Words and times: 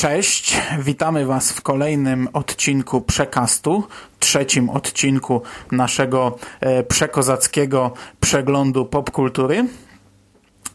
Cześć, 0.00 0.56
witamy 0.78 1.26
Was 1.26 1.52
w 1.52 1.60
kolejnym 1.62 2.28
odcinku 2.32 3.00
Przekastu, 3.00 3.84
trzecim 4.18 4.70
odcinku 4.70 5.42
naszego 5.72 6.38
e, 6.60 6.82
przekozackiego 6.82 7.92
przeglądu 8.20 8.86
popkultury. 8.86 9.68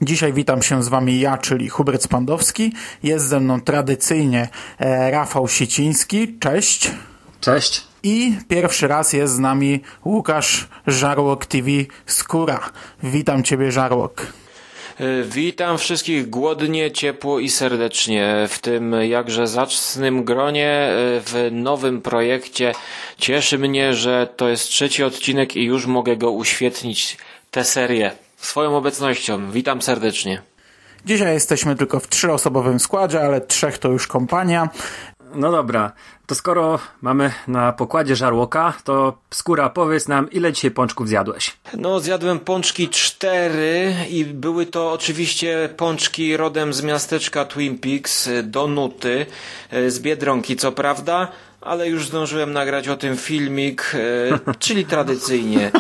Dzisiaj 0.02 0.34
witam 0.34 0.62
się 0.62 0.84
z 0.84 0.88
Wami 0.88 1.20
ja, 1.20 1.38
czyli 1.38 1.70
Hubert 1.70 2.04
Spandowski. 2.04 2.74
Jest 3.04 3.26
ze 3.26 3.40
mną 3.40 3.62
tradycyjnie 3.62 4.50
e, 4.80 5.12
Rafał 5.12 5.48
Siciński. 5.48 6.40
Cześć. 6.40 6.92
Cześć. 7.40 7.88
I 8.04 8.38
pierwszy 8.48 8.88
raz 8.88 9.14
jest 9.14 9.34
z 9.34 9.40
nami 9.40 9.82
Łukasz 10.06 10.68
Żarłok 10.88 11.46
TV 11.46 11.70
Skóra. 12.06 12.60
Witam 13.04 13.44
Ciebie, 13.44 13.72
Żarłok. 13.72 14.45
Y, 15.02 15.24
Witam 15.24 15.78
wszystkich 15.78 16.30
głodnie, 16.30 16.92
ciepło 16.92 17.40
i 17.40 17.50
serdecznie 17.50 18.48
w 18.50 18.60
tym 18.60 18.96
jakże 19.02 19.48
zacnym 19.48 20.24
gronie, 20.24 20.90
y, 21.18 21.22
w 21.22 21.50
nowym 21.52 22.02
projekcie. 22.02 22.74
Cieszy 23.18 23.58
mnie, 23.58 23.94
że 23.94 24.28
to 24.38 24.50
jest 24.50 24.70
trzeci 24.70 25.04
odcinek 25.04 25.56
i 25.56 25.64
już 25.64 25.86
mogę 25.86 26.18
go 26.18 26.32
uświetnić, 26.32 27.18
tę 27.52 27.64
serię, 27.64 28.12
swoją 28.38 28.78
obecnością. 28.78 29.52
Witam 29.52 29.82
serdecznie. 29.82 30.42
Dzisiaj 31.06 31.34
jesteśmy 31.34 31.76
tylko 31.76 32.00
w 32.00 32.08
trzyosobowym 32.08 32.80
składzie, 32.80 33.22
ale 33.22 33.42
trzech 33.42 33.78
to 33.78 33.90
już 33.90 34.08
kompania. 34.08 34.70
No 35.34 35.52
dobra, 35.52 35.92
to 36.26 36.36
skoro 36.36 36.80
mamy 37.02 37.32
na 37.48 37.72
pokładzie 37.72 38.16
żarłoka, 38.16 38.74
to 38.84 39.18
skóra 39.32 39.70
powiedz 39.70 40.08
nam, 40.08 40.32
ile 40.32 40.54
dzisiaj 40.54 40.72
pączków 40.72 41.08
zjadłeś? 41.08 41.58
No, 41.78 42.00
zjadłem 42.00 42.40
pączki 42.40 42.90
cztery 42.90 43.94
i 44.10 44.26
były 44.26 44.66
to 44.66 44.92
oczywiście 44.92 45.70
pączki 45.78 46.38
rodem 46.38 46.74
z 46.74 46.84
miasteczka 46.84 47.46
Twin 47.46 47.78
Peaks, 47.78 48.28
y, 48.28 48.44
Donuty, 48.44 49.26
y, 49.74 49.92
z 49.92 50.00
Biedronki 50.00 50.56
co 50.56 50.72
prawda, 50.72 51.28
ale 51.62 51.90
już 51.90 52.08
zdążyłem 52.08 52.54
nagrać 52.54 52.88
o 52.88 52.98
tym 52.98 53.18
filmik, 53.18 53.92
y, 53.96 54.56
czyli 54.60 54.86
tradycyjnie. 54.86 55.72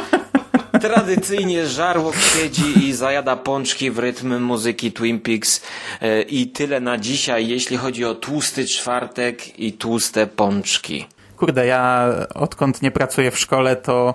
Tradycyjnie 0.82 1.68
żarłok 1.68 2.16
siedzi 2.16 2.88
i 2.88 2.94
zajada 2.94 3.36
pączki 3.36 3.92
w 3.92 4.00
rytm 4.00 4.40
muzyki 4.40 4.92
Twin 4.92 5.20
Peaks 5.20 5.62
y, 6.02 6.22
i 6.22 6.48
tyle 6.48 6.80
na 6.80 6.98
dzisiaj, 6.98 7.48
jeśli 7.48 7.78
chodzi 7.78 8.06
o 8.06 8.16
tłusty 8.16 8.66
czwartek 8.66 9.60
i 9.60 9.74
tłuste 9.74 10.28
pączki. 10.28 11.06
Kurde, 11.38 11.66
ja 11.66 12.10
odkąd 12.36 12.82
nie 12.82 12.92
pracuję 12.92 13.32
w 13.32 13.40
szkole, 13.40 13.76
to 13.76 14.14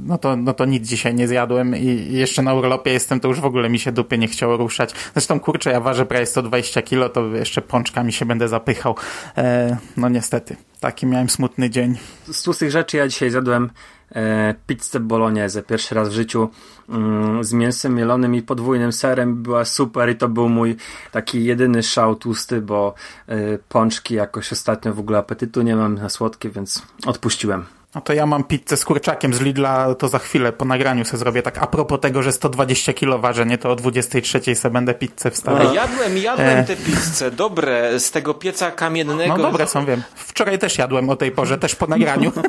no 0.00 0.18
to, 0.18 0.36
no 0.36 0.54
to 0.54 0.64
nic 0.64 0.88
dzisiaj 0.88 1.14
nie 1.14 1.28
zjadłem 1.28 1.76
i 1.76 2.08
jeszcze 2.10 2.42
na 2.42 2.54
urlopie 2.54 2.92
jestem, 2.92 3.20
to 3.20 3.28
już 3.28 3.40
w 3.40 3.44
ogóle 3.44 3.68
mi 3.68 3.78
się 3.78 3.92
dupy 3.92 4.18
nie 4.18 4.28
chciało 4.28 4.56
ruszać. 4.56 4.94
Zresztą 5.12 5.40
kurczę, 5.40 5.70
ja 5.70 5.80
ważę 5.80 6.06
prawie 6.06 6.26
120 6.26 6.82
kilo, 6.82 7.08
to 7.08 7.26
jeszcze 7.26 7.62
pączkami 7.62 8.12
się 8.12 8.26
będę 8.26 8.48
zapychał. 8.48 8.96
E, 9.38 9.76
no 9.96 10.08
niestety, 10.08 10.56
taki 10.80 11.06
miałem 11.06 11.30
smutny 11.30 11.70
dzień. 11.70 11.98
Z 12.32 12.42
tłustych 12.42 12.70
rzeczy 12.70 12.96
ja 12.96 13.08
dzisiaj 13.08 13.30
zjadłem 13.30 13.70
e, 14.12 14.54
pizzę 14.66 15.00
bolognese, 15.00 15.62
pierwszy 15.62 15.94
raz 15.94 16.08
w 16.08 16.12
życiu 16.12 16.48
mm, 16.88 17.44
z 17.44 17.52
mięsem 17.52 17.94
mielonym 17.94 18.34
i 18.34 18.42
podwójnym 18.42 18.92
serem. 18.92 19.42
Była 19.42 19.64
super 19.64 20.10
i 20.10 20.16
to 20.16 20.28
był 20.28 20.48
mój 20.48 20.76
taki 21.12 21.44
jedyny 21.44 21.82
szał 21.82 22.16
tłusty, 22.16 22.60
bo 22.60 22.94
e, 23.28 23.58
pączki 23.68 24.14
jakoś 24.14 24.52
ostatnio 24.52 24.94
w 24.94 24.98
ogóle 24.98 25.18
apetytu 25.18 25.62
nie 25.62 25.76
mam 25.76 25.94
na 25.94 26.08
słodkie, 26.08 26.50
więc 26.50 26.82
odpuściłem. 27.06 27.75
No 27.96 28.02
to 28.02 28.12
ja 28.12 28.26
mam 28.26 28.44
pizzę 28.44 28.76
z 28.76 28.84
kurczakiem 28.84 29.34
z 29.34 29.40
Lidla, 29.40 29.94
to 29.94 30.08
za 30.08 30.18
chwilę 30.18 30.52
po 30.52 30.64
nagraniu 30.64 31.04
sobie 31.04 31.18
zrobię. 31.18 31.42
Tak 31.42 31.58
a 31.58 31.66
propos 31.66 32.00
tego, 32.00 32.22
że 32.22 32.32
120 32.32 32.92
kilo 32.92 33.18
ważę, 33.18 33.46
nie 33.46 33.58
to 33.58 33.70
o 33.70 33.76
23 33.76 34.54
sobie 34.54 34.72
będę 34.72 34.94
pizzę 34.94 35.30
wstawiał. 35.30 35.74
Jadłem, 35.74 36.18
jadłem 36.18 36.64
te 36.64 36.76
pizze, 36.76 37.30
dobre, 37.30 38.00
z 38.00 38.10
tego 38.10 38.34
pieca 38.34 38.70
kamiennego. 38.70 39.36
No 39.36 39.42
dobre 39.42 39.66
są, 39.66 39.86
wiem. 39.86 40.02
Wczoraj 40.14 40.58
też 40.58 40.78
jadłem 40.78 41.10
o 41.10 41.16
tej 41.16 41.30
porze, 41.30 41.58
też 41.58 41.74
po 41.74 41.86
nagraniu. 41.86 42.32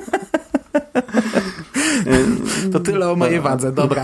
to 2.74 2.79
tyle 2.79 3.12
o 3.12 3.16
mojej 3.16 3.40
wadze, 3.40 3.72
dobra. 3.72 4.03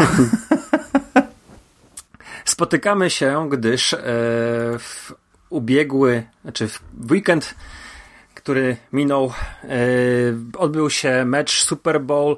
Spotykamy 2.46 3.10
się, 3.10 3.50
gdyż 3.50 3.94
e, 3.94 3.98
w 4.80 5.14
ubiegły, 5.50 6.24
znaczy 6.44 6.68
w 6.68 6.82
weekend, 7.12 7.56
który 8.44 8.78
minął, 8.94 9.34
e, 9.64 9.70
odbył 10.58 10.90
się 10.90 11.26
mecz 11.26 11.64
Super 11.64 12.02
Bowl. 12.02 12.38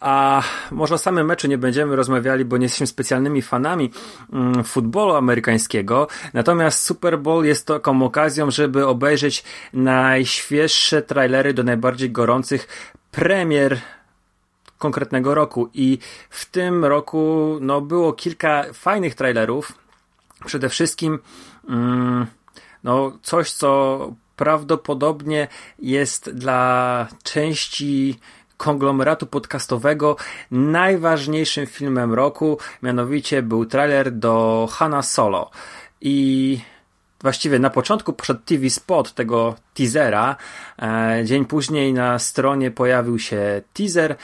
A 0.00 0.42
może 0.70 0.94
o 0.94 0.98
samym 0.98 1.26
meczu 1.26 1.48
nie 1.48 1.58
będziemy 1.58 1.96
rozmawiali, 1.96 2.44
bo 2.44 2.56
nie 2.56 2.64
jesteśmy 2.64 2.86
specjalnymi 2.86 3.42
fanami 3.42 3.90
mm, 4.32 4.64
futbolu 4.64 5.14
amerykańskiego. 5.14 6.08
Natomiast 6.34 6.84
Super 6.84 7.18
Bowl 7.18 7.44
jest 7.44 7.66
taką 7.66 8.02
okazją, 8.02 8.50
żeby 8.50 8.86
obejrzeć 8.86 9.44
najświeższe 9.72 11.02
trailery 11.02 11.54
do 11.54 11.62
najbardziej 11.62 12.10
gorących 12.10 12.92
premier 13.10 13.80
konkretnego 14.78 15.34
roku. 15.34 15.70
I 15.74 15.98
w 16.30 16.50
tym 16.50 16.84
roku 16.84 17.58
no, 17.60 17.80
było 17.80 18.12
kilka 18.12 18.64
fajnych 18.72 19.14
trailerów. 19.14 19.72
Przede 20.46 20.68
wszystkim 20.68 21.18
mm, 21.68 22.26
no, 22.84 23.18
coś, 23.22 23.52
co 23.52 24.12
prawdopodobnie 24.38 25.48
jest 25.78 26.30
dla 26.30 27.06
części 27.22 28.18
konglomeratu 28.56 29.26
podcastowego 29.26 30.16
najważniejszym 30.50 31.66
filmem 31.66 32.14
roku. 32.14 32.58
Mianowicie 32.82 33.42
był 33.42 33.66
trailer 33.66 34.12
do 34.12 34.68
Hanna 34.72 35.02
Solo. 35.02 35.50
I 36.00 36.60
właściwie 37.20 37.58
na 37.58 37.70
początku 37.70 38.12
poszedł 38.12 38.40
TV 38.44 38.70
spot 38.70 39.14
tego 39.14 39.54
teasera. 39.74 40.36
E, 40.82 41.22
dzień 41.24 41.44
później 41.44 41.92
na 41.92 42.18
stronie 42.18 42.70
pojawił 42.70 43.18
się 43.18 43.62
teaser. 43.72 44.16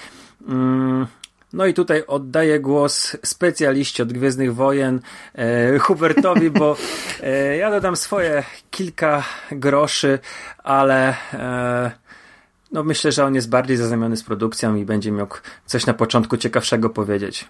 No 1.55 1.67
i 1.67 1.75
tutaj 1.75 2.03
oddaję 2.07 2.61
głos 2.61 3.17
specjaliście 3.25 4.03
od 4.03 4.13
Gwiezdnych 4.13 4.55
Wojen, 4.55 5.01
e, 5.35 5.79
Hubertowi, 5.79 6.51
bo 6.51 6.77
e, 7.23 7.57
ja 7.57 7.71
dodam 7.71 7.97
swoje 7.97 8.43
kilka 8.71 9.25
groszy, 9.53 10.19
ale 10.65 11.17
e, 11.33 11.91
no 12.73 12.85
myślę, 12.85 13.13
że 13.13 13.25
on 13.25 13.35
jest 13.35 13.49
bardziej 13.49 13.77
zaznamiony 13.77 14.17
z 14.17 14.23
produkcją 14.23 14.75
i 14.75 14.85
będzie 14.85 15.13
mógł 15.13 15.39
coś 15.67 15.87
na 15.87 15.95
początku 15.95 16.37
ciekawszego 16.37 16.91
powiedzieć. 16.91 17.49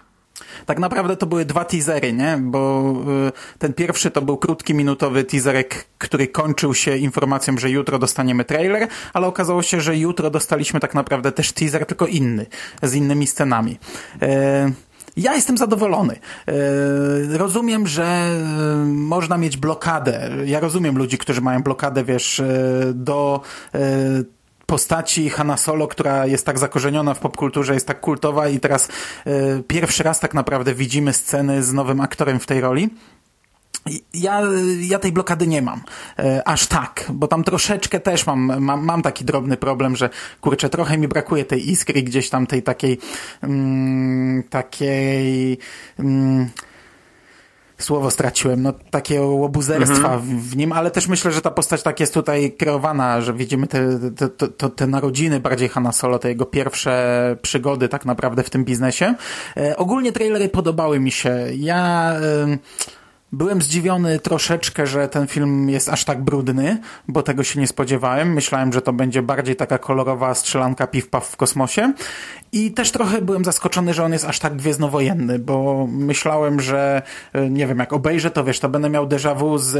Tak 0.65 0.79
naprawdę 0.79 1.17
to 1.17 1.25
były 1.25 1.45
dwa 1.45 1.65
teasery, 1.65 2.13
nie? 2.13 2.37
Bo 2.41 2.93
y, 3.27 3.57
ten 3.59 3.73
pierwszy 3.73 4.11
to 4.11 4.21
był 4.21 4.37
krótki, 4.37 4.73
minutowy 4.73 5.23
teaserek, 5.23 5.85
który 5.97 6.27
kończył 6.27 6.73
się 6.73 6.97
informacją, 6.97 7.57
że 7.57 7.69
jutro 7.69 7.99
dostaniemy 7.99 8.45
trailer, 8.45 8.87
ale 9.13 9.27
okazało 9.27 9.63
się, 9.63 9.81
że 9.81 9.97
jutro 9.97 10.29
dostaliśmy 10.29 10.79
tak 10.79 10.93
naprawdę 10.93 11.31
też 11.31 11.51
teaser, 11.51 11.85
tylko 11.85 12.07
inny, 12.07 12.45
z 12.83 12.93
innymi 12.93 13.27
scenami. 13.27 13.77
Y, 14.23 14.27
ja 15.17 15.35
jestem 15.35 15.57
zadowolony. 15.57 16.13
Y, 16.13 17.37
rozumiem, 17.37 17.87
że 17.87 18.29
można 18.85 19.37
mieć 19.37 19.57
blokadę. 19.57 20.31
Ja 20.45 20.59
rozumiem 20.59 20.97
ludzi, 20.97 21.17
którzy 21.17 21.41
mają 21.41 21.63
blokadę, 21.63 22.03
wiesz, 22.03 22.41
do 22.93 23.41
postaci 24.65 25.29
Hanna 25.29 25.57
Solo, 25.57 25.87
która 25.87 26.25
jest 26.25 26.45
tak 26.45 26.59
zakorzeniona 26.59 27.13
w 27.13 27.19
popkulturze, 27.19 27.73
jest 27.73 27.87
tak 27.87 27.99
kultowa 27.99 28.47
i 28.49 28.59
teraz 28.59 28.89
y, 29.27 29.63
pierwszy 29.67 30.03
raz 30.03 30.19
tak 30.19 30.33
naprawdę 30.33 30.73
widzimy 30.73 31.13
sceny 31.13 31.63
z 31.63 31.73
nowym 31.73 32.01
aktorem 32.01 32.39
w 32.39 32.45
tej 32.45 32.61
roli. 32.61 32.89
Ja, 34.13 34.41
ja 34.79 34.99
tej 34.99 35.11
blokady 35.11 35.47
nie 35.47 35.61
mam. 35.61 35.81
E, 36.19 36.47
aż 36.47 36.67
tak, 36.67 37.05
bo 37.13 37.27
tam 37.27 37.43
troszeczkę 37.43 37.99
też 37.99 38.25
mam, 38.27 38.63
mam, 38.63 38.85
mam 38.85 39.01
taki 39.01 39.25
drobny 39.25 39.57
problem, 39.57 39.95
że 39.95 40.09
kurczę, 40.41 40.69
trochę 40.69 40.97
mi 40.97 41.07
brakuje 41.07 41.45
tej 41.45 41.71
iskry 41.71 42.03
gdzieś 42.03 42.29
tam 42.29 42.47
tej 42.47 42.63
takiej 42.63 42.97
mm, 43.43 44.43
takiej 44.43 45.57
mm, 45.99 46.49
słowo 47.77 48.11
straciłem, 48.11 48.61
no 48.61 48.73
takiego 48.91 49.25
łobuzerstwa 49.25 50.13
mhm. 50.13 50.39
w 50.39 50.57
nim, 50.57 50.71
ale 50.71 50.91
też 50.91 51.07
myślę, 51.07 51.31
że 51.31 51.41
ta 51.41 51.51
postać 51.51 51.83
tak 51.83 51.99
jest 51.99 52.13
tutaj 52.13 52.51
kreowana, 52.51 53.21
że 53.21 53.33
widzimy 53.33 53.67
te, 53.67 53.99
te, 54.29 54.47
te, 54.47 54.69
te 54.69 54.87
narodziny 54.87 55.39
bardziej 55.39 55.69
Hanna 55.69 55.91
Solo, 55.91 56.19
te 56.19 56.29
jego 56.29 56.45
pierwsze 56.45 57.35
przygody 57.41 57.89
tak 57.89 58.05
naprawdę 58.05 58.43
w 58.43 58.49
tym 58.49 58.65
biznesie. 58.65 59.15
E, 59.57 59.77
ogólnie 59.77 60.11
trailery 60.11 60.49
podobały 60.49 60.99
mi 60.99 61.11
się. 61.11 61.47
Ja... 61.55 62.13
E, 62.13 62.57
Byłem 63.35 63.61
zdziwiony 63.61 64.19
troszeczkę, 64.19 64.87
że 64.87 65.07
ten 65.07 65.27
film 65.27 65.69
jest 65.69 65.89
aż 65.89 66.05
tak 66.05 66.23
brudny, 66.23 66.77
bo 67.07 67.23
tego 67.23 67.43
się 67.43 67.59
nie 67.59 67.67
spodziewałem. 67.67 68.33
Myślałem, 68.33 68.73
że 68.73 68.81
to 68.81 68.93
będzie 68.93 69.21
bardziej 69.21 69.55
taka 69.55 69.77
kolorowa 69.77 70.35
strzelanka 70.35 70.87
piw-paw 70.87 71.21
w 71.21 71.35
kosmosie. 71.35 71.93
I 72.51 72.71
też 72.71 72.91
trochę 72.91 73.21
byłem 73.21 73.45
zaskoczony, 73.45 73.93
że 73.93 74.03
on 74.03 74.13
jest 74.13 74.25
aż 74.25 74.39
tak 74.39 74.55
gwiezdnowojenny, 74.55 75.39
bo 75.39 75.87
myślałem, 75.91 76.61
że 76.61 77.01
e, 77.33 77.49
nie 77.49 77.67
wiem, 77.67 77.79
jak 77.79 77.93
obejrzę 77.93 78.31
to, 78.31 78.43
wiesz, 78.43 78.59
to 78.59 78.69
będę 78.69 78.89
miał 78.89 79.07
déjà 79.07 79.37
vu 79.37 79.57
z 79.57 79.75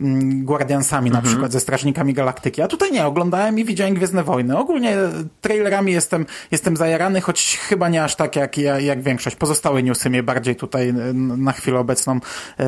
mm, 0.00 0.44
Guardiansami 0.44 1.08
mhm. 1.08 1.24
na 1.24 1.30
przykład, 1.30 1.52
ze 1.52 1.60
Strażnikami 1.60 2.14
Galaktyki. 2.14 2.62
A 2.62 2.68
tutaj 2.68 2.92
nie, 2.92 3.06
oglądałem 3.06 3.58
i 3.58 3.64
widziałem 3.64 3.94
Gwiezdne 3.94 4.22
Wojny. 4.24 4.58
Ogólnie 4.58 4.96
trailerami 5.40 5.92
jestem, 5.92 6.26
jestem 6.50 6.76
zajarany, 6.76 7.20
choć 7.20 7.58
chyba 7.68 7.88
nie 7.88 8.04
aż 8.04 8.16
tak 8.16 8.36
jak, 8.36 8.58
jak 8.58 9.02
większość. 9.02 9.36
Pozostałe 9.36 9.82
newsy 9.82 10.10
mnie 10.10 10.22
bardziej 10.22 10.56
tutaj 10.56 10.94
na 11.14 11.52
chwilę 11.52 11.78
obecną 11.78 12.20
e, 12.58 12.59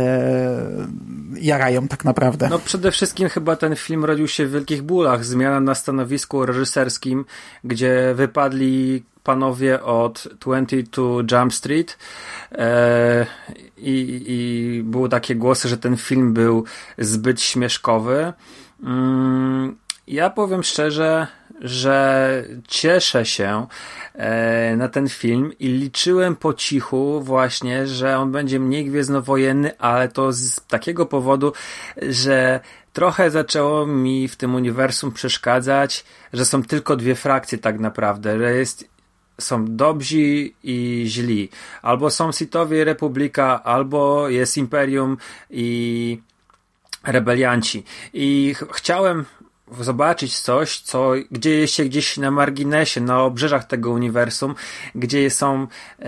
jarają 1.37 1.89
tak 1.89 2.05
naprawdę. 2.05 2.49
No 2.49 2.59
przede 2.59 2.91
wszystkim 2.91 3.29
chyba 3.29 3.56
ten 3.56 3.77
film 3.77 4.05
rodził 4.05 4.29
się 4.29 4.47
w 4.47 4.53
wielkich 4.53 4.83
bólach. 4.83 5.25
Zmiana 5.25 5.61
na 5.61 5.75
stanowisku 5.75 6.47
reżyserskim, 6.47 7.25
gdzie 7.65 8.15
wypadli 8.15 9.03
panowie 9.25 9.83
od 9.83 10.29
22 10.41 11.05
Jump 11.33 11.55
Street 11.55 11.99
e, 12.53 13.27
i, 13.77 14.25
i 14.27 14.83
były 14.85 15.09
takie 15.09 15.35
głosy, 15.35 15.69
że 15.69 15.77
ten 15.77 15.97
film 15.97 16.33
był 16.33 16.65
zbyt 16.99 17.41
śmieszkowy. 17.41 18.33
Mm, 18.83 19.77
ja 20.06 20.31
powiem 20.31 20.62
szczerze, 20.62 21.27
że 21.62 22.44
cieszę 22.69 23.26
się 23.26 23.67
e, 24.14 24.76
na 24.76 24.88
ten 24.88 25.09
film 25.09 25.53
i 25.59 25.69
liczyłem 25.69 26.37
po 26.37 26.55
cichu 26.55 27.20
właśnie, 27.20 27.87
że 27.87 28.19
on 28.19 28.32
będzie 28.32 28.61
mniej 28.61 28.85
gwiezdnowojenny, 28.85 29.79
ale 29.79 30.09
to 30.09 30.32
z 30.32 30.61
takiego 30.69 31.06
powodu, 31.06 31.53
że 32.03 32.61
trochę 32.93 33.31
zaczęło 33.31 33.87
mi 33.87 34.29
w 34.29 34.37
tym 34.37 34.55
uniwersum 34.55 35.12
przeszkadzać, 35.12 36.05
że 36.32 36.44
są 36.44 36.62
tylko 36.62 36.97
dwie 36.97 37.14
frakcje 37.14 37.59
tak 37.59 37.81
naprawdę, 37.81 38.38
że 38.38 38.55
jest 38.55 38.93
są 39.41 39.76
dobrzy 39.76 40.50
i 40.62 41.05
źli. 41.06 41.49
Albo 41.82 42.11
są 42.11 42.32
Sithowie 42.32 42.85
Republika, 42.85 43.62
albo 43.65 44.29
jest 44.29 44.56
Imperium 44.56 45.17
i 45.50 46.19
rebelianci. 47.05 47.85
I 48.12 48.55
ch 48.55 48.65
chciałem 48.73 49.25
zobaczyć 49.80 50.40
coś, 50.40 50.80
co 50.80 51.12
dzieje 51.32 51.69
się 51.69 51.84
gdzieś 51.84 52.16
na 52.16 52.30
marginesie, 52.30 53.00
na 53.00 53.22
obrzeżach 53.22 53.64
tego 53.64 53.90
uniwersum, 53.90 54.54
gdzie 54.94 55.30
są 55.30 55.66
e, 55.98 56.06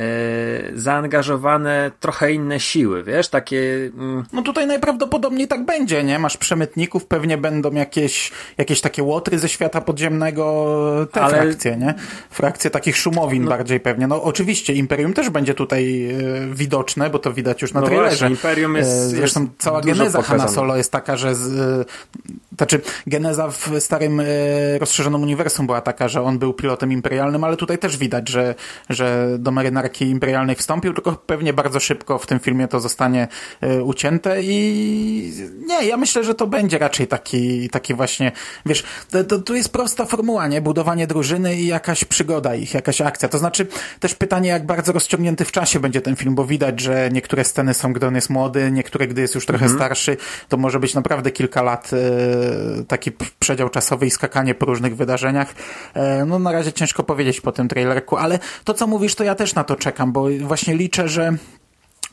zaangażowane 0.74 1.90
trochę 2.00 2.32
inne 2.32 2.60
siły, 2.60 3.02
wiesz, 3.02 3.28
takie... 3.28 3.90
Mm... 3.94 4.24
No 4.32 4.42
tutaj 4.42 4.66
najprawdopodobniej 4.66 5.48
tak 5.48 5.64
będzie, 5.64 6.04
nie? 6.04 6.18
Masz 6.18 6.36
przemytników, 6.36 7.06
pewnie 7.06 7.38
będą 7.38 7.70
jakieś, 7.70 8.32
jakieś 8.58 8.80
takie 8.80 9.02
łotry 9.02 9.38
ze 9.38 9.48
świata 9.48 9.80
podziemnego, 9.80 11.06
te 11.12 11.20
Ale... 11.20 11.42
frakcje, 11.42 11.76
nie? 11.76 11.94
Frakcje 12.30 12.70
takich 12.70 12.96
szumowin 12.96 13.44
no... 13.44 13.50
bardziej 13.50 13.80
pewnie. 13.80 14.06
No 14.06 14.22
oczywiście 14.22 14.72
Imperium 14.72 15.12
też 15.12 15.30
będzie 15.30 15.54
tutaj 15.54 16.10
e, 16.10 16.54
widoczne, 16.54 17.10
bo 17.10 17.18
to 17.18 17.32
widać 17.32 17.62
już 17.62 17.72
na 17.72 17.80
no 17.80 17.86
trailerze. 17.86 18.16
Właśnie, 18.16 18.28
Imperium 18.28 18.76
jest, 18.76 18.90
e, 18.90 19.08
Zresztą 19.08 19.40
jest 19.40 19.52
cała 19.58 19.80
geneza 19.80 20.22
Hanna 20.22 20.48
Solo 20.48 20.76
jest 20.76 20.92
taka, 20.92 21.16
że 21.16 21.34
z, 21.34 21.58
e, 21.58 21.84
znaczy 22.56 22.80
geneza 23.06 23.50
w 23.50 23.70
starym 23.78 24.20
e, 24.20 24.24
rozszerzonym 24.78 25.22
uniwersum 25.22 25.66
była 25.66 25.80
taka, 25.80 26.08
że 26.08 26.22
on 26.22 26.38
był 26.38 26.52
pilotem 26.52 26.92
imperialnym, 26.92 27.44
ale 27.44 27.56
tutaj 27.56 27.78
też 27.78 27.96
widać, 27.96 28.28
że, 28.28 28.54
że 28.90 29.36
do 29.38 29.50
marynarki 29.50 30.08
imperialnej 30.08 30.56
wstąpił, 30.56 30.94
tylko 30.94 31.12
pewnie 31.12 31.52
bardzo 31.52 31.80
szybko 31.80 32.18
w 32.18 32.26
tym 32.26 32.40
filmie 32.40 32.68
to 32.68 32.80
zostanie 32.80 33.28
e, 33.60 33.82
ucięte 33.82 34.42
i 34.42 35.32
nie, 35.66 35.86
ja 35.86 35.96
myślę, 35.96 36.24
że 36.24 36.34
to 36.34 36.46
będzie 36.46 36.78
raczej 36.78 37.06
taki, 37.06 37.70
taki 37.70 37.94
właśnie, 37.94 38.32
wiesz, 38.66 38.84
to, 39.10 39.24
to, 39.24 39.38
to 39.38 39.54
jest 39.54 39.72
prosta 39.72 40.04
formuła, 40.04 40.46
nie? 40.46 40.60
Budowanie 40.60 41.06
drużyny 41.06 41.56
i 41.56 41.66
jakaś 41.66 42.04
przygoda 42.04 42.54
ich, 42.54 42.74
jakaś 42.74 43.00
akcja. 43.00 43.28
To 43.28 43.38
znaczy 43.38 43.66
też 44.00 44.14
pytanie, 44.14 44.48
jak 44.48 44.66
bardzo 44.66 44.92
rozciągnięty 44.92 45.44
w 45.44 45.52
czasie 45.52 45.80
będzie 45.80 46.00
ten 46.00 46.16
film, 46.16 46.34
bo 46.34 46.44
widać, 46.44 46.80
że 46.80 47.08
niektóre 47.12 47.44
sceny 47.44 47.74
są, 47.74 47.92
gdy 47.92 48.06
on 48.06 48.14
jest 48.14 48.30
młody, 48.30 48.70
niektóre, 48.72 49.06
gdy 49.06 49.20
jest 49.20 49.34
już 49.34 49.46
trochę 49.46 49.64
mhm. 49.64 49.78
starszy, 49.78 50.16
to 50.48 50.56
może 50.56 50.80
być 50.80 50.94
naprawdę 50.94 51.30
kilka 51.30 51.62
lat 51.62 51.90
e, 51.92 52.43
taki 52.88 53.12
przedział 53.38 53.68
czasowy 53.68 54.06
i 54.06 54.10
skakanie 54.10 54.54
po 54.54 54.66
różnych 54.66 54.96
wydarzeniach. 54.96 55.54
E, 55.94 56.24
no 56.24 56.38
na 56.38 56.52
razie 56.52 56.72
ciężko 56.72 57.02
powiedzieć 57.02 57.40
po 57.40 57.52
tym 57.52 57.68
trailerku, 57.68 58.16
ale 58.16 58.38
to 58.64 58.74
co 58.74 58.86
mówisz, 58.86 59.14
to 59.14 59.24
ja 59.24 59.34
też 59.34 59.54
na 59.54 59.64
to 59.64 59.76
czekam, 59.76 60.12
bo 60.12 60.26
właśnie 60.40 60.76
liczę, 60.76 61.08
że 61.08 61.36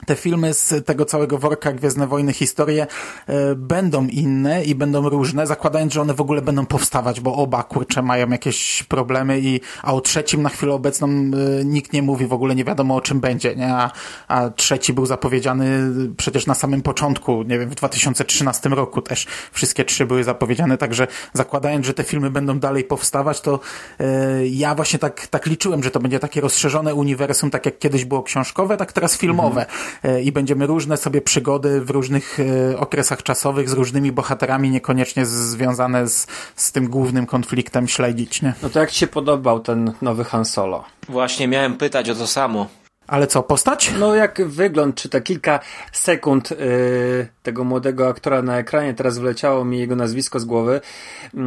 te 0.06 0.16
filmy 0.16 0.54
z 0.54 0.86
tego 0.86 1.06
całego 1.06 1.38
worka 1.38 1.74
Gwiezdne 1.74 2.08
Wojny, 2.08 2.34
historie 2.34 2.88
e, 3.28 3.56
będą 3.56 4.08
inne 4.08 4.64
i 4.64 4.76
będą 4.76 5.10
różne, 5.10 5.48
zakładając, 5.48 5.94
że 5.94 6.02
one 6.02 6.14
w 6.14 6.22
ogóle 6.22 6.42
będą 6.42 6.66
powstawać, 6.66 7.22
bo 7.22 7.36
oba, 7.36 7.64
kurcze, 7.64 8.02
mają 8.02 8.30
jakieś 8.30 8.84
problemy 8.84 9.40
i, 9.40 9.62
a 9.84 9.94
o 9.94 10.02
trzecim 10.02 10.42
na 10.42 10.50
chwilę 10.50 10.74
obecną 10.74 11.08
e, 11.08 11.32
nikt 11.66 11.94
nie 11.94 12.02
mówi, 12.02 12.28
w 12.28 12.34
ogóle 12.34 12.56
nie 12.56 12.64
wiadomo 12.64 12.96
o 12.96 13.02
czym 13.02 13.20
będzie, 13.20 13.56
nie? 13.56 13.74
A, 13.74 13.92
a 14.28 14.50
trzeci 14.50 14.94
był 14.94 15.06
zapowiedziany 15.06 15.92
przecież 16.18 16.48
na 16.48 16.56
samym 16.56 16.82
początku, 16.82 17.44
nie 17.44 17.60
wiem, 17.60 17.70
w 17.70 17.76
2013 17.76 18.70
roku 18.70 19.02
też 19.02 19.28
wszystkie 19.52 19.86
trzy 19.86 20.06
były 20.06 20.24
zapowiedziane, 20.24 20.78
także 20.78 21.08
zakładając, 21.34 21.86
że 21.86 21.94
te 21.94 22.04
filmy 22.04 22.30
będą 22.30 22.60
dalej 22.60 22.84
powstawać, 22.84 23.42
to 23.42 23.60
e, 24.00 24.48
ja 24.48 24.76
właśnie 24.76 25.00
tak, 25.00 25.28
tak 25.28 25.46
liczyłem, 25.46 25.84
że 25.84 25.92
to 25.92 26.00
będzie 26.00 26.20
takie 26.20 26.42
rozszerzone 26.42 26.96
uniwersum, 26.96 27.50
tak 27.50 27.66
jak 27.66 27.80
kiedyś 27.80 28.06
było 28.06 28.24
książkowe, 28.24 28.78
tak 28.78 28.94
teraz 28.94 29.18
filmowe. 29.18 29.62
Mhm 29.62 29.91
E, 29.91 29.91
i 30.24 30.32
będziemy 30.32 30.68
różne 30.68 30.98
sobie 30.98 31.22
przygody 31.22 31.82
w 31.82 31.90
różnych 31.90 32.38
e, 32.40 32.78
okresach 32.78 33.24
czasowych 33.24 33.70
z 33.70 33.74
różnymi 33.74 34.12
bohaterami, 34.12 34.70
niekoniecznie 34.70 35.26
związane 35.26 36.08
z, 36.08 36.28
z 36.56 36.72
tym 36.72 36.88
głównym 36.88 37.26
konfliktem 37.26 37.88
śledzić, 37.88 38.42
nie? 38.42 38.54
No 38.64 38.70
to 38.70 38.80
jak 38.80 38.92
Ci 38.92 39.00
się 39.00 39.08
podobał 39.08 39.60
ten 39.60 39.94
nowy 40.02 40.24
Han 40.24 40.46
Solo? 40.46 40.84
Właśnie 41.10 41.48
miałem 41.48 41.78
pytać 41.78 42.10
o 42.10 42.16
to 42.16 42.28
samo. 42.28 42.68
Ale 43.08 43.28
co, 43.28 43.44
postać? 43.44 43.92
No 44.00 44.16
jak 44.16 44.48
wygląd, 44.48 44.96
czy 44.96 45.10
te 45.10 45.22
kilka 45.22 45.60
sekund 45.92 46.52
yy, 46.52 47.28
tego 47.44 47.64
młodego 47.64 48.08
aktora 48.08 48.42
na 48.42 48.58
ekranie, 48.58 48.94
teraz 48.94 49.18
wleciało 49.18 49.66
mi 49.66 49.80
jego 49.80 49.96
nazwisko 49.96 50.40
z 50.40 50.46
głowy. 50.46 50.82
Yy, 51.34 51.42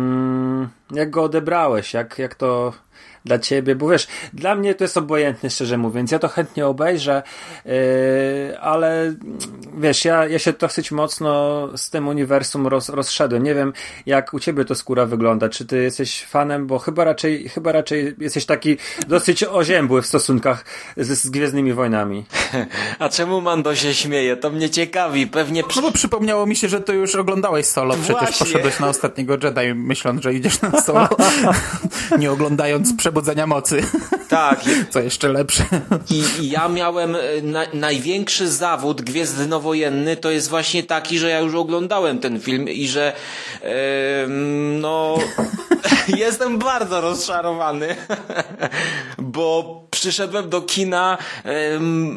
jak 0.90 1.10
go 1.10 1.22
odebrałeś? 1.22 1.94
Jak, 1.94 2.18
jak 2.18 2.34
to 2.34 2.72
dla 3.24 3.38
ciebie, 3.38 3.76
bo 3.76 3.88
wiesz, 3.88 4.06
dla 4.32 4.54
mnie 4.54 4.74
to 4.74 4.84
jest 4.84 4.96
obojętne, 4.96 5.50
szczerze 5.50 5.78
mówiąc. 5.78 6.10
Ja 6.10 6.18
to 6.18 6.28
chętnie 6.28 6.66
obejrzę, 6.66 7.22
yy, 7.64 7.72
ale 8.60 9.14
wiesz, 9.78 10.04
ja, 10.04 10.26
ja 10.26 10.38
się 10.38 10.52
dosyć 10.52 10.92
mocno 10.92 11.68
z 11.76 11.90
tym 11.90 12.08
uniwersum 12.08 12.66
roz, 12.66 12.88
rozszedłem. 12.88 13.42
Nie 13.42 13.54
wiem, 13.54 13.72
jak 14.06 14.34
u 14.34 14.40
ciebie 14.40 14.64
to 14.64 14.74
skóra 14.74 15.06
wygląda. 15.06 15.48
Czy 15.48 15.66
ty 15.66 15.82
jesteś 15.82 16.24
fanem, 16.24 16.66
bo 16.66 16.78
chyba 16.78 17.04
raczej, 17.04 17.48
chyba 17.48 17.72
raczej 17.72 18.14
jesteś 18.18 18.46
taki 18.46 18.76
dosyć 19.08 19.44
oziębły 19.44 20.02
w 20.02 20.06
stosunkach 20.06 20.64
z, 20.96 21.18
z 21.18 21.30
Gwiezdnymi 21.30 21.72
Wojnami. 21.72 22.24
A 22.98 23.08
czemu 23.08 23.40
Mando 23.40 23.74
się 23.74 23.94
śmieje? 23.94 24.36
To 24.36 24.50
mnie 24.50 24.70
ciekawi. 24.70 25.26
Pewnie... 25.26 25.62
No 25.76 25.82
bo 25.82 25.92
przypomniało 25.92 26.46
mi 26.46 26.56
się, 26.56 26.68
że 26.68 26.80
ty 26.80 26.94
już 26.94 27.14
oglądałeś 27.14 27.66
solo. 27.66 27.94
Przecież 27.94 28.20
Właśnie. 28.20 28.46
poszedłeś 28.46 28.80
na 28.80 28.88
ostatniego 28.88 29.34
Jedi, 29.42 29.74
myśląc, 29.74 30.22
że 30.22 30.34
idziesz 30.34 30.60
na 30.60 30.80
solo. 30.80 31.08
nie 32.18 32.32
oglądając 32.32 32.94
przebudzenia 33.14 33.46
mocy. 33.46 33.82
Tak. 34.28 34.60
Co 34.90 35.00
jeszcze 35.00 35.28
lepsze. 35.28 35.64
I, 36.10 36.42
i 36.42 36.50
ja 36.50 36.68
miałem 36.68 37.16
e, 37.16 37.18
na, 37.42 37.66
największy 37.74 38.48
zawód 38.48 39.02
gwiezdnowojenny 39.02 40.16
to 40.16 40.30
jest 40.30 40.48
właśnie 40.48 40.82
taki, 40.82 41.18
że 41.18 41.30
ja 41.30 41.40
już 41.40 41.54
oglądałem 41.54 42.18
ten 42.18 42.40
film 42.40 42.68
i 42.68 42.88
że 42.88 43.12
yy, 43.62 43.68
no 44.80 45.18
jestem 46.16 46.58
bardzo 46.58 47.00
rozczarowany, 47.00 47.96
bo 49.18 49.80
przyszedłem 49.90 50.48
do 50.48 50.62
kina 50.62 51.18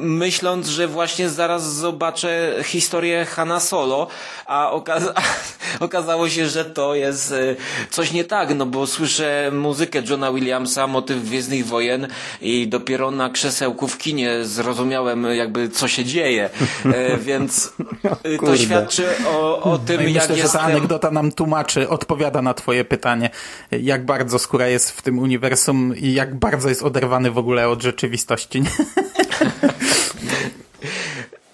myśląc, 0.02 0.68
że 0.68 0.88
właśnie 0.88 1.30
zaraz 1.30 1.74
zobaczę 1.74 2.56
historię 2.64 3.26
Hanna 3.26 3.60
Solo, 3.60 4.08
a 4.46 4.72
okaza 4.72 5.14
okazało 5.80 6.30
się, 6.30 6.48
że 6.48 6.66
to 6.66 6.96
jest 6.96 7.32
yy, 7.32 7.56
coś 7.90 8.12
nie 8.12 8.24
tak, 8.24 8.56
no 8.56 8.66
bo 8.66 8.88
słyszę 8.88 9.52
muzykę 9.54 10.02
Johna 10.10 10.32
Williamsa, 10.32 10.88
motyw 10.88 11.24
Gwiezdnych 11.24 11.66
Wojen 11.66 12.08
i 12.42 12.68
dopiero 12.68 13.12
na 13.12 13.30
krzesełku 13.30 13.88
w 13.88 13.98
kinie 13.98 14.46
zrozumiałem 14.46 15.26
jakby 15.26 15.70
co 15.70 15.88
się 15.88 16.06
dzieje, 16.06 16.50
e, 16.86 17.18
więc 17.18 17.74
e, 18.24 18.38
to 18.46 18.58
świadczy 18.58 19.08
o, 19.28 19.62
o 19.62 19.78
tym, 19.78 19.98
no 19.98 20.02
jak 20.02 20.14
myślę, 20.14 20.36
jestem... 20.36 20.38
że 20.38 20.54
ta 20.54 20.62
anegdota 20.62 21.12
nam 21.12 21.32
tłumaczy, 21.32 21.90
odpowiada 21.90 22.42
na 22.42 22.54
twoje 22.54 22.86
pytanie, 22.86 23.30
jak 23.72 24.06
bardzo 24.06 24.40
skóra 24.40 24.68
jest 24.68 24.92
w 24.92 25.02
tym 25.02 25.20
uniwersum 25.20 25.96
i 25.96 26.14
jak 26.14 26.36
bardzo 26.36 26.70
jest 26.70 26.84
oderwany 26.84 27.32
w 27.32 27.38
ogóle 27.38 27.70
od 27.70 27.82
rzeczywistości. 27.82 28.64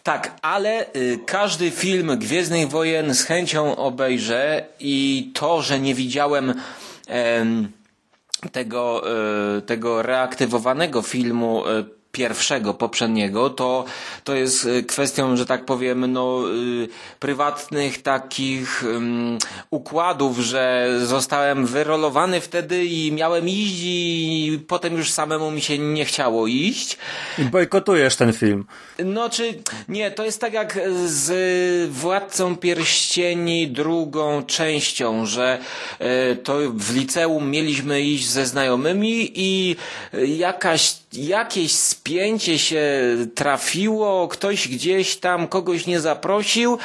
Tak, 0.03 0.39
ale 0.41 0.93
y, 0.95 1.19
każdy 1.25 1.72
film 1.72 2.17
Gwiezdnych 2.17 2.69
Wojen 2.69 3.13
z 3.13 3.24
chęcią 3.24 3.75
obejrzę 3.75 4.65
i 4.79 5.31
to, 5.33 5.62
że 5.62 5.79
nie 5.79 5.95
widziałem 5.95 6.53
tego, 8.51 9.03
e, 9.57 9.62
tego 9.62 10.01
reaktywowanego 10.01 11.01
filmu 11.01 11.67
e, 11.67 11.83
pierwszego, 12.17 12.74
poprzedniego, 12.74 13.50
to, 13.50 13.86
to 14.24 14.36
jest 14.36 14.65
y, 14.65 14.84
kwestią, 14.84 15.38
że 15.38 15.46
tak 15.46 15.65
powiem, 15.65 16.12
no, 16.12 16.43
y, 16.84 16.88
prywatnych 17.20 18.01
takich 18.01 18.84
um, 18.93 19.38
układów, 19.70 20.39
że 20.39 20.89
zostałem 21.03 21.65
wyrolowany 21.65 22.41
wtedy 22.41 22.86
i 22.86 23.12
miałem 23.12 23.50
iść 23.50 23.79
i 23.84 24.60
potem 24.67 24.98
już 24.98 25.12
samemu 25.12 25.51
mi 25.51 25.62
się 25.62 25.77
nie 25.77 26.05
chciało 26.05 26.48
iść. 26.48 26.98
I 27.38 27.43
bojkotujesz 27.43 28.15
ten 28.15 28.34
film. 28.34 28.65
No 29.05 29.29
czy, 29.29 29.53
nie, 29.89 30.12
to 30.12 30.25
jest 30.25 30.41
tak 30.41 30.53
jak 30.53 30.79
z 31.05 31.91
Władcą 31.91 32.58
Pierścieni 32.58 33.67
drugą 33.67 34.43
częścią, 34.43 35.25
że 35.25 35.60
y, 36.01 36.36
to 36.36 36.58
w 36.74 36.96
liceum 36.96 37.51
mieliśmy 37.51 38.01
iść 38.01 38.27
ze 38.27 38.46
znajomymi 38.46 39.32
i 39.36 39.75
jakaś, 40.38 41.02
jakieś 41.13 41.75
spięcie 41.75 42.60
się 42.60 42.84
trafiło, 43.36 44.27
ktoś 44.27 44.67
gdzieś 44.67 45.15
tam 45.15 45.48
kogoś 45.48 45.88
nie 45.88 46.00
zaprosił 46.00 46.77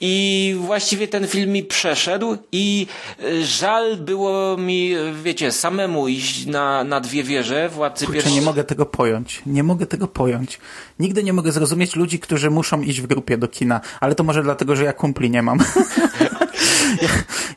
i 0.00 0.56
właściwie 0.58 1.08
ten 1.08 1.26
film 1.26 1.52
mi 1.52 1.62
przeszedł 1.62 2.36
i 2.52 2.86
e, 3.22 3.44
żal 3.44 3.96
było 3.96 4.56
mi, 4.56 4.94
wiecie, 5.22 5.52
samemu 5.52 6.08
iść 6.08 6.46
na, 6.46 6.84
na 6.84 7.00
dwie 7.00 7.22
wieże 7.22 7.68
Władcy 7.68 8.06
Kurczę, 8.06 8.30
nie 8.30 8.42
mogę 8.42 8.64
tego 8.64 8.86
pojąć. 8.86 9.42
Nie 9.46 9.62
mogę 9.62 9.86
tego 9.86 10.08
pojąć. 10.08 10.58
Nigdy 10.98 11.22
nie 11.22 11.32
mogę 11.32 11.52
zrozumieć 11.52 11.96
ludzi, 11.96 12.18
którzy 12.18 12.50
muszą 12.50 12.82
iść 12.82 13.00
w 13.00 13.06
grupie 13.06 13.38
do 13.38 13.48
kina, 13.48 13.80
ale 14.00 14.14
to 14.14 14.24
może 14.24 14.42
dlatego, 14.42 14.76
że 14.76 14.84
ja 14.84 14.92
kumpli 14.92 15.30
nie 15.30 15.42
mam. 15.42 15.58
Ja, 17.02 17.08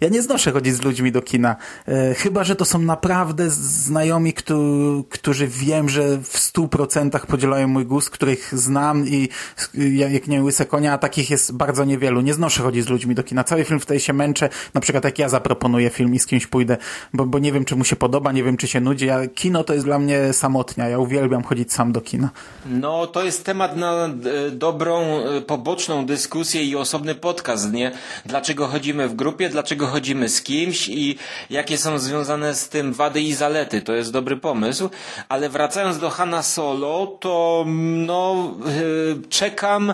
ja, 0.01 0.09
nie 0.09 0.21
znoszę 0.21 0.51
chodzić 0.51 0.75
z 0.75 0.81
ludźmi 0.81 1.11
do 1.11 1.21
kina. 1.21 1.55
E, 1.87 2.13
chyba, 2.13 2.43
że 2.43 2.55
to 2.55 2.65
są 2.65 2.79
naprawdę 2.79 3.49
znajomi, 3.49 4.33
którzy, 4.33 5.03
którzy 5.09 5.47
wiem, 5.47 5.89
że 5.89 6.17
w 6.17 6.37
stu 6.37 6.67
procentach 6.67 7.25
podzielają 7.25 7.67
mój 7.67 7.85
gust, 7.85 8.09
których 8.09 8.59
znam 8.59 9.07
i 9.07 9.29
jak 9.73 10.27
nie 10.27 10.43
łyse 10.43 10.65
konia, 10.65 10.93
a 10.93 10.97
takich 10.97 11.29
jest 11.29 11.53
bardzo 11.53 11.85
niewielu. 11.85 12.21
Nie 12.21 12.33
znoszę 12.33 12.63
chodzić 12.63 12.85
z 12.85 12.89
ludźmi 12.89 13.15
do 13.15 13.23
kina. 13.23 13.43
Cały 13.43 13.63
film 13.63 13.79
wtedy 13.79 13.99
się 13.99 14.13
męczę. 14.13 14.49
Na 14.73 14.81
przykład 14.81 15.03
jak 15.03 15.19
ja 15.19 15.29
zaproponuję 15.29 15.89
film 15.89 16.15
i 16.15 16.19
z 16.19 16.25
kimś 16.25 16.47
pójdę, 16.47 16.77
bo, 17.13 17.25
bo 17.25 17.39
nie 17.39 17.51
wiem, 17.51 17.65
czy 17.65 17.75
mu 17.75 17.83
się 17.83 17.95
podoba, 17.95 18.31
nie 18.31 18.43
wiem, 18.43 18.57
czy 18.57 18.67
się 18.67 18.81
nudzi. 18.81 19.05
Ja, 19.05 19.27
kino 19.27 19.63
to 19.63 19.73
jest 19.73 19.85
dla 19.85 19.99
mnie 19.99 20.33
samotnia. 20.33 20.89
Ja 20.89 20.99
uwielbiam 20.99 21.43
chodzić 21.43 21.73
sam 21.73 21.91
do 21.91 22.01
kina. 22.01 22.29
No, 22.65 23.07
to 23.07 23.23
jest 23.23 23.45
temat 23.45 23.77
na 23.77 24.05
e, 24.05 24.11
dobrą, 24.51 25.01
e, 25.01 25.41
poboczną 25.41 26.05
dyskusję 26.05 26.63
i 26.63 26.75
osobny 26.75 27.15
podcast, 27.15 27.73
nie? 27.73 27.91
Dlaczego 28.25 28.67
chodzimy 28.67 28.96
w 29.07 29.15
grupie, 29.15 29.49
dlaczego 29.49 29.87
chodzimy 29.87 30.29
z 30.29 30.41
kimś 30.41 30.89
i 30.89 31.17
jakie 31.49 31.77
są 31.77 31.99
związane 31.99 32.55
z 32.55 32.69
tym 32.69 32.93
wady 32.93 33.21
i 33.21 33.33
zalety. 33.33 33.81
To 33.81 33.93
jest 33.93 34.11
dobry 34.11 34.37
pomysł. 34.37 34.89
Ale 35.29 35.49
wracając 35.49 35.99
do 35.99 36.09
Hanna 36.09 36.43
Solo, 36.43 37.17
to 37.19 37.65
no, 37.67 38.53
e, 38.65 39.29
czekam 39.29 39.93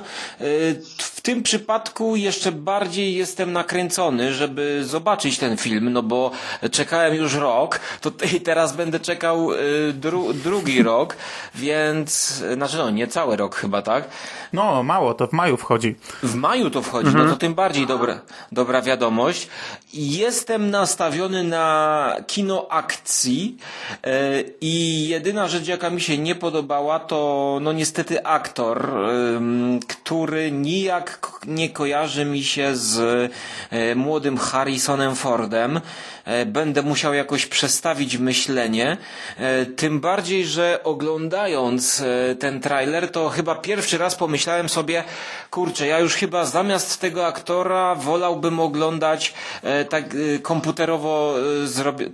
w 0.98 1.13
tym 1.24 1.44
przypadku 1.44 2.16
jeszcze 2.16 2.52
bardziej 2.52 3.16
jestem 3.16 3.54
nakręcony, 3.54 4.34
żeby 4.34 4.84
zobaczyć 4.86 5.38
ten 5.38 5.58
film, 5.58 5.94
no 5.94 6.04
bo 6.04 6.32
czekałem 6.72 7.16
już 7.16 7.36
rok, 7.36 7.80
to 8.02 8.12
i 8.36 8.42
teraz 8.42 8.76
będę 8.76 9.00
czekał 9.00 9.50
dru 9.94 10.34
drugi 10.34 10.84
rok, 10.92 11.16
więc, 11.56 12.44
znaczy 12.54 12.78
no, 12.78 12.90
nie 12.90 13.08
cały 13.08 13.36
rok 13.36 13.56
chyba, 13.56 13.82
tak? 13.82 14.08
No, 14.54 14.84
mało, 14.84 15.14
to 15.14 15.28
w 15.28 15.34
maju 15.34 15.58
wchodzi. 15.58 15.96
W 16.24 16.36
maju 16.36 16.70
to 16.70 16.82
wchodzi, 16.82 17.08
mhm. 17.08 17.26
no 17.26 17.34
to 17.34 17.40
tym 17.40 17.54
bardziej 17.54 17.88
dobra, 17.88 18.20
dobra 18.52 18.82
wiadomość. 18.82 19.48
Jestem 19.94 20.70
nastawiony 20.70 21.44
na 21.44 22.16
kino 22.28 22.68
akcji 22.70 23.58
yy, 24.06 24.12
i 24.62 25.08
jedyna 25.08 25.48
rzecz, 25.48 25.68
jaka 25.68 25.90
mi 25.90 26.02
się 26.02 26.18
nie 26.18 26.36
podobała, 26.36 27.00
to 27.00 27.60
no 27.62 27.74
niestety 27.74 28.26
aktor, 28.26 28.90
który 29.88 30.52
nijak 30.52 31.13
nie 31.48 31.70
kojarzy 31.70 32.26
mi 32.26 32.44
się 32.44 32.76
z 32.76 32.98
yy, 33.72 33.96
młodym 33.96 34.38
Harrisonem 34.38 35.16
Fordem. 35.16 35.82
E, 36.26 36.46
będę 36.46 36.82
musiał 36.82 37.14
jakoś 37.14 37.46
przestawić 37.46 38.18
myślenie. 38.18 38.98
E, 39.38 39.66
tym 39.66 40.00
bardziej, 40.00 40.46
że 40.46 40.80
oglądając 40.84 42.02
e, 42.02 42.36
ten 42.36 42.60
trailer, 42.60 43.12
to 43.12 43.30
chyba 43.30 43.56
pierwszy 43.56 43.98
raz 43.98 44.16
pomyślałem 44.16 44.70
sobie, 44.70 45.04
kurczę, 45.52 45.88
ja 45.88 46.00
już 46.00 46.16
chyba 46.16 46.46
zamiast 46.46 47.02
tego 47.02 47.28
aktora 47.28 47.96
wolałbym 47.96 48.60
oglądać 48.60 49.34
tak 49.90 50.04
komputerowo 50.42 51.36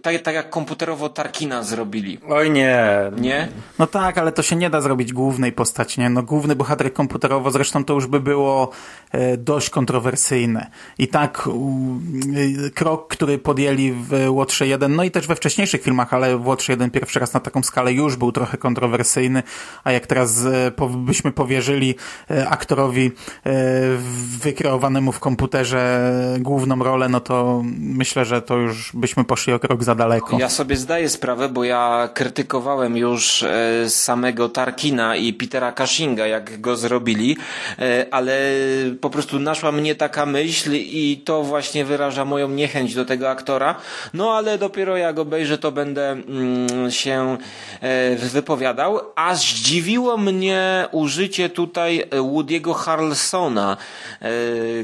tak, 0.01 0.21
tak 0.21 0.35
jak 0.35 0.49
komputerowo 0.49 1.09
Tarkina 1.09 1.63
zrobili. 1.63 2.19
Oj 2.29 2.51
nie. 2.51 2.85
Nie? 3.17 3.47
No 3.79 3.87
tak, 3.87 4.17
ale 4.17 4.31
to 4.31 4.41
się 4.41 4.55
nie 4.55 4.69
da 4.69 4.81
zrobić 4.81 5.13
głównej 5.13 5.51
postaci, 5.51 6.01
nie? 6.01 6.09
No 6.09 6.23
główny 6.23 6.55
bohater 6.55 6.93
komputerowo, 6.93 7.51
zresztą 7.51 7.85
to 7.85 7.93
już 7.93 8.07
by 8.07 8.19
było 8.19 8.71
dość 9.37 9.69
kontrowersyjne. 9.69 10.67
I 10.97 11.07
tak 11.07 11.49
krok, 12.75 13.07
który 13.07 13.37
podjęli 13.37 13.91
w 13.91 14.27
Łotrze 14.29 14.67
1, 14.67 14.95
no 14.95 15.03
i 15.03 15.11
też 15.11 15.27
we 15.27 15.35
wcześniejszych 15.35 15.81
filmach, 15.81 16.13
ale 16.13 16.37
w 16.37 16.47
Łotrze 16.47 16.73
1 16.73 16.91
pierwszy 16.91 17.19
raz 17.19 17.33
na 17.33 17.39
taką 17.39 17.63
skalę 17.63 17.93
już 17.93 18.15
był 18.15 18.31
trochę 18.31 18.57
kontrowersyjny, 18.57 19.43
a 19.83 19.91
jak 19.91 20.07
teraz 20.07 20.45
e, 20.45 20.71
byśmy 20.97 21.31
powierzyli 21.31 21.95
e, 22.31 22.49
aktorowi 22.49 23.05
e, 23.45 23.51
wykreowanemu 24.41 25.11
w 25.11 25.19
komputerze 25.19 26.11
główną 26.39 26.83
rolę, 26.83 27.09
no 27.09 27.19
to 27.19 27.61
myślę, 27.79 28.25
że 28.25 28.41
to 28.41 28.57
już 28.57 28.91
byśmy 28.93 29.23
poszli 29.23 29.53
o 29.53 29.59
krok 29.59 29.83
za 29.83 29.95
daleko. 29.95 30.39
Ja 30.39 30.49
sobie 30.49 30.77
zdaję 30.77 31.09
sprawę, 31.09 31.49
bo 31.49 31.63
ja 31.63 32.09
krytykowałem 32.13 32.97
już 32.97 33.45
samego 33.87 34.49
Tarkina 34.49 35.15
i 35.15 35.33
Petera 35.33 35.71
Cushinga, 35.73 36.27
jak 36.27 36.61
go 36.61 36.77
zrobili, 36.77 37.37
ale 38.11 38.39
po 39.01 39.09
prostu 39.09 39.39
naszła 39.39 39.71
mnie 39.71 39.95
taka 39.95 40.25
myśl 40.25 40.71
i 40.73 41.21
to 41.25 41.43
właśnie 41.43 41.85
wyraża 41.85 42.25
moją 42.25 42.49
niechęć 42.49 42.95
do 42.95 43.05
tego 43.05 43.29
aktora, 43.29 43.75
no 44.13 44.33
ale 44.33 44.57
dopiero 44.57 44.97
jak 44.97 45.19
obejrzę, 45.19 45.57
to 45.57 45.71
będę 45.71 46.11
mm, 46.11 46.91
się 46.91 47.37
e, 47.81 48.15
wypowiadał. 48.15 48.99
A 49.15 49.35
zdziwiło 49.35 50.17
mnie 50.17 50.87
użycie 50.91 51.49
tutaj 51.49 52.03
Woody'ego 52.11 52.73
Harlsona, 52.73 53.77
e, 54.21 54.29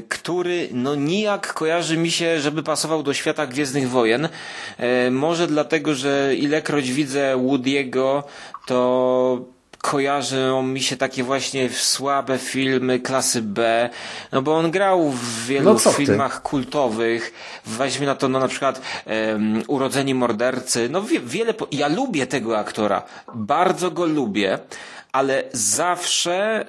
który 0.09 0.69
no 0.71 0.95
nijak 0.95 1.53
kojarzy 1.53 1.97
mi 1.97 2.11
się, 2.11 2.39
żeby 2.39 2.63
pasował 2.63 3.03
do 3.03 3.13
świata 3.13 3.47
Gwiezdnych 3.47 3.89
Wojen. 3.89 4.29
E, 4.77 5.11
może 5.11 5.47
dlatego, 5.47 5.95
że 5.95 6.35
ilekroć 6.35 6.91
widzę 6.91 7.35
Woody'ego, 7.35 8.23
to 8.65 9.54
kojarzą 9.85 10.63
mi 10.63 10.81
się 10.81 10.97
takie 10.97 11.23
właśnie 11.23 11.69
słabe 11.69 12.37
filmy 12.37 12.99
klasy 12.99 13.41
B, 13.41 13.89
no 14.31 14.41
bo 14.41 14.57
on 14.57 14.71
grał 14.71 15.09
w 15.09 15.45
wielu 15.45 15.73
no 15.73 15.91
filmach 15.91 16.41
kultowych, 16.41 17.33
weźmy 17.65 18.05
na 18.05 18.15
to 18.15 18.29
no 18.29 18.39
na 18.39 18.47
przykład 18.47 18.81
um, 19.05 19.63
Urodzeni 19.67 20.13
Mordercy, 20.13 20.89
no 20.89 21.01
wie, 21.01 21.19
wiele, 21.19 21.53
po... 21.53 21.67
ja 21.71 21.87
lubię 21.87 22.27
tego 22.27 22.57
aktora, 22.57 23.03
bardzo 23.35 23.91
go 23.91 24.05
lubię, 24.05 24.59
ale 25.11 25.43
zawsze 25.53 26.65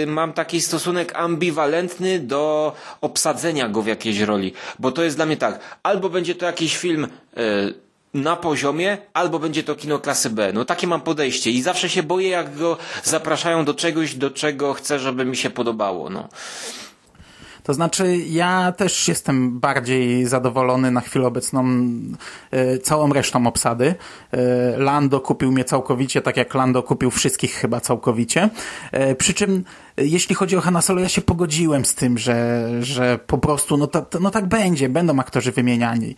yy, 0.00 0.06
mam 0.06 0.32
taki 0.32 0.60
stosunek 0.60 1.16
ambiwalentny 1.16 2.18
do 2.18 2.72
obsadzenia 3.00 3.68
go 3.68 3.82
w 3.82 3.86
jakiejś 3.86 4.20
roli, 4.20 4.52
bo 4.78 4.92
to 4.92 5.02
jest 5.02 5.16
dla 5.16 5.26
mnie 5.26 5.36
tak, 5.36 5.58
albo 5.82 6.08
będzie 6.08 6.34
to 6.34 6.46
jakiś 6.46 6.76
film 6.76 7.06
yy, 7.36 7.84
na 8.14 8.36
poziomie, 8.36 8.98
albo 9.12 9.38
będzie 9.38 9.62
to 9.62 9.74
kino 9.74 9.98
klasy 9.98 10.30
B. 10.30 10.52
No 10.52 10.64
takie 10.64 10.86
mam 10.86 11.00
podejście 11.00 11.50
i 11.50 11.62
zawsze 11.62 11.88
się 11.88 12.02
boję, 12.02 12.28
jak 12.28 12.56
go 12.56 12.76
zapraszają 13.04 13.64
do 13.64 13.74
czegoś, 13.74 14.14
do 14.14 14.30
czego 14.30 14.74
chcę, 14.74 14.98
żeby 14.98 15.24
mi 15.24 15.36
się 15.36 15.50
podobało. 15.50 16.10
No. 16.10 16.28
To 17.64 17.74
znaczy, 17.74 18.16
ja 18.16 18.72
też 18.72 19.08
jestem 19.08 19.60
bardziej 19.60 20.26
zadowolony 20.26 20.90
na 20.90 21.00
chwilę 21.00 21.26
obecną 21.26 21.64
y, 22.54 22.78
całą 22.78 23.12
resztą 23.12 23.46
obsady. 23.46 23.94
Y, 24.34 24.38
Lando 24.76 25.20
kupił 25.20 25.52
mnie 25.52 25.64
całkowicie, 25.64 26.22
tak 26.22 26.36
jak 26.36 26.54
Lando 26.54 26.82
kupił 26.82 27.10
wszystkich 27.10 27.54
chyba 27.54 27.80
całkowicie. 27.80 28.50
Y, 29.10 29.14
przy 29.14 29.34
czym, 29.34 29.64
jeśli 29.96 30.34
chodzi 30.34 30.56
o 30.56 30.60
Hanna 30.60 30.82
Solo, 30.82 31.00
ja 31.00 31.08
się 31.08 31.22
pogodziłem 31.22 31.84
z 31.84 31.94
tym, 31.94 32.18
że, 32.18 32.68
że 32.80 33.18
po 33.26 33.38
prostu, 33.38 33.76
no, 33.76 33.88
no 34.20 34.30
tak 34.30 34.46
będzie, 34.46 34.88
będą 34.88 35.20
aktorzy 35.20 35.52
wymieniani 35.52 36.16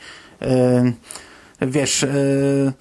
wiesz, 1.61 2.03
yy, 2.03 2.73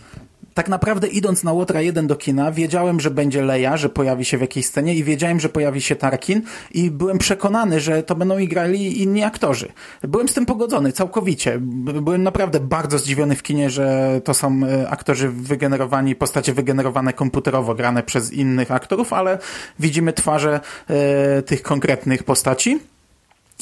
tak 0.55 0.69
naprawdę 0.69 1.07
idąc 1.07 1.43
na 1.43 1.53
Łotra 1.53 1.81
1 1.81 2.07
do 2.07 2.15
kina, 2.15 2.51
wiedziałem, 2.51 2.99
że 2.99 3.11
będzie 3.11 3.41
Leia, 3.41 3.77
że 3.77 3.89
pojawi 3.89 4.25
się 4.25 4.37
w 4.37 4.41
jakiejś 4.41 4.65
scenie 4.65 4.95
i 4.95 5.03
wiedziałem, 5.03 5.39
że 5.39 5.49
pojawi 5.49 5.81
się 5.81 5.95
Tarkin 5.95 6.41
i 6.71 6.91
byłem 6.91 7.17
przekonany, 7.17 7.79
że 7.79 8.03
to 8.03 8.15
będą 8.15 8.35
grali 8.47 9.01
inni 9.01 9.23
aktorzy. 9.23 9.71
Byłem 10.01 10.27
z 10.27 10.33
tym 10.33 10.45
pogodzony, 10.45 10.91
całkowicie. 10.91 11.57
Byłem 12.01 12.23
naprawdę 12.23 12.59
bardzo 12.59 12.99
zdziwiony 12.99 13.35
w 13.35 13.43
kinie, 13.43 13.69
że 13.69 14.21
to 14.23 14.33
są 14.33 14.61
e, 14.63 14.89
aktorzy 14.89 15.29
wygenerowani, 15.29 16.15
postacie 16.15 16.53
wygenerowane 16.53 17.13
komputerowo, 17.13 17.75
grane 17.75 18.03
przez 18.03 18.33
innych 18.33 18.71
aktorów, 18.71 19.13
ale 19.13 19.39
widzimy 19.79 20.13
twarze 20.13 20.59
e, 20.89 21.41
tych 21.41 21.61
konkretnych 21.61 22.23
postaci. 22.23 22.79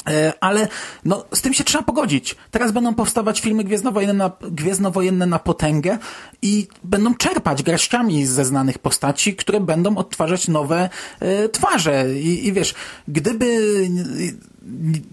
E, 0.08 0.32
ale 0.40 0.68
no, 1.04 1.24
z 1.32 1.42
tym 1.42 1.54
się 1.54 1.64
trzeba 1.64 1.84
pogodzić. 1.84 2.36
Teraz 2.50 2.72
będą 2.72 2.94
powstawać 2.94 3.40
filmy 3.40 3.64
gwiezdnowojenne 3.64 4.14
na, 4.14 4.30
gwiezdnowojenne 4.40 5.26
na 5.26 5.38
potęgę 5.38 5.98
i 6.42 6.66
będą 6.84 7.14
czerpać 7.14 7.62
garściami 7.62 8.26
ze 8.26 8.44
znanych 8.44 8.78
postaci, 8.78 9.36
które 9.36 9.60
będą 9.60 9.96
odtwarzać 9.96 10.48
nowe 10.48 10.90
e, 11.20 11.48
twarze. 11.48 12.14
I, 12.14 12.46
I 12.46 12.52
wiesz, 12.52 12.74
gdyby 13.08 13.60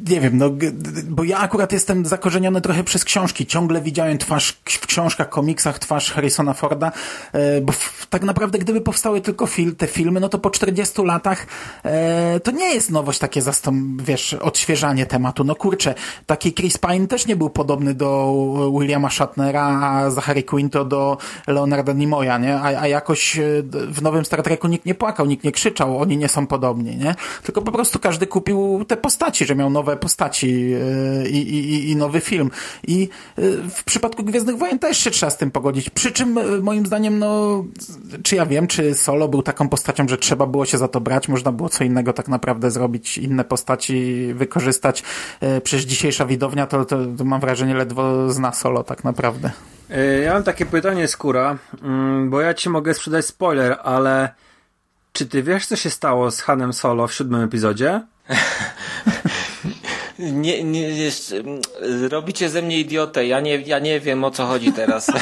nie 0.10 0.22
wiem, 0.22 0.38
no, 0.38 0.50
bo 1.10 1.24
ja 1.24 1.38
akurat 1.38 1.72
jestem 1.72 2.05
zakorzeniony 2.05 2.62
trochę 2.62 2.84
przez 2.84 3.05
książki. 3.05 3.46
Ciągle 3.46 3.81
widziałem 3.81 4.17
twarz 4.17 4.51
w 4.65 4.88
książkach, 4.88 5.29
komiksach, 5.29 5.79
twarz 5.79 6.12
Harrisona 6.12 6.53
Forda, 6.53 6.91
e, 7.34 7.62
bo 7.62 7.74
tak 8.10 8.24
naprawdę 8.24 8.60
gdyby 8.60 8.81
powstały 8.81 9.22
tylko 9.22 9.48
fil, 9.48 9.75
te 9.75 9.88
filmy, 9.88 10.20
no 10.20 10.29
to 10.29 10.39
po 10.39 10.50
40 10.50 11.01
latach 11.03 11.48
e, 11.84 12.39
to 12.39 12.51
nie 12.51 12.74
jest 12.74 12.91
nowość 12.91 13.20
takie 13.20 13.41
zastąp, 13.41 14.01
wiesz, 14.01 14.34
odświeżanie 14.34 15.05
tematu. 15.05 15.43
No 15.43 15.55
kurczę, 15.55 15.96
taki 16.25 16.53
Chris 16.53 16.77
Pine 16.77 17.08
też 17.08 17.27
nie 17.27 17.36
był 17.36 17.50
podobny 17.50 17.93
do 17.93 18.34
Williama 18.79 19.10
Shatnera, 19.10 19.79
a 19.81 20.10
Zachary 20.10 20.43
Quinto 20.43 20.86
do 20.86 21.17
Leonarda 21.48 21.93
Nimoya, 21.93 22.38
nie? 22.41 22.55
A, 22.55 22.81
a 22.81 22.88
jakoś 22.88 23.39
e, 23.39 23.41
w 23.88 24.01
nowym 24.01 24.25
Star 24.25 24.43
Treku 24.43 24.67
nikt 24.67 24.86
nie 24.86 24.96
płakał, 24.96 25.25
nikt 25.25 25.43
nie 25.43 25.51
krzyczał, 25.51 25.98
oni 25.98 26.17
nie 26.17 26.27
są 26.27 26.48
podobni, 26.48 26.98
nie? 26.98 27.15
Tylko 27.43 27.62
po 27.62 27.72
prostu 27.72 28.00
każdy 28.00 28.27
kupił 28.27 28.86
te 28.88 28.98
postaci 28.98 29.40
że 29.45 29.55
miał 29.55 29.69
nowe 29.69 29.98
postaci 29.98 30.74
e, 30.74 31.29
i, 31.29 31.55
i, 31.55 31.89
i 31.91 31.95
nowy 31.95 32.19
film. 32.19 32.51
I 32.88 33.10
e, 33.38 33.41
w 33.69 33.83
przypadku 33.83 34.24
Gwiezdnych 34.24 34.57
Wojen 34.57 34.79
też 34.79 34.98
się 34.98 35.12
trzeba 35.12 35.29
z 35.29 35.38
tym 35.38 35.51
pogodzić. 35.51 35.89
Przy 35.89 36.12
czym 36.12 36.38
e, 36.38 36.43
moim 36.43 36.86
zdaniem, 36.86 37.19
no, 37.19 37.63
czy 38.24 38.36
ja 38.36 38.45
wiem, 38.45 38.67
czy 38.67 38.95
Solo 38.95 39.27
był 39.27 39.43
taką 39.43 39.69
postacią, 39.69 40.07
że 40.07 40.17
trzeba 40.17 40.45
było 40.45 40.65
się 40.65 40.77
za 40.77 40.88
to 40.88 41.01
brać, 41.01 41.27
można 41.27 41.51
było 41.51 41.69
co 41.69 41.83
innego 41.83 42.13
tak 42.13 42.27
naprawdę 42.27 42.71
zrobić, 42.71 43.17
inne 43.17 43.43
postaci 43.43 44.27
wykorzystać. 44.33 45.03
Przecież 45.63 45.86
dzisiejsza 45.86 46.25
widownia 46.25 46.67
to, 46.67 46.86
to, 46.86 46.98
to 47.17 47.25
mam 47.25 47.41
wrażenie 47.41 47.74
ledwo 47.74 48.31
zna 48.31 48.53
Solo 48.53 48.83
tak 48.83 49.03
naprawdę. 49.03 49.51
Ja 50.24 50.33
mam 50.33 50.43
takie 50.43 50.65
pytanie, 50.65 51.07
Skóra, 51.07 51.57
mm, 51.83 52.29
bo 52.29 52.41
ja 52.41 52.53
ci 52.53 52.69
mogę 52.69 52.93
sprzedać 52.93 53.25
spoiler, 53.25 53.77
ale 53.83 54.29
czy 55.13 55.25
ty 55.25 55.43
wiesz, 55.43 55.65
co 55.65 55.75
się 55.75 55.89
stało 55.89 56.31
z 56.31 56.41
Hanem 56.41 56.74
Solo 56.74 57.07
w 57.07 57.13
siódmym 57.13 57.41
epizodzie? 57.41 58.01
nie, 60.19 60.63
nie, 60.63 60.89
jest, 60.89 61.35
robicie 62.09 62.50
ze 62.50 62.61
mnie 62.61 62.79
idiotę. 62.79 63.25
Ja 63.27 63.39
nie, 63.39 63.61
ja 63.61 63.79
nie 63.79 64.00
wiem 64.00 64.23
o 64.23 64.31
co 64.31 64.45
chodzi 64.45 64.73
teraz. 64.73 65.11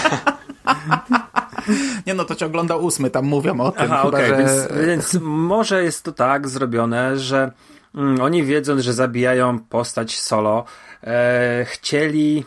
Nie 2.07 2.13
no, 2.13 2.25
to 2.25 2.35
cię 2.35 2.45
ogląda 2.45 2.75
ósmy, 2.75 3.09
tam 3.09 3.25
mówią 3.25 3.59
o 3.59 3.71
tym. 3.71 3.91
Aha, 3.91 4.01
chyba, 4.03 4.17
okay, 4.17 4.27
że... 4.27 4.37
więc, 4.37 4.51
więc 4.87 5.17
może 5.21 5.83
jest 5.83 6.03
to 6.03 6.11
tak 6.11 6.49
zrobione, 6.49 7.17
że 7.17 7.51
mm, 7.95 8.21
oni 8.21 8.43
wiedząc, 8.43 8.81
że 8.81 8.93
zabijają 8.93 9.59
postać 9.59 10.19
solo, 10.19 10.65
e, 11.03 11.65
chcieli 11.65 12.45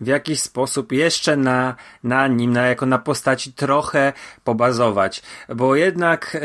w 0.00 0.06
jakiś 0.06 0.40
sposób 0.40 0.92
jeszcze 0.92 1.36
na, 1.36 1.74
na 2.04 2.28
nim, 2.28 2.52
na, 2.52 2.66
jako 2.66 2.86
na 2.86 2.98
postaci 2.98 3.52
trochę 3.52 4.12
pobazować, 4.44 5.22
bo 5.48 5.76
jednak 5.76 6.36
e, 6.36 6.40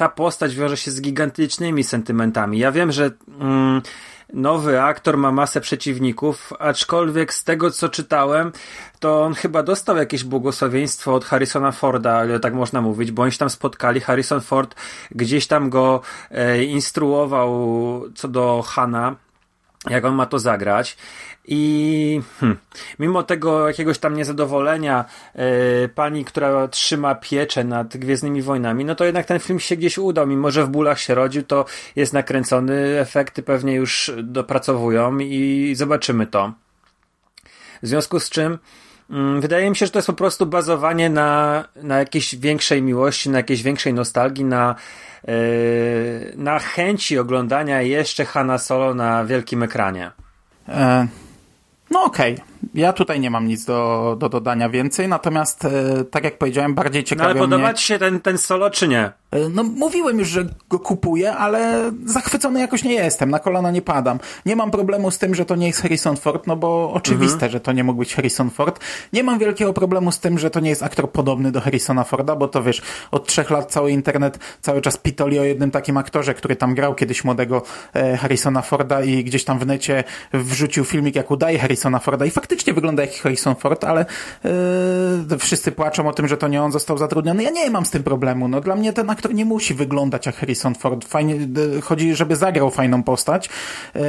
ta 0.00 0.08
postać 0.08 0.56
wiąże 0.56 0.76
się 0.76 0.90
z 0.90 1.00
gigantycznymi 1.00 1.84
sentymentami. 1.84 2.58
Ja 2.58 2.72
wiem, 2.72 2.92
że 2.92 3.10
mm, 3.40 3.82
nowy 4.32 4.82
aktor 4.82 5.16
ma 5.16 5.32
masę 5.32 5.60
przeciwników, 5.60 6.52
aczkolwiek 6.58 7.34
z 7.34 7.44
tego 7.44 7.70
co 7.70 7.88
czytałem, 7.88 8.52
to 9.00 9.22
on 9.22 9.34
chyba 9.34 9.62
dostał 9.62 9.96
jakieś 9.96 10.24
błogosławieństwo 10.24 11.14
od 11.14 11.24
Harrisona 11.24 11.72
Forda, 11.72 12.12
ale 12.12 12.40
tak 12.40 12.54
można 12.54 12.80
mówić, 12.80 13.12
bo 13.12 13.22
oni 13.22 13.32
się 13.32 13.38
tam 13.38 13.50
spotkali. 13.50 14.00
Harrison 14.00 14.40
Ford 14.40 14.74
gdzieś 15.10 15.46
tam 15.46 15.70
go 15.70 16.00
e, 16.30 16.64
instruował 16.64 17.50
co 18.14 18.28
do 18.28 18.64
Hana, 18.66 19.16
jak 19.90 20.04
on 20.04 20.14
ma 20.14 20.26
to 20.26 20.38
zagrać. 20.38 20.96
I 21.52 22.20
hmm, 22.40 22.58
mimo 22.98 23.22
tego 23.22 23.68
jakiegoś 23.68 23.98
tam 23.98 24.14
niezadowolenia 24.14 25.04
yy, 25.34 25.42
pani, 25.94 26.24
która 26.24 26.68
trzyma 26.68 27.14
pieczę 27.14 27.64
nad 27.64 27.96
Gwiezdnymi 27.96 28.42
Wojnami, 28.42 28.84
no 28.84 28.94
to 28.94 29.04
jednak 29.04 29.26
ten 29.26 29.38
film 29.38 29.60
się 29.60 29.76
gdzieś 29.76 29.98
udał. 29.98 30.26
Mimo, 30.26 30.50
że 30.50 30.64
w 30.64 30.68
bólach 30.68 31.00
się 31.00 31.14
rodził, 31.14 31.42
to 31.42 31.64
jest 31.96 32.12
nakręcony, 32.12 33.00
efekty 33.00 33.42
pewnie 33.42 33.74
już 33.74 34.12
dopracowują 34.22 35.18
i 35.18 35.72
zobaczymy 35.76 36.26
to. 36.26 36.52
W 37.82 37.86
związku 37.86 38.20
z 38.20 38.30
czym 38.30 38.58
yy, 39.10 39.40
wydaje 39.40 39.70
mi 39.70 39.76
się, 39.76 39.86
że 39.86 39.92
to 39.92 39.98
jest 39.98 40.06
po 40.06 40.12
prostu 40.12 40.46
bazowanie 40.46 41.10
na, 41.10 41.64
na 41.82 41.98
jakiejś 41.98 42.36
większej 42.36 42.82
miłości, 42.82 43.30
na 43.30 43.38
jakiejś 43.38 43.62
większej 43.62 43.94
nostalgii, 43.94 44.44
na 44.44 44.74
yy, 45.24 45.34
na 46.36 46.58
chęci 46.58 47.18
oglądania 47.18 47.82
jeszcze 47.82 48.24
Hanna 48.24 48.58
Solo 48.58 48.94
na 48.94 49.24
wielkim 49.24 49.62
ekranie. 49.62 50.10
E, 50.68 51.06
no 51.90 52.02
okej, 52.04 52.34
okay. 52.34 52.44
Ja 52.74 52.92
tutaj 52.92 53.20
nie 53.20 53.30
mam 53.30 53.48
nic 53.48 53.64
do, 53.64 54.16
do 54.18 54.28
dodania 54.28 54.68
więcej, 54.68 55.08
natomiast 55.08 55.64
e, 55.64 56.04
tak 56.04 56.24
jak 56.24 56.38
powiedziałem, 56.38 56.74
bardziej 56.74 57.04
ciekawi 57.04 57.34
no, 57.34 57.40
ale 57.40 57.40
podoba 57.40 57.74
ci 57.74 57.84
się 57.84 57.98
ten, 57.98 58.20
ten 58.20 58.38
solo, 58.38 58.70
czy 58.70 58.88
nie? 58.88 59.12
E, 59.30 59.48
no 59.48 59.62
mówiłem 59.62 60.18
już, 60.18 60.28
że 60.28 60.44
go 60.70 60.78
kupuję, 60.78 61.32
ale 61.32 61.90
zachwycony 62.04 62.60
jakoś 62.60 62.84
nie 62.84 62.94
jestem, 62.94 63.30
na 63.30 63.38
kolana 63.38 63.70
nie 63.70 63.82
padam. 63.82 64.18
Nie 64.46 64.56
mam 64.56 64.70
problemu 64.70 65.10
z 65.10 65.18
tym, 65.18 65.34
że 65.34 65.44
to 65.44 65.56
nie 65.56 65.66
jest 65.66 65.82
Harrison 65.82 66.16
Ford, 66.16 66.46
no 66.46 66.56
bo 66.56 66.92
oczywiste, 66.92 67.34
mhm. 67.34 67.52
że 67.52 67.60
to 67.60 67.72
nie 67.72 67.84
mógł 67.84 67.98
być 67.98 68.14
Harrison 68.14 68.50
Ford. 68.50 68.80
Nie 69.12 69.24
mam 69.24 69.38
wielkiego 69.38 69.72
problemu 69.72 70.12
z 70.12 70.18
tym, 70.18 70.38
że 70.38 70.50
to 70.50 70.60
nie 70.60 70.70
jest 70.70 70.82
aktor 70.82 71.10
podobny 71.10 71.52
do 71.52 71.60
Harrisona 71.60 72.04
Forda, 72.04 72.36
bo 72.36 72.48
to 72.48 72.62
wiesz, 72.62 72.82
od 73.10 73.26
trzech 73.26 73.50
lat 73.50 73.72
cały 73.72 73.90
internet 73.90 74.38
cały 74.60 74.80
czas 74.80 74.96
pitoli 74.96 75.38
o 75.38 75.44
jednym 75.44 75.70
takim 75.70 75.96
aktorze, 75.96 76.34
który 76.34 76.56
tam 76.56 76.74
grał 76.74 76.94
kiedyś 76.94 77.24
młodego 77.24 77.62
e, 77.94 78.16
Harrisona 78.16 78.62
Forda 78.62 79.02
i 79.02 79.24
gdzieś 79.24 79.44
tam 79.44 79.58
w 79.58 79.66
necie 79.66 80.04
wrzucił 80.32 80.84
filmik, 80.84 81.16
jak 81.16 81.30
udaje 81.30 81.58
Harrisona 81.58 81.98
Forda 81.98 82.26
i 82.26 82.30
faktycznie 82.30 82.72
wygląda 82.72 83.02
jak 83.02 83.14
Harrison 83.14 83.54
Ford, 83.54 83.84
ale 83.84 84.06
yy, 85.30 85.38
wszyscy 85.38 85.72
płaczą 85.72 86.08
o 86.08 86.12
tym, 86.12 86.28
że 86.28 86.36
to 86.36 86.48
nie 86.48 86.62
on 86.62 86.72
został 86.72 86.98
zatrudniony. 86.98 87.42
Ja 87.42 87.50
nie 87.50 87.70
mam 87.70 87.86
z 87.86 87.90
tym 87.90 88.02
problemu. 88.02 88.48
No, 88.48 88.60
dla 88.60 88.76
mnie 88.76 88.92
ten 88.92 89.10
aktor 89.10 89.19
nie 89.28 89.44
musi 89.44 89.74
wyglądać 89.74 90.26
jak 90.26 90.36
Harrison 90.36 90.74
Ford. 90.74 91.04
Fajnie, 91.04 91.34
yy, 91.34 91.80
chodzi, 91.80 92.14
żeby 92.14 92.36
zagrał 92.36 92.70
fajną 92.70 93.02
postać, 93.02 93.48
yy, 93.94 94.00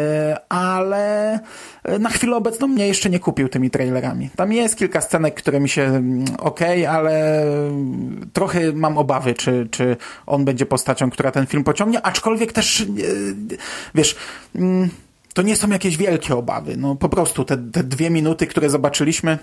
ale 0.49 1.39
yy, 1.87 1.99
na 1.99 2.09
chwilę 2.09 2.35
obecną 2.35 2.67
mnie 2.67 2.87
jeszcze 2.87 3.09
nie 3.09 3.19
kupił 3.19 3.49
tymi 3.49 3.69
trailerami. 3.69 4.29
Tam 4.35 4.53
jest 4.53 4.77
kilka 4.77 5.01
scenek, 5.01 5.35
które 5.35 5.59
mi 5.59 5.69
się 5.69 5.81
mm, 5.81 6.25
okay, 6.37 6.89
ale 6.89 7.45
trochę 8.33 8.73
mam 8.73 8.97
obawy, 8.97 9.33
czy, 9.33 9.67
czy 9.71 9.97
on 10.25 10.45
będzie 10.45 10.65
postacią, 10.65 11.09
która 11.09 11.31
ten 11.31 11.47
film 11.47 11.63
pociągnie, 11.63 12.01
aczkolwiek 12.01 12.53
też, 12.53 12.85
wiesz, 13.95 14.15
yy, 14.55 14.89
to 15.33 15.41
nie 15.41 15.55
są 15.55 15.69
jakieś 15.69 15.97
wielkie 15.97 16.35
obawy. 16.35 16.77
No 16.77 16.95
po 16.95 17.09
prostu 17.09 17.45
te, 17.45 17.57
te 17.57 17.83
dwie 17.83 18.09
minuty, 18.09 18.47
które 18.47 18.69
zobaczyliśmy, 18.69 19.37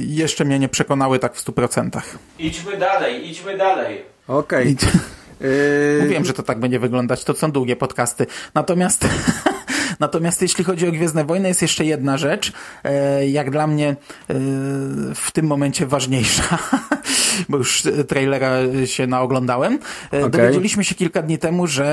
jeszcze 0.00 0.44
mnie 0.44 0.58
nie 0.58 0.68
przekonały 0.68 1.18
tak 1.18 1.34
w 1.34 1.40
stu 1.40 1.52
procentach. 1.52 2.18
Idźmy 2.38 2.76
dalej, 2.76 3.30
idźmy 3.30 3.56
dalej. 3.56 4.02
Okej. 4.28 4.76
Okay. 4.78 5.00
Yy... 5.40 6.02
Mówiłem, 6.02 6.24
że 6.24 6.32
to 6.32 6.42
tak 6.42 6.60
będzie 6.60 6.78
wyglądać. 6.78 7.24
To 7.24 7.34
są 7.34 7.52
długie 7.52 7.76
podcasty. 7.76 8.26
Natomiast 8.54 9.06
Natomiast 10.00 10.42
jeśli 10.42 10.64
chodzi 10.64 10.88
o 10.88 10.92
Gwiezdne 10.92 11.24
Wojny, 11.24 11.48
jest 11.48 11.62
jeszcze 11.62 11.84
jedna 11.84 12.18
rzecz, 12.18 12.52
e, 12.84 13.28
jak 13.28 13.50
dla 13.50 13.66
mnie 13.66 13.96
w 15.14 15.30
tym 15.32 15.46
momencie 15.46 15.86
ważniejsza, 15.86 16.58
bo 17.48 17.58
już 17.58 17.82
trailera 18.08 18.50
się 18.84 19.06
naoglądałem. 19.06 19.78
E, 20.12 20.18
okay. 20.18 20.30
Dowiedzieliśmy 20.30 20.84
się 20.84 20.94
kilka 20.94 21.22
dni 21.22 21.38
temu, 21.38 21.66
że 21.66 21.86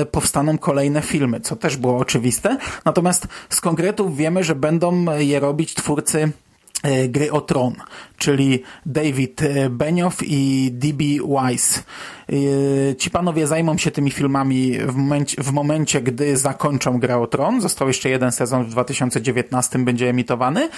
e, 0.00 0.06
powstaną 0.06 0.58
kolejne 0.58 1.02
filmy, 1.02 1.40
co 1.40 1.56
też 1.56 1.76
było 1.76 1.98
oczywiste. 1.98 2.56
Natomiast 2.84 3.28
z 3.48 3.60
konkretów 3.60 4.16
wiemy, 4.16 4.44
że 4.44 4.54
będą 4.54 5.18
je 5.18 5.40
robić 5.40 5.74
twórcy 5.74 6.22
e, 6.22 6.49
gry 6.82 7.28
o 7.30 7.44
Tron, 7.44 7.76
czyli 8.20 8.62
David 8.86 9.40
Benioff 9.70 10.22
i 10.22 10.70
D.B. 10.72 11.04
Wise. 11.04 11.82
Yy, 12.28 12.94
ci 12.98 13.10
panowie 13.10 13.46
zajmą 13.46 13.78
się 13.78 13.90
tymi 13.90 14.10
filmami 14.10 14.78
w 14.78 14.94
momencie, 14.94 15.42
w 15.42 15.52
momencie, 15.52 16.00
gdy 16.00 16.36
zakończą 16.36 17.00
Grę 17.00 17.18
o 17.18 17.26
Tron. 17.26 17.60
Został 17.60 17.88
jeszcze 17.88 18.10
jeden 18.10 18.32
sezon 18.32 18.64
w 18.64 18.70
2019 18.70 19.78
będzie 19.78 20.08
emitowany 20.08 20.68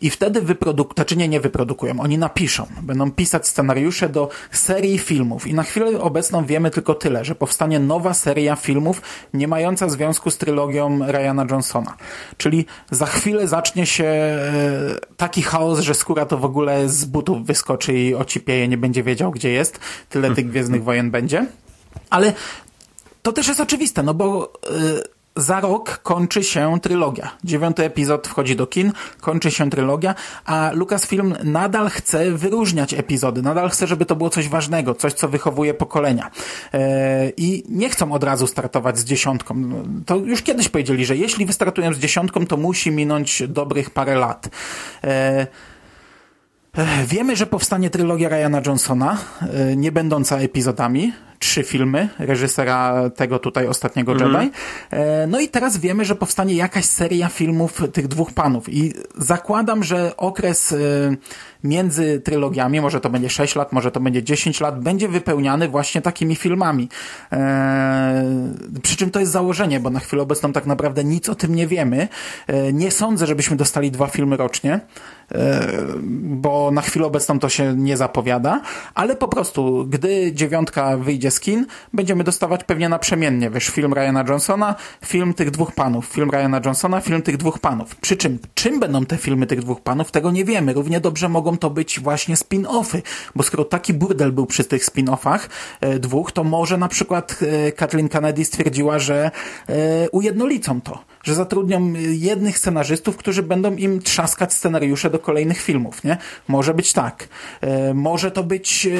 i 0.00 0.10
wtedy 0.10 0.42
wyprodukują, 0.42 0.94
znaczy 0.94 1.16
nie, 1.16 1.28
nie 1.28 1.40
wyprodukują, 1.40 2.00
oni 2.00 2.18
napiszą. 2.18 2.66
Będą 2.82 3.10
pisać 3.10 3.48
scenariusze 3.48 4.08
do 4.08 4.28
serii 4.50 4.98
filmów 4.98 5.46
i 5.46 5.54
na 5.54 5.62
chwilę 5.62 6.00
obecną 6.00 6.44
wiemy 6.44 6.70
tylko 6.70 6.94
tyle, 6.94 7.24
że 7.24 7.34
powstanie 7.34 7.80
nowa 7.80 8.14
seria 8.14 8.56
filmów 8.56 9.02
nie 9.34 9.48
mająca 9.48 9.88
związku 9.88 10.30
z 10.30 10.38
trylogią 10.38 10.98
Ryana 11.06 11.46
Johnsona. 11.50 11.96
Czyli 12.36 12.66
za 12.90 13.06
chwilę 13.06 13.48
zacznie 13.48 13.86
się 13.86 14.04
e, 14.04 14.40
taki 15.16 15.42
chaos, 15.42 15.80
że 15.80 15.94
skóra 15.94 16.26
to 16.26 16.38
w 16.38 16.44
ogóle 16.44 16.88
z 16.90 17.04
butów 17.04 17.46
wyskoczy 17.46 17.92
i 17.92 18.14
ocipieje, 18.14 18.68
nie 18.68 18.78
będzie 18.78 19.02
wiedział, 19.02 19.30
gdzie 19.30 19.50
jest. 19.50 19.80
Tyle 20.08 20.34
tych 20.34 20.48
Gwiezdnych 20.50 20.84
Wojen 20.84 21.10
będzie. 21.10 21.46
Ale 22.10 22.32
to 23.22 23.32
też 23.32 23.48
jest 23.48 23.60
oczywiste, 23.60 24.02
no 24.02 24.14
bo 24.14 24.52
y, 24.70 25.20
za 25.36 25.60
rok 25.60 26.00
kończy 26.02 26.44
się 26.44 26.80
trylogia. 26.82 27.30
Dziewiąty 27.44 27.84
epizod 27.84 28.28
wchodzi 28.28 28.56
do 28.56 28.66
kin, 28.66 28.92
kończy 29.20 29.50
się 29.50 29.70
trylogia, 29.70 30.14
a 30.44 30.70
Lucasfilm 30.74 31.34
nadal 31.44 31.90
chce 31.90 32.30
wyróżniać 32.30 32.94
epizody, 32.94 33.42
nadal 33.42 33.70
chce, 33.70 33.86
żeby 33.86 34.06
to 34.06 34.16
było 34.16 34.30
coś 34.30 34.48
ważnego, 34.48 34.94
coś, 34.94 35.12
co 35.12 35.28
wychowuje 35.28 35.74
pokolenia. 35.74 36.30
E, 36.74 37.30
I 37.36 37.64
nie 37.68 37.88
chcą 37.88 38.12
od 38.12 38.24
razu 38.24 38.46
startować 38.46 38.98
z 38.98 39.04
dziesiątką. 39.04 39.72
To 40.06 40.16
już 40.16 40.42
kiedyś 40.42 40.68
powiedzieli, 40.68 41.06
że 41.06 41.16
jeśli 41.16 41.46
wystartują 41.46 41.94
z 41.94 41.98
dziesiątką, 41.98 42.46
to 42.46 42.56
musi 42.56 42.90
minąć 42.90 43.42
dobrych 43.48 43.90
parę 43.90 44.14
lat. 44.14 44.48
E, 45.04 45.46
Wiemy, 47.06 47.36
że 47.36 47.46
powstanie 47.46 47.90
trylogia 47.90 48.28
Ryana 48.28 48.62
Johnsona, 48.66 49.18
e, 49.42 49.76
nie 49.76 49.92
będąca 49.92 50.38
epizodami, 50.38 51.12
trzy 51.38 51.62
filmy 51.62 52.08
reżysera 52.18 53.10
tego 53.10 53.38
tutaj 53.38 53.66
ostatniego 53.66 54.12
mm. 54.12 54.32
Jedi. 54.32 54.52
E, 54.90 55.26
no 55.26 55.40
i 55.40 55.48
teraz 55.48 55.78
wiemy, 55.78 56.04
że 56.04 56.14
powstanie 56.14 56.54
jakaś 56.54 56.84
seria 56.84 57.28
filmów 57.28 57.82
tych 57.92 58.08
dwóch 58.08 58.32
panów 58.32 58.68
i 58.68 58.94
zakładam, 59.16 59.84
że 59.84 60.16
okres 60.16 60.72
e, 60.72 60.76
między 61.64 62.20
trylogiami, 62.20 62.80
może 62.80 63.00
to 63.00 63.10
będzie 63.10 63.30
6 63.30 63.56
lat, 63.56 63.72
może 63.72 63.90
to 63.90 64.00
będzie 64.00 64.22
10 64.22 64.60
lat, 64.60 64.80
będzie 64.80 65.08
wypełniany 65.08 65.68
właśnie 65.68 66.02
takimi 66.02 66.36
filmami. 66.36 66.88
Przy 68.82 68.96
czym 68.96 69.10
to 69.10 69.20
jest 69.20 69.32
założenie, 69.32 69.80
bo 69.80 69.90
na 69.90 70.00
chwilę 70.00 70.22
obecną 70.22 70.52
tak 70.52 70.66
naprawdę 70.66 71.04
nic 71.04 71.28
o 71.28 71.34
tym 71.34 71.54
nie 71.54 71.66
wiemy. 71.66 72.08
Nie 72.72 72.90
sądzę, 72.90 73.26
żebyśmy 73.26 73.56
dostali 73.56 73.90
dwa 73.90 74.06
filmy 74.06 74.36
rocznie. 74.36 74.80
E, 75.34 75.68
bo 76.22 76.70
na 76.70 76.80
chwilę 76.80 77.06
obecną 77.06 77.38
to 77.38 77.48
się 77.48 77.74
nie 77.76 77.96
zapowiada, 77.96 78.60
ale 78.94 79.16
po 79.16 79.28
prostu, 79.28 79.86
gdy 79.88 80.32
dziewiątka 80.32 80.96
wyjdzie 80.96 81.30
z 81.30 81.40
kin, 81.40 81.66
będziemy 81.92 82.24
dostawać 82.24 82.64
pewnie 82.64 82.88
naprzemiennie, 82.88 83.50
wiesz, 83.50 83.68
film 83.68 83.94
Ryana 83.94 84.24
Johnsona, 84.28 84.74
film 85.04 85.34
tych 85.34 85.50
dwóch 85.50 85.72
panów, 85.72 86.06
film 86.06 86.30
Ryana 86.30 86.60
Johnsona, 86.64 87.00
film 87.00 87.22
tych 87.22 87.36
dwóch 87.36 87.58
panów. 87.58 87.96
Przy 87.96 88.16
czym, 88.16 88.38
czym 88.54 88.80
będą 88.80 89.06
te 89.06 89.16
filmy 89.16 89.46
tych 89.46 89.60
dwóch 89.60 89.80
panów, 89.80 90.10
tego 90.10 90.30
nie 90.30 90.44
wiemy. 90.44 90.72
Równie 90.72 91.00
dobrze 91.00 91.28
mogą 91.28 91.49
to 91.58 91.70
być 91.70 92.00
właśnie 92.00 92.34
spin-offy, 92.34 93.02
bo 93.34 93.42
skoro 93.42 93.64
taki 93.64 93.94
burdel 93.94 94.32
był 94.32 94.46
przy 94.46 94.64
tych 94.64 94.84
spin-offach 94.84 95.48
e, 95.80 95.98
dwóch, 95.98 96.32
to 96.32 96.44
może 96.44 96.76
na 96.76 96.88
przykład 96.88 97.38
e, 97.42 97.72
Kathleen 97.72 98.08
Kennedy 98.08 98.44
stwierdziła, 98.44 98.98
że 98.98 99.30
ujednolicą 100.12 100.80
to 100.80 101.09
że 101.22 101.34
zatrudnią 101.34 101.92
jednych 102.10 102.58
scenarzystów, 102.58 103.16
którzy 103.16 103.42
będą 103.42 103.76
im 103.76 104.02
trzaskać 104.02 104.52
scenariusze 104.52 105.10
do 105.10 105.18
kolejnych 105.18 105.60
filmów, 105.60 106.04
nie? 106.04 106.16
Może 106.48 106.74
być 106.74 106.92
tak. 106.92 107.28
E, 107.60 107.94
może 107.94 108.30
to 108.30 108.44
być 108.44 108.86
e, 108.86 108.90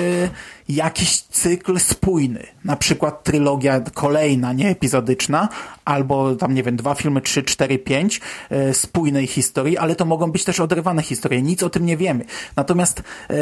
jakiś 0.69 1.21
cykl 1.21 1.79
spójny, 1.79 2.47
na 2.65 2.77
przykład 2.77 3.25
trylogia 3.25 3.81
kolejna, 3.95 4.53
nie 4.53 4.69
epizodyczna, 4.69 5.49
albo 5.85 6.35
tam, 6.35 6.55
nie 6.55 6.63
wiem, 6.63 6.77
dwa 6.77 6.95
filmy, 6.95 7.21
trzy, 7.21 7.43
cztery, 7.43 7.79
pięć 7.79 8.21
e, 8.51 8.75
spójnej 8.75 9.27
historii, 9.27 9.79
ale 9.79 9.97
to 9.97 10.05
mogą 10.05 10.33
być 10.33 10.45
też 10.45 10.61
oderwane 10.61 11.03
historie. 11.03 11.43
Nic 11.43 11.63
o 11.63 11.71
tym 11.71 11.87
nie 11.87 11.97
wiemy. 11.97 12.25
Natomiast 12.57 13.03
e, 13.31 13.35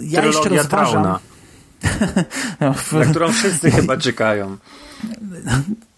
ja 0.00 0.20
Trylogia 0.20 0.26
jeszcze 0.26 0.48
rozważam... 0.48 1.02
Trauna. 1.02 1.18
Na 2.92 3.04
którą 3.10 3.32
wszyscy 3.32 3.70
chyba 3.70 3.96
czekają. 3.96 4.56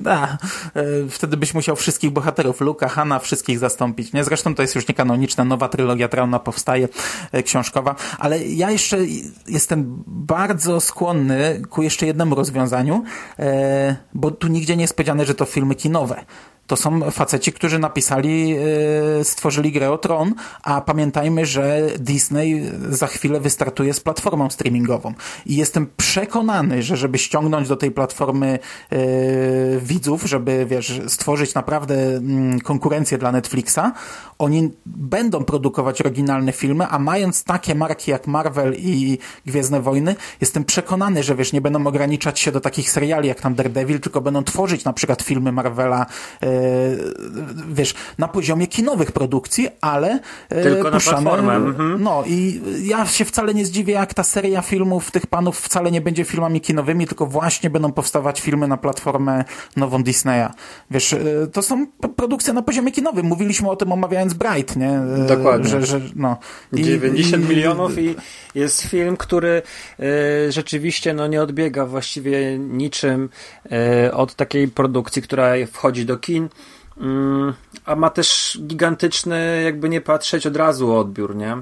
Da, 0.00 0.38
e, 0.74 1.08
wtedy 1.10 1.36
byś 1.36 1.54
musiał 1.54 1.76
wszystkich 1.76 2.10
bohaterów, 2.10 2.60
Luka, 2.60 2.88
Hanna, 2.88 3.18
wszystkich 3.18 3.58
zastąpić. 3.58 4.12
Nie? 4.12 4.24
Zresztą 4.24 4.54
to 4.54 4.62
jest 4.62 4.74
już 4.74 4.88
niekanoniczna, 4.88 5.44
nowa 5.44 5.68
trylogia 5.68 6.08
Trauna 6.08 6.38
powstaje, 6.38 6.88
e, 7.32 7.42
książkowa, 7.42 7.94
ale 8.18 8.44
ja 8.44 8.70
jeszcze 8.70 8.98
jestem 9.48 10.02
bardzo 10.06 10.80
skłonny 10.80 11.62
ku 11.70 11.82
jeszcze 11.82 12.06
jednemu 12.06 12.34
rozwiązaniu, 12.34 13.04
e, 13.38 13.96
bo 14.14 14.30
tu 14.30 14.48
nigdzie 14.48 14.76
nie 14.76 14.82
jest 14.82 14.96
powiedziane, 14.96 15.24
że 15.24 15.34
to 15.34 15.44
filmy 15.44 15.74
kinowe 15.74 16.24
to 16.66 16.76
są 16.76 17.10
faceci, 17.10 17.52
którzy 17.52 17.78
napisali, 17.78 18.56
e, 19.20 19.24
stworzyli 19.24 19.72
grę 19.72 19.90
o 19.90 19.98
Tron, 19.98 20.34
a 20.62 20.80
pamiętajmy, 20.80 21.46
że 21.46 21.80
Disney 21.98 22.70
za 22.88 23.06
chwilę 23.06 23.40
wystartuje 23.40 23.94
z 23.94 24.00
platformą 24.00 24.50
streamingową. 24.50 25.14
I 25.46 25.56
jestem 25.56 25.86
przekonany, 25.96 26.82
że 26.82 26.96
żeby 26.96 27.18
ściągnąć 27.18 27.68
do 27.68 27.76
tej 27.76 27.90
platformy 27.90 28.58
e, 28.90 28.98
widzów, 29.78 30.22
żeby 30.24 30.66
wiesz, 30.66 31.00
stworzyć 31.08 31.54
naprawdę 31.54 31.94
mm, 31.94 32.60
konkurencję 32.60 33.18
dla 33.18 33.32
Netflixa, 33.32 33.92
oni 34.38 34.70
będą 34.86 35.44
produkować 35.44 36.00
oryginalne 36.00 36.52
filmy, 36.52 36.86
a 36.86 36.98
mając 36.98 37.44
takie 37.44 37.74
marki 37.74 38.10
jak 38.10 38.26
Marvel 38.26 38.74
i 38.78 39.18
Gwiezdne 39.46 39.80
Wojny, 39.80 40.16
jestem 40.40 40.64
przekonany, 40.64 41.22
że 41.22 41.34
wiesz, 41.34 41.52
nie 41.52 41.60
będą 41.60 41.86
ograniczać 41.86 42.40
się 42.40 42.52
do 42.52 42.60
takich 42.60 42.90
seriali 42.90 43.28
jak 43.28 43.40
tam 43.40 43.54
Daredevil, 43.54 44.00
tylko 44.00 44.20
będą 44.20 44.44
tworzyć 44.44 44.84
na 44.84 44.92
przykład 44.92 45.22
filmy 45.22 45.52
Marvela 45.52 46.06
e, 46.40 46.53
wiesz, 47.72 47.94
na 48.18 48.28
poziomie 48.28 48.66
kinowych 48.66 49.12
produkcji, 49.12 49.68
ale 49.80 50.20
e, 50.48 50.62
Tylko 50.62 50.90
puszczane, 50.90 51.16
na 51.16 51.22
platformę. 51.22 51.54
Mhm. 51.54 52.02
No 52.02 52.24
i 52.26 52.60
ja 52.82 53.06
się 53.06 53.24
wcale 53.24 53.54
nie 53.54 53.66
zdziwię, 53.66 53.94
jak 53.94 54.14
ta 54.14 54.22
seria 54.22 54.62
filmów 54.62 55.10
tych 55.10 55.26
panów 55.26 55.60
wcale 55.60 55.90
nie 55.90 56.00
będzie 56.00 56.24
filmami 56.24 56.60
kinowymi, 56.60 57.06
tylko 57.06 57.26
właśnie 57.26 57.70
będą 57.70 57.92
powstawać 57.92 58.40
filmy 58.40 58.68
na 58.68 58.76
platformę 58.76 59.44
nową 59.76 60.02
Disneya. 60.02 60.48
Wiesz, 60.90 61.12
e, 61.12 61.18
to 61.52 61.62
są 61.62 61.86
produkcje 62.16 62.52
na 62.52 62.62
poziomie 62.62 62.92
kinowym. 62.92 63.26
Mówiliśmy 63.26 63.70
o 63.70 63.76
tym 63.76 63.92
omawiając 63.92 64.34
Bright, 64.34 64.76
nie? 64.76 64.90
E, 64.90 65.26
Dokładnie. 65.28 65.70
Że, 65.70 65.86
że, 65.86 66.00
no. 66.16 66.36
I, 66.72 66.82
90 66.82 67.44
i, 67.44 67.48
milionów 67.48 67.98
i 67.98 68.16
jest 68.54 68.82
film, 68.82 69.16
który 69.16 69.62
y, 70.00 70.52
rzeczywiście 70.52 71.14
no, 71.14 71.26
nie 71.26 71.42
odbiega 71.42 71.86
właściwie 71.86 72.58
niczym 72.58 73.28
od 74.12 74.34
takiej 74.34 74.68
produkcji, 74.68 75.22
która 75.22 75.52
wchodzi 75.66 76.06
do 76.06 76.16
kin 76.16 76.48
Mm, 77.00 77.54
a 77.84 77.96
ma 77.96 78.10
też 78.10 78.58
gigantyczny, 78.60 79.62
jakby 79.64 79.88
nie 79.88 80.00
patrzeć, 80.00 80.46
od 80.46 80.56
razu 80.56 80.96
odbiór, 80.96 81.36
nie? 81.36 81.56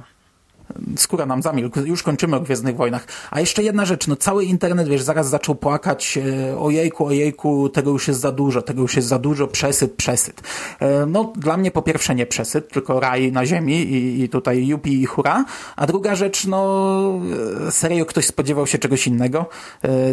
Skóra 0.96 1.26
nam 1.26 1.42
zamilkł, 1.42 1.80
już 1.80 2.02
kończymy 2.02 2.36
o 2.36 2.40
Gwiezdnych 2.40 2.76
Wojnach. 2.76 3.06
A 3.30 3.40
jeszcze 3.40 3.62
jedna 3.62 3.84
rzecz, 3.84 4.06
no 4.06 4.16
cały 4.16 4.44
internet, 4.44 4.88
wiesz, 4.88 5.02
zaraz 5.02 5.28
zaczął 5.28 5.54
płakać, 5.54 6.18
e, 6.18 6.58
ojejku, 6.58 7.06
ojejku, 7.06 7.68
tego 7.68 7.90
już 7.90 8.08
jest 8.08 8.20
za 8.20 8.32
dużo, 8.32 8.62
tego 8.62 8.82
już 8.82 8.96
jest 8.96 9.08
za 9.08 9.18
dużo, 9.18 9.46
przesyt, 9.46 9.94
przesyt. 9.94 10.40
E, 10.80 11.06
no, 11.06 11.32
dla 11.36 11.56
mnie 11.56 11.70
po 11.70 11.82
pierwsze 11.82 12.14
nie 12.14 12.26
przesyt, 12.26 12.68
tylko 12.68 13.00
raj 13.00 13.32
na 13.32 13.46
ziemi 13.46 13.74
i, 13.74 14.22
i 14.22 14.28
tutaj 14.28 14.66
jupi 14.66 15.02
i 15.02 15.06
hura. 15.06 15.44
A 15.76 15.86
druga 15.86 16.14
rzecz, 16.14 16.46
no, 16.46 17.20
e, 17.68 17.70
serio 17.70 18.06
ktoś 18.06 18.26
spodziewał 18.26 18.66
się 18.66 18.78
czegoś 18.78 19.06
innego. 19.06 19.46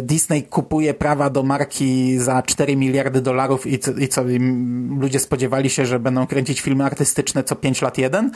Disney 0.02 0.42
kupuje 0.42 0.94
prawa 0.94 1.30
do 1.30 1.42
marki 1.42 2.18
za 2.18 2.42
4 2.42 2.76
miliardy 2.76 3.20
dolarów 3.20 3.66
i 3.66 3.78
co, 3.78 3.92
i 3.92 4.08
co 4.08 4.24
ludzie 4.98 5.18
spodziewali 5.18 5.70
się, 5.70 5.86
że 5.86 5.98
będą 5.98 6.26
kręcić 6.26 6.60
filmy 6.60 6.84
artystyczne 6.84 7.44
co 7.44 7.56
5 7.56 7.82
lat 7.82 7.98
jeden? 7.98 8.30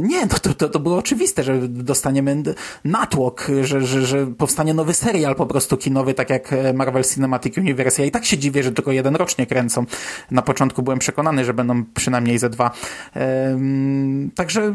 Nie, 0.00 0.26
no 0.26 0.38
to, 0.42 0.54
to, 0.54 0.68
to 0.68 0.80
było 0.80 0.96
oczywiste 0.96 1.25
oczywiste, 1.26 1.42
że 1.42 1.68
dostaniemy 1.68 2.42
natłok, 2.84 3.46
że, 3.62 3.80
że, 3.80 4.06
że 4.06 4.26
powstanie 4.26 4.74
nowy 4.74 4.94
serial 4.94 5.34
po 5.34 5.46
prostu 5.46 5.76
kinowy, 5.76 6.14
tak 6.14 6.30
jak 6.30 6.54
Marvel 6.74 7.04
Cinematic 7.04 7.58
Universe. 7.58 8.02
Ja 8.02 8.08
i 8.08 8.10
tak 8.10 8.24
się 8.24 8.38
dziwię, 8.38 8.62
że 8.62 8.72
tylko 8.72 8.92
jeden 8.92 9.16
rocznie 9.16 9.46
kręcą. 9.46 9.84
Na 10.30 10.42
początku 10.42 10.82
byłem 10.82 10.98
przekonany, 10.98 11.44
że 11.44 11.54
będą 11.54 11.84
przynajmniej 11.94 12.38
ze 12.38 12.50
dwa. 12.50 12.70
Także 14.34 14.74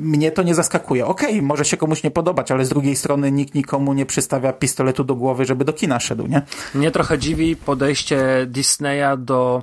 mnie 0.00 0.30
to 0.30 0.42
nie 0.42 0.54
zaskakuje. 0.54 1.06
Okej, 1.06 1.30
okay, 1.30 1.42
może 1.42 1.64
się 1.64 1.76
komuś 1.76 2.02
nie 2.02 2.10
podobać, 2.10 2.50
ale 2.50 2.64
z 2.64 2.68
drugiej 2.68 2.96
strony 2.96 3.32
nikt 3.32 3.54
nikomu 3.54 3.92
nie 3.92 4.06
przystawia 4.06 4.52
pistoletu 4.52 5.04
do 5.04 5.14
głowy, 5.14 5.44
żeby 5.44 5.64
do 5.64 5.72
kina 5.72 6.00
szedł, 6.00 6.26
nie? 6.26 6.42
Mnie 6.74 6.90
trochę 6.90 7.18
dziwi 7.18 7.56
podejście 7.56 8.46
Disneya 8.46 9.16
do 9.18 9.62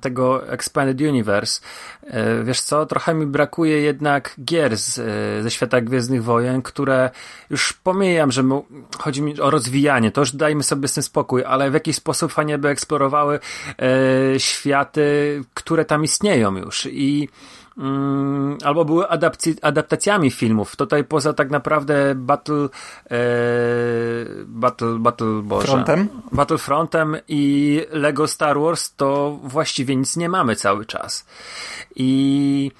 tego 0.00 0.48
Expanded 0.48 1.00
Universe. 1.00 1.60
E, 2.02 2.44
wiesz 2.44 2.60
co, 2.60 2.86
trochę 2.86 3.14
mi 3.14 3.26
brakuje 3.26 3.80
jednak 3.80 4.34
gier 4.44 4.76
z, 4.76 4.98
e, 4.98 5.42
ze 5.42 5.50
świata 5.50 5.80
Gwiezdnych 5.80 6.24
Wojen, 6.24 6.62
które 6.62 7.10
już 7.50 7.72
pomijam, 7.72 8.32
że 8.32 8.42
chodzi 8.98 9.22
mi 9.22 9.40
o 9.40 9.50
rozwijanie, 9.50 10.10
to 10.10 10.20
już 10.20 10.36
dajmy 10.36 10.62
sobie 10.62 10.88
z 10.88 10.94
tym 10.94 11.02
spokój, 11.02 11.44
ale 11.44 11.70
w 11.70 11.74
jakiś 11.74 11.96
sposób 11.96 12.32
fajnie 12.32 12.58
by 12.58 12.68
eksplorowały 12.68 13.38
e, 13.78 14.40
światy, 14.40 15.40
które 15.54 15.84
tam 15.84 16.04
istnieją 16.04 16.56
już 16.56 16.88
i 16.92 17.28
Mm, 17.80 18.58
albo 18.64 18.84
były 18.84 19.06
adaptacjami 19.62 20.30
filmów. 20.30 20.76
Tutaj 20.76 21.04
poza 21.04 21.32
tak 21.32 21.50
naprawdę 21.50 22.14
Battle 22.14 22.68
e, 23.10 23.18
Battle, 24.46 24.98
Battle 24.98 25.42
Boże, 25.42 25.66
Frontem? 25.66 26.08
Battlefrontem 26.32 27.16
i 27.28 27.82
Lego 27.90 28.28
Star 28.28 28.60
Wars 28.60 28.94
to 28.94 29.38
właściwie 29.42 29.96
nic 29.96 30.16
nie 30.16 30.28
mamy 30.28 30.56
cały 30.56 30.86
czas. 30.86 31.26
I 31.96 32.72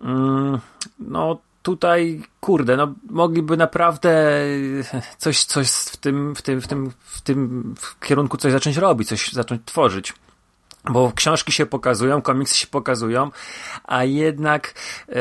mm, 0.00 0.58
no 0.98 1.38
tutaj, 1.62 2.22
kurde, 2.40 2.76
no 2.76 2.94
mogliby 3.10 3.56
naprawdę 3.56 4.42
coś, 5.18 5.44
coś 5.44 5.68
w 5.70 5.96
tym, 5.96 6.34
w 6.34 6.42
tym, 6.42 6.60
w 6.60 6.66
tym, 6.66 6.92
w 6.98 7.20
tym 7.20 7.74
kierunku 8.00 8.36
coś 8.36 8.52
zacząć 8.52 8.76
robić, 8.76 9.08
coś 9.08 9.32
zacząć 9.32 9.62
tworzyć. 9.64 10.14
Bo 10.88 11.12
książki 11.14 11.52
się 11.52 11.66
pokazują, 11.66 12.22
komiksy 12.22 12.56
się 12.56 12.66
pokazują, 12.66 13.30
a 13.84 14.04
jednak 14.04 14.74
e, 15.08 15.14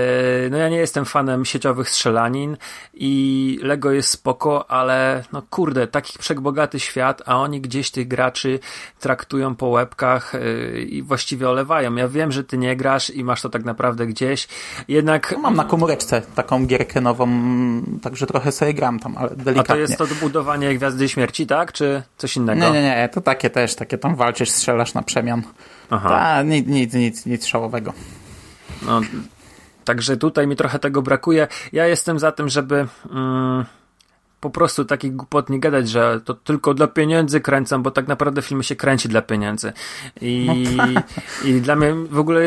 no 0.49 0.58
ja 0.58 0.69
nie 0.69 0.77
jestem 0.77 1.06
fanem 1.06 1.45
sieciowych 1.45 1.89
strzelanin 1.89 2.58
i 2.93 3.60
Lego 3.62 3.91
jest 3.91 4.10
spoko, 4.10 4.71
ale 4.71 5.23
no 5.34 5.41
kurde, 5.49 5.88
taki 5.88 6.19
przebogaty 6.19 6.80
świat, 6.80 7.21
a 7.25 7.38
oni 7.38 7.62
gdzieś 7.62 7.91
tych 7.91 8.08
graczy 8.08 8.60
traktują 8.99 9.56
po 9.56 9.67
łebkach 9.67 10.36
e, 10.36 10.80
i 10.82 11.01
właściwie 11.01 11.49
olewają. 11.49 11.95
Ja 11.95 12.08
wiem, 12.08 12.32
że 12.32 12.43
ty 12.43 12.58
nie 12.58 12.75
grasz 12.75 13.10
i 13.10 13.23
masz 13.23 13.41
to 13.41 13.49
tak 13.49 13.65
naprawdę 13.65 14.08
gdzieś, 14.08 14.47
jednak... 14.88 15.32
No 15.32 15.39
mam 15.39 15.56
na 15.56 15.63
komóreczce 15.63 16.21
taką 16.36 16.65
gierkę 16.65 17.01
nową, 17.01 17.27
także 18.01 18.27
trochę 18.27 18.51
sobie 18.51 18.73
gram 18.73 18.99
tam, 18.99 19.17
ale 19.17 19.30
delikatnie. 19.30 19.62
A 19.62 19.63
to 19.63 19.77
jest 19.77 19.97
to 19.97 20.06
budowanie 20.21 20.75
Gwiazdy 20.75 21.10
Śmierci, 21.10 21.47
tak? 21.47 21.73
Czy 21.73 22.03
coś 22.17 22.36
innego? 22.36 22.62
Nie, 22.62 22.71
nie, 22.71 22.82
nie, 22.82 23.10
to 23.13 23.21
takie 23.21 23.49
też, 23.49 23.75
takie 23.75 23.97
tam 23.97 24.15
walczysz, 24.15 24.49
strzelasz 24.49 24.93
na 24.93 25.01
przemian. 25.01 25.43
Aha. 25.89 26.10
Ta, 26.10 26.43
nic, 26.43 26.67
nic, 26.67 26.93
nic, 26.93 27.26
nic 27.26 27.46
szałowego. 27.46 27.93
No, 28.86 29.02
także 29.86 30.17
tutaj 30.17 30.48
mi 30.48 30.56
trochę 30.56 30.80
tego 30.80 31.02
brakuje. 31.02 31.48
Ja 31.72 31.88
jestem 31.88 32.20
za 32.20 32.32
tym, 32.32 32.50
żeby 32.50 32.88
mm, 33.12 33.65
po 34.39 34.50
prostu 34.50 34.86
takich 34.86 35.15
głupot 35.15 35.50
nie 35.50 35.60
gadać, 35.60 35.89
że 35.89 36.22
to 36.26 36.34
tylko 36.34 36.74
dla 36.74 36.88
pieniędzy 36.88 37.41
kręcą, 37.41 37.84
bo 37.84 37.91
tak 37.91 38.08
naprawdę 38.08 38.41
filmy 38.41 38.63
się 38.63 38.76
kręci 38.76 39.10
dla 39.10 39.22
pieniędzy. 39.22 39.74
I, 40.22 40.50
no 40.78 40.84
tak. 40.84 41.04
i 41.46 41.62
dla 41.62 41.76
mnie 41.76 41.93
w 41.93 42.20
ogóle 42.20 42.41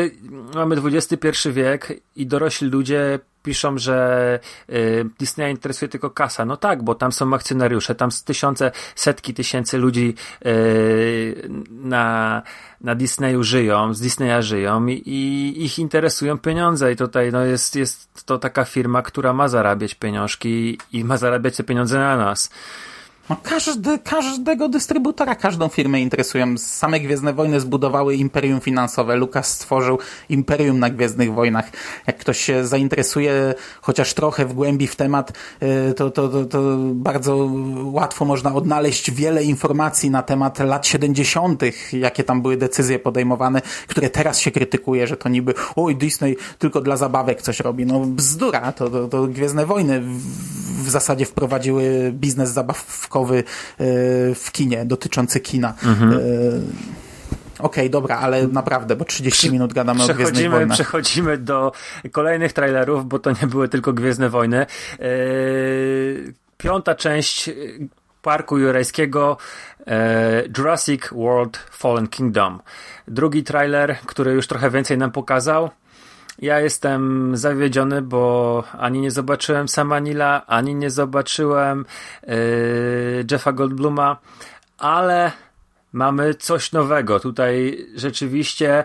mamy 0.55 0.75
XXI 0.75 1.27
wiek 1.51 1.93
i 2.15 2.27
dorośli 2.27 2.69
ludzie 2.69 3.19
piszą, 3.43 3.77
że 3.77 4.39
y, 4.69 5.05
Disneya 5.19 5.51
interesuje 5.51 5.89
tylko 5.89 6.09
kasa. 6.09 6.45
No 6.45 6.57
tak, 6.57 6.83
bo 6.83 6.95
tam 6.95 7.11
są 7.11 7.33
akcjonariusze, 7.33 7.95
tam 7.95 8.09
tysiące, 8.25 8.71
setki 8.95 9.33
tysięcy 9.33 9.77
ludzi 9.77 10.15
y, 10.45 11.49
na, 11.69 12.41
na 12.81 12.95
Disneyu 12.95 13.43
żyją, 13.43 13.93
z 13.93 14.01
Disneya 14.01 14.41
żyją 14.41 14.85
i, 14.87 14.93
i, 14.93 15.63
ich 15.65 15.79
interesują 15.79 16.37
pieniądze 16.37 16.91
i 16.91 16.95
tutaj 16.95 17.31
no 17.31 17.45
jest, 17.45 17.75
jest 17.75 18.25
to 18.25 18.39
taka 18.39 18.65
firma, 18.65 19.01
która 19.01 19.33
ma 19.33 19.47
zarabiać 19.47 19.95
pieniążki 19.95 20.77
i 20.91 21.03
ma 21.03 21.17
zarabiać 21.17 21.57
te 21.57 21.63
pieniądze 21.63 21.99
na 21.99 22.17
nas. 22.17 22.49
No 23.31 23.37
każdy, 23.43 23.99
każdego 23.99 24.69
dystrybutora, 24.69 25.35
każdą 25.35 25.67
firmę 25.67 26.01
interesują. 26.01 26.57
Same 26.57 26.99
Gwiezdne 26.99 27.33
Wojny 27.33 27.59
zbudowały 27.59 28.15
imperium 28.15 28.61
finansowe. 28.61 29.15
Lukas 29.15 29.53
stworzył 29.53 29.99
imperium 30.29 30.79
na 30.79 30.89
Gwiezdnych 30.89 31.33
Wojnach. 31.33 31.71
Jak 32.07 32.17
ktoś 32.17 32.41
się 32.41 32.67
zainteresuje 32.67 33.53
chociaż 33.81 34.13
trochę 34.13 34.45
w 34.45 34.53
głębi 34.53 34.87
w 34.87 34.95
temat, 34.95 35.31
y, 35.63 35.93
to, 35.93 36.11
to, 36.11 36.29
to, 36.29 36.45
to 36.45 36.77
bardzo 36.93 37.49
łatwo 37.83 38.25
można 38.25 38.53
odnaleźć 38.55 39.11
wiele 39.11 39.43
informacji 39.43 40.09
na 40.09 40.23
temat 40.23 40.59
lat 40.59 40.87
70., 40.87 41.61
jakie 41.93 42.23
tam 42.23 42.41
były 42.41 42.57
decyzje 42.57 42.99
podejmowane, 42.99 43.61
które 43.87 44.09
teraz 44.09 44.39
się 44.39 44.51
krytykuje, 44.51 45.07
że 45.07 45.17
to 45.17 45.29
niby 45.29 45.53
oj, 45.75 45.95
Disney 45.95 46.37
tylko 46.59 46.81
dla 46.81 46.97
zabawek 46.97 47.41
coś 47.41 47.59
robi. 47.59 47.85
No 47.85 47.99
bzdura, 47.99 48.71
to, 48.71 48.89
to, 48.89 49.07
to 49.07 49.27
Gwiezdne 49.27 49.65
Wojny 49.65 50.01
zasadzie 50.91 51.25
wprowadziły 51.25 52.11
biznes 52.13 52.49
zabawkowy 52.49 53.41
E, 53.41 53.43
w 54.35 54.51
kinie, 54.51 54.85
dotyczący 54.85 55.39
kina. 55.39 55.73
Mhm. 55.83 56.13
E, 56.13 56.17
okej, 56.17 56.21
okay, 57.59 57.89
dobra, 57.89 58.17
ale 58.17 58.47
naprawdę, 58.47 58.95
bo 58.95 59.05
30 59.05 59.51
minut 59.51 59.73
gadamy 59.73 60.03
o 60.03 60.07
Gwiezdnych 60.07 60.51
Wojnach. 60.51 60.75
Przechodzimy 60.75 61.37
do 61.37 61.71
kolejnych 62.11 62.53
trailerów, 62.53 63.05
bo 63.05 63.19
to 63.19 63.31
nie 63.31 63.47
były 63.47 63.69
tylko 63.69 63.93
Gwiezdne 63.93 64.29
Wojny. 64.29 64.57
E, 64.57 64.65
piąta 66.57 66.95
część 66.95 67.49
Parku 68.21 68.57
Jurajskiego 68.57 69.37
Jurassic 70.57 71.01
World 71.11 71.57
Fallen 71.71 72.07
Kingdom. 72.07 72.59
Drugi 73.07 73.43
trailer, 73.43 73.97
który 74.05 74.31
już 74.33 74.47
trochę 74.47 74.69
więcej 74.69 74.97
nam 74.97 75.11
pokazał. 75.11 75.69
Ja 76.41 76.59
jestem 76.59 77.31
zawiedziony, 77.37 78.01
bo 78.01 78.63
ani 78.77 79.01
nie 79.01 79.11
zobaczyłem 79.11 79.67
Samanila, 79.67 80.45
ani 80.47 80.75
nie 80.75 80.89
zobaczyłem 80.89 81.85
yy, 82.27 82.35
Jeffa 83.31 83.51
Goldbluma, 83.51 84.17
ale 84.77 85.31
mamy 85.93 86.33
coś 86.33 86.71
nowego. 86.71 87.19
Tutaj 87.19 87.85
rzeczywiście 87.95 88.83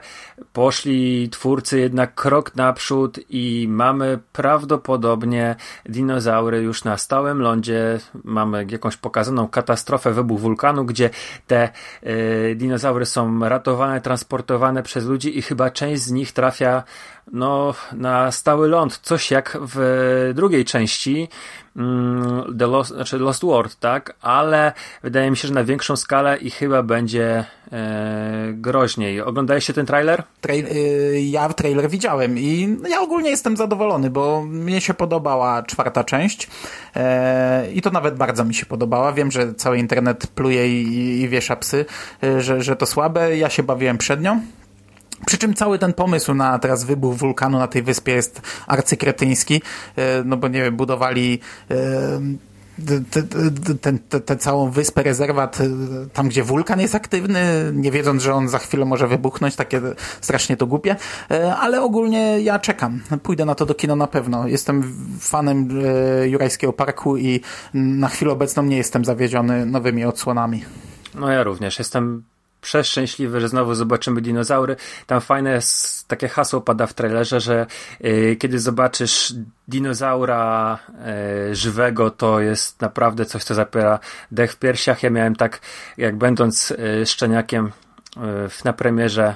poszli 0.52 1.28
twórcy 1.28 1.80
jednak 1.80 2.14
krok 2.14 2.56
naprzód 2.56 3.18
i 3.30 3.66
mamy 3.70 4.18
prawdopodobnie 4.32 5.56
dinozaury 5.88 6.62
już 6.62 6.84
na 6.84 6.98
stałym 6.98 7.40
lądzie. 7.40 7.98
Mamy 8.24 8.66
jakąś 8.70 8.96
pokazaną 8.96 9.48
katastrofę, 9.48 10.12
wybuch 10.12 10.40
wulkanu, 10.40 10.84
gdzie 10.84 11.10
te 11.46 11.68
y, 12.06 12.54
dinozaury 12.56 13.06
są 13.06 13.48
ratowane, 13.48 14.00
transportowane 14.00 14.82
przez 14.82 15.04
ludzi 15.04 15.38
i 15.38 15.42
chyba 15.42 15.70
część 15.70 16.02
z 16.02 16.10
nich 16.10 16.32
trafia 16.32 16.82
no, 17.32 17.74
na 17.92 18.32
stały 18.32 18.68
ląd. 18.68 18.98
Coś 19.02 19.30
jak 19.30 19.58
w 19.60 20.32
drugiej 20.34 20.64
części 20.64 21.28
mm, 21.76 22.58
The 22.58 22.66
Lost, 22.66 22.90
znaczy 22.90 23.18
Lost 23.18 23.44
World, 23.44 23.76
tak? 23.80 24.14
Ale 24.20 24.72
wydaje 25.02 25.30
mi 25.30 25.36
się, 25.36 25.48
że 25.48 25.54
na 25.54 25.64
większą 25.64 25.96
skalę 25.96 26.38
i 26.38 26.50
chyba 26.50 26.82
będzie 26.82 27.44
e, 27.72 28.48
groźniej. 28.52 29.20
Oglądałeś 29.20 29.64
się 29.64 29.72
ten 29.72 29.86
trailer? 29.86 30.22
Trail, 30.40 30.66
y, 30.66 31.20
ja 31.20 31.48
trailer 31.48 31.90
widziałem 31.90 32.38
i 32.38 32.76
ja 32.88 33.00
ogólnie 33.00 33.30
jestem 33.30 33.56
zadowolony, 33.56 34.10
bo 34.10 34.42
mnie 34.42 34.80
się 34.80 34.94
podobała 34.94 35.62
czwarta 35.62 36.04
część 36.04 36.48
e, 36.96 37.72
i 37.72 37.82
to 37.82 37.90
nawet 37.90 38.16
bardzo 38.16 38.44
mi 38.44 38.54
się 38.54 38.66
podobała. 38.66 39.12
Wiem, 39.12 39.30
że 39.30 39.54
cały 39.54 39.78
internet 39.78 40.26
pluje 40.26 40.82
i, 40.82 41.20
i 41.20 41.28
wiesza 41.28 41.56
psy, 41.56 41.84
e, 42.22 42.40
że, 42.40 42.62
że 42.62 42.76
to 42.76 42.86
słabe. 42.86 43.36
Ja 43.36 43.50
się 43.50 43.62
bawiłem 43.62 43.98
przed 43.98 44.22
nią. 44.22 44.40
Przy 45.26 45.38
czym 45.38 45.54
cały 45.54 45.78
ten 45.78 45.92
pomysł 45.92 46.34
na 46.34 46.58
teraz 46.58 46.84
wybuch 46.84 47.14
wulkanu 47.14 47.58
na 47.58 47.68
tej 47.68 47.82
wyspie 47.82 48.12
jest 48.12 48.40
arcykretyński, 48.66 49.62
e, 49.96 50.24
no 50.24 50.36
bo 50.36 50.48
nie 50.48 50.62
wiem, 50.62 50.76
budowali 50.76 51.40
tę 54.26 54.36
całą 54.36 54.70
wyspę, 54.70 55.02
rezerwat, 55.02 55.60
e, 55.60 55.66
tam 56.12 56.28
gdzie 56.28 56.42
wulkan 56.42 56.80
jest 56.80 56.94
aktywny, 56.94 57.70
nie 57.72 57.90
wiedząc, 57.90 58.22
że 58.22 58.34
on 58.34 58.48
za 58.48 58.58
chwilę 58.58 58.84
może 58.84 59.08
wybuchnąć, 59.08 59.56
takie 59.56 59.80
strasznie 60.20 60.56
to 60.56 60.66
głupie, 60.66 60.96
e, 61.30 61.56
ale 61.56 61.82
ogólnie 61.82 62.40
ja 62.40 62.58
czekam. 62.58 63.00
Pójdę 63.22 63.44
na 63.44 63.54
to 63.54 63.66
do 63.66 63.74
kina 63.74 63.96
na 63.96 64.06
pewno. 64.06 64.48
Jestem 64.48 64.94
fanem 65.20 65.68
Jurajskiego 66.24 66.72
Parku 66.72 67.16
i 67.16 67.40
na 67.74 68.08
chwilę 68.08 68.32
obecną 68.32 68.62
nie 68.62 68.76
jestem 68.76 69.04
zawiedziony 69.04 69.66
nowymi 69.66 70.04
odsłonami. 70.04 70.64
No 71.14 71.30
ja 71.30 71.42
również. 71.42 71.78
Jestem 71.78 72.22
przeszczęśliwy, 72.60 73.40
że 73.40 73.48
znowu 73.48 73.74
zobaczymy 73.74 74.20
dinozaury. 74.20 74.76
Tam 75.06 75.20
fajne 75.20 75.60
takie 76.06 76.28
hasło 76.28 76.60
pada 76.60 76.86
w 76.86 76.94
trailerze, 76.94 77.40
że 77.40 77.66
y, 78.04 78.36
kiedy 78.40 78.58
zobaczysz 78.58 79.34
dinozaura 79.68 80.78
y, 81.50 81.54
żywego, 81.54 82.10
to 82.10 82.40
jest 82.40 82.80
naprawdę 82.80 83.24
coś, 83.24 83.44
co 83.44 83.54
zapiera 83.54 83.98
dech 84.32 84.52
w 84.52 84.56
piersiach. 84.56 85.02
Ja 85.02 85.10
miałem 85.10 85.36
tak, 85.36 85.60
jak 85.96 86.16
będąc 86.16 86.70
y, 86.70 87.06
szczeniakiem 87.06 87.72
na 88.64 88.72
premierze 88.72 89.34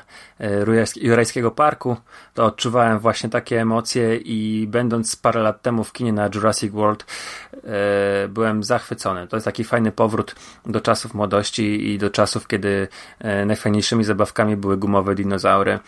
Jurajskiego 0.96 1.50
Parku, 1.50 1.96
to 2.34 2.44
odczuwałem 2.44 2.98
właśnie 2.98 3.30
takie 3.30 3.60
emocje 3.60 4.16
i 4.16 4.66
będąc 4.68 5.16
parę 5.16 5.40
lat 5.40 5.62
temu 5.62 5.84
w 5.84 5.92
kinie 5.92 6.12
na 6.12 6.30
Jurassic 6.34 6.72
World 6.72 7.06
e, 7.54 8.28
byłem 8.28 8.64
zachwycony. 8.64 9.28
To 9.28 9.36
jest 9.36 9.44
taki 9.44 9.64
fajny 9.64 9.92
powrót 9.92 10.34
do 10.66 10.80
czasów 10.80 11.14
młodości 11.14 11.90
i 11.90 11.98
do 11.98 12.10
czasów, 12.10 12.48
kiedy 12.48 12.88
e, 13.18 13.44
najfajniejszymi 13.46 14.04
zabawkami 14.04 14.56
były 14.56 14.76
gumowe 14.76 15.14
dinozaury. 15.14 15.78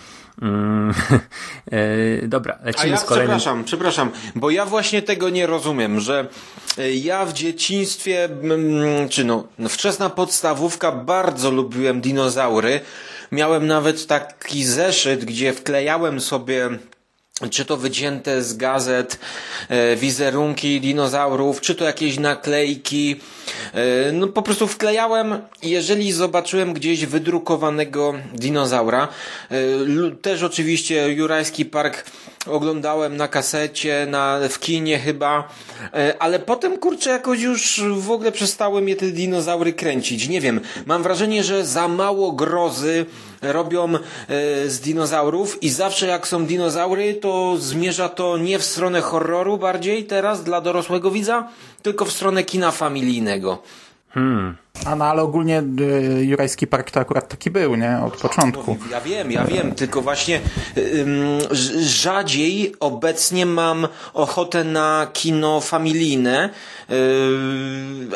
Mm, 0.43 0.95
e, 2.23 2.29
dobra, 2.29 2.59
lecimy 2.63 2.91
ja, 2.91 2.97
z 2.97 3.05
kolejnym. 3.05 3.37
Przepraszam, 3.39 3.65
przepraszam, 3.65 4.11
bo 4.35 4.51
ja 4.51 4.67
właśnie 4.67 5.03
tego 5.03 5.31
nie 5.31 5.47
rozumiem, 5.47 6.01
że 6.01 6.29
ja 6.95 7.27
w 7.27 7.33
dzieciństwie, 7.33 8.25
mm, 8.25 9.09
czy 9.09 9.25
no, 9.25 9.45
no 9.59 9.69
wczesna 9.69 10.11
podstawówka 10.11 10.93
bardzo 10.93 11.51
lubiłem 11.51 12.01
dinozaury, 12.01 12.81
Miałem 13.33 13.67
nawet 13.67 14.07
taki 14.07 14.65
zeszyt, 14.65 15.25
gdzie 15.25 15.53
wklejałem 15.53 16.21
sobie 16.21 16.71
czy 17.51 17.65
to 17.65 17.77
wycięte 17.77 18.43
z 18.43 18.57
gazet 18.57 19.19
e, 19.69 19.97
wizerunki 19.97 20.81
dinozaurów, 20.81 21.61
czy 21.61 21.75
to 21.75 21.85
jakieś 21.85 22.19
naklejki. 22.19 23.21
E, 23.75 24.13
no 24.13 24.29
po 24.29 24.43
prostu 24.43 24.67
wklejałem, 24.67 25.39
jeżeli 25.63 26.13
zobaczyłem 26.13 26.73
gdzieś 26.73 27.07
wydrukowanego 27.07 28.15
dinozaura, 28.35 29.09
e, 29.51 29.57
też 30.23 30.43
oczywiście 30.43 31.13
Jurajski 31.13 31.65
Park 31.65 32.05
oglądałem 32.47 33.17
na 33.17 33.29
kasecie, 33.29 34.07
na, 34.11 34.39
w 34.49 34.61
kinie 34.61 34.99
chyba, 34.99 35.49
ale 36.19 36.39
potem 36.39 36.79
kurczę 36.79 37.11
jakoś 37.11 37.41
już 37.41 37.83
w 37.99 38.11
ogóle 38.11 38.33
przestały 38.33 38.83
mnie 38.83 38.97
te 38.97 39.07
dinozaury 39.07 39.73
kręcić. 39.73 40.29
Nie 40.29 40.41
wiem, 40.41 40.61
mam 40.87 41.03
wrażenie, 41.03 41.45
że 41.45 41.67
za 41.67 41.89
mało 41.89 42.33
grozy 42.33 43.07
robią 43.43 43.93
z 44.67 44.81
dinozaurów 44.81 45.63
i 45.63 45.71
zawsze 45.71 46.07
jak 46.07 46.29
są 46.29 46.47
dinozaury, 46.47 47.15
to 47.15 47.32
zmierza 47.59 48.09
to 48.09 48.39
nie 48.39 48.59
w 48.59 48.65
stronę 48.65 49.01
horroru 49.01 49.59
bardziej 49.59 50.05
teraz 50.05 50.45
dla 50.45 50.61
dorosłego 50.61 51.11
widza, 51.11 51.49
tylko 51.83 52.05
w 52.05 52.13
stronę 52.13 52.45
kina 52.45 52.71
familijnego. 52.71 53.63
Hmm. 54.15 54.57
A 54.87 54.97
no 54.97 55.05
ale 55.05 55.23
ogólnie 55.23 55.63
y, 55.81 56.25
Jurajski 56.25 56.67
Park 56.67 56.91
to 56.91 57.01
akurat 57.01 57.29
taki 57.29 57.51
był, 57.51 57.77
nie? 57.77 57.99
Od 58.05 58.17
początku. 58.17 58.77
Ja 58.91 59.01
wiem, 59.01 59.33
ja 59.33 59.45
wiem, 59.45 59.75
tylko 59.75 60.03
właśnie 60.03 60.41
ym, 60.77 61.39
rzadziej 61.81 62.75
obecnie 62.81 63.47
mam 63.47 63.89
ochotę 64.15 64.65
na 64.65 65.07
kino 65.13 65.61
familijne, 65.61 66.51
yy, 66.89 66.97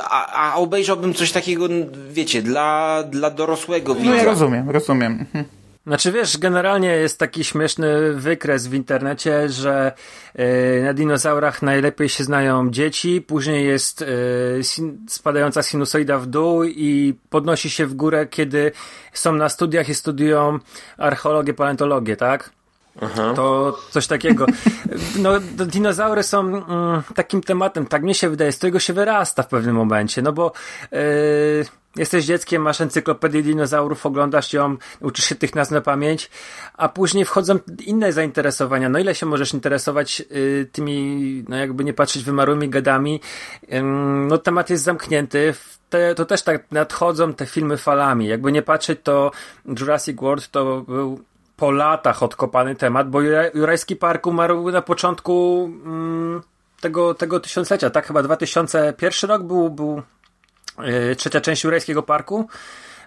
a, 0.02 0.52
a 0.52 0.54
obejrzałbym 0.56 1.14
coś 1.14 1.32
takiego, 1.32 1.68
wiecie, 2.10 2.42
dla, 2.42 3.02
dla 3.10 3.30
dorosłego 3.30 3.94
widza. 3.94 4.10
No 4.10 4.16
ja 4.16 4.24
rozumiem, 4.24 4.70
rozumiem. 4.70 5.12
Mhm. 5.12 5.44
Znaczy 5.86 6.12
wiesz, 6.12 6.38
generalnie 6.38 6.88
jest 6.88 7.18
taki 7.18 7.44
śmieszny 7.44 8.12
wykres 8.12 8.66
w 8.66 8.74
internecie, 8.74 9.48
że 9.48 9.92
yy, 10.34 10.44
na 10.84 10.94
dinozaurach 10.94 11.62
najlepiej 11.62 12.08
się 12.08 12.24
znają 12.24 12.70
dzieci, 12.70 13.20
później 13.20 13.66
jest 13.66 14.00
yy, 14.00 14.64
sin 14.64 15.06
spadająca 15.08 15.62
sinusoida 15.62 16.18
w 16.18 16.26
dół 16.26 16.64
i 16.64 17.14
podnosi 17.30 17.70
się 17.70 17.86
w 17.86 17.94
górę, 17.94 18.26
kiedy 18.26 18.72
są 19.12 19.32
na 19.32 19.48
studiach 19.48 19.88
i 19.88 19.94
studiują 19.94 20.58
archeologię, 20.98 21.54
paleontologię, 21.54 22.16
tak? 22.16 22.50
Aha. 23.02 23.32
To 23.36 23.78
coś 23.90 24.06
takiego. 24.06 24.46
No, 25.18 25.30
dinozaury 25.66 26.22
są 26.22 26.40
mm, 26.40 27.02
takim 27.14 27.40
tematem, 27.40 27.86
tak 27.86 28.02
mi 28.02 28.14
się 28.14 28.28
wydaje, 28.28 28.52
z 28.52 28.56
którego 28.56 28.78
się 28.78 28.92
wyrasta 28.92 29.42
w 29.42 29.48
pewnym 29.48 29.76
momencie, 29.76 30.22
no 30.22 30.32
bo 30.32 30.52
yy, 30.92 30.98
jesteś 31.98 32.24
dzieckiem, 32.24 32.62
masz 32.62 32.80
encyklopedię 32.80 33.42
dinozaurów, 33.42 34.06
oglądasz 34.06 34.52
ją, 34.52 34.76
uczysz 35.00 35.24
się 35.24 35.34
tych 35.34 35.54
nazw 35.54 35.70
na 35.70 35.80
pamięć, 35.80 36.30
a 36.74 36.88
później 36.88 37.24
wchodzą 37.24 37.58
inne 37.86 38.12
zainteresowania. 38.12 38.88
No 38.88 38.98
ile 38.98 39.14
się 39.14 39.26
możesz 39.26 39.54
interesować 39.54 40.20
yy, 40.30 40.68
tymi, 40.72 41.44
no 41.48 41.56
jakby 41.56 41.84
nie 41.84 41.92
patrzeć, 41.92 42.24
wymarłymi 42.24 42.68
gadami? 42.68 43.20
Yy, 43.68 43.82
no 44.28 44.38
temat 44.38 44.70
jest 44.70 44.84
zamknięty. 44.84 45.54
Te, 45.88 46.14
to 46.14 46.24
też 46.24 46.42
tak 46.42 46.70
nadchodzą 46.70 47.34
te 47.34 47.46
filmy 47.46 47.76
falami. 47.76 48.26
Jakby 48.26 48.52
nie 48.52 48.62
patrzeć, 48.62 48.98
to 49.02 49.30
Jurassic 49.66 50.20
World 50.20 50.50
to 50.50 50.80
był 50.80 51.20
po 51.56 51.70
latach 51.70 52.22
odkopany 52.22 52.74
temat, 52.74 53.10
bo 53.10 53.20
Jurajski 53.54 53.96
Park 53.96 54.26
umarł 54.26 54.70
na 54.70 54.82
początku 54.82 55.64
mm, 55.84 56.42
tego, 56.80 57.14
tego 57.14 57.40
tysiąclecia, 57.40 57.90
tak? 57.90 58.06
Chyba 58.06 58.22
2001 58.22 59.30
rok 59.30 59.42
był, 59.42 59.70
był 59.70 60.02
trzecia 61.16 61.40
część 61.40 61.64
Jurajskiego 61.64 62.02
Parku. 62.02 62.48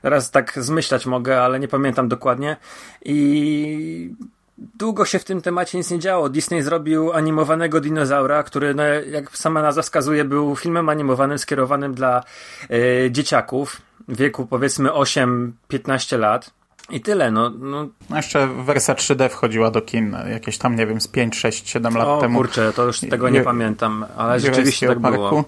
Teraz 0.01 0.31
tak 0.31 0.53
zmyślać 0.55 1.05
mogę, 1.05 1.41
ale 1.41 1.59
nie 1.59 1.67
pamiętam 1.67 2.07
dokładnie. 2.07 2.57
I 3.05 4.13
długo 4.57 5.05
się 5.05 5.19
w 5.19 5.23
tym 5.23 5.41
temacie 5.41 5.77
nic 5.77 5.91
nie 5.91 5.99
działo. 5.99 6.29
Disney 6.29 6.61
zrobił 6.61 7.13
animowanego 7.13 7.81
dinozaura, 7.81 8.43
który, 8.43 8.75
no, 8.75 8.83
jak 8.83 9.37
sama 9.37 9.61
nazwa 9.61 9.81
wskazuje, 9.81 10.25
był 10.25 10.55
filmem 10.55 10.89
animowanym 10.89 11.39
skierowanym 11.39 11.93
dla 11.93 12.23
yy, 12.69 13.11
dzieciaków 13.11 13.81
w 14.07 14.17
wieku 14.17 14.45
powiedzmy 14.45 14.89
8-15 14.89 16.19
lat. 16.19 16.51
I 16.89 17.01
tyle, 17.01 17.31
no, 17.31 17.49
no. 17.49 17.87
no. 18.09 18.15
Jeszcze 18.15 18.47
wersja 18.47 18.93
3D 18.93 19.29
wchodziła 19.29 19.71
do 19.71 19.81
kin 19.81 20.17
jakieś 20.31 20.57
tam, 20.57 20.75
nie 20.75 20.87
wiem, 20.87 21.01
z 21.01 21.07
5, 21.07 21.35
6, 21.35 21.69
7 21.69 21.97
lat 21.97 22.07
o, 22.07 22.21
temu. 22.21 22.37
kurczę, 22.37 22.73
to 22.73 22.85
już 22.85 22.99
tego 22.99 23.29
nie 23.29 23.41
pamiętam, 23.41 24.05
ale 24.17 24.39
rzeczywiście 24.39 24.87
tak 24.87 24.99
parku. 24.99 25.17
było. 25.17 25.43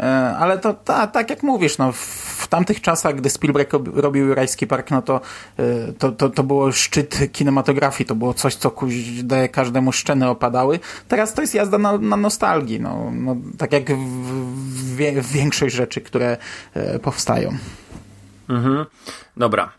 E, 0.00 0.36
ale 0.38 0.58
to 0.58 0.74
ta, 0.74 1.06
tak 1.06 1.30
jak 1.30 1.42
mówisz, 1.42 1.78
no, 1.78 1.92
w 1.92 2.46
tamtych 2.48 2.80
czasach, 2.80 3.14
gdy 3.14 3.30
Spielberg 3.30 3.72
robił 3.94 4.34
Rajski 4.34 4.66
Park, 4.66 4.90
no 4.90 5.02
to, 5.02 5.20
e, 5.56 5.92
to, 5.92 6.12
to, 6.12 6.30
to 6.30 6.42
było 6.42 6.72
szczyt 6.72 7.32
kinematografii, 7.32 8.06
to 8.06 8.14
było 8.14 8.34
coś, 8.34 8.54
co 8.54 8.72
daje 9.22 9.48
każdemu 9.48 9.92
szczeny 9.92 10.28
opadały. 10.28 10.80
Teraz 11.08 11.34
to 11.34 11.40
jest 11.40 11.54
jazda 11.54 11.78
na, 11.78 11.98
na 11.98 12.16
nostalgii, 12.16 12.80
no, 12.80 13.10
no, 13.12 13.36
tak 13.58 13.72
jak 13.72 13.90
w, 13.90 14.96
w, 14.96 15.22
w 15.22 15.32
większość 15.32 15.74
rzeczy, 15.74 16.00
które 16.00 16.36
e, 16.74 16.98
powstają. 16.98 17.56
Mhm. 18.48 18.86
Dobra, 19.36 19.72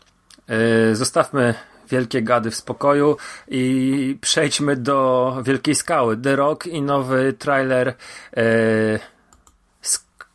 zostawmy 0.92 1.54
wielkie 1.90 2.22
gady 2.22 2.50
w 2.50 2.54
spokoju 2.54 3.16
i 3.48 4.18
przejdźmy 4.20 4.76
do 4.76 5.36
Wielkiej 5.44 5.74
Skały. 5.74 6.16
The 6.16 6.36
Rock 6.36 6.66
i 6.66 6.82
nowy 6.82 7.32
trailer 7.32 7.88
e, 7.88 8.98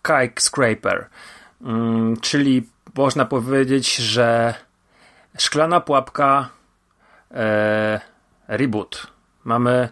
Skyscraper. 0.03 1.07
Mm, 1.61 2.17
czyli 2.21 2.69
można 2.97 3.25
powiedzieć, 3.25 3.95
że 3.95 4.53
szklana 5.37 5.79
pułapka 5.79 6.49
e, 7.31 8.01
reboot. 8.47 9.07
Mamy 9.43 9.89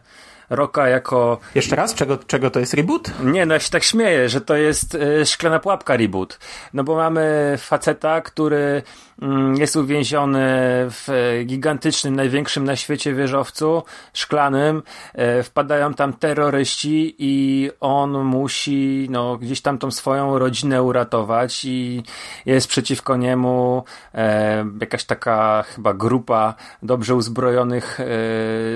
Roka 0.52 0.88
jako... 0.88 1.40
Jeszcze 1.56 1.76
raz? 1.76 1.94
Czego, 1.94 2.18
czego 2.18 2.52
to 2.52 2.60
jest 2.60 2.74
reboot? 2.74 3.12
Nie, 3.24 3.46
no 3.46 3.54
ja 3.54 3.60
się 3.60 3.70
tak 3.70 3.84
śmieję, 3.84 4.30
że 4.30 4.42
to 4.42 4.56
jest 4.56 4.96
y, 4.96 5.26
szklana 5.26 5.60
pułapka 5.60 5.98
reboot. 5.98 6.40
No 6.74 6.84
bo 6.84 6.96
mamy 6.96 7.56
faceta, 7.58 8.22
który 8.22 8.84
Mm, 9.22 9.56
jest 9.56 9.76
uwięziony 9.76 10.40
w 10.90 11.08
gigantycznym, 11.46 12.16
największym 12.16 12.64
na 12.64 12.76
świecie 12.76 13.14
wieżowcu 13.14 13.84
szklanym. 14.14 14.84
E, 15.14 15.44
wpadają 15.44 15.94
tam 15.94 16.14
terroryści 16.14 17.16
i 17.20 17.70
on 17.80 18.24
musi 18.24 19.08
no, 19.10 19.38
gdzieś 19.38 19.62
tam 19.62 19.78
tą 19.78 19.92
swoją 19.92 20.40
rodzinę 20.40 20.84
uratować 20.84 21.66
i 21.66 22.04
jest 22.46 22.68
przeciwko 22.68 23.16
niemu 23.18 23.84
e, 24.14 24.66
jakaś 24.82 25.04
taka 25.04 25.64
chyba 25.64 25.94
grupa 25.94 26.54
dobrze 26.84 27.16
uzbrojonych 27.16 28.00
e, 28.00 28.06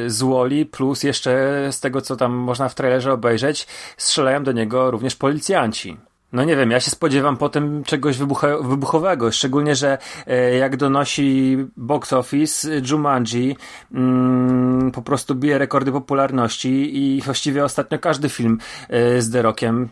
złoli, 0.09 0.65
plus 0.65 1.03
jeszcze 1.03 1.64
z 1.71 1.80
tego, 1.80 2.01
co 2.01 2.15
tam 2.15 2.34
można 2.34 2.69
w 2.69 2.75
trailerze 2.75 3.13
obejrzeć, 3.13 3.67
strzelają 3.97 4.43
do 4.43 4.51
niego 4.51 4.91
również 4.91 5.15
policjanci. 5.15 5.97
No 6.34 6.43
nie 6.43 6.56
wiem, 6.56 6.71
ja 6.71 6.80
się 6.80 6.91
spodziewam 6.91 7.38
potem 7.38 7.84
czegoś 7.84 8.17
wybuchowego, 8.62 9.32
szczególnie, 9.32 9.75
że 9.75 9.97
e, 10.28 10.56
jak 10.56 10.78
donosi 10.78 11.58
box 11.78 12.13
office, 12.13 12.82
Jumanji 12.91 13.58
mm, 13.93 14.91
po 14.91 15.01
prostu 15.01 15.36
bije 15.36 15.58
rekordy 15.58 15.91
popularności 15.91 16.97
i 16.97 17.21
właściwie 17.21 17.63
ostatnio 17.63 17.99
każdy 17.99 18.30
film 18.30 18.58
e, 18.89 19.21
z 19.21 19.32
The 19.32 19.41
Rockiem 19.41 19.89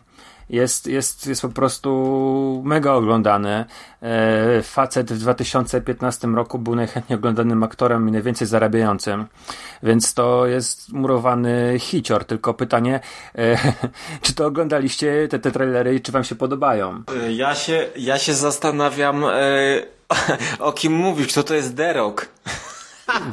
jest, 0.50 0.88
jest, 0.88 1.28
jest 1.28 1.42
po 1.42 1.50
prostu 1.50 2.62
mega 2.66 2.94
oglądany. 2.94 3.66
E, 4.02 4.62
facet 4.62 5.14
w 5.14 5.20
2015 5.20 6.28
roku 6.28 6.60
był 6.60 6.76
najchętniej 6.76 7.20
oglądanym 7.20 7.64
aktorem 7.64 8.10
i 8.10 8.12
najwięcej 8.12 8.48
zarabiającym, 8.48 9.26
więc 9.84 10.14
to 10.14 10.46
jest 10.46 10.94
murowany 10.94 11.76
hicior. 11.80 12.26
Tylko 12.26 12.54
pytanie, 12.54 13.00
e, 13.36 13.58
czy 14.22 14.36
to 14.36 14.46
oglądaliście 14.46 15.28
te, 15.28 15.40
te 15.40 15.52
trailery 15.52 15.96
i 15.96 16.02
czy 16.02 16.12
wam 16.12 16.24
się 16.24 16.36
podobają? 16.36 17.04
Ja 17.30 17.56
się, 17.56 17.86
ja 17.96 18.20
się 18.20 18.34
zastanawiam, 18.34 19.24
e, 19.26 19.30
o 20.60 20.72
kim 20.72 20.94
mówisz, 20.94 21.28
kto 21.28 21.44
to 21.44 21.54
jest? 21.54 21.78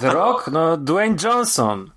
The 0.00 0.12
Rock? 0.12 0.50
No, 0.52 0.76
Dwayne 0.76 1.16
Johnson. 1.24 1.90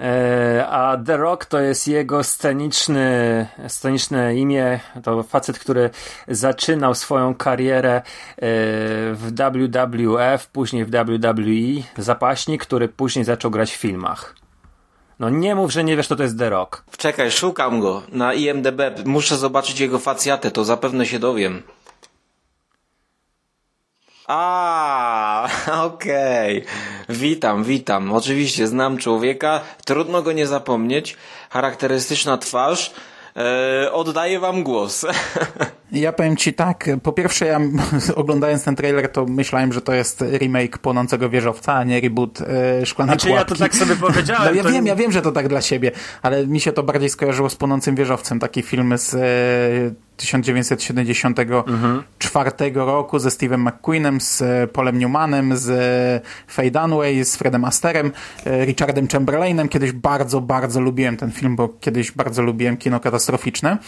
E, 0.00 0.66
a 0.70 0.96
The 0.96 1.16
Rock 1.16 1.44
to 1.44 1.60
jest 1.60 1.88
jego 1.88 2.24
sceniczny, 2.24 3.46
sceniczne 3.68 4.36
imię. 4.36 4.80
To 5.02 5.22
facet, 5.22 5.58
który 5.58 5.90
zaczynał 6.28 6.94
swoją 6.94 7.34
karierę 7.34 7.96
e, 7.96 8.02
w 9.12 9.32
WWF, 9.36 10.46
później 10.46 10.84
w 10.84 10.90
WWE, 10.90 12.02
zapaśnik, 12.02 12.62
który 12.62 12.88
później 12.88 13.24
zaczął 13.24 13.50
grać 13.50 13.72
w 13.72 13.76
filmach. 13.76 14.34
No 15.18 15.30
nie 15.30 15.54
mów, 15.54 15.72
że 15.72 15.84
nie 15.84 15.96
wiesz, 15.96 16.06
kto 16.06 16.16
to 16.16 16.22
jest 16.22 16.38
The 16.38 16.50
Rock. 16.50 16.84
Czekaj, 16.96 17.30
szukam 17.30 17.80
go 17.80 18.02
na 18.12 18.34
IMDB. 18.34 18.80
Muszę 19.04 19.36
zobaczyć 19.36 19.80
jego 19.80 19.98
facjatę, 19.98 20.50
to 20.50 20.64
zapewne 20.64 21.06
się 21.06 21.18
dowiem. 21.18 21.62
A, 24.26 25.48
okej. 25.86 26.62
Okay. 26.62 27.16
Witam, 27.16 27.64
witam. 27.64 28.12
Oczywiście 28.12 28.66
znam 28.66 28.98
człowieka, 28.98 29.60
trudno 29.84 30.22
go 30.22 30.32
nie 30.32 30.46
zapomnieć. 30.46 31.16
Charakterystyczna 31.50 32.38
twarz. 32.38 32.94
Eee, 33.36 33.92
oddaję 33.92 34.40
wam 34.40 34.62
głos. 34.62 35.06
Ja 35.92 36.12
powiem 36.12 36.36
ci 36.36 36.54
tak, 36.54 36.88
po 37.02 37.12
pierwsze 37.12 37.46
ja 37.46 37.60
oglądając 38.14 38.64
ten 38.64 38.76
trailer 38.76 39.12
to 39.12 39.26
myślałem, 39.26 39.72
że 39.72 39.80
to 39.80 39.94
jest 39.94 40.24
remake 40.38 40.78
Płonącego 40.78 41.30
Wieżowca, 41.30 41.74
a 41.74 41.84
nie 41.84 42.00
reboot 42.00 42.40
e, 42.40 42.86
Szklana 42.86 43.12
znaczy, 43.12 43.26
Pułapki. 43.26 43.52
ja 43.52 43.56
to 43.56 43.64
tak 43.64 43.74
sobie 43.74 43.96
powiedziałem. 44.06 44.44
No, 44.44 44.54
ja 44.54 44.62
to... 44.62 44.70
wiem, 44.70 44.86
ja 44.86 44.96
wiem, 44.96 45.12
że 45.12 45.22
to 45.22 45.32
tak 45.32 45.48
dla 45.48 45.60
siebie, 45.60 45.90
ale 46.22 46.46
mi 46.46 46.60
się 46.60 46.72
to 46.72 46.82
bardziej 46.82 47.08
skojarzyło 47.08 47.50
z 47.50 47.56
Płonącym 47.56 47.94
Wieżowcem, 47.94 48.38
taki 48.40 48.62
film 48.62 48.98
z 48.98 49.14
e, 49.14 50.04
1974 50.16 51.54
mhm. 51.66 52.02
roku 52.74 53.18
ze 53.18 53.28
Steve'em 53.28 53.58
McQueenem, 53.58 54.20
z 54.20 54.42
e, 54.42 54.66
Polem 54.66 54.98
Newmanem, 54.98 55.56
z 55.56 55.70
e, 55.70 56.20
Faye 56.48 56.70
Dunaway, 56.70 57.24
z 57.24 57.36
Fredem 57.36 57.64
Asterem, 57.64 58.12
e, 58.46 58.64
Richardem 58.64 59.08
Chamberlainem. 59.08 59.68
Kiedyś 59.68 59.92
bardzo, 59.92 60.40
bardzo 60.40 60.80
lubiłem 60.80 61.16
ten 61.16 61.32
film, 61.32 61.56
bo 61.56 61.68
kiedyś 61.80 62.10
bardzo 62.10 62.42
lubiłem 62.42 62.76
kino 62.76 63.00
katastroficzne. 63.00 63.78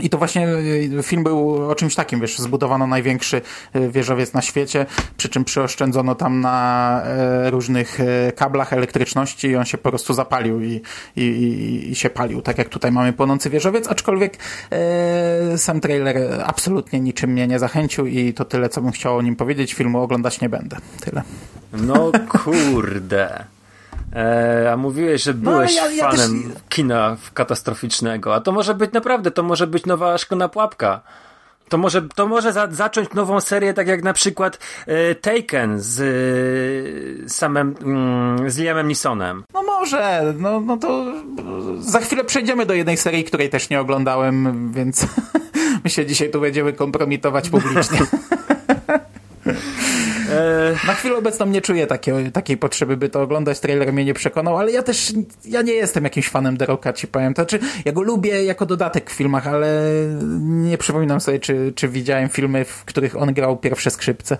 I 0.00 0.10
to 0.10 0.18
właśnie 0.18 0.48
y, 0.48 1.02
film 1.02 1.24
był 1.24 1.70
o 1.70 1.74
czymś 1.74 1.94
takim, 1.94 2.20
wiesz, 2.20 2.38
zbudowano 2.38 2.86
największy 2.86 3.42
y, 3.76 3.90
wieżowiec 3.90 4.32
na 4.32 4.42
świecie, 4.42 4.86
przy 5.16 5.28
czym 5.28 5.44
przyoszczędzono 5.44 6.14
tam 6.14 6.40
na 6.40 7.02
e, 7.04 7.50
różnych 7.50 8.00
e, 8.00 8.32
kablach 8.32 8.72
elektryczności 8.72 9.48
i 9.48 9.56
on 9.56 9.64
się 9.64 9.78
po 9.78 9.90
prostu 9.90 10.14
zapalił 10.14 10.60
i, 10.60 10.82
i, 11.16 11.88
i, 11.90 11.94
się 11.94 12.10
palił, 12.10 12.42
tak 12.42 12.58
jak 12.58 12.68
tutaj 12.68 12.92
mamy 12.92 13.12
płonący 13.12 13.50
wieżowiec, 13.50 13.88
aczkolwiek 13.88 14.36
e, 14.70 15.58
sam 15.58 15.80
trailer 15.80 16.42
absolutnie 16.46 17.00
niczym 17.00 17.30
mnie 17.30 17.46
nie 17.46 17.58
zachęcił 17.58 18.06
i 18.06 18.34
to 18.34 18.44
tyle, 18.44 18.68
co 18.68 18.82
bym 18.82 18.92
chciał 18.92 19.16
o 19.16 19.22
nim 19.22 19.36
powiedzieć. 19.36 19.74
Filmu 19.74 20.02
oglądać 20.02 20.40
nie 20.40 20.48
będę. 20.48 20.76
Tyle. 21.00 21.22
No 21.72 22.12
kurde. 22.28 23.44
E, 24.18 24.72
a 24.72 24.76
mówiłeś, 24.76 25.22
że 25.22 25.34
no, 25.34 25.50
byłeś 25.50 25.76
no, 25.76 25.82
ja, 25.82 25.90
ja 25.90 26.10
fanem 26.10 26.42
też... 26.42 26.62
kina 26.68 27.16
katastroficznego, 27.34 28.34
a 28.34 28.40
to 28.40 28.52
może 28.52 28.74
być 28.74 28.92
naprawdę, 28.92 29.30
to 29.30 29.42
może 29.42 29.66
być 29.66 29.86
nowa 29.86 30.18
szklana 30.18 30.48
pułapka. 30.48 31.00
To 31.68 31.78
może, 31.78 32.02
to 32.14 32.28
może 32.28 32.52
za, 32.52 32.68
zacząć 32.70 33.12
nową 33.14 33.40
serię, 33.40 33.74
tak 33.74 33.88
jak 33.88 34.02
na 34.02 34.12
przykład 34.12 34.58
e, 34.86 35.14
Taken 35.14 35.80
z 35.80 36.00
e, 36.00 37.28
samym 37.28 37.74
mm, 37.82 38.50
z 38.50 38.58
Liamem 38.58 38.88
Neesonem. 38.88 39.44
No 39.54 39.62
może, 39.62 40.34
no, 40.38 40.60
no 40.60 40.76
to 40.76 41.04
za 41.78 42.00
chwilę 42.00 42.24
przejdziemy 42.24 42.66
do 42.66 42.74
jednej 42.74 42.96
serii, 42.96 43.24
której 43.24 43.50
też 43.50 43.70
nie 43.70 43.80
oglądałem, 43.80 44.72
więc 44.72 45.06
my 45.84 45.90
się 45.90 46.06
dzisiaj 46.06 46.30
tu 46.30 46.40
będziemy 46.40 46.72
kompromitować 46.72 47.50
publicznie. 47.50 47.98
E, 50.38 50.86
na 50.86 50.94
chwilę 50.94 51.16
obecną 51.16 51.46
nie 51.46 51.60
czuję 51.60 51.86
takiej, 51.86 52.32
takiej 52.32 52.56
potrzeby, 52.56 52.96
by 52.96 53.08
to 53.08 53.22
oglądać. 53.22 53.60
Trailer 53.60 53.92
mnie 53.92 54.04
nie 54.04 54.14
przekonał, 54.14 54.58
ale 54.58 54.72
ja 54.72 54.82
też 54.82 55.12
ja 55.44 55.62
nie 55.62 55.72
jestem 55.72 56.04
jakimś 56.04 56.28
fanem 56.28 56.56
Deroka, 56.56 56.92
ci 56.92 57.06
powiem. 57.06 57.34
To 57.34 57.42
znaczy, 57.42 57.58
ja 57.84 57.92
go 57.92 58.02
lubię 58.02 58.44
jako 58.44 58.66
dodatek 58.66 59.10
w 59.10 59.14
filmach, 59.14 59.46
ale 59.46 59.82
nie 60.40 60.78
przypominam 60.78 61.20
sobie, 61.20 61.38
czy, 61.38 61.72
czy 61.76 61.88
widziałem 61.88 62.28
filmy, 62.28 62.64
w 62.64 62.84
których 62.84 63.16
on 63.16 63.34
grał 63.34 63.56
pierwsze 63.56 63.90
skrzypce. 63.90 64.38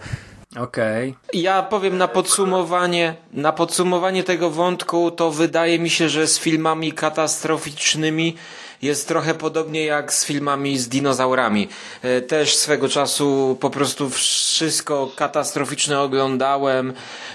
Okej. 0.57 1.11
Okay. 1.11 1.41
Ja 1.41 1.63
powiem 1.63 1.99
na 1.99 2.09
podsumowanie, 2.09 3.15
na 3.33 3.53
podsumowanie 3.53 4.25
tego 4.25 4.51
wątku, 4.51 5.11
to 5.11 5.31
wydaje 5.31 5.79
mi 5.79 5.91
się, 5.91 6.09
że 6.09 6.27
z 6.27 6.39
filmami 6.39 6.93
katastroficznymi 6.93 8.37
jest 8.83 9.09
trochę 9.09 9.35
podobnie 9.35 9.85
jak 9.85 10.13
z 10.13 10.25
filmami 10.25 10.79
z 10.79 10.89
dinozaurami. 10.89 11.69
E, 12.03 12.21
też 12.21 12.57
swego 12.57 12.89
czasu 12.89 13.57
po 13.61 13.71
prostu 13.71 14.11
wszystko 14.11 15.13
katastroficzne 15.17 16.01
oglądałem, 16.01 16.93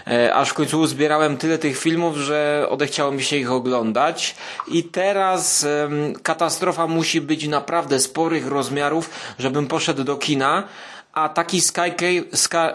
e, 0.07 0.33
aż 0.33 0.49
w 0.49 0.53
końcu 0.53 0.79
uzbierałem 0.79 1.37
tyle 1.37 1.57
tych 1.57 1.79
filmów, 1.79 2.17
że 2.17 2.67
odechciało 2.69 3.11
mi 3.11 3.23
się 3.23 3.37
ich 3.37 3.51
oglądać. 3.51 4.35
I 4.67 4.83
teraz 4.83 5.65
katastrofa 6.23 6.87
musi 6.87 7.21
być 7.21 7.47
naprawdę 7.47 7.99
sporych 7.99 8.47
rozmiarów, 8.47 9.09
żebym 9.39 9.67
poszedł 9.67 10.03
do 10.03 10.15
kina. 10.15 10.63
A 11.13 11.29
taki 11.29 11.61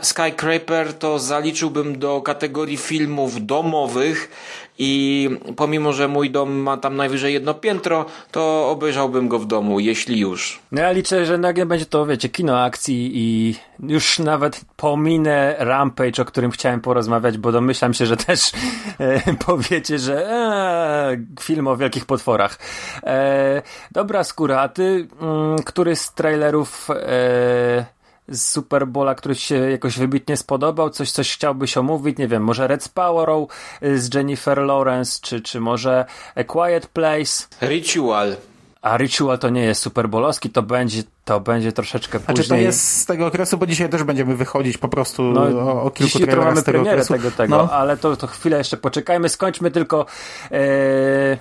Skycraper 0.02 0.94
to 0.94 1.18
zaliczyłbym 1.18 1.98
do 1.98 2.22
kategorii 2.22 2.76
filmów 2.76 3.46
domowych 3.46 4.30
i 4.78 5.30
pomimo, 5.56 5.92
że 5.92 6.08
mój 6.08 6.30
dom 6.30 6.52
ma 6.52 6.76
tam 6.76 6.96
najwyżej 6.96 7.34
jedno 7.34 7.54
piętro, 7.54 8.06
to 8.30 8.70
obejrzałbym 8.70 9.28
go 9.28 9.38
w 9.38 9.46
domu, 9.46 9.80
jeśli 9.80 10.20
już. 10.20 10.60
No 10.72 10.82
ja 10.82 10.90
liczę, 10.90 11.26
że 11.26 11.38
nagle 11.38 11.66
będzie 11.66 11.86
to, 11.86 12.06
wiecie, 12.06 12.28
kino 12.28 12.60
akcji 12.60 13.10
i 13.14 13.54
już 13.82 14.18
nawet 14.18 14.60
pominę 14.76 15.56
Rampage, 15.58 16.22
o 16.22 16.24
którym 16.24 16.50
chciałem 16.50 16.80
porozmawiać, 16.80 17.38
bo 17.38 17.52
domyślam 17.52 17.94
się, 17.94 18.06
że 18.06 18.16
też 18.16 18.52
e, 19.00 19.34
powiecie, 19.46 19.98
że 19.98 20.30
e, 20.30 21.16
film 21.40 21.66
o 21.66 21.76
wielkich 21.76 22.06
potworach. 22.06 22.58
E, 23.02 23.62
dobra 23.92 24.24
skóra, 24.24 24.60
a 24.60 24.68
ty, 24.68 25.08
mm, 25.20 25.58
który 25.58 25.96
z 25.96 26.12
trailerów 26.12 26.88
e, 26.90 27.97
z 28.28 28.44
Super 28.44 28.86
Bowla, 28.86 29.14
który 29.14 29.34
się 29.34 29.54
jakoś 29.54 29.98
wybitnie 29.98 30.36
spodobał? 30.36 30.90
Coś, 30.90 31.10
coś 31.10 31.34
chciałbyś 31.34 31.76
omówić? 31.76 32.18
Nie 32.18 32.28
wiem, 32.28 32.44
może 32.44 32.66
Red 32.66 32.82
Sparrow 32.82 33.48
y, 33.82 34.00
z 34.00 34.14
Jennifer 34.14 34.58
Lawrence, 34.58 35.18
czy, 35.22 35.40
czy 35.40 35.60
może 35.60 36.04
A 36.34 36.44
Quiet 36.44 36.86
Place? 36.86 37.48
Ritual. 37.62 38.36
A 38.82 38.96
Ritual 38.96 39.38
to 39.38 39.48
nie 39.48 39.64
jest 39.64 39.82
Super 39.82 40.08
Bowlowski, 40.08 40.50
to 40.50 40.62
będzie, 40.62 41.02
to 41.24 41.40
będzie 41.40 41.72
troszeczkę 41.72 42.20
później. 42.20 42.36
Znaczy 42.36 42.48
to 42.48 42.56
jest 42.56 43.00
z 43.00 43.06
tego 43.06 43.26
okresu, 43.26 43.58
bo 43.58 43.66
dzisiaj 43.66 43.88
też 43.88 44.02
będziemy 44.02 44.36
wychodzić 44.36 44.78
po 44.78 44.88
prostu 44.88 45.22
no, 45.22 45.42
o, 45.42 45.82
o 45.82 45.90
kilku 45.90 46.18
trailerach 46.18 46.44
mamy 46.44 46.60
z 46.60 46.64
tego 46.64 46.80
okresu. 46.80 47.12
tego, 47.12 47.30
tego 47.30 47.56
no. 47.56 47.72
ale 47.72 47.96
to, 47.96 48.16
to 48.16 48.26
chwilę 48.26 48.58
jeszcze 48.58 48.76
poczekajmy. 48.76 49.28
Skończmy 49.28 49.70
tylko 49.70 50.06
e, 50.50 51.38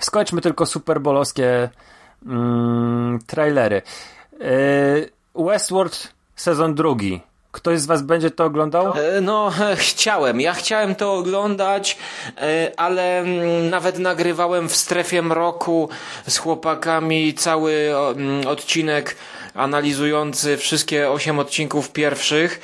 skończmy 0.00 0.40
tylko 0.40 0.66
Super 0.66 1.00
Bowlowskie 1.00 1.68
mm, 2.26 3.18
trailery. 3.26 3.82
E, 4.40 5.14
Westworld 5.34 6.12
sezon 6.36 6.74
drugi. 6.74 7.20
Ktoś 7.52 7.80
z 7.80 7.86
was 7.86 8.02
będzie 8.02 8.30
to 8.30 8.44
oglądał? 8.44 8.92
E, 8.96 9.20
no, 9.20 9.52
chciałem. 9.76 10.40
Ja 10.40 10.52
chciałem 10.52 10.94
to 10.94 11.14
oglądać, 11.14 11.98
e, 12.36 12.72
ale 12.76 13.18
mm, 13.18 13.70
nawet 13.70 13.98
nagrywałem 13.98 14.68
w 14.68 14.76
strefie 14.76 15.22
mroku 15.22 15.88
z 16.28 16.38
chłopakami 16.38 17.34
cały 17.34 17.94
mm, 18.16 18.46
odcinek 18.46 19.16
analizujący 19.54 20.56
wszystkie 20.56 21.10
osiem 21.10 21.38
odcinków 21.38 21.90
pierwszych. 21.90 22.60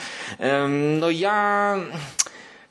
No 1.01 1.11
ja 1.11 1.77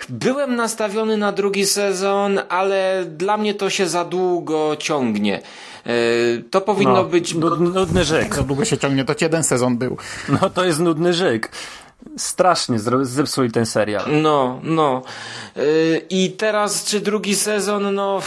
byłem 0.10 0.56
nastawiony 0.56 1.18
na 1.18 1.32
drugi 1.32 1.66
sezon, 1.66 2.40
ale 2.50 3.06
dla 3.06 3.38
mnie 3.38 3.54
to 3.54 3.70
się 3.70 3.88
za 3.88 4.06
długo 4.06 4.76
ciągnie. 4.80 5.42
E, 5.90 6.42
to 6.52 6.62
powinno 6.62 6.94
no, 6.94 7.04
być... 7.04 7.34
Nudny 7.60 8.04
żyk. 8.04 8.36
Za 8.36 8.44
długo 8.44 8.66
się 8.66 8.78
ciągnie, 8.78 9.06
to 9.06 9.14
jeden 9.22 9.44
sezon 9.44 9.78
był. 9.78 9.98
No 10.42 10.50
to 10.50 10.66
jest 10.66 10.80
nudny 10.80 11.14
żyk. 11.14 11.52
Strasznie 12.18 12.80
zepsuli 13.02 13.52
ten 13.52 13.66
serial. 13.66 14.06
No, 14.22 14.60
no. 14.64 15.02
E, 15.56 15.62
I 16.10 16.32
teraz, 16.32 16.84
czy 16.84 17.00
drugi 17.00 17.36
sezon, 17.36 17.96
no... 17.96 18.22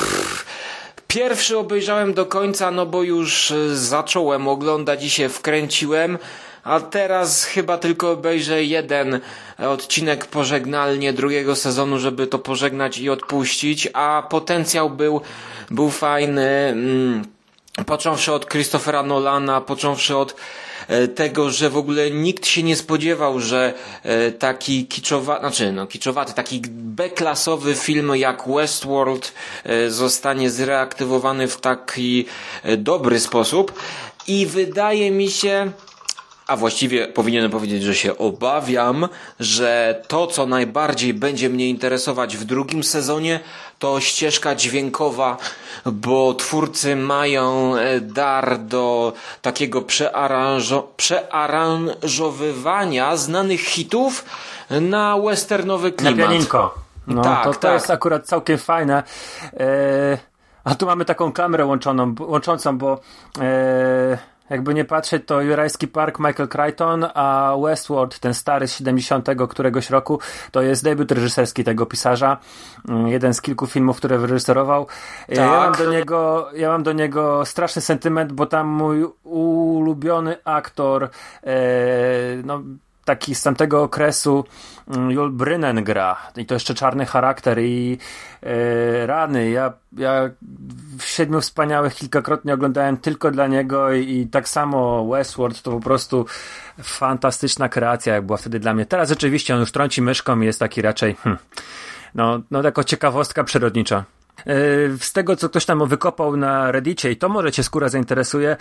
Pierwszy 1.08 1.58
obejrzałem 1.58 2.14
do 2.14 2.26
końca, 2.26 2.70
no 2.70 2.86
bo 2.86 3.02
już 3.02 3.50
e, 3.50 3.76
zacząłem 3.76 4.48
oglądać 4.48 5.04
i 5.04 5.10
się 5.10 5.28
wkręciłem, 5.28 6.18
a 6.64 6.80
teraz 6.80 7.44
chyba 7.44 7.78
tylko 7.78 8.10
obejrzę 8.10 8.64
jeden 8.64 9.20
odcinek 9.58 10.26
pożegnalnie 10.26 11.12
drugiego 11.12 11.56
sezonu, 11.56 11.98
żeby 11.98 12.26
to 12.26 12.38
pożegnać 12.38 12.98
i 12.98 13.10
odpuścić, 13.10 13.88
a 13.92 14.26
potencjał 14.30 14.90
był, 14.90 15.20
był 15.70 15.90
fajny. 15.90 16.48
Mm 16.48 17.22
począwszy 17.86 18.32
od 18.32 18.48
Christophera 18.48 19.02
Nolana, 19.02 19.60
począwszy 19.60 20.16
od 20.16 20.34
e, 20.88 21.08
tego, 21.08 21.50
że 21.50 21.70
w 21.70 21.76
ogóle 21.76 22.10
nikt 22.10 22.46
się 22.46 22.62
nie 22.62 22.76
spodziewał, 22.76 23.40
że 23.40 23.74
e, 24.02 24.32
taki 24.32 24.86
kiczowaty, 24.86 25.40
znaczy 25.40 25.72
no 25.72 25.86
kiczowaty, 25.86 26.32
taki 26.34 26.62
B-klasowy 26.68 27.74
film 27.74 28.16
jak 28.16 28.48
Westworld 28.48 29.32
e, 29.64 29.90
zostanie 29.90 30.50
zreaktywowany 30.50 31.48
w 31.48 31.60
taki 31.60 32.26
dobry 32.78 33.20
sposób. 33.20 33.72
I 34.26 34.46
wydaje 34.46 35.10
mi 35.10 35.30
się, 35.30 35.72
a 36.47 36.57
właściwie 36.57 37.09
powinienem 37.09 37.51
powiedzieć, 37.51 37.82
że 37.82 37.95
się 37.95 38.18
obawiam, 38.18 39.09
że 39.40 40.03
to, 40.09 40.26
co 40.26 40.47
najbardziej 40.47 41.14
będzie 41.14 41.49
mnie 41.49 41.68
interesować 41.68 42.36
w 42.36 42.45
drugim 42.45 42.84
sezonie, 42.84 43.40
to 43.78 44.01
ścieżka 44.01 44.55
dźwiękowa, 44.55 45.36
bo 45.86 46.34
twórcy 46.34 46.97
mają 46.97 47.76
e, 47.76 48.01
dar 48.01 48.59
do 48.59 49.12
takiego 49.43 49.82
przearanżo 49.82 50.93
przearanżowywania 50.97 53.16
znanych 53.16 53.61
hitów 53.61 54.24
na 54.70 55.18
westernowy 55.18 55.93
klimat. 55.93 56.16
Na 56.16 56.24
pianinko. 56.24 56.74
No, 57.07 57.22
tak, 57.22 57.45
to, 57.45 57.53
to 57.53 57.59
tak. 57.59 57.72
jest 57.72 57.90
akurat 57.90 58.26
całkiem 58.26 58.59
fajne. 58.59 59.03
E, 59.61 60.18
a 60.64 60.74
tu 60.74 60.86
mamy 60.86 61.05
taką 61.05 61.32
kamerę 61.32 61.66
łączoną, 61.66 62.14
łączącą, 62.20 62.78
bo 62.78 63.01
e, 63.40 64.32
jakby 64.51 64.74
nie 64.74 64.84
patrzeć, 64.84 65.22
to 65.26 65.40
Jurajski 65.40 65.88
Park 65.88 66.18
Michael 66.18 66.49
Crichton, 66.49 67.07
a 67.14 67.57
Westworld, 67.62 68.18
ten 68.18 68.34
stary 68.34 68.68
z 68.68 68.76
70 68.76 69.28
któregoś 69.49 69.90
roku, 69.90 70.20
to 70.51 70.62
jest 70.62 70.84
debiut 70.84 71.12
reżyserski 71.12 71.64
tego 71.64 71.86
pisarza. 71.86 72.38
Mm, 72.88 73.09
jeden 73.09 73.34
z 73.34 73.40
kilku 73.43 73.66
filmów, 73.66 73.97
które 73.97 74.18
wyreżyserował. 74.18 74.86
Tak. 75.26 75.36
Ja, 75.36 75.47
mam 75.47 75.72
do 75.72 75.93
niego, 75.93 76.49
ja 76.55 76.68
mam 76.68 76.82
do 76.82 76.93
niego 76.93 77.45
straszny 77.45 77.82
sentyment, 77.82 78.32
bo 78.32 78.47
tam 78.47 78.66
mój 78.66 79.07
ulubiony 79.24 80.36
aktor, 80.45 81.09
e, 81.45 81.57
no, 82.45 82.62
taki 83.05 83.34
z 83.34 83.42
tamtego 83.42 83.82
okresu 83.82 84.44
mm, 84.88 85.11
Jul 85.11 85.30
Brynen 85.30 85.84
gra 85.84 86.16
i 86.36 86.46
to 86.46 86.55
jeszcze 86.55 86.74
czarny 86.74 87.07
charakter 87.07 87.59
i 87.61 87.98
e, 88.42 89.07
rany. 89.07 89.50
Ja, 89.50 89.72
ja 89.92 90.30
w 90.98 91.05
Siedmiu 91.05 91.40
Wspaniałych 91.40 91.94
kilkakrotnie 91.94 92.55
oglądałem 92.55 92.96
tylko 92.96 93.30
dla 93.30 93.46
niego 93.46 93.92
i, 93.92 94.11
i, 94.11 94.26
tak 94.26 94.48
samo 94.48 95.07
Westworld 95.07 95.62
to 95.62 95.70
po 95.70 95.80
prostu 95.80 96.26
fantastyczna 96.82 97.68
kreacja, 97.68 98.14
jak 98.14 98.26
była 98.26 98.38
wtedy 98.38 98.61
dla 98.61 98.74
mnie. 98.74 98.86
Teraz 98.86 99.09
rzeczywiście 99.09 99.55
on 99.55 99.61
już 99.61 99.72
trąci 99.72 100.03
myszką 100.03 100.40
i 100.40 100.46
jest 100.46 100.59
taki 100.59 100.82
raczej 100.82 101.14
hmm, 101.14 101.38
no, 102.14 102.40
no 102.50 102.62
jako 102.62 102.84
ciekawostka 102.84 103.44
przyrodnicza. 103.44 104.05
z 104.98 105.12
tego, 105.12 105.36
co 105.36 105.48
ktoś 105.48 105.64
tam 105.64 105.88
wykopał 105.88 106.36
na 106.36 106.72
Reddicie, 106.72 107.12
i 107.12 107.16
to 107.16 107.28
może 107.28 107.53
cię 107.53 107.62
skóra 107.62 107.88
zainteresuje, 107.88 108.57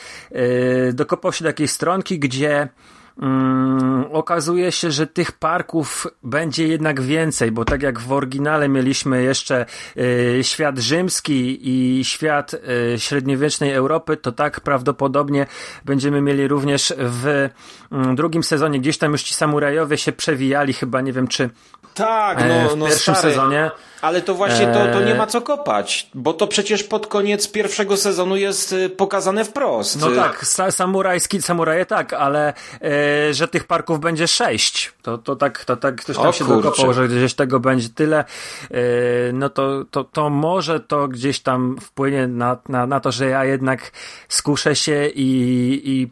dokopał 0.94 1.34
się 1.34 1.44
do 1.44 1.50
takiej 1.50 1.68
stronki, 1.68 2.20
gdzie 2.20 2.70
um, 3.18 4.05
okazuje 4.12 4.72
się, 4.72 4.91
że 4.91 5.07
tych 5.07 5.32
parków 5.32 6.07
będzie 6.24 6.68
jednak 6.68 7.01
więcej, 7.01 7.51
bo 7.51 7.66
tak 7.66 7.82
jak 7.82 7.99
w 7.99 8.12
oryginale 8.12 8.70
mieliśmy 8.70 9.24
jeszcze 9.24 9.66
y, 9.97 10.39
świat 10.41 10.80
rzymski 10.80 11.59
i 11.70 12.05
świat 12.05 12.53
y, 12.53 12.99
średniowiecznej 12.99 13.74
Europy, 13.74 14.18
to 14.18 14.32
tak 14.32 14.62
prawdopodobnie 14.62 15.45
będziemy 15.86 16.22
mieli 16.22 16.47
również 16.47 16.93
w 16.97 17.28
y, 17.28 17.49
drugim 18.16 18.43
sezonie. 18.43 18.80
Gdzieś 18.80 18.97
tam 18.97 19.12
już 19.12 19.24
ci 19.24 19.34
samurajowie 19.34 19.97
się 19.97 20.12
przewijali, 20.12 20.74
chyba 20.74 21.01
nie 21.01 21.14
wiem 21.14 21.28
czy 21.28 21.49
tak, 21.94 22.39
no, 22.39 22.46
e, 22.46 22.70
w 22.70 22.78
no 22.78 22.86
pierwszym 22.86 23.16
stary, 23.16 23.34
sezonie. 23.34 23.72
Ale 24.02 24.22
to 24.22 24.36
właśnie 24.36 24.68
to, 24.68 24.94
to 24.94 25.02
nie 25.02 25.14
E, 25.14 25.18
ma 25.18 25.28
co 25.28 25.42
kopać, 25.42 26.10
bo 26.14 26.34
to 26.34 26.48
przecież 26.48 26.84
pod 26.84 27.08
koniec 27.08 27.52
pierwszego 27.52 27.98
sezonu 27.98 28.36
jest 28.36 28.74
y, 28.74 28.89
pokazane 28.89 29.46
wprost. 29.46 30.02
No 30.02 30.12
tak, 30.12 30.46
sa 30.46 30.72
samurajski, 30.72 31.42
samuraje 31.42 31.86
tak, 31.86 32.14
ale 32.14 32.54
e, 32.82 33.34
że 33.34 33.48
tych 33.48 33.64
parków 33.68 34.00
będzie 34.00 34.28
sześć. 34.28 34.94
To, 35.02 35.18
to 35.18 35.36
tak, 35.36 35.66
to 35.66 35.78
tak 35.78 36.02
ktoś 36.02 36.16
tam 36.16 36.28
O 36.28 36.32
się 36.32 36.46
kurczę. 36.46 36.62
dokopał, 36.62 36.94
że 36.94 37.08
gdzieś 37.08 37.34
tego 37.34 37.60
będzie 37.60 37.89
tyle. 37.89 38.26
E, 38.72 39.34
no 39.34 39.50
to, 39.50 39.86
to, 39.92 40.04
to 40.04 40.30
może 40.30 40.80
to 40.80 41.08
gdzieś 41.08 41.39
tam 41.39 41.78
wpłynie 41.82 42.28
na, 42.28 42.58
na, 42.70 42.88
na 42.88 43.00
to, 43.00 43.12
że 43.12 43.28
ja 43.28 43.46
jednak 43.46 43.92
skuszę 44.30 44.76
się 44.76 45.08
i, 45.08 45.30
i 45.86 46.12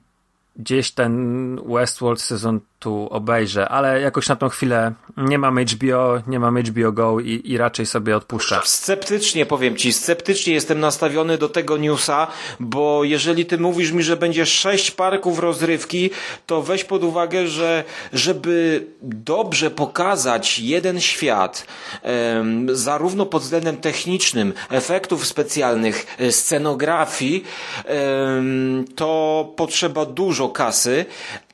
gdzieś 0.55 0.91
ten 0.91 1.55
Westworld 1.65 2.21
sezon 2.21 2.59
tu 2.79 3.07
obejrzę, 3.11 3.69
ale 3.69 4.01
jakoś 4.01 4.27
na 4.27 4.35
tą 4.35 4.49
chwilę 4.49 4.91
nie 5.17 5.37
mam 5.37 5.59
HBO, 5.59 6.21
nie 6.27 6.39
mam 6.39 6.57
HBO 6.57 6.91
Go 6.91 7.19
i, 7.19 7.41
i 7.43 7.57
raczej 7.57 7.85
sobie 7.85 8.17
odpuszczę. 8.17 8.59
Sceptycznie 8.63 9.45
powiem 9.45 9.75
ci, 9.75 9.93
sceptycznie 9.93 10.53
jestem 10.53 10.79
nastawiony 10.79 11.37
do 11.37 11.49
tego 11.49 11.77
newsa, 11.77 12.27
bo 12.59 13.03
jeżeli 13.03 13.45
ty 13.45 13.57
mówisz 13.57 13.91
mi, 13.91 14.03
że 14.03 14.17
będzie 14.17 14.45
sześć 14.45 14.91
parków 14.91 15.39
rozrywki, 15.39 16.09
to 16.45 16.61
weź 16.61 16.83
pod 16.83 17.03
uwagę, 17.03 17.47
że 17.47 17.83
żeby 18.13 18.87
dobrze 19.01 19.71
pokazać 19.71 20.59
jeden 20.59 21.01
świat, 21.01 21.65
em, 22.01 22.75
zarówno 22.75 23.25
pod 23.25 23.43
względem 23.43 23.77
technicznym, 23.77 24.53
efektów 24.69 25.27
specjalnych, 25.27 26.17
scenografii, 26.31 27.43
em, 27.85 28.85
to 28.95 29.53
potrzeba 29.55 30.05
dużo 30.05 30.49
kasy, 30.49 31.05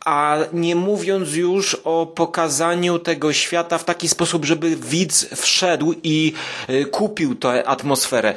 a 0.05 0.37
nie 0.53 0.75
mówiąc 0.75 1.33
już 1.33 1.77
o 1.83 2.05
pokazaniu 2.05 2.99
tego 2.99 3.33
świata 3.33 3.77
w 3.77 3.83
taki 3.83 4.07
sposób, 4.07 4.45
żeby 4.45 4.75
widz 4.75 5.25
wszedł 5.35 5.93
i 6.03 6.33
y, 6.69 6.85
kupił 6.85 7.35
tę 7.35 7.67
atmosferę. 7.67 8.33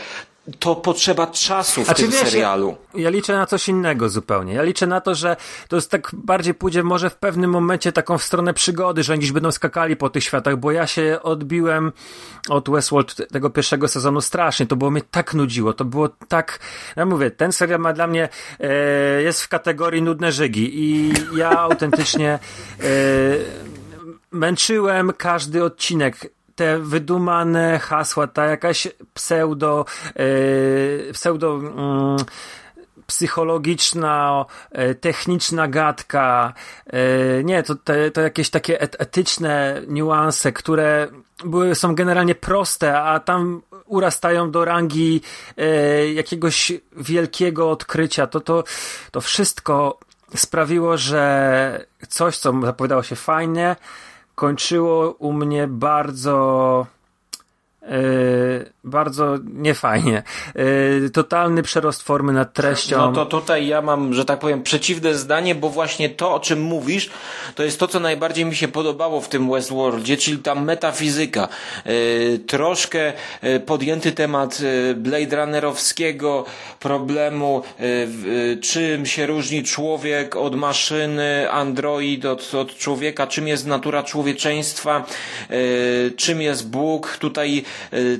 To 0.59 0.76
potrzeba 0.76 1.26
czasu 1.26 1.84
w 1.84 1.90
A 1.90 1.94
tym 1.94 2.11
wiesz, 2.11 2.20
serialu. 2.20 2.76
Ja, 2.94 3.01
ja 3.01 3.11
liczę 3.11 3.32
na 3.32 3.46
coś 3.46 3.68
innego 3.68 4.09
zupełnie. 4.09 4.55
Ja 4.55 4.62
liczę 4.62 4.86
na 4.86 5.01
to, 5.01 5.14
że 5.14 5.36
to 5.68 5.76
jest 5.76 5.90
tak 5.90 6.11
bardziej 6.12 6.55
pójdzie 6.55 6.82
może 6.82 7.11
w 7.11 7.16
pewnym 7.16 7.51
momencie 7.51 7.92
taką 7.92 8.18
w 8.18 8.24
stronę 8.24 8.55
przygody, 8.55 9.03
że 9.03 9.12
oni 9.12 9.20
gdzieś 9.20 9.32
będą 9.32 9.53
skakali 9.53 9.96
po 9.96 10.11
tych 10.11 10.24
światach, 10.24 10.57
bo 10.57 10.72
ja 10.72 10.86
się 10.86 11.18
odbiłem 11.22 11.92
od 12.49 12.70
Westworld 12.70 13.28
tego 13.32 13.51
pierwszego 13.51 13.88
sezonu 13.88 14.20
strasznie. 14.20 14.66
To 14.66 14.76
było 14.76 14.90
mnie 14.90 15.03
tak 15.11 15.34
nudziło. 15.34 15.72
To 15.72 15.84
było 15.84 16.09
tak. 16.09 16.59
Ja 16.96 17.07
mówię, 17.07 17.30
ten 17.30 17.53
serial 17.53 17.80
ma 17.80 17.92
dla 17.92 18.07
mnie 18.07 18.28
e, 18.61 19.22
jest 19.22 19.42
w 19.42 19.49
kategorii 19.49 20.03
nudne 20.03 20.32
żygi 20.32 20.70
i 20.74 21.12
ja 21.36 21.51
autentycznie 21.51 22.38
e, 22.80 22.88
męczyłem 24.30 25.12
każdy 25.12 25.64
odcinek 25.64 26.38
te 26.59 26.78
wydumane 26.78 27.78
hasła, 27.78 28.26
ta 28.26 28.44
jakaś 28.44 28.88
pseudo, 29.14 29.84
e, 30.16 31.12
pseudo 31.12 31.54
mm, 31.54 32.16
psychologiczna, 33.06 34.44
e, 34.72 34.94
techniczna 34.94 35.68
gadka, 35.68 36.52
e, 36.86 37.44
nie, 37.44 37.62
to, 37.62 37.74
te, 37.74 38.11
to 38.11 38.20
jakieś 38.20 38.50
takie 38.50 38.80
et, 38.80 38.96
etyczne 38.98 39.82
niuanse, 39.88 40.52
które 40.52 41.09
były, 41.44 41.74
są 41.74 41.94
generalnie 41.94 42.34
proste, 42.34 43.00
a 43.00 43.20
tam 43.20 43.62
urastają 43.86 44.50
do 44.50 44.64
rangi 44.64 45.20
jakiegoś 46.14 46.72
wielkiego 46.96 47.70
odkrycia. 47.70 48.26
To, 48.26 48.40
to, 48.40 48.64
to 49.11 49.20
wszystko 49.20 49.98
sprawiło, 50.34 50.96
że 50.96 51.86
coś, 52.09 52.38
co 52.38 52.52
zapowiadało 52.62 53.02
się 53.02 53.16
fajnie, 53.16 53.76
kończyło 54.39 55.11
u 55.11 55.32
mnie 55.32 55.66
bardzo 55.68 56.86
Yy, 57.83 58.72
bardzo 58.85 59.39
niefajnie. 59.45 60.22
Yy, 60.55 61.11
totalny 61.11 61.62
przerost 61.62 62.03
formy 62.03 62.33
nad 62.33 62.53
treścią. 62.53 62.99
No 62.99 63.12
to 63.12 63.26
tutaj 63.26 63.66
ja 63.66 63.83
mam, 63.83 64.14
że 64.14 64.24
tak 64.24 64.39
powiem, 64.39 64.62
przeciwne 64.62 65.14
zdanie, 65.14 65.55
bo 65.55 65.70
właśnie 65.70 66.09
to, 66.09 66.35
o 66.35 66.41
czym 66.41 66.61
mówisz, 66.61 67.11
to 67.55 67.62
jest 67.62 67.81
to, 67.81 67.89
co 67.89 68.01
najbardziej 68.01 68.45
mi 68.45 68.57
się 68.57 68.68
podobało 68.68 69.20
w 69.20 69.29
tym 69.29 69.51
Westworldzie, 69.51 70.16
czyli 70.16 70.39
ta 70.39 70.55
metafizyka. 70.55 71.49
Yy, 71.87 72.39
troszkę 72.39 73.12
podjęty 73.66 74.12
temat 74.12 74.62
Blade 74.95 75.37
Runnerowskiego 75.37 76.45
problemu, 76.81 77.62
czym 78.62 79.07
się 79.07 79.26
różni 79.26 79.64
człowiek 79.64 80.37
od 80.37 80.57
maszyny, 80.57 81.51
android 81.51 82.24
od, 82.24 82.55
od 82.55 82.76
człowieka, 82.76 83.26
czym 83.26 83.49
jest 83.49 83.66
natura 83.66 84.03
człowieczeństwa, 84.03 85.05
czym 86.16 86.43
jest 86.43 86.70
Bóg. 86.70 87.16
Tutaj 87.20 87.64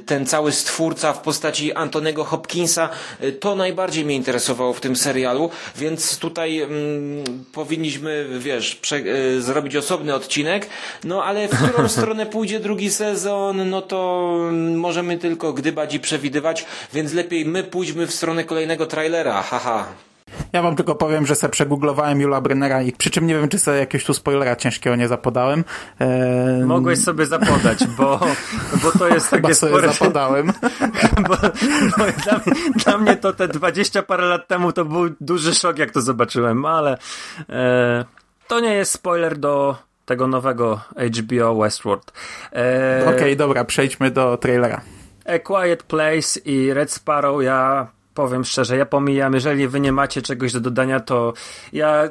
ten 0.07 0.27
cały 0.27 0.53
stwórca 0.53 1.13
w 1.13 1.23
postaci 1.23 1.73
Antonego 1.73 2.25
Hopkinsa, 2.25 2.89
yy, 3.21 3.33
to 3.33 3.57
najbardziej 3.57 4.05
mnie 4.05 4.15
interesowało 4.15 4.73
w 4.73 4.81
tym 4.81 4.97
serialu, 4.97 5.51
więc 5.77 6.19
tutaj 6.19 6.61
mm, 6.61 7.45
powinniśmy, 7.53 8.27
wiesz, 8.39 8.75
prze, 8.75 9.01
yy, 9.01 9.43
zrobić 9.43 9.77
osobny 9.77 10.15
odcinek, 10.15 10.69
no 11.05 11.25
ale 11.25 11.49
w 11.49 11.71
którą 11.71 11.89
stronę 11.99 12.27
pójdzie 12.27 12.61
drugi 12.61 12.91
sezon, 12.91 13.71
no 13.71 13.83
to 13.83 14.31
mm, 14.49 14.79
możemy 14.79 15.19
tylko 15.19 15.53
gdybać 15.53 15.95
i 15.95 16.01
przewidywać, 16.01 16.65
więc 16.93 17.13
lepiej 17.13 17.45
my 17.45 17.65
pójdźmy 17.65 18.07
w 18.07 18.15
stronę 18.15 18.45
kolejnego 18.45 18.87
trailera, 18.87 19.43
haha. 19.43 20.08
Ja 20.53 20.62
wam 20.62 20.76
tylko 20.76 20.95
powiem, 20.95 21.26
że 21.26 21.35
se 21.35 21.49
przegooglowałem 21.49 22.20
Jula 22.20 22.41
Brennera 22.41 22.83
i 22.83 22.93
przy 22.93 23.11
czym 23.11 23.26
nie 23.26 23.35
wiem, 23.35 23.49
czy 23.49 23.59
sobie 23.59 23.79
jakiegoś 23.79 24.05
tu 24.05 24.14
spoilera 24.14 24.57
ciężkiego 24.57 24.97
nie 24.97 25.09
zapodałem. 25.09 25.64
Eee, 26.01 26.64
Mogłeś 26.64 26.99
sobie 26.99 27.26
zapodać, 27.26 27.87
bo, 27.87 28.20
bo 28.83 28.93
to 28.99 29.09
jest 29.09 29.31
takie 29.41 29.55
sobie 29.55 29.72
spore... 29.72 29.93
zapodałem. 29.93 30.47
bo, 31.29 31.37
bo 31.99 32.05
dla, 32.24 32.41
mnie, 32.47 32.55
dla 32.85 32.99
mnie 32.99 33.16
to 33.16 33.33
te 33.33 33.49
20 33.49 34.03
parę 34.03 34.24
lat 34.24 34.49
temu 34.49 34.72
to 34.72 34.85
był 34.85 35.11
duży 35.20 35.55
szok, 35.55 35.79
jak 35.79 35.91
to 35.91 36.01
zobaczyłem, 36.01 36.64
ale 36.64 36.99
e, 37.49 38.05
to 38.49 38.61
nie 38.61 38.74
jest 38.74 38.93
spoiler 38.93 39.39
do 39.39 39.76
tego 40.05 40.26
nowego 40.26 40.81
HBO 41.18 41.55
Westworld. 41.55 42.12
E, 42.53 43.01
Okej, 43.03 43.16
okay, 43.16 43.37
dobra, 43.37 43.64
przejdźmy 43.64 44.11
do 44.11 44.37
trailera. 44.37 44.81
A 45.26 45.39
Quiet 45.39 45.83
Place 45.83 46.41
i 46.45 46.72
Red 46.72 46.91
Sparrow, 46.91 47.43
ja 47.43 47.89
powiem 48.19 48.45
szczerze, 48.45 48.77
ja 48.77 48.87
pomijam, 48.87 49.35
jeżeli 49.35 49.69
wy 49.69 49.81
nie 49.81 49.93
macie 49.93 50.23
czegoś 50.23 50.53
do 50.53 50.61
dodania, 50.61 51.01
to 51.01 51.33
ja 51.73 52.11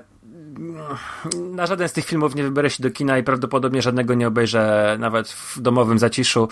na 1.36 1.66
żaden 1.66 1.90
z 1.90 1.94
tych 1.94 2.06
filmów 2.06 2.36
nie 2.36 2.44
wybiorę 2.44 2.70
się 2.70 2.84
do 2.84 2.92
kina 2.92 3.18
i 3.18 3.24
prawdopodobnie 3.24 3.82
żadnego 3.82 4.14
nie 4.14 4.28
obejrzę 4.28 4.96
nawet 5.00 5.30
w 5.30 5.62
domowym 5.62 6.00
zaciszu. 6.00 6.50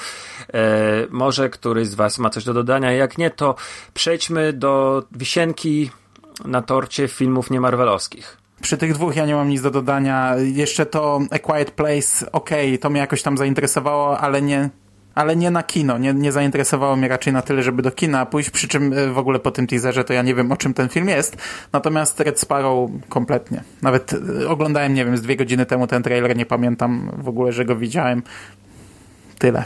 E, 0.53 0.61
może 1.09 1.49
któryś 1.49 1.87
z 1.87 1.95
was 1.95 2.19
ma 2.19 2.29
coś 2.29 2.43
do 2.43 2.53
dodania. 2.53 2.91
Jak 2.91 3.17
nie, 3.17 3.29
to 3.29 3.55
przejdźmy 3.93 4.53
do 4.53 5.03
wisienki 5.11 5.91
na 6.45 6.61
torcie 6.61 7.07
filmów 7.07 7.51
niemarvelowskich. 7.51 8.37
Przy 8.61 8.77
tych 8.77 8.93
dwóch 8.93 9.15
ja 9.15 9.25
nie 9.25 9.35
mam 9.35 9.49
nic 9.49 9.61
do 9.61 9.71
dodania. 9.71 10.35
Jeszcze 10.37 10.85
to 10.85 11.19
A 11.31 11.39
Quiet 11.39 11.71
Place, 11.71 12.31
okej, 12.31 12.67
okay, 12.67 12.77
to 12.77 12.89
mnie 12.89 12.99
jakoś 12.99 13.21
tam 13.21 13.37
zainteresowało, 13.37 14.19
ale 14.19 14.41
nie, 14.41 14.69
ale 15.15 15.35
nie 15.35 15.51
na 15.51 15.63
kino. 15.63 15.97
Nie, 15.97 16.13
nie 16.13 16.31
zainteresowało 16.31 16.95
mnie 16.95 17.07
raczej 17.07 17.33
na 17.33 17.41
tyle, 17.41 17.63
żeby 17.63 17.81
do 17.81 17.91
kina 17.91 18.25
pójść, 18.25 18.49
przy 18.49 18.67
czym 18.67 18.93
e, 18.93 19.07
w 19.07 19.17
ogóle 19.17 19.39
po 19.39 19.51
tym 19.51 19.67
teaserze 19.67 20.03
to 20.03 20.13
ja 20.13 20.21
nie 20.21 20.35
wiem, 20.35 20.51
o 20.51 20.57
czym 20.57 20.73
ten 20.73 20.89
film 20.89 21.09
jest. 21.09 21.37
Natomiast 21.73 22.19
Red 22.19 22.39
Sparrow 22.39 22.89
kompletnie. 23.09 23.63
Nawet 23.81 24.13
e, 24.41 24.47
oglądałem, 24.49 24.93
nie 24.93 25.05
wiem, 25.05 25.17
z 25.17 25.21
dwie 25.21 25.35
godziny 25.35 25.65
temu 25.65 25.87
ten 25.87 26.03
trailer, 26.03 26.37
nie 26.37 26.45
pamiętam 26.45 27.11
w 27.17 27.27
ogóle, 27.27 27.51
że 27.51 27.65
go 27.65 27.75
widziałem. 27.75 28.23
Tyle. 29.39 29.63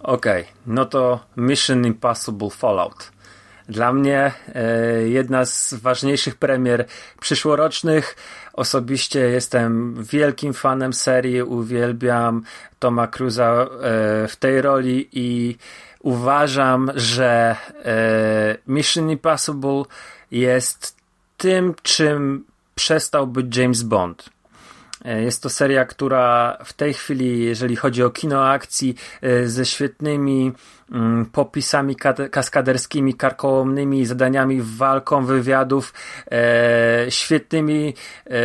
Okej, 0.00 0.42
okay, 0.42 0.54
no 0.66 0.84
to 0.84 1.20
Mission 1.36 1.86
Impossible 1.86 2.50
Fallout. 2.50 3.11
Dla 3.68 3.92
mnie 3.92 4.32
e, 4.54 5.08
jedna 5.08 5.44
z 5.44 5.74
ważniejszych 5.74 6.36
premier 6.36 6.86
przyszłorocznych. 7.20 8.16
Osobiście 8.52 9.20
jestem 9.20 9.94
wielkim 10.04 10.52
fanem 10.52 10.92
serii, 10.92 11.42
uwielbiam 11.42 12.42
Toma 12.78 13.06
Cruza 13.06 13.52
e, 13.52 13.68
w 14.28 14.36
tej 14.36 14.62
roli 14.62 15.08
i 15.12 15.56
uważam, 16.00 16.90
że 16.94 17.56
e, 17.84 18.56
Mission 18.66 19.10
Impossible 19.10 19.82
jest 20.30 20.96
tym, 21.36 21.74
czym 21.82 22.44
przestał 22.74 23.26
być 23.26 23.56
James 23.56 23.82
Bond. 23.82 24.30
Jest 25.04 25.42
to 25.42 25.50
seria, 25.50 25.84
która 25.84 26.58
w 26.64 26.72
tej 26.72 26.94
chwili, 26.94 27.44
jeżeli 27.44 27.76
chodzi 27.76 28.02
o 28.02 28.10
kino 28.10 28.48
akcji, 28.48 28.94
ze 29.44 29.66
świetnymi 29.66 30.52
popisami 31.32 31.96
kaskaderskimi, 32.30 33.14
karkołomnymi, 33.14 34.06
zadaniami 34.06 34.60
walką, 34.62 35.24
wywiadów, 35.24 35.94
e, 36.32 37.06
świetnymi 37.08 37.94
e, 38.26 38.40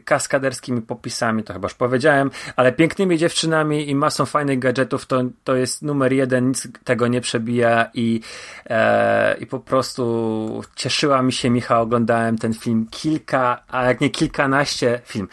kaskaderskimi 0.00 0.82
popisami, 0.82 1.42
to 1.44 1.52
chyba 1.52 1.66
już 1.66 1.74
powiedziałem, 1.74 2.30
ale 2.56 2.72
pięknymi 2.72 3.18
dziewczynami 3.18 3.90
i 3.90 3.94
masą 3.94 4.26
fajnych 4.26 4.58
gadżetów, 4.58 5.06
to, 5.06 5.22
to 5.44 5.56
jest 5.56 5.82
numer 5.82 6.12
jeden, 6.12 6.48
nic 6.48 6.68
tego 6.84 7.06
nie 7.06 7.20
przebija 7.20 7.90
i, 7.94 8.20
e, 8.66 9.36
i 9.40 9.46
po 9.46 9.60
prostu 9.60 10.62
cieszyła 10.74 11.22
mi 11.22 11.32
się 11.32 11.50
Michał, 11.50 11.82
oglądałem 11.82 12.38
ten 12.38 12.54
film 12.54 12.86
kilka, 12.90 13.62
a 13.68 13.84
jak 13.84 14.00
nie 14.00 14.10
kilkanaście, 14.10 15.00
film, 15.04 15.28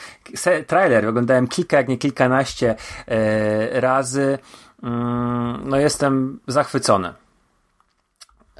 trailer 0.67 1.05
oglądałem 1.05 1.47
kilka, 1.47 1.77
jak 1.77 1.87
nie 1.87 1.97
kilkanaście 1.97 2.75
e, 3.07 3.81
razy. 3.81 4.39
Mm, 4.83 5.69
no 5.69 5.77
jestem 5.77 6.39
zachwycony. 6.47 7.13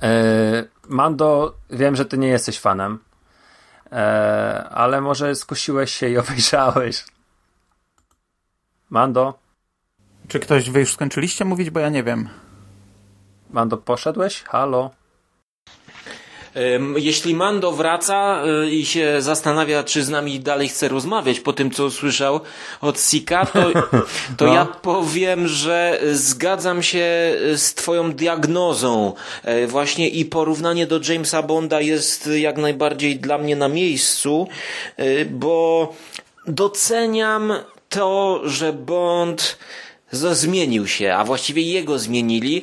E, 0.01 0.63
Mando, 0.87 1.55
wiem, 1.69 1.95
że 1.95 2.05
ty 2.05 2.17
nie 2.17 2.27
jesteś 2.27 2.59
fanem, 2.59 2.99
e, 3.91 4.69
ale 4.71 5.01
może 5.01 5.35
skusiłeś 5.35 5.91
się 5.91 6.09
i 6.09 6.17
obejrzałeś. 6.23 7.05
Mando? 8.89 9.39
Czy 10.27 10.39
ktoś, 10.39 10.69
wy 10.69 10.79
już 10.79 10.93
skończyliście 10.93 11.45
mówić, 11.45 11.69
bo 11.69 11.79
ja 11.79 11.89
nie 11.89 12.03
wiem. 12.03 12.29
Mando, 13.49 13.77
poszedłeś? 13.77 14.43
Halo? 14.43 14.98
Jeśli 16.95 17.35
Mando 17.35 17.71
wraca 17.71 18.43
y, 18.65 18.69
i 18.69 18.85
się 18.85 19.21
zastanawia, 19.21 19.83
czy 19.83 20.03
z 20.03 20.09
nami 20.09 20.39
dalej 20.39 20.69
chce 20.69 20.87
rozmawiać 20.87 21.39
po 21.39 21.53
tym, 21.53 21.71
co 21.71 21.85
usłyszał 21.85 22.39
od 22.81 22.99
Sika, 22.99 23.45
to, 23.45 23.71
to 24.37 24.45
no. 24.47 24.53
ja 24.53 24.65
powiem, 24.65 25.47
że 25.47 26.01
zgadzam 26.11 26.83
się 26.83 27.05
z 27.55 27.73
twoją 27.73 28.11
diagnozą 28.11 29.13
e, 29.43 29.67
właśnie 29.67 30.09
i 30.09 30.25
porównanie 30.25 30.87
do 30.87 30.99
Jamesa 31.09 31.43
Bonda 31.43 31.81
jest 31.81 32.29
jak 32.35 32.57
najbardziej 32.57 33.19
dla 33.19 33.37
mnie 33.37 33.55
na 33.55 33.67
miejscu, 33.67 34.47
e, 34.97 35.25
bo 35.25 35.93
doceniam 36.47 37.53
to, 37.89 38.41
że 38.43 38.73
Bond 38.73 39.57
zmienił 40.11 40.87
się, 40.87 41.13
a 41.13 41.23
właściwie 41.23 41.61
jego 41.61 41.99
zmienili, 41.99 42.61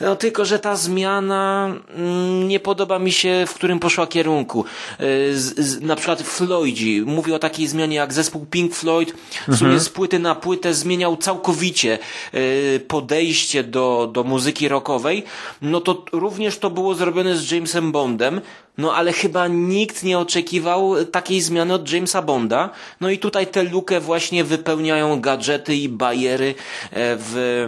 no 0.00 0.16
tylko, 0.16 0.44
że 0.44 0.58
ta 0.58 0.76
zmiana 0.76 1.74
mm, 1.96 2.48
nie 2.48 2.60
podoba 2.60 2.98
mi 2.98 3.12
się, 3.12 3.44
w 3.46 3.54
którym 3.54 3.78
poszła 3.78 4.06
kierunku. 4.06 4.64
Y, 5.00 5.38
z, 5.38 5.58
z, 5.58 5.80
na 5.80 5.96
przykład 5.96 6.22
Floydzi 6.22 7.02
mówi 7.06 7.32
o 7.32 7.38
takiej 7.38 7.66
zmianie 7.66 7.96
jak 7.96 8.12
zespół 8.12 8.46
Pink 8.50 8.74
Floyd 8.74 9.14
w 9.48 9.56
sumie 9.56 9.70
mhm. 9.70 9.80
z 9.80 9.88
płyty 9.88 10.18
na 10.18 10.34
płytę 10.34 10.74
zmieniał 10.74 11.16
całkowicie 11.16 11.98
y, 12.34 12.80
podejście 12.88 13.64
do, 13.64 14.10
do 14.12 14.24
muzyki 14.24 14.68
rockowej. 14.68 15.24
No 15.62 15.80
to 15.80 16.04
również 16.12 16.58
to 16.58 16.70
było 16.70 16.94
zrobione 16.94 17.36
z 17.36 17.50
Jamesem 17.50 17.92
Bondem. 17.92 18.40
No 18.78 18.94
ale 18.94 19.12
chyba 19.12 19.48
nikt 19.48 20.02
nie 20.02 20.18
oczekiwał 20.18 21.04
takiej 21.04 21.40
zmiany 21.40 21.74
od 21.74 21.92
Jamesa 21.92 22.22
Bonda. 22.22 22.70
No 23.00 23.10
i 23.10 23.18
tutaj 23.18 23.46
tę 23.46 23.62
lukę 23.62 24.00
właśnie 24.00 24.44
wypełniają 24.44 25.20
gadżety 25.20 25.76
i 25.76 25.88
bajery 25.88 26.54
e, 26.90 27.16
w 27.16 27.66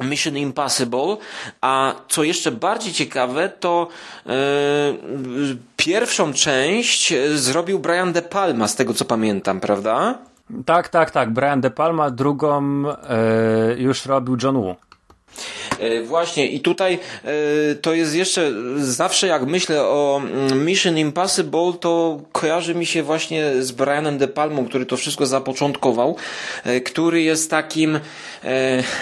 Mission 0.00 0.36
Impossible, 0.36 1.16
a 1.60 1.94
co 2.08 2.22
jeszcze 2.22 2.52
bardziej 2.52 2.92
ciekawe, 2.92 3.48
to 3.48 3.88
yy, 4.26 4.32
pierwszą 5.76 6.32
część 6.32 7.14
zrobił 7.34 7.78
Brian 7.78 8.12
De 8.12 8.22
Palma, 8.22 8.68
z 8.68 8.76
tego 8.76 8.94
co 8.94 9.04
pamiętam, 9.04 9.60
prawda? 9.60 10.18
Tak, 10.66 10.88
tak, 10.88 11.10
tak. 11.10 11.32
Brian 11.32 11.60
De 11.60 11.70
Palma, 11.70 12.10
drugą 12.10 12.82
yy, 12.82 12.92
już 13.78 14.06
robił 14.06 14.36
John 14.42 14.56
Woo. 14.56 14.85
E, 15.78 16.02
właśnie 16.02 16.46
i 16.46 16.60
tutaj 16.60 16.98
e, 17.24 17.74
to 17.74 17.94
jest 17.94 18.14
jeszcze, 18.14 18.52
zawsze 18.76 19.26
jak 19.26 19.46
myślę 19.46 19.82
o 19.82 20.20
mm, 20.24 20.64
Mission 20.64 20.98
Impossible, 20.98 21.72
to 21.80 22.20
kojarzy 22.32 22.74
mi 22.74 22.86
się 22.86 23.02
właśnie 23.02 23.62
z 23.62 23.72
Brianem 23.72 24.18
De 24.18 24.28
Palmą, 24.28 24.68
który 24.68 24.86
to 24.86 24.96
wszystko 24.96 25.26
zapoczątkował, 25.26 26.16
e, 26.64 26.80
który 26.80 27.22
jest 27.22 27.50
takim, 27.50 28.00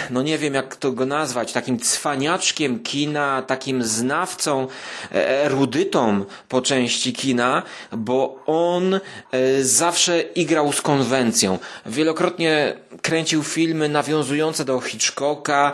no 0.09 0.21
nie 0.21 0.37
wiem 0.37 0.53
jak 0.53 0.75
to 0.75 0.91
go 0.91 1.05
nazwać, 1.05 1.53
takim 1.53 1.79
cwaniaczkiem 1.79 2.79
kina, 2.79 3.41
takim 3.41 3.83
znawcą, 3.83 4.67
erudytą 5.11 6.25
po 6.49 6.61
części 6.61 7.13
kina, 7.13 7.63
bo 7.91 8.43
on 8.45 8.99
zawsze 9.61 10.21
igrał 10.21 10.73
z 10.73 10.81
konwencją. 10.81 11.59
Wielokrotnie 11.85 12.75
kręcił 13.01 13.43
filmy 13.43 13.89
nawiązujące 13.89 14.65
do 14.65 14.81
Hitchcocka, 14.81 15.73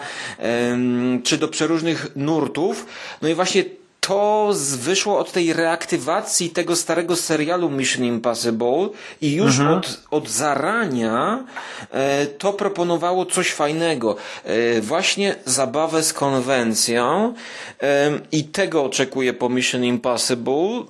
czy 1.23 1.37
do 1.37 1.47
przeróżnych 1.47 2.15
nurtów. 2.15 2.85
No 3.21 3.29
i 3.29 3.33
właśnie 3.33 3.63
to 4.11 4.53
wyszło 4.77 5.19
od 5.19 5.31
tej 5.31 5.53
reaktywacji 5.53 6.49
tego 6.49 6.75
starego 6.75 7.15
serialu 7.15 7.69
Mission 7.69 8.05
Impossible 8.05 8.89
i 9.21 9.35
już 9.35 9.59
mhm. 9.59 9.77
od, 9.77 9.99
od 10.11 10.29
zarania 10.29 11.43
e, 11.91 12.25
to 12.25 12.53
proponowało 12.53 13.25
coś 13.25 13.51
fajnego. 13.51 14.15
E, 14.43 14.81
właśnie 14.81 15.35
zabawę 15.45 16.03
z 16.03 16.13
konwencją 16.13 17.33
e, 17.81 18.11
i 18.31 18.43
tego 18.43 18.83
oczekuję 18.83 19.33
po 19.33 19.49
Mission 19.49 19.83
Impossible. 19.83 20.83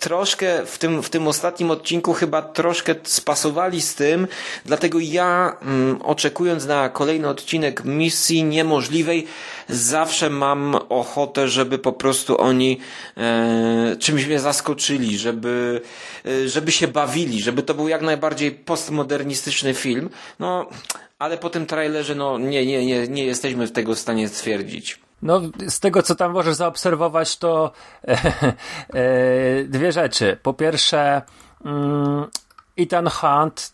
Troszkę 0.00 0.66
w 0.66 0.78
tym, 0.78 1.02
w 1.02 1.10
tym 1.10 1.28
ostatnim 1.28 1.70
odcinku 1.70 2.12
chyba 2.12 2.42
troszkę 2.42 2.94
spasowali 3.02 3.80
z 3.80 3.94
tym, 3.94 4.26
dlatego 4.64 4.98
ja 5.00 5.56
mm, 5.62 6.02
oczekując 6.02 6.66
na 6.66 6.88
kolejny 6.88 7.28
odcinek 7.28 7.84
Misji 7.84 8.44
Niemożliwej 8.44 9.26
zawsze 9.68 10.30
mam 10.30 10.74
ochotę, 10.88 11.48
żeby 11.48 11.78
po 11.78 11.92
prostu 11.92 12.36
oni 12.52 12.78
e, 13.16 13.96
czymś 13.98 14.26
mnie 14.26 14.40
zaskoczyli, 14.40 15.18
żeby, 15.18 15.80
e, 16.26 16.48
żeby 16.48 16.72
się 16.72 16.88
bawili, 16.88 17.42
żeby 17.42 17.62
to 17.62 17.74
był 17.74 17.88
jak 17.88 18.02
najbardziej 18.02 18.50
postmodernistyczny 18.52 19.74
film. 19.74 20.10
No, 20.38 20.68
ale 21.18 21.38
po 21.38 21.50
tym 21.50 21.66
trailerze, 21.66 22.14
no 22.14 22.38
nie, 22.38 22.66
nie, 22.66 22.86
nie, 22.86 23.08
nie 23.08 23.24
jesteśmy 23.24 23.66
w 23.66 23.72
tego 23.72 23.96
stanie 23.96 24.28
stwierdzić. 24.28 25.00
No, 25.22 25.40
z 25.68 25.80
tego 25.80 26.02
co 26.02 26.14
tam 26.14 26.32
możesz 26.32 26.54
zaobserwować, 26.54 27.36
to 27.36 27.72
e, 28.08 28.12
e, 28.94 29.64
dwie 29.64 29.92
rzeczy. 29.92 30.36
Po 30.42 30.54
pierwsze, 30.54 31.22
mm, 31.64 32.26
Ethan 32.76 33.08
Hunt 33.08 33.72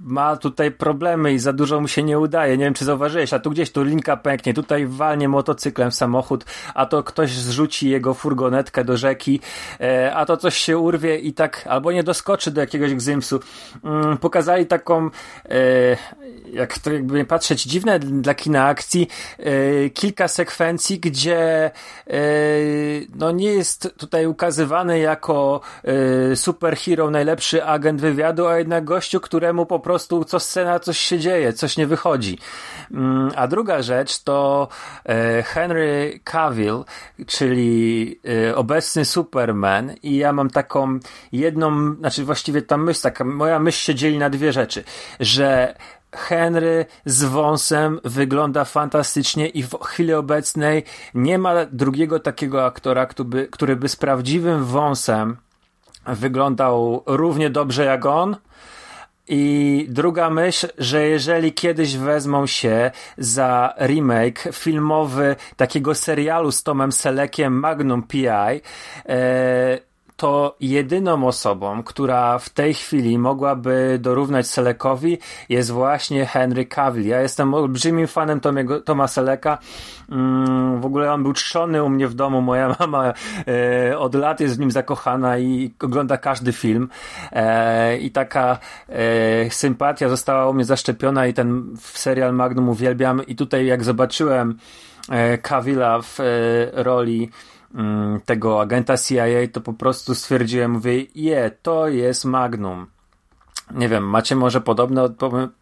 ma 0.00 0.36
tutaj 0.36 0.70
problemy 0.70 1.32
i 1.32 1.38
za 1.38 1.52
dużo 1.52 1.80
mu 1.80 1.88
się 1.88 2.02
nie 2.02 2.18
udaje. 2.18 2.56
Nie 2.56 2.64
wiem, 2.64 2.74
czy 2.74 2.84
zauważyłeś, 2.84 3.32
a 3.32 3.38
tu 3.38 3.50
gdzieś 3.50 3.72
tu 3.72 3.82
linka 3.82 4.16
pęknie, 4.16 4.54
tutaj 4.54 4.86
walnie 4.86 5.28
motocyklem 5.28 5.92
samochód, 5.92 6.44
a 6.74 6.86
to 6.86 7.02
ktoś 7.02 7.30
zrzuci 7.30 7.90
jego 7.90 8.14
furgonetkę 8.14 8.84
do 8.84 8.96
rzeki, 8.96 9.40
e, 9.80 10.14
a 10.14 10.26
to 10.26 10.36
coś 10.36 10.56
się 10.56 10.78
urwie 10.78 11.18
i 11.18 11.32
tak, 11.32 11.66
albo 11.70 11.92
nie 11.92 12.02
doskoczy 12.02 12.50
do 12.50 12.60
jakiegoś 12.60 12.94
gzymsu. 12.94 13.40
Mm, 13.84 14.18
pokazali 14.18 14.66
taką, 14.66 15.10
e, 15.44 15.96
jak 16.52 16.78
to 16.78 16.92
jakby 16.92 17.24
patrzeć, 17.24 17.62
dziwne 17.62 17.98
dla 17.98 18.34
kina 18.34 18.66
akcji, 18.66 19.08
e, 19.38 19.90
kilka 19.90 20.28
sekwencji, 20.28 21.00
gdzie 21.00 21.70
no 23.14 23.30
nie 23.30 23.52
jest 23.52 23.94
tutaj 23.96 24.26
ukazywany 24.26 24.98
jako 24.98 25.60
superhero, 26.34 27.10
najlepszy 27.10 27.64
agent 27.64 28.00
wywiadu, 28.00 28.46
a 28.46 28.58
jednak 28.58 28.84
gościu, 28.84 29.20
któremu 29.20 29.66
po 29.66 29.78
prostu 29.86 30.24
co 30.24 30.40
scena 30.40 30.80
coś 30.80 30.98
się 30.98 31.18
dzieje, 31.18 31.52
coś 31.52 31.76
nie 31.76 31.86
wychodzi. 31.86 32.38
Mm, 32.90 33.30
a 33.36 33.46
druga 33.46 33.82
rzecz 33.82 34.22
to 34.22 34.68
e, 35.04 35.42
Henry 35.42 36.20
Cavill, 36.24 36.84
czyli 37.26 38.20
e, 38.48 38.56
obecny 38.56 39.04
Superman 39.04 39.94
i 40.02 40.16
ja 40.16 40.32
mam 40.32 40.50
taką 40.50 40.98
jedną, 41.32 41.94
znaczy 41.94 42.24
właściwie 42.24 42.62
ta 42.62 42.76
myśl, 42.76 43.02
taka 43.02 43.24
moja 43.24 43.58
myśl 43.58 43.78
się 43.78 43.94
dzieli 43.94 44.18
na 44.18 44.30
dwie 44.30 44.52
rzeczy, 44.52 44.84
że 45.20 45.74
Henry 46.12 46.86
z 47.04 47.24
wąsem 47.24 48.00
wygląda 48.04 48.64
fantastycznie 48.64 49.48
i 49.48 49.62
w 49.62 49.78
chwili 49.82 50.14
obecnej 50.14 50.84
nie 51.14 51.38
ma 51.38 51.66
drugiego 51.72 52.20
takiego 52.20 52.64
aktora, 52.64 53.06
który 53.06 53.28
by, 53.28 53.48
który 53.48 53.76
by 53.76 53.88
z 53.88 53.96
prawdziwym 53.96 54.64
wąsem 54.64 55.36
wyglądał 56.06 57.02
równie 57.06 57.50
dobrze 57.50 57.84
jak 57.84 58.06
on. 58.06 58.36
I 59.28 59.86
druga 59.88 60.30
myśl, 60.30 60.68
że 60.78 61.08
jeżeli 61.08 61.52
kiedyś 61.52 61.96
wezmą 61.96 62.46
się 62.46 62.90
za 63.18 63.74
remake 63.78 64.48
filmowy 64.52 65.36
takiego 65.56 65.94
serialu 65.94 66.52
z 66.52 66.62
Tomem 66.62 66.92
Selekiem 66.92 67.60
Magnum 67.60 68.02
PI, 68.02 68.26
e, 69.08 69.78
to 70.16 70.56
jedyną 70.60 71.26
osobą, 71.26 71.82
która 71.82 72.38
w 72.38 72.48
tej 72.48 72.74
chwili 72.74 73.18
mogłaby 73.18 73.98
dorównać 74.00 74.46
Selekowi 74.46 75.18
jest 75.48 75.70
właśnie 75.70 76.26
Henry 76.26 76.66
Cavill. 76.66 77.06
Ja 77.06 77.20
jestem 77.20 77.54
olbrzymim 77.54 78.06
fanem 78.06 78.40
Tomiego, 78.40 78.80
Toma 78.80 79.08
Seleka. 79.08 79.58
Mm, 80.10 80.80
w 80.80 80.86
ogóle 80.86 81.12
on 81.12 81.22
był 81.22 81.32
trzony 81.32 81.82
u 81.82 81.88
mnie 81.88 82.08
w 82.08 82.14
domu. 82.14 82.40
Moja 82.40 82.74
mama 82.80 83.12
e, 83.46 83.98
od 83.98 84.14
lat 84.14 84.40
jest 84.40 84.56
w 84.56 84.58
nim 84.58 84.70
zakochana 84.70 85.38
i 85.38 85.74
ogląda 85.82 86.16
każdy 86.16 86.52
film. 86.52 86.88
E, 87.32 87.96
I 87.98 88.10
taka 88.10 88.58
e, 88.88 89.50
sympatia 89.50 90.08
została 90.08 90.48
u 90.50 90.54
mnie 90.54 90.64
zaszczepiona 90.64 91.26
i 91.26 91.34
ten 91.34 91.76
serial 91.80 92.34
Magnum 92.34 92.68
uwielbiam. 92.68 93.26
I 93.26 93.36
tutaj 93.36 93.66
jak 93.66 93.84
zobaczyłem 93.84 94.58
e, 95.10 95.38
Cavilla 95.38 96.00
w 96.02 96.20
e, 96.20 96.24
roli 96.72 97.30
tego 98.24 98.60
agenta 98.60 98.98
CIA, 98.98 99.24
to 99.52 99.60
po 99.60 99.72
prostu 99.72 100.14
stwierdziłem, 100.14 100.70
mówię, 100.70 101.06
je, 101.14 101.50
to 101.62 101.88
jest 101.88 102.24
Magnum. 102.24 102.86
Nie 103.70 103.88
wiem, 103.88 104.08
macie 104.08 104.36
może 104.36 104.60
podobne 104.60 105.08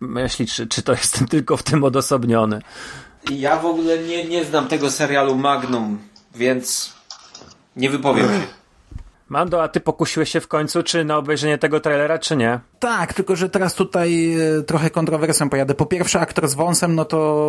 myśli, 0.00 0.46
czy, 0.46 0.66
czy 0.66 0.82
to 0.82 0.92
jestem 1.02 1.28
tylko 1.28 1.56
w 1.56 1.62
tym 1.62 1.84
odosobniony? 1.84 2.60
Ja 3.30 3.56
w 3.56 3.66
ogóle 3.66 3.98
nie, 3.98 4.24
nie 4.24 4.44
znam 4.44 4.68
tego 4.68 4.90
serialu 4.90 5.36
Magnum, 5.36 5.98
więc 6.34 6.94
nie 7.76 7.90
wypowiem 7.90 8.28
się. 8.28 8.63
Mando, 9.28 9.62
a 9.62 9.68
ty 9.68 9.80
pokusiłeś 9.80 10.30
się 10.30 10.40
w 10.40 10.48
końcu, 10.48 10.82
czy 10.82 11.04
na 11.04 11.16
obejrzenie 11.16 11.58
tego 11.58 11.80
trailera, 11.80 12.18
czy 12.18 12.36
nie? 12.36 12.60
Tak, 12.78 13.14
tylko 13.14 13.36
że 13.36 13.48
teraz 13.48 13.74
tutaj 13.74 14.34
e, 14.34 14.62
trochę 14.62 14.90
kontrowersją 14.90 15.50
pojadę. 15.50 15.74
Po 15.74 15.86
pierwsze, 15.86 16.20
aktor 16.20 16.48
z 16.48 16.54
wąsem, 16.54 16.94
no 16.94 17.04
to 17.04 17.48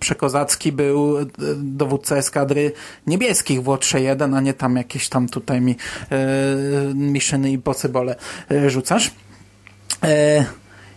przekozacki 0.00 0.72
był 0.72 1.18
e, 1.18 1.24
dowódca 1.56 2.16
eskadry 2.16 2.72
niebieskich 3.06 3.62
w 3.62 3.68
Łotrze 3.68 4.00
1, 4.00 4.34
a 4.34 4.40
nie 4.40 4.54
tam 4.54 4.76
jakieś 4.76 5.08
tam 5.08 5.28
tutaj 5.28 5.60
mi 5.60 5.76
e, 6.10 6.16
Mission 6.94 7.46
Impossible 7.46 8.16
e, 8.50 8.70
rzucasz. 8.70 9.10
E, 10.02 10.44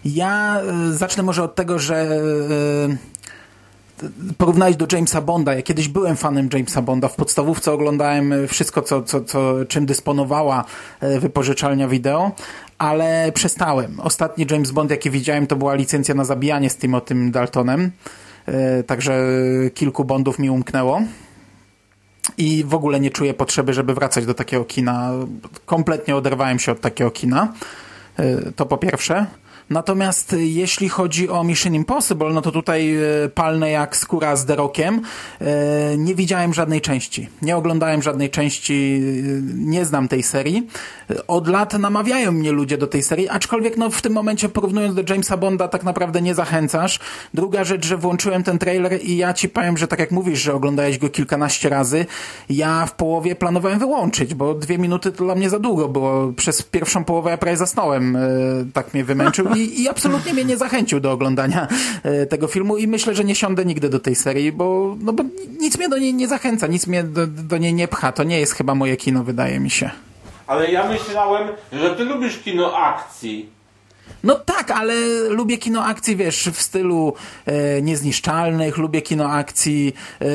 ja 0.06 0.62
zacznę 0.92 1.24
może 1.24 1.44
od 1.44 1.56
tego, 1.56 1.80
że 1.80 2.22
porównałeś 4.38 4.76
do 4.76 4.88
Jamesa 4.92 5.22
Bonda. 5.22 5.54
Ja 5.54 5.62
kiedyś 5.62 5.88
byłem 5.88 6.16
fanem 6.16 6.50
Jamesa 6.54 6.82
Bonda. 6.82 7.08
W 7.08 7.16
podstawówce 7.16 7.72
oglądałem 7.72 8.34
wszystko, 8.48 8.82
co, 8.82 9.04
co, 9.04 9.22
co, 9.22 9.66
czym 9.68 9.86
dysponowała 9.86 10.66
e, 11.00 11.20
wypożyczalnia 11.20 11.88
wideo, 11.88 12.32
ale 12.78 13.32
przestałem. 13.34 14.00
Ostatni 14.00 14.46
James 14.52 14.72
Bond, 14.72 14.92
jaki 14.92 15.10
widziałem, 15.10 15.48
to 15.48 15.56
była 15.56 15.76
licencja 15.76 16.16
na 16.16 16.26
zabijanie 16.26 16.70
z 16.70 16.78
Timotym 16.78 17.32
Daltonem. 17.32 17.92
E, 18.46 18.84
także 18.84 19.28
kilku 19.74 20.06
Bondów 20.06 20.40
mi 20.40 20.50
umknęło. 20.50 21.02
I 22.38 22.64
w 22.64 22.74
ogóle 22.74 23.00
nie 23.00 23.12
czuję 23.12 23.34
potrzeby, 23.34 23.74
żeby 23.74 23.94
wracać 23.94 24.26
do 24.26 24.34
takiego 24.34 24.66
kina. 24.66 25.12
Kompletnie 25.66 26.16
oderwałem 26.16 26.60
się 26.60 26.72
od 26.72 26.82
takiego 26.82 27.12
kina. 27.12 27.54
E, 28.18 28.52
to 28.52 28.66
po 28.66 28.78
pierwsze. 28.78 29.26
Natomiast 29.70 30.36
jeśli 30.40 30.90
chodzi 30.90 31.30
o 31.30 31.44
Mission 31.44 31.76
Impossible, 31.76 32.30
no 32.30 32.42
to 32.42 32.52
tutaj 32.52 32.96
e, 32.96 33.30
palne 33.30 33.72
jak 33.72 33.98
skóra 33.98 34.36
z 34.36 34.46
Derokiem. 34.46 35.02
E, 35.42 35.98
nie 35.98 36.16
widziałem 36.16 36.54
żadnej 36.54 36.82
części. 36.82 37.30
Nie 37.42 37.58
oglądałem 37.58 38.02
żadnej 38.02 38.30
części, 38.30 39.02
nie 39.56 39.86
znam 39.86 40.08
tej 40.08 40.24
serii. 40.24 40.68
Od 41.28 41.48
lat 41.48 41.74
namawiają 41.74 42.32
mnie 42.32 42.52
ludzie 42.52 42.78
do 42.78 42.88
tej 42.88 43.04
serii, 43.04 43.30
aczkolwiek 43.30 43.78
no 43.78 43.90
w 43.90 44.02
tym 44.02 44.14
momencie 44.14 44.50
porównując 44.50 44.96
do 44.96 45.04
Jamesa 45.10 45.38
Bonda 45.38 45.68
tak 45.68 45.84
naprawdę 45.84 46.22
nie 46.22 46.36
zachęcasz. 46.36 47.00
Druga 47.34 47.64
rzecz, 47.64 47.86
że 47.86 47.98
włączyłem 47.98 48.44
ten 48.44 48.60
trailer 48.60 49.04
i 49.04 49.18
ja 49.18 49.34
ci 49.34 49.50
powiem, 49.50 49.78
że 49.78 49.88
tak 49.88 50.00
jak 50.00 50.12
mówisz, 50.12 50.40
że 50.40 50.54
oglądałeś 50.54 50.98
go 50.98 51.10
kilkanaście 51.10 51.70
razy, 51.70 52.06
ja 52.50 52.86
w 52.86 52.96
połowie 52.96 53.36
planowałem 53.36 53.80
wyłączyć, 53.80 54.34
bo 54.34 54.54
dwie 54.54 54.78
minuty 54.78 55.12
to 55.12 55.24
dla 55.24 55.36
mnie 55.36 55.50
za 55.50 55.60
długo 55.60 55.88
było. 55.88 56.34
Przez 56.36 56.64
pierwszą 56.64 57.04
połowę 57.04 57.30
ja 57.30 57.38
prawie 57.38 57.58
zasnąłem. 57.58 58.18
Tak 58.74 58.94
mnie 58.94 59.04
wymęczył 59.04 59.48
i, 59.58 59.82
i 59.82 59.90
absolutnie 59.90 60.34
mnie 60.34 60.46
nie 60.46 60.58
zachęcił 60.58 61.00
do 61.00 61.12
oglądania 61.12 61.68
e, 62.04 62.26
tego 62.26 62.48
filmu 62.48 62.78
i 62.78 62.88
myślę, 62.88 63.16
że 63.16 63.24
nie 63.24 63.36
siądę 63.36 63.66
nigdy 63.66 63.90
do 63.90 64.00
tej 64.00 64.16
serii, 64.16 64.52
bo, 64.52 64.96
no 65.00 65.14
bo 65.14 65.24
nic 65.60 65.78
mnie 65.78 65.90
do 65.90 65.98
niej 65.98 66.14
nie 66.14 66.28
zachęca, 66.28 66.68
nic 66.68 66.88
mnie 66.88 67.04
do, 67.04 67.28
do 67.28 67.58
niej 67.58 67.74
nie 67.74 67.88
pcha. 67.88 68.12
To 68.12 68.24
nie 68.24 68.40
jest 68.40 68.54
chyba 68.54 68.76
moje 68.76 68.98
kino, 68.98 69.24
wydaje 69.24 69.60
mi 69.60 69.70
się. 69.70 69.90
Ale 70.48 70.72
ja 70.72 70.90
myślałem, 70.90 71.48
że 71.72 71.96
ty 71.96 72.04
lubisz 72.04 72.38
kino 72.38 72.78
akcji. 72.78 73.57
No 74.24 74.36
tak, 74.36 74.72
ale 74.72 74.94
lubię 75.30 75.58
kino 75.58 75.84
akcji, 75.84 76.16
wiesz, 76.16 76.50
w 76.54 76.62
stylu 76.62 77.14
e, 77.46 77.82
niezniszczalnych, 77.82 78.78
lubię 78.78 79.02
kino 79.02 79.32
akcji 79.32 79.94
e, 80.20 80.26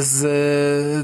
z, 0.00 0.18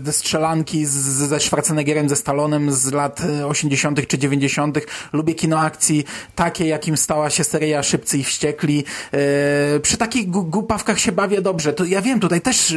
z 0.07 0.16
strzelanki 0.16 0.87
z, 0.87 0.93
ze 0.93 1.41
Schwarzeneggerem, 1.41 2.09
ze 2.09 2.16
Stalonem 2.16 2.72
z 2.72 2.93
lat 2.93 3.22
80. 3.49 4.07
czy 4.07 4.18
90. 4.18 4.78
Lubię 5.12 5.34
kino 5.34 5.61
akcji 5.61 6.05
takie, 6.34 6.66
jakim 6.66 6.97
stała 6.97 7.30
się 7.30 7.45
seria 7.45 7.82
Szybcy 7.82 8.18
i 8.18 8.24
Wściekli. 8.24 8.84
E, 9.12 9.80
przy 9.80 9.97
takich 9.97 10.30
głupawkach 10.30 10.99
się 10.99 11.12
bawię 11.12 11.43
dobrze. 11.43 11.72
To 11.72 11.84
ja 11.84 12.03
wiem, 12.03 12.20
tutaj 12.20 12.41
też 12.41 12.72
e, 12.72 12.76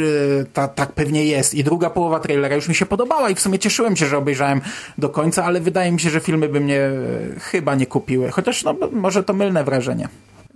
ta, 0.54 0.68
tak 0.68 0.92
pewnie 0.92 1.26
jest. 1.26 1.54
I 1.54 1.64
druga 1.64 1.90
połowa 1.90 2.20
trailera 2.20 2.56
już 2.56 2.68
mi 2.68 2.76
się 2.76 2.86
podobała 2.86 3.30
i 3.30 3.36
w 3.36 3.40
sumie 3.40 3.60
cieszyłem 3.60 3.96
się, 3.96 4.06
że 4.06 4.18
obejrzałem 4.18 4.62
do 4.98 5.10
końca, 5.10 5.46
ale 5.46 5.62
wydaje 5.62 5.92
mi 5.92 6.00
się, 6.00 6.10
że 6.10 6.20
filmy 6.20 6.50
by 6.50 6.60
mnie 6.60 6.80
e, 6.80 7.40
chyba 7.40 7.76
nie 7.76 7.86
kupiły. 7.86 8.32
Chociaż 8.32 8.64
no, 8.64 8.76
może 8.92 9.24
to 9.24 9.34
wrażenie. 9.64 10.10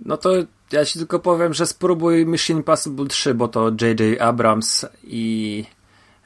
No 0.04 0.16
to 0.16 0.30
ja 0.72 0.84
ci 0.84 0.98
tylko 0.98 1.18
powiem, 1.18 1.54
że 1.54 1.66
spróbuj 1.66 2.26
Mission 2.26 2.56
Impossible 2.56 3.06
3, 3.06 3.34
bo 3.34 3.48
to 3.48 3.70
J.J. 3.80 4.20
Abrams 4.20 4.86
i 5.04 5.64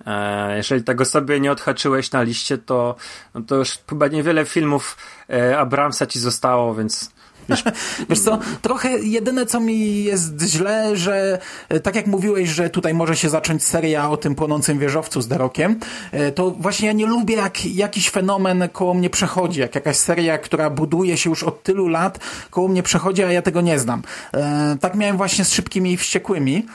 e, 0.07 0.57
jeżeli 0.57 0.85
tego 0.85 1.05
sobie 1.05 1.41
nie 1.41 1.53
odhaczyłeś 1.53 2.13
na 2.13 2.23
liście, 2.23 2.59
to, 2.59 2.97
no 3.35 3.41
to 3.41 3.57
już 3.57 3.79
chyba 3.89 4.09
niewiele 4.09 4.45
filmów 4.45 4.97
e, 5.31 5.59
Abramsa 5.59 6.07
ci 6.07 6.19
zostało, 6.21 6.75
więc 6.75 7.11
Wiesz, 7.49 7.65
wiesz 8.11 8.21
co, 8.21 8.39
trochę 8.63 8.99
jedyne 8.99 9.47
co 9.47 9.61
mi 9.61 10.05
jest 10.05 10.43
źle, 10.43 10.97
że 10.97 11.39
e, 11.69 11.81
tak 11.81 11.97
jak 11.97 12.07
mówiłeś, 12.07 12.49
że 12.49 12.71
tutaj 12.71 12.95
może 12.95 13.17
się 13.17 13.29
zacząć 13.29 13.65
seria 13.65 14.11
o 14.11 14.17
tym 14.17 14.35
płonącym 14.35 14.79
wieżowcu 14.79 15.21
z 15.21 15.29
Derokiem, 15.29 15.81
e, 16.13 16.33
to 16.33 16.51
właśnie 16.51 16.87
ja 16.87 16.93
nie 16.93 17.07
lubię 17.07 17.37
jak 17.37 17.67
jakiś 17.67 18.11
fenomen 18.11 18.69
koło 18.73 18.95
mnie 18.95 19.11
przechodzi, 19.11 19.61
jak 19.61 19.75
jakaś 19.75 19.97
seria, 19.97 20.39
która 20.39 20.71
buduje 20.71 21.17
się 21.17 21.31
już 21.31 21.43
od 21.43 21.63
tylu 21.63 21.89
lat, 21.89 22.19
koło 22.51 22.69
mnie 22.69 22.83
przechodzi, 22.83 23.25
a 23.25 23.33
ja 23.33 23.43
tego 23.43 23.61
nie 23.61 23.79
znam. 23.79 24.03
E, 24.35 24.77
tak 24.81 24.95
miałem 24.95 25.17
właśnie 25.17 25.45
z 25.45 25.53
Szybkimi 25.53 25.93
i 25.93 25.97
Wściekłymi. 25.97 26.67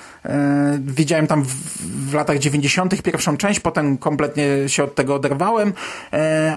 Widziałem 0.79 1.27
tam 1.27 1.45
w 2.09 2.13
latach 2.13 2.39
90. 2.39 3.01
pierwszą 3.01 3.37
część, 3.37 3.59
potem 3.59 3.97
kompletnie 3.97 4.45
się 4.67 4.83
od 4.83 4.95
tego 4.95 5.15
oderwałem, 5.15 5.73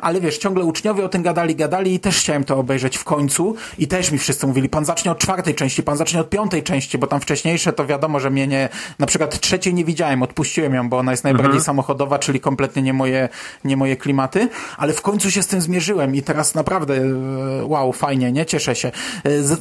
ale 0.03 0.21
wiesz, 0.21 0.39
ciągle 0.39 0.64
uczniowie 0.64 1.05
o 1.05 1.09
tym 1.09 1.23
gadali, 1.23 1.57
gadali 1.57 1.95
i 1.95 2.01
też 2.01 2.19
chciałem 2.19 2.45
to 2.45 2.59
obejrzeć 2.59 2.97
w 2.97 3.05
końcu 3.05 3.57
i 3.79 3.89
też 3.89 4.06
też 4.07 4.13
mi 4.13 4.19
wszyscy 4.19 4.47
mówili, 4.47 4.69
pan 4.69 4.85
zacznie 4.85 5.11
od 5.11 5.19
czwartej 5.19 5.55
części, 5.55 5.83
pan 5.83 5.97
zacznie 5.97 6.21
od 6.21 6.31
piątej 6.31 6.63
części, 6.63 6.99
bo 6.99 7.07
tam 7.07 7.21
wcześniejsze 7.21 7.73
to 7.73 7.87
wiadomo, 7.87 8.21
że 8.21 8.31
mnie 8.31 8.47
nie, 8.47 8.69
na 8.99 9.07
przykład 9.07 9.41
trzeciej 9.41 9.75
nie 9.75 9.85
widziałem, 9.85 10.23
odpuściłem 10.23 10.75
ją, 10.75 10.89
bo 10.89 10.99
ona 10.99 11.11
jest 11.11 11.25
najbardziej 11.25 11.47
mhm. 11.47 11.65
samochodowa, 11.65 12.19
czyli 12.19 12.41
kompletnie 12.41 12.83
nie 12.83 12.93
moje, 12.93 13.29
nie 13.65 13.77
moje 13.77 13.97
klimaty, 13.97 14.49
ale 14.77 14.93
w 14.93 15.03
końcu 15.03 15.31
się 15.31 15.43
z 15.43 15.47
tym 15.47 15.61
zmierzyłem 15.61 16.15
i 16.15 16.23
teraz 16.23 16.55
naprawdę 16.55 16.95
e, 16.97 17.65
wow, 17.65 17.93
fajnie, 17.93 18.33
nie? 18.33 18.47
Cieszę 18.47 18.75
się. 18.75 18.93
E, 19.25 19.43
z, 19.43 19.61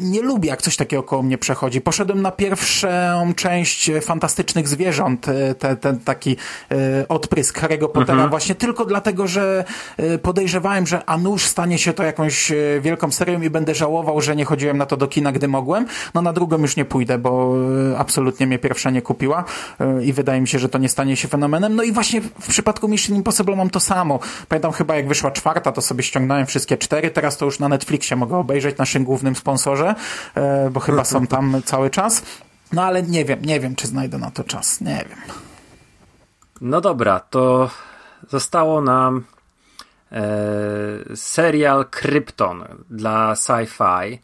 nie 0.00 0.22
lubię, 0.22 0.48
jak 0.48 0.62
coś 0.62 0.76
takiego 0.76 1.02
koło 1.02 1.22
mnie 1.22 1.38
przechodzi. 1.38 1.80
Poszedłem 1.80 2.22
na 2.22 2.30
pierwszą 2.30 2.88
część 3.36 3.90
Fantastycznych 4.02 4.68
Zwierząt, 4.68 5.28
e, 5.28 5.54
ten, 5.54 5.76
ten 5.76 6.00
taki 6.00 6.36
e, 6.70 7.08
odprysk 7.08 7.60
Harry'ego 7.60 7.88
Pottera 7.88 8.12
mhm. 8.12 8.30
właśnie 8.30 8.54
tylko 8.54 8.84
dlatego, 8.84 9.26
że 9.26 9.64
e, 9.96 10.18
podejrzewałem, 10.18 10.86
że 10.86 11.02
a 11.06 11.18
nuż 11.18 11.46
stanie 11.46 11.78
się 11.78 11.92
to 11.92 12.02
jakąś 12.02 12.52
wielką 12.80 13.12
serią 13.12 13.40
i 13.40 13.50
będę 13.50 13.74
żałował, 13.74 14.20
że 14.20 14.36
nie 14.36 14.44
chodziłem 14.44 14.78
na 14.78 14.86
to 14.86 14.96
do 14.96 15.08
kina, 15.08 15.32
gdy 15.32 15.48
mogłem. 15.48 15.86
No 16.14 16.22
na 16.22 16.32
drugą 16.32 16.58
już 16.58 16.76
nie 16.76 16.84
pójdę, 16.84 17.18
bo 17.18 17.54
absolutnie 17.98 18.46
mnie 18.46 18.58
pierwsza 18.58 18.90
nie 18.90 19.02
kupiła 19.02 19.44
i 20.02 20.12
wydaje 20.12 20.40
mi 20.40 20.48
się, 20.48 20.58
że 20.58 20.68
to 20.68 20.78
nie 20.78 20.88
stanie 20.88 21.16
się 21.16 21.28
fenomenem. 21.28 21.76
No 21.76 21.82
i 21.82 21.92
właśnie 21.92 22.20
w 22.20 22.48
przypadku 22.48 22.88
Mission 22.88 23.16
Impossible 23.16 23.56
mam 23.56 23.70
to 23.70 23.80
samo. 23.80 24.18
Pamiętam 24.48 24.72
chyba 24.72 24.96
jak 24.96 25.08
wyszła 25.08 25.30
czwarta, 25.30 25.72
to 25.72 25.80
sobie 25.80 26.02
ściągnąłem 26.02 26.46
wszystkie 26.46 26.76
cztery, 26.76 27.10
teraz 27.10 27.36
to 27.36 27.44
już 27.44 27.58
na 27.58 27.68
Netflixie 27.68 28.16
mogę 28.16 28.36
obejrzeć, 28.36 28.78
naszym 28.78 29.04
głównym 29.04 29.36
sponsorze 29.36 29.85
E, 30.34 30.70
bo 30.70 30.80
chyba 30.80 31.04
są 31.04 31.26
tam 31.26 31.62
cały 31.64 31.90
czas. 31.90 32.22
No 32.72 32.82
ale 32.82 33.02
nie 33.02 33.24
wiem, 33.24 33.42
nie 33.42 33.60
wiem, 33.60 33.76
czy 33.76 33.86
znajdę 33.86 34.18
na 34.18 34.30
to 34.30 34.44
czas. 34.44 34.80
Nie 34.80 35.04
wiem. 35.08 35.18
No 36.60 36.80
dobra, 36.80 37.20
to 37.20 37.70
zostało 38.28 38.80
nam 38.80 39.24
e, 40.12 40.22
serial 41.16 41.84
Krypton 41.90 42.64
dla 42.90 43.34
sci-fi. 43.34 44.18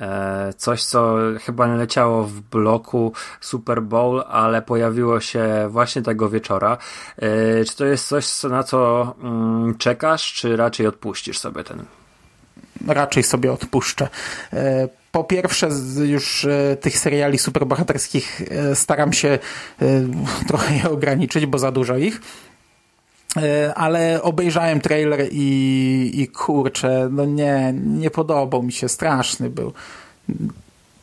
E, 0.00 0.52
coś, 0.56 0.84
co 0.84 1.16
chyba 1.40 1.66
nie 1.66 1.76
leciało 1.76 2.24
w 2.24 2.40
bloku 2.40 3.12
Super 3.40 3.82
Bowl, 3.82 4.24
ale 4.28 4.62
pojawiło 4.62 5.20
się 5.20 5.68
właśnie 5.70 6.02
tego 6.02 6.28
wieczora. 6.28 6.78
E, 7.16 7.64
czy 7.64 7.76
to 7.76 7.84
jest 7.84 8.08
coś, 8.08 8.42
na 8.42 8.62
co 8.62 9.14
mm, 9.22 9.78
czekasz, 9.78 10.32
czy 10.32 10.56
raczej 10.56 10.86
odpuścisz 10.86 11.38
sobie 11.38 11.64
ten? 11.64 11.84
Raczej 12.86 13.22
sobie 13.22 13.52
odpuszczę. 13.52 14.08
Po 15.12 15.24
pierwsze, 15.24 15.68
już 16.04 16.44
e, 16.44 16.76
tych 16.80 16.98
seriali 16.98 17.38
superbohaterskich 17.38 18.42
e, 18.50 18.74
staram 18.74 19.12
się 19.12 19.28
e, 19.28 19.38
trochę 20.48 20.74
je 20.74 20.90
ograniczyć, 20.90 21.46
bo 21.46 21.58
za 21.58 21.72
dużo 21.72 21.96
ich. 21.96 22.20
Ale 23.74 24.22
obejrzałem 24.22 24.80
trailer 24.80 25.28
i, 25.32 26.10
i 26.14 26.28
kurczę, 26.28 27.08
no 27.12 27.24
nie, 27.24 27.74
nie 27.76 28.10
podobał 28.10 28.62
mi 28.62 28.72
się, 28.72 28.88
straszny 28.88 29.50
był. 29.50 29.72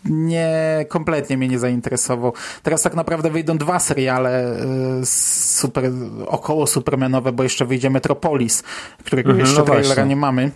Nie, 0.06 0.86
kompletnie 0.90 1.38
mnie 1.38 1.48
nie 1.48 1.60
zainteresował. 1.60 2.34
Teraz 2.64 2.82
tak 2.82 2.96
naprawdę 2.96 3.30
wyjdą 3.30 3.58
dwa 3.58 3.80
seriale 3.80 4.58
super, 5.04 5.92
około 6.28 6.68
Supermanowe, 6.68 7.32
bo 7.32 7.44
jeszcze 7.44 7.66
wyjdzie 7.66 7.90
Metropolis, 7.90 8.64
którego 9.04 9.30
mhm, 9.30 9.46
jeszcze 9.46 9.60
no 9.60 9.66
trailera 9.66 9.88
właśnie. 9.88 10.10
nie 10.10 10.16
mamy 10.16 10.52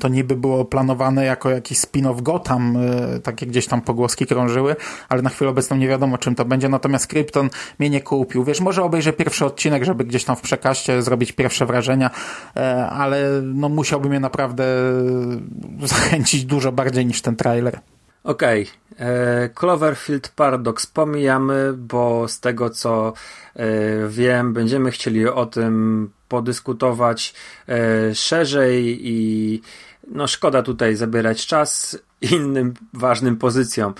to 0.00 0.08
niby 0.08 0.36
było 0.36 0.64
planowane 0.64 1.24
jako 1.24 1.50
jakiś 1.50 1.78
spin-off 1.78 2.22
Gotham, 2.22 2.76
y, 3.16 3.20
takie 3.20 3.46
gdzieś 3.46 3.66
tam 3.66 3.80
pogłoski 3.80 4.26
krążyły, 4.26 4.76
ale 5.08 5.22
na 5.22 5.30
chwilę 5.30 5.50
obecną 5.50 5.76
nie 5.76 5.88
wiadomo 5.88 6.18
czym 6.18 6.34
to 6.34 6.44
będzie, 6.44 6.68
natomiast 6.68 7.06
Krypton 7.06 7.50
mnie 7.78 7.90
nie 7.90 8.00
kupił. 8.00 8.44
Wiesz, 8.44 8.60
może 8.60 8.82
obejrzę 8.82 9.12
pierwszy 9.12 9.44
odcinek, 9.44 9.84
żeby 9.84 10.04
gdzieś 10.04 10.24
tam 10.24 10.36
w 10.36 10.40
przekaście 10.40 11.02
zrobić 11.02 11.32
pierwsze 11.32 11.66
wrażenia, 11.66 12.10
e, 12.56 12.86
ale 12.86 13.42
no 13.42 13.68
musiałby 13.68 14.08
mnie 14.08 14.20
naprawdę 14.20 14.64
zachęcić 15.82 16.44
dużo 16.44 16.72
bardziej 16.72 17.06
niż 17.06 17.22
ten 17.22 17.36
trailer. 17.36 17.80
Okej, 18.24 18.62
okay. 18.62 19.06
E, 19.06 19.48
Cloverfield 19.48 20.28
Paradox 20.28 20.86
pomijamy, 20.86 21.72
bo 21.76 22.28
z 22.28 22.40
tego 22.40 22.70
co 22.70 23.12
e, 23.56 23.66
wiem, 24.08 24.52
będziemy 24.52 24.90
chcieli 24.90 25.26
o 25.26 25.46
tym 25.46 26.10
podyskutować 26.28 27.34
e, 27.68 28.14
szerzej 28.14 28.98
i 29.08 29.62
no 30.10 30.26
szkoda 30.26 30.62
tutaj 30.62 30.96
zabierać 30.96 31.46
czas 31.46 31.98
innym 32.20 32.74
ważnym 32.92 33.36
pozycjom. 33.36 33.94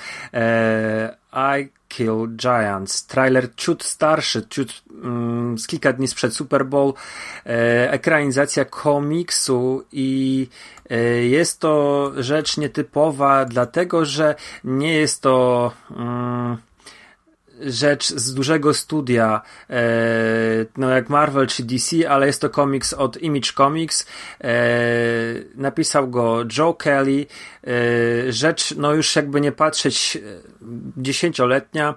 I 1.32 1.68
Kill 1.88 2.28
Giants. 2.36 3.06
Trailer 3.06 3.54
ciut 3.56 3.84
starszy, 3.84 4.46
ciut 4.48 4.82
mm, 5.02 5.58
z 5.58 5.66
kilka 5.66 5.92
dni 5.92 6.08
sprzed 6.08 6.34
Super 6.34 6.66
Bowl. 6.66 6.94
ekranizacja 7.90 8.64
komiksu 8.64 9.84
i 9.92 10.48
E, 10.90 11.26
jest 11.26 11.60
to 11.60 12.12
rzecz 12.16 12.56
nietypowa, 12.56 13.44
dlatego 13.44 14.04
że 14.04 14.34
nie 14.64 14.94
jest 14.94 15.22
to 15.22 15.72
mm, 15.90 16.56
rzecz 17.60 18.08
z 18.08 18.34
dużego 18.34 18.74
studia, 18.74 19.42
e, 19.70 19.82
no 20.76 20.90
jak 20.90 21.08
Marvel 21.08 21.46
czy 21.46 21.62
DC, 21.62 22.10
ale 22.10 22.26
jest 22.26 22.40
to 22.40 22.50
komiks 22.50 22.92
od 22.92 23.22
Image 23.22 23.52
Comics. 23.52 24.06
E, 24.40 24.50
napisał 25.54 26.08
go 26.08 26.44
Joe 26.58 26.74
Kelly. 26.74 27.26
Rzecz, 28.28 28.74
no 28.76 28.94
już 28.94 29.16
jakby 29.16 29.40
nie 29.40 29.52
patrzeć, 29.52 30.18
dziesięcioletnia 30.96 31.94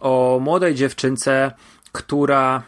o 0.00 0.38
młodej 0.42 0.74
dziewczynce, 0.74 1.52
która 1.92 2.62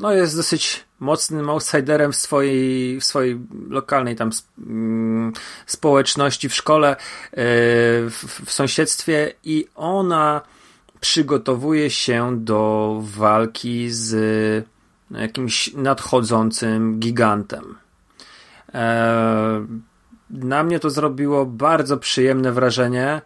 no 0.00 0.12
jest 0.12 0.36
dosyć 0.36 0.84
mocnym 1.00 1.50
outsiderem 1.50 2.12
w 2.12 2.16
swojej, 2.16 3.00
w 3.00 3.04
swojej 3.04 3.38
lokalnej 3.68 4.16
tam 4.16 4.30
mm, 4.58 5.32
społeczności, 5.66 6.48
w 6.48 6.54
szkole, 6.54 6.90
e, 6.90 6.96
w, 8.10 8.42
w 8.46 8.52
sąsiedztwie 8.52 9.32
i 9.44 9.66
ona 9.74 10.40
przygotowuje 11.00 11.90
się 11.90 12.36
do 12.44 12.96
walki 13.02 13.90
z 13.90 14.14
jakimś 15.10 15.72
nadchodzącym 15.74 16.98
gigantem. 17.00 17.76
E, 18.74 19.66
na 20.30 20.62
mnie 20.62 20.80
to 20.80 20.90
zrobiło 20.90 21.46
bardzo 21.46 21.96
przyjemne 21.96 22.52
wrażenie. 22.52 23.20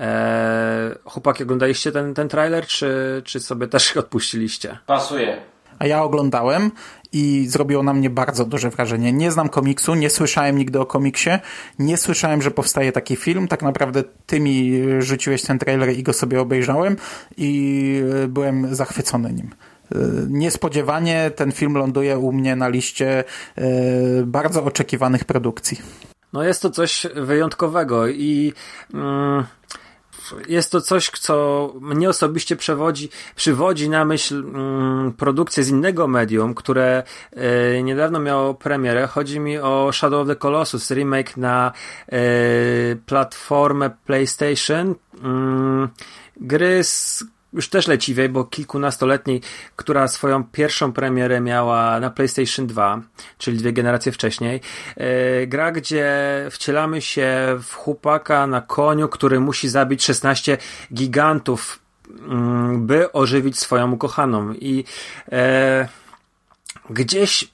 E, 0.00 0.94
chłopaki, 1.04 1.42
oglądaliście 1.42 1.92
ten, 1.92 2.14
ten 2.14 2.28
trailer, 2.28 2.66
czy, 2.66 3.22
czy 3.24 3.40
sobie 3.40 3.66
też 3.66 3.96
odpuściliście? 3.96 4.78
Pasuje. 4.86 5.42
A 5.80 5.86
ja 5.86 6.02
oglądałem 6.02 6.70
i 7.12 7.46
zrobiło 7.48 7.82
na 7.82 7.92
mnie 7.92 8.10
bardzo 8.10 8.44
duże 8.44 8.70
wrażenie. 8.70 9.12
Nie 9.12 9.30
znam 9.30 9.48
komiksu, 9.48 9.94
nie 9.94 10.10
słyszałem 10.10 10.58
nigdy 10.58 10.80
o 10.80 10.86
komiksie, 10.86 11.30
nie 11.78 11.96
słyszałem, 11.96 12.42
że 12.42 12.50
powstaje 12.50 12.92
taki 12.92 13.16
film. 13.16 13.48
Tak 13.48 13.62
naprawdę 13.62 14.04
ty 14.26 14.40
mi 14.40 14.82
rzuciłeś 14.98 15.42
ten 15.42 15.58
trailer 15.58 15.90
i 15.98 16.02
go 16.02 16.12
sobie 16.12 16.40
obejrzałem 16.40 16.96
i 17.36 18.02
e, 18.24 18.28
byłem 18.28 18.74
zachwycony 18.74 19.32
nim. 19.32 19.50
E, 19.94 19.98
niespodziewanie 20.28 21.30
ten 21.36 21.52
film 21.52 21.74
ląduje 21.74 22.18
u 22.18 22.32
mnie 22.32 22.56
na 22.56 22.68
liście 22.68 23.24
e, 23.56 23.64
bardzo 24.24 24.64
oczekiwanych 24.64 25.24
produkcji. 25.24 25.80
No 26.32 26.42
jest 26.42 26.62
to 26.62 26.70
coś 26.70 27.06
wyjątkowego 27.14 28.08
i 28.08 28.52
mm, 28.94 29.44
jest 30.48 30.72
to 30.72 30.80
coś, 30.80 31.10
co 31.10 31.74
mnie 31.80 32.08
osobiście 32.08 32.56
przewodzi, 32.56 33.08
przywodzi 33.36 33.88
na 33.88 34.04
myśl 34.04 34.34
mm, 34.34 35.12
produkcję 35.12 35.64
z 35.64 35.68
innego 35.68 36.08
medium, 36.08 36.54
które 36.54 37.02
e, 37.32 37.82
niedawno 37.82 38.20
miało 38.20 38.54
premierę. 38.54 39.06
Chodzi 39.06 39.40
mi 39.40 39.58
o 39.58 39.90
Shadow 39.92 40.20
of 40.22 40.28
the 40.28 40.36
Colossus, 40.36 40.90
remake 40.90 41.36
na 41.36 41.72
e, 42.08 42.20
platformę 43.06 43.90
PlayStation. 44.06 44.94
Mm, 45.22 45.88
gry 46.36 46.84
z 46.84 47.24
już 47.52 47.68
też 47.68 47.86
leciwej, 47.88 48.28
bo 48.28 48.44
kilkunastoletniej, 48.44 49.40
która 49.76 50.08
swoją 50.08 50.44
pierwszą 50.44 50.92
premierę 50.92 51.40
miała 51.40 52.00
na 52.00 52.10
PlayStation 52.10 52.66
2, 52.66 53.00
czyli 53.38 53.58
dwie 53.58 53.72
generacje 53.72 54.12
wcześniej. 54.12 54.60
E, 54.96 55.46
gra, 55.46 55.72
gdzie 55.72 56.06
wcielamy 56.50 57.02
się 57.02 57.28
w 57.62 57.74
chłopaka 57.74 58.46
na 58.46 58.60
koniu, 58.60 59.08
który 59.08 59.40
musi 59.40 59.68
zabić 59.68 60.04
16 60.04 60.58
gigantów, 60.94 61.78
mm, 62.28 62.86
by 62.86 63.12
ożywić 63.12 63.58
swoją 63.58 63.92
ukochaną. 63.92 64.52
I 64.52 64.84
e, 65.32 65.88
gdzieś, 66.90 67.52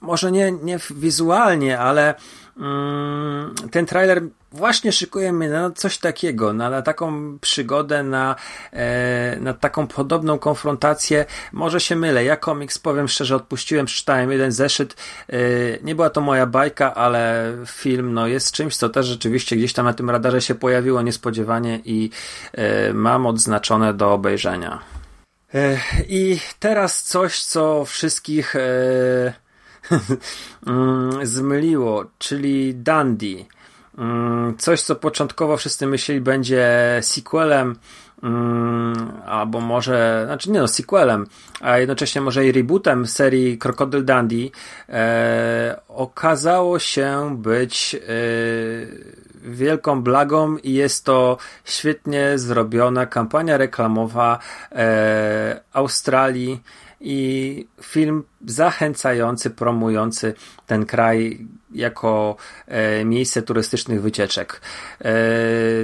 może 0.00 0.32
nie, 0.32 0.52
nie 0.52 0.78
wizualnie, 0.90 1.78
ale 1.78 2.14
mm, 2.56 3.54
ten 3.70 3.86
trailer 3.86 4.22
właśnie 4.56 4.92
szykuje 4.92 5.32
mnie 5.32 5.48
na 5.48 5.70
coś 5.70 5.98
takiego, 5.98 6.52
na, 6.52 6.70
na 6.70 6.82
taką 6.82 7.38
przygodę, 7.38 8.02
na, 8.02 8.36
e, 8.72 9.36
na 9.40 9.54
taką 9.54 9.86
podobną 9.86 10.38
konfrontację. 10.38 11.24
Może 11.52 11.80
się 11.80 11.96
mylę. 11.96 12.24
Ja 12.24 12.36
komiks, 12.36 12.78
powiem 12.78 13.08
szczerze, 13.08 13.36
odpuściłem, 13.36 13.86
przeczytałem 13.86 14.32
jeden 14.32 14.52
zeszyt. 14.52 14.96
E, 15.28 15.38
nie 15.82 15.94
była 15.94 16.10
to 16.10 16.20
moja 16.20 16.46
bajka, 16.46 16.94
ale 16.94 17.52
film 17.66 18.14
no, 18.14 18.26
jest 18.26 18.52
czymś, 18.52 18.76
co 18.76 18.88
też 18.88 19.06
rzeczywiście 19.06 19.56
gdzieś 19.56 19.72
tam 19.72 19.86
na 19.86 19.94
tym 19.94 20.10
radarze 20.10 20.40
się 20.40 20.54
pojawiło 20.54 21.02
niespodziewanie 21.02 21.80
i 21.84 22.10
e, 22.52 22.92
mam 22.92 23.26
odznaczone 23.26 23.94
do 23.94 24.12
obejrzenia. 24.12 24.80
E, 25.54 25.78
I 26.08 26.40
teraz 26.58 27.02
coś, 27.02 27.42
co 27.42 27.84
wszystkich 27.84 28.56
e, 28.56 29.32
mm, 30.66 31.26
zmyliło, 31.26 32.04
czyli 32.18 32.74
Dandy. 32.74 33.44
Mm, 33.98 34.56
coś, 34.58 34.82
co 34.82 34.96
początkowo 34.96 35.56
wszyscy 35.56 35.86
myśleli 35.86 36.20
będzie 36.20 36.68
sequelem, 37.02 37.76
mm, 38.22 39.12
albo 39.26 39.60
może, 39.60 40.22
znaczy 40.26 40.50
nie 40.50 40.60
no, 40.60 40.68
sequelem, 40.68 41.26
a 41.60 41.78
jednocześnie 41.78 42.20
może 42.20 42.46
i 42.46 42.52
rebootem 42.52 43.06
serii 43.06 43.58
Crocodile 43.58 44.02
Dundee, 44.02 44.52
e, 44.88 45.80
okazało 45.88 46.78
się 46.78 47.36
być 47.38 47.94
e, 47.94 48.00
wielką 49.50 50.02
blagą 50.02 50.56
i 50.56 50.72
jest 50.72 51.04
to 51.04 51.38
świetnie 51.64 52.38
zrobiona 52.38 53.06
kampania 53.06 53.56
reklamowa 53.56 54.38
e, 54.72 55.60
Australii 55.72 56.62
i 57.00 57.68
film 57.82 58.24
zachęcający, 58.46 59.50
promujący 59.50 60.34
ten 60.66 60.86
kraj 60.86 61.46
jako 61.74 62.36
e, 62.66 63.04
miejsce 63.04 63.42
turystycznych 63.42 64.02
wycieczek. 64.02 64.60
E, 65.00 65.10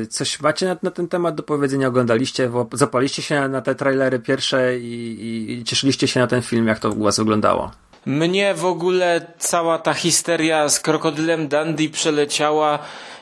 coś 0.07 0.41
macie 0.41 0.67
na, 0.67 0.77
na, 0.83 0.91
ten 0.91 1.09
temat 1.09 1.35
do 1.35 1.43
powiedzenia? 1.43 1.89
Oglądaliście, 1.89 2.51
zapaliście 2.73 3.23
się 3.23 3.49
na 3.49 3.61
te 3.61 3.75
trailery 3.75 4.19
pierwsze 4.19 4.79
i, 4.79 4.93
i, 5.21 5.53
i 5.53 5.65
cieszyliście 5.65 6.09
się 6.09 6.21
na 6.21 6.27
ten 6.27 6.43
film, 6.43 6.67
jak 6.67 6.79
to 6.79 6.91
u 6.91 7.03
was 7.03 7.19
wyglądało? 7.19 7.71
Mnie 8.07 8.55
w 8.55 8.65
ogóle 8.65 9.27
cała 9.39 9.79
ta 9.79 9.95
histeria 9.95 10.69
z 10.69 10.81
krokodylem 10.81 11.49
Dandy 11.49 11.89
przeleciała 11.89 12.79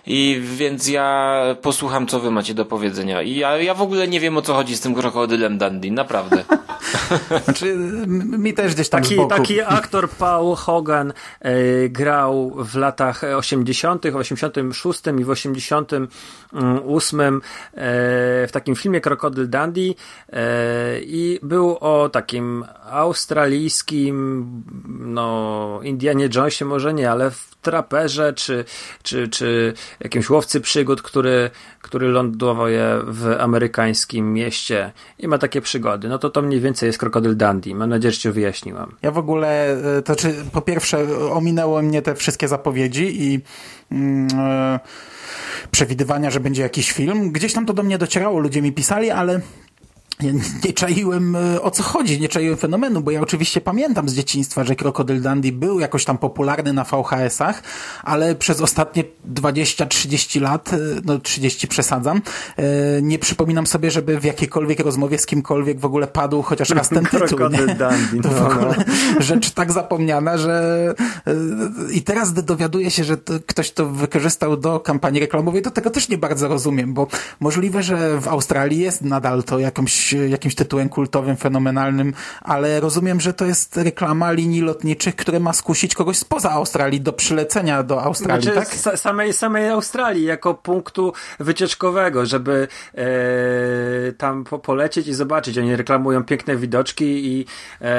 i 0.07 0.43
więc 0.45 0.89
ja 0.89 1.41
posłucham, 1.63 2.07
co 2.07 2.21
wy 2.21 2.31
macie 2.31 2.55
do 2.55 2.65
powiedzenia. 2.65 3.23
I 3.23 3.35
ja, 3.35 3.57
ja 3.57 3.75
w 3.75 3.83
ogóle 3.83 4.09
nie 4.09 4.21
wiem, 4.21 4.37
o 4.37 4.43
co 4.43 4.55
chodzi 4.55 4.77
z 4.77 4.81
tym 4.81 4.95
krokodylem 4.95 5.59
Dandy, 5.59 5.91
naprawdę. 5.91 6.45
znaczy, 7.45 7.77
mi 8.07 8.55
też 8.55 8.75
gdzieś 8.75 8.89
tak 8.89 9.03
taki, 9.03 9.17
taki 9.29 9.61
aktor 9.61 10.09
Paul 10.09 10.57
Hogan 10.57 11.13
e, 11.41 11.89
grał 11.89 12.57
w 12.65 12.77
latach 12.77 13.23
80., 13.37 14.07
86 14.07 15.01
i 15.21 15.25
w 15.25 15.31
88 15.31 17.35
e, 17.35 17.41
w 18.47 18.49
takim 18.53 18.77
filmie 18.77 19.01
Krokodyl 19.01 19.49
Dandy 19.49 19.95
e, 20.33 21.01
i 21.01 21.39
był 21.43 21.79
o 21.81 22.09
takim 22.09 22.65
australijskim 22.91 24.47
no 25.01 25.81
Indianie 25.83 26.29
Jonesie 26.35 26.65
może 26.65 26.95
nie, 26.95 27.11
ale 27.11 27.31
w 27.31 27.51
traperze 27.63 28.33
czy, 28.33 28.65
czy, 29.03 29.29
czy 29.29 29.75
jakimś 30.01 30.31
łowcy 30.31 30.61
przygód, 30.61 31.03
który, 31.03 31.51
który 31.83 32.09
ląduje 32.09 32.99
w 33.07 33.37
amerykańskim 33.39 34.33
mieście 34.33 34.93
i 35.19 35.29
ma 35.29 35.39
takie 35.39 35.61
przygody. 35.61 36.09
No 36.09 36.19
to 36.19 36.31
to 36.31 36.43
mniej 36.43 36.61
więcej 36.61 36.87
jest 36.87 36.99
Krokodyl 36.99 37.37
Dandy. 37.37 37.75
Mam 37.75 37.91
nadzieję, 37.91 38.13
że 38.13 38.19
cię 38.19 38.33
wyjaśniłam. 38.33 38.95
Ja 39.03 39.11
w 39.11 39.19
ogóle, 39.19 39.77
e, 39.99 40.03
to 40.03 40.17
czy 40.17 40.35
po 40.53 40.61
pierwsze 40.61 41.07
ominęło 41.31 41.83
mnie 41.83 42.03
te 42.03 42.15
wszystkie 42.15 42.49
zapowiedzi 42.49 43.23
i 43.23 43.41
e, 43.93 44.81
przewidywania, 45.71 46.31
że 46.31 46.41
będzie 46.41 46.63
jakiś 46.63 46.93
film. 46.93 47.33
Gdzieś 47.33 47.53
tam 47.53 47.67
to 47.67 47.73
do 47.73 47.83
mnie 47.83 47.99
docierało, 47.99 48.39
ludzie 48.39 48.63
mi 48.63 48.73
pisali, 48.73 49.11
ale 49.11 49.41
nie 50.65 50.73
czaiłem 50.73 51.37
e, 51.37 51.63
o 51.63 51.71
co 51.71 51.83
chodzi, 51.83 52.21
nie 52.21 52.29
czaiłem 52.29 52.57
fenomenu, 52.57 53.01
bo 53.01 53.11
ja 53.11 53.21
oczywiście 53.21 53.61
pamiętam 53.61 54.09
z 54.09 54.15
dzieciństwa, 54.15 54.65
że 54.65 54.77
Krokodyl 54.77 55.23
Dandy 55.23 55.53
był 55.53 55.81
jakoś 55.81 56.05
tam 56.05 56.19
popularny 56.19 56.73
na 56.73 56.85
VHS-ach, 56.85 57.63
ale 58.03 58.35
przez 58.35 58.61
ostatnie 58.61 59.05
20-30 59.35 60.41
lat, 60.41 60.73
e, 60.73 60.79
no 61.05 61.19
30 61.19 61.69
przesadzam, 61.69 62.23
e, 62.57 62.63
nie 63.03 63.19
przypominam 63.19 63.67
sobie, 63.67 63.91
żeby 63.91 64.21
w 64.21 64.25
jakiejkolwiek 64.25 64.81
rozmowie 64.81 65.19
z 65.19 65.27
kimkolwiek 65.27 65.81
w 65.81 65.85
ogóle 65.85 66.07
padł 66.07 66.43
chociaż 66.43 66.71
raz 66.71 66.89
ten 66.89 67.05
tytuł. 67.05 67.29
Krokodyl 67.29 67.77
Dandy. 67.77 68.21
To 68.23 68.29
w 68.29 68.43
ogóle 68.43 68.75
rzecz 69.19 69.51
tak 69.51 69.73
zapomniana, 69.73 70.39
że 70.39 70.95
i 71.93 72.03
teraz 72.03 72.33
dowiaduję 72.33 72.91
się, 72.91 73.05
że 73.05 73.17
to, 73.17 73.35
ktoś 73.47 73.71
to 73.71 73.87
wykorzystał 73.87 74.57
do 74.57 74.81
kampanii 74.81 75.21
reklamowej, 75.21 75.63
to 75.63 75.71
tego 75.71 75.91
też 75.91 76.09
nie 76.09 76.19
bardzo 76.19 76.49
rozumiem, 76.49 76.95
bo 76.95 77.07
możliwe, 77.41 77.83
że 77.83 78.21
w 78.21 78.29
Australii 78.29 78.79
jest 78.79 79.03
nadal 79.03 79.43
to 79.43 79.59
jakąś 79.59 80.00
jakimś 80.13 80.55
tytułem 80.55 80.89
kultowym, 80.89 81.37
fenomenalnym, 81.37 82.13
ale 82.41 82.81
rozumiem, 82.81 83.21
że 83.21 83.33
to 83.35 83.45
jest 83.45 83.77
reklama 83.77 84.33
linii 84.33 84.61
lotniczych, 84.61 85.17
które 85.17 85.41
ma 85.41 85.53
skusić 85.53 85.95
kogoś 85.95 86.17
spoza 86.17 86.51
Australii 86.51 87.01
do 87.01 87.13
przylecenia 87.13 87.83
do 87.83 88.03
Australii, 88.03 88.43
znaczy, 88.53 88.71
tak? 88.83 88.99
Samej, 88.99 89.33
samej 89.33 89.69
Australii 89.69 90.25
jako 90.25 90.55
punktu 90.55 91.13
wycieczkowego, 91.41 92.27
żeby 92.27 92.69
e, 92.95 94.13
tam 94.13 94.45
po, 94.45 94.59
polecieć 94.59 95.09
i 95.09 95.15
zobaczyć. 95.15 95.59
Oni 95.59 95.77
reklamują 95.77 96.25
piękne 96.25 96.57
widoczki 96.57 97.27
i 97.27 97.47
e, 97.81 97.99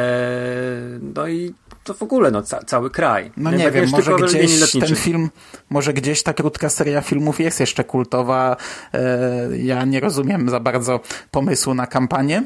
no 1.15 1.27
i 1.27 1.53
to 1.83 1.93
w 1.93 2.03
ogóle 2.03 2.31
no, 2.31 2.41
ca 2.41 2.63
cały 2.63 2.89
kraj. 2.89 3.31
No 3.37 3.51
nie, 3.51 3.57
nie 3.57 3.71
wiem, 3.71 3.89
może 3.89 4.15
gdzieś 4.15 4.71
ten 4.71 4.95
film, 4.95 5.29
może 5.69 5.93
gdzieś 5.93 6.23
ta 6.23 6.33
krótka 6.33 6.69
seria 6.69 7.01
filmów 7.01 7.39
jest 7.39 7.59
jeszcze 7.59 7.83
kultowa. 7.83 8.57
E, 8.93 9.57
ja 9.57 9.85
nie 9.85 9.99
rozumiem 9.99 10.49
za 10.49 10.59
bardzo 10.59 10.99
pomysłu 11.31 11.73
na 11.73 11.87
kampanię. 11.87 12.43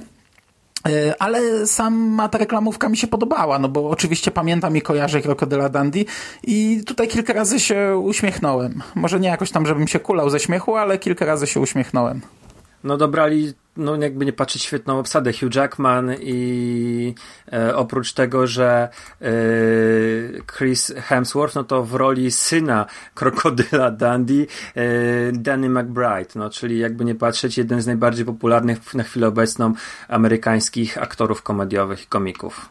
E, 0.88 1.16
ale 1.20 1.68
sama 1.68 2.30
ta 2.30 2.38
reklamówka 2.38 2.90
mi 2.90 2.98
się 2.98 3.08
podobała, 3.08 3.60
no 3.60 3.70
bo 3.70 3.90
oczywiście 3.90 4.32
pamiętam 4.32 4.78
i 4.78 4.82
kojarzę 4.82 5.22
Krokodyla 5.22 5.70
Dandy 5.70 6.06
i 6.44 6.84
tutaj 6.86 7.08
kilka 7.08 7.34
razy 7.34 7.60
się 7.60 7.98
uśmiechnąłem. 7.98 8.84
Może 8.96 9.20
nie 9.20 9.30
jakoś 9.30 9.52
tam, 9.52 9.66
żebym 9.66 9.88
się 9.88 10.00
kulał 10.00 10.30
ze 10.30 10.40
śmiechu, 10.40 10.76
ale 10.76 10.98
kilka 10.98 11.26
razy 11.26 11.48
się 11.48 11.60
uśmiechnąłem. 11.60 12.22
No 12.86 12.98
dobrali 12.98 13.54
no 13.78 13.96
jakby 13.96 14.26
nie 14.26 14.34
patrzeć, 14.34 14.64
świetną 14.64 15.00
obsadę. 15.00 15.32
Hugh 15.34 15.56
Jackman 15.56 16.16
i 16.20 17.16
e, 17.54 17.76
oprócz 17.76 18.14
tego, 18.14 18.48
że 18.48 18.90
e, 19.22 19.28
Chris 20.58 20.94
Hemsworth, 20.98 21.56
no 21.56 21.64
to 21.64 21.84
w 21.84 21.96
roli 21.96 22.32
syna 22.32 22.86
krokodyla 23.14 23.92
Dandy 23.92 24.48
e, 24.76 25.32
Danny 25.32 25.70
McBride, 25.70 26.30
no 26.36 26.50
czyli 26.50 26.80
jakby 26.80 27.06
nie 27.06 27.16
patrzeć, 27.16 27.58
jeden 27.58 27.82
z 27.82 27.88
najbardziej 27.88 28.26
popularnych 28.26 28.94
na 28.94 29.04
chwilę 29.04 29.28
obecną 29.28 29.74
amerykańskich 30.08 30.98
aktorów 30.98 31.44
komediowych 31.44 32.04
i 32.04 32.08
komików. 32.08 32.70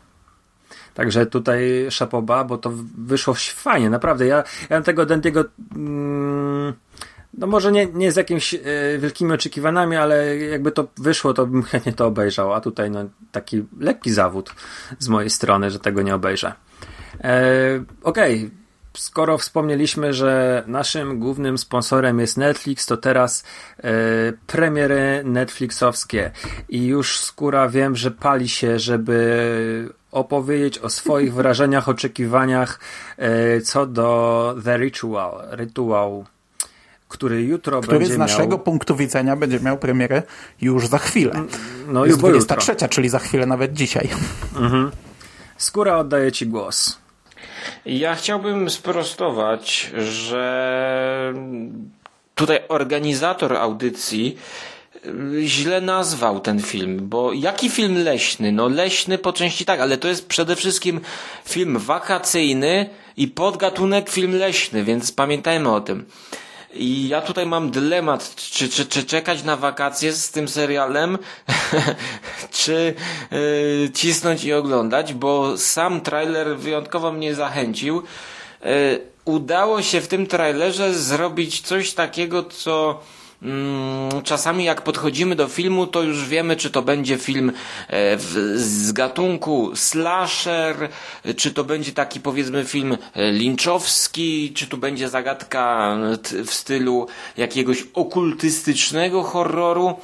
Także 0.95 1.27
tutaj 1.27 1.87
szapoba, 1.91 2.45
bo 2.45 2.59
to 2.59 2.73
wyszło 2.99 3.35
fajnie, 3.55 3.91
naprawdę. 3.91 4.27
Ja, 4.27 4.45
ja 4.71 4.83
tego 4.83 5.07
Dandiego 5.07 5.45
mm, 5.77 6.75
no 7.39 7.47
może 7.47 7.73
nie, 7.73 7.87
nie 7.87 8.13
z 8.13 8.17
jakimiś 8.17 8.55
e, 8.55 8.59
wielkimi 8.99 9.33
oczekiwaniami, 9.33 9.97
ale 9.97 10.37
jakby 10.37 10.73
to 10.73 10.89
wyszło, 10.97 11.35
to 11.35 11.47
bym 11.47 11.63
chętnie 11.63 11.93
to 11.93 12.07
obejrzał, 12.07 12.53
a 12.53 12.61
tutaj 12.61 12.91
no 12.91 13.05
taki 13.33 13.65
lekki 13.81 14.13
zawód 14.13 14.55
z 14.99 15.09
mojej 15.09 15.31
strony, 15.31 15.71
że 15.71 15.79
tego 15.79 16.03
nie 16.03 16.15
obejrzę. 16.15 16.53
E, 17.21 17.85
Okej, 18.03 18.39
okay. 18.39 18.51
skoro 18.97 19.39
wspomnieliśmy, 19.39 20.13
że 20.13 20.65
naszym 20.67 21.19
głównym 21.19 21.59
sponsorem 21.59 22.21
jest 22.21 22.37
Netflix, 22.37 22.87
to 22.87 22.97
teraz 22.97 23.45
e, 23.79 23.93
premiery 24.47 25.23
Netflixowskie 25.25 26.31
i 26.69 26.87
już 26.87 27.19
skóra 27.19 27.69
wiem, 27.69 27.97
że 27.97 28.11
pali 28.11 28.49
się, 28.49 28.79
żeby 28.79 29.95
opowiedzieć 30.13 30.79
o 30.79 30.91
swoich 30.91 31.35
wrażeniach, 31.41 31.89
oczekiwaniach 31.89 32.81
e, 33.17 33.61
co 33.61 33.87
do 33.87 34.57
The 34.65 34.79
Ritual, 34.79 35.45
rytuał 35.51 36.25
który 37.15 37.43
jutro 37.43 37.81
który 37.81 37.99
będzie 37.99 38.15
z 38.15 38.19
naszego 38.19 38.57
miał... 38.57 38.59
punktu 38.59 38.97
widzenia 38.97 39.37
będzie 39.37 39.61
miał 39.61 39.79
premierę 39.79 40.23
już 40.61 40.87
za 40.87 40.99
chwilę. 40.99 41.33
No 41.89 42.07
Jest 42.07 42.19
23, 42.19 42.73
jutro. 42.73 42.89
czyli 42.89 43.09
za 43.09 43.19
chwilę 43.19 43.47
nawet 43.47 43.73
dzisiaj. 43.73 44.09
Mhm. 44.57 44.91
Skóra 45.57 45.99
oddaje 45.99 46.33
Ci 46.33 46.47
głos. 46.47 46.99
Ja 47.87 48.15
chciałbym 48.15 48.71
sprostować, 48.71 49.93
że 49.99 51.35
tutaj 52.35 52.59
organizator 52.69 53.57
audycji 53.57 54.39
źle 55.45 55.81
nazwał 55.81 56.41
ten 56.41 56.63
film, 56.63 57.09
bo 57.09 57.33
jaki 57.33 57.71
film 57.71 58.05
leśny? 58.05 58.53
No 58.53 58.69
leśny 58.69 59.19
po 59.19 59.33
części 59.33 59.65
tak, 59.65 59.81
ale 59.81 59.97
to 59.97 60.09
jest 60.09 60.27
przede 60.27 60.57
wszystkim 60.57 61.01
film 61.45 61.79
wakacyjny 61.79 62.91
i 63.17 63.29
podgatunek 63.29 64.11
film 64.11 64.39
leśny, 64.39 64.85
więc 64.85 65.13
pamiętajmy 65.13 65.71
o 65.71 65.81
tym. 65.81 66.05
I 66.75 67.09
ja 67.09 67.23
tutaj 67.23 67.47
mam 67.47 67.71
dylemat, 67.71 68.35
czy, 68.37 68.69
czy, 68.69 68.87
czy 68.87 69.05
czekać 69.05 69.43
na 69.43 69.57
wakacje 69.57 70.13
z 70.13 70.31
tym 70.31 70.49
serialem, 70.49 71.19
czy 72.53 72.95
yy, 73.31 73.91
cisnąć 73.95 74.45
i 74.45 74.53
oglądać, 74.53 75.15
bo 75.15 75.59
sam 75.59 76.01
trailer 76.01 76.57
wyjątkowo 76.57 77.13
mnie 77.13 77.35
zachęcił. 77.35 78.03
Yy, 78.65 78.71
udało 79.25 79.83
się 79.83 80.01
w 80.01 80.09
tym 80.09 80.27
trailerze 80.27 80.95
zrobić 80.95 81.61
coś 81.61 81.93
takiego, 81.93 82.43
co 82.45 83.01
czasami 84.25 84.65
jak 84.65 84.83
podchodzimy 84.83 85.37
do 85.37 85.49
filmu, 85.49 85.87
to 85.87 86.03
już 86.03 86.29
wiemy, 86.29 86.57
czy 86.57 86.71
to 86.71 86.83
będzie 86.83 87.19
film 87.19 87.53
e, 87.89 88.19
z 88.57 88.93
gatunku 88.93 89.71
slasher, 89.75 90.89
czy 91.37 91.51
to 91.51 91.65
będzie 91.65 91.93
taki 91.93 92.21
powiedzmy 92.21 92.65
film 92.65 92.97
e, 93.15 93.33
linczowski, 93.33 94.53
czy 94.55 94.67
tu 94.67 94.79
będzie 94.79 95.09
zagadka 95.09 95.97
w 96.47 96.55
stylu 96.55 97.07
jakiegoś 97.37 97.85
okultystycznego 97.95 99.23
horroru. 99.23 99.95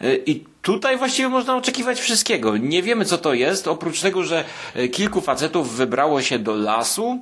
E, 0.00 0.16
I 0.16 0.44
tutaj 0.62 0.98
właściwie 0.98 1.28
można 1.28 1.56
oczekiwać 1.56 2.00
wszystkiego. 2.00 2.56
Nie 2.56 2.82
wiemy, 2.82 3.04
co 3.04 3.18
to 3.18 3.34
jest, 3.34 3.68
oprócz 3.68 4.00
tego, 4.00 4.24
że 4.24 4.44
kilku 4.92 5.20
facetów 5.20 5.76
wybrało 5.76 6.22
się 6.22 6.38
do 6.38 6.56
lasu, 6.56 7.20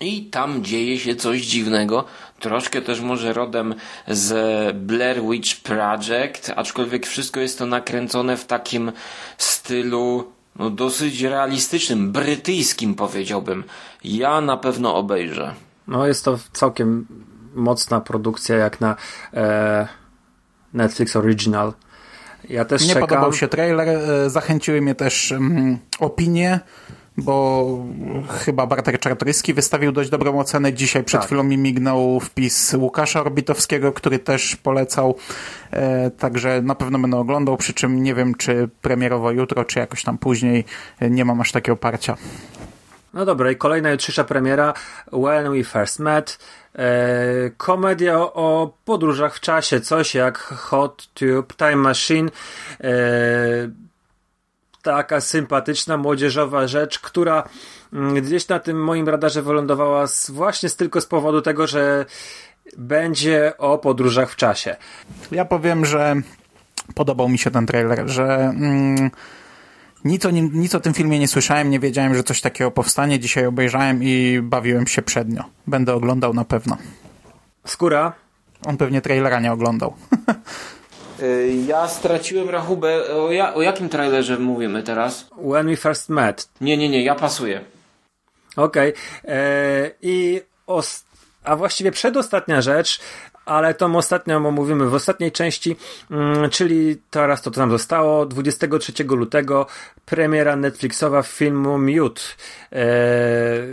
i 0.00 0.24
tam 0.24 0.64
dzieje 0.64 0.98
się 0.98 1.16
coś 1.16 1.40
dziwnego, 1.40 2.04
troszkę 2.40 2.82
też 2.82 3.00
może 3.00 3.32
rodem 3.32 3.74
z 4.08 4.76
Blair 4.76 5.22
Witch 5.22 5.62
Project, 5.62 6.52
aczkolwiek 6.56 7.06
wszystko 7.06 7.40
jest 7.40 7.58
to 7.58 7.66
nakręcone 7.66 8.36
w 8.36 8.46
takim 8.46 8.92
stylu 9.38 10.32
no, 10.56 10.70
dosyć 10.70 11.22
realistycznym, 11.22 12.12
brytyjskim 12.12 12.94
powiedziałbym. 12.94 13.64
Ja 14.04 14.40
na 14.40 14.56
pewno 14.56 14.96
obejrzę. 14.96 15.54
No 15.88 16.06
jest 16.06 16.24
to 16.24 16.38
całkiem 16.52 17.06
mocna 17.54 18.00
produkcja 18.00 18.56
jak 18.56 18.80
na 18.80 18.96
e, 19.34 19.88
Netflix 20.74 21.16
Original. 21.16 21.72
Ja 22.48 22.64
też 22.64 22.82
Nie 22.82 22.94
czekam. 22.94 23.08
podobał 23.08 23.32
się 23.32 23.48
trailer, 23.48 23.88
e, 23.88 24.30
zachęciły 24.30 24.80
mnie 24.80 24.94
też 24.94 25.32
mm, 25.32 25.78
opinie 25.98 26.60
bo 27.18 27.66
chyba 28.28 28.66
Bartek 28.66 28.98
Czartoryski 28.98 29.54
wystawił 29.54 29.92
dość 29.92 30.10
dobrą 30.10 30.38
ocenę. 30.38 30.72
Dzisiaj 30.72 31.04
przed 31.04 31.20
tak. 31.20 31.26
chwilą 31.26 31.42
mi 31.42 31.58
mignął 31.58 32.20
wpis 32.20 32.74
Łukasza 32.74 33.20
Orbitowskiego, 33.20 33.92
który 33.92 34.18
też 34.18 34.56
polecał, 34.56 35.16
e, 35.70 36.10
także 36.10 36.62
na 36.62 36.74
pewno 36.74 36.98
będę 36.98 37.16
oglądał, 37.16 37.56
przy 37.56 37.74
czym 37.74 38.02
nie 38.02 38.14
wiem, 38.14 38.34
czy 38.34 38.68
premierowo 38.82 39.30
jutro, 39.30 39.64
czy 39.64 39.78
jakoś 39.78 40.04
tam 40.04 40.18
później, 40.18 40.64
e, 41.00 41.10
nie 41.10 41.24
mam 41.24 41.40
aż 41.40 41.52
takiego 41.52 41.74
oparcia. 41.74 42.16
No 43.14 43.24
dobra, 43.24 43.50
i 43.50 43.56
kolejna 43.56 43.90
jutrzejsza 43.90 44.24
premiera 44.24 44.74
When 45.12 45.52
We 45.52 45.64
First 45.64 45.98
Met. 45.98 46.38
E, 46.74 47.50
komedia 47.56 48.18
o, 48.18 48.32
o, 48.34 48.72
podróżach 48.84 49.34
w 49.36 49.40
czasie, 49.40 49.80
coś 49.80 50.14
jak 50.14 50.38
Hot 50.38 51.08
Tube 51.14 51.54
Time 51.56 51.76
Machine. 51.76 52.30
E, 52.80 52.90
taka 54.82 55.20
sympatyczna, 55.20 55.96
młodzieżowa 55.96 56.66
rzecz, 56.66 56.98
która 56.98 57.48
mm, 57.92 58.14
gdzieś 58.14 58.48
na 58.48 58.58
tym 58.58 58.84
moim 58.84 59.08
radarze 59.08 59.42
wylądowała 59.42 60.06
z, 60.06 60.30
właśnie 60.30 60.68
z, 60.68 60.76
tylko 60.76 61.00
z 61.00 61.06
powodu 61.06 61.42
tego, 61.42 61.66
że 61.66 62.06
będzie 62.78 63.52
o 63.58 63.78
podróżach 63.78 64.30
w 64.30 64.36
czasie. 64.36 64.76
Ja 65.30 65.44
powiem, 65.44 65.84
że 65.84 66.16
podobał 66.94 67.28
mi 67.28 67.38
się 67.38 67.50
ten 67.50 67.66
trailer, 67.66 68.08
że 68.08 68.24
mm, 68.24 69.10
nic, 70.04 70.26
o 70.26 70.30
nim, 70.30 70.50
nic 70.54 70.74
o 70.74 70.80
tym 70.80 70.94
filmie 70.94 71.18
nie 71.18 71.28
słyszałem, 71.28 71.70
nie 71.70 71.80
wiedziałem, 71.80 72.14
że 72.14 72.22
coś 72.22 72.40
takiego 72.40 72.70
powstanie. 72.70 73.18
Dzisiaj 73.18 73.46
obejrzałem 73.46 74.02
i 74.02 74.40
bawiłem 74.42 74.86
się 74.86 75.02
przednio. 75.02 75.44
Będę 75.66 75.94
oglądał 75.94 76.34
na 76.34 76.44
pewno. 76.44 76.76
Skóra? 77.66 78.12
On 78.66 78.76
pewnie 78.76 79.00
trailera 79.00 79.40
nie 79.40 79.52
oglądał. 79.52 79.94
Y, 81.22 81.54
ja 81.66 81.88
straciłem 81.88 82.50
rachubę. 82.50 83.14
O, 83.14 83.32
ja, 83.32 83.54
o 83.54 83.62
jakim 83.62 83.88
trailerze 83.88 84.38
mówimy 84.38 84.82
teraz? 84.82 85.26
When 85.50 85.66
We 85.66 85.76
First 85.76 86.08
Met. 86.08 86.48
Nie, 86.60 86.76
nie, 86.76 86.88
nie, 86.88 87.02
ja 87.02 87.14
pasuję. 87.14 87.60
Okej. 88.56 88.92
Okay. 89.24 89.94
I 90.02 90.40
os- 90.66 91.04
a 91.44 91.56
właściwie 91.56 91.90
przedostatnia 91.92 92.60
rzecz, 92.60 93.00
ale 93.48 93.74
tą 93.74 93.96
ostatnią 93.96 94.46
omówimy 94.46 94.86
w 94.86 94.94
ostatniej 94.94 95.32
części, 95.32 95.76
mm, 96.10 96.50
czyli 96.50 96.96
teraz 97.10 97.42
to, 97.42 97.50
co 97.50 97.60
nam 97.60 97.70
zostało, 97.70 98.26
23 98.26 99.04
lutego 99.16 99.66
premiera 100.06 100.56
Netflixowa 100.56 101.22
filmu 101.22 101.78
Mute. 101.78 102.22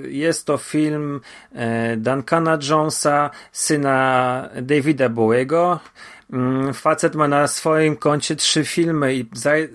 Jest 0.07 0.45
to 0.45 0.57
film 0.57 1.21
e, 1.55 1.97
Duncana 1.97 2.57
Jonesa, 2.69 3.29
syna 3.51 4.49
Davida 4.61 5.09
Bowiego. 5.09 5.79
Mm, 6.33 6.73
facet 6.73 7.15
ma 7.15 7.27
na 7.27 7.47
swoim 7.47 7.95
koncie 7.95 8.35
trzy 8.35 8.65
filmy 8.65 9.15
i 9.15 9.25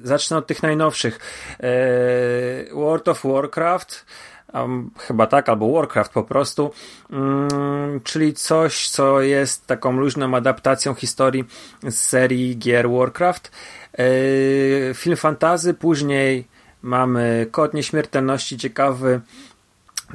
zacznę 0.02 0.36
od 0.36 0.46
tych 0.46 0.62
najnowszych. 0.62 1.18
E, 1.60 2.74
World 2.74 3.08
of 3.08 3.24
Warcraft, 3.24 4.06
Um, 4.54 4.90
chyba 4.98 5.26
tak, 5.26 5.48
albo 5.48 5.72
Warcraft 5.72 6.12
po 6.12 6.24
prostu, 6.24 6.70
um, 7.10 8.00
czyli 8.04 8.34
coś, 8.34 8.88
co 8.88 9.20
jest 9.20 9.66
taką 9.66 9.92
luźną 9.92 10.34
adaptacją 10.36 10.94
historii 10.94 11.44
z 11.88 11.96
serii 11.96 12.58
gier 12.58 12.90
Warcraft. 12.90 13.52
Yy, 13.98 14.94
film 14.94 15.16
fantazy, 15.16 15.74
później 15.74 16.44
mamy 16.82 17.46
Kod 17.50 17.74
Nieśmiertelności, 17.74 18.58
ciekawy 18.58 19.20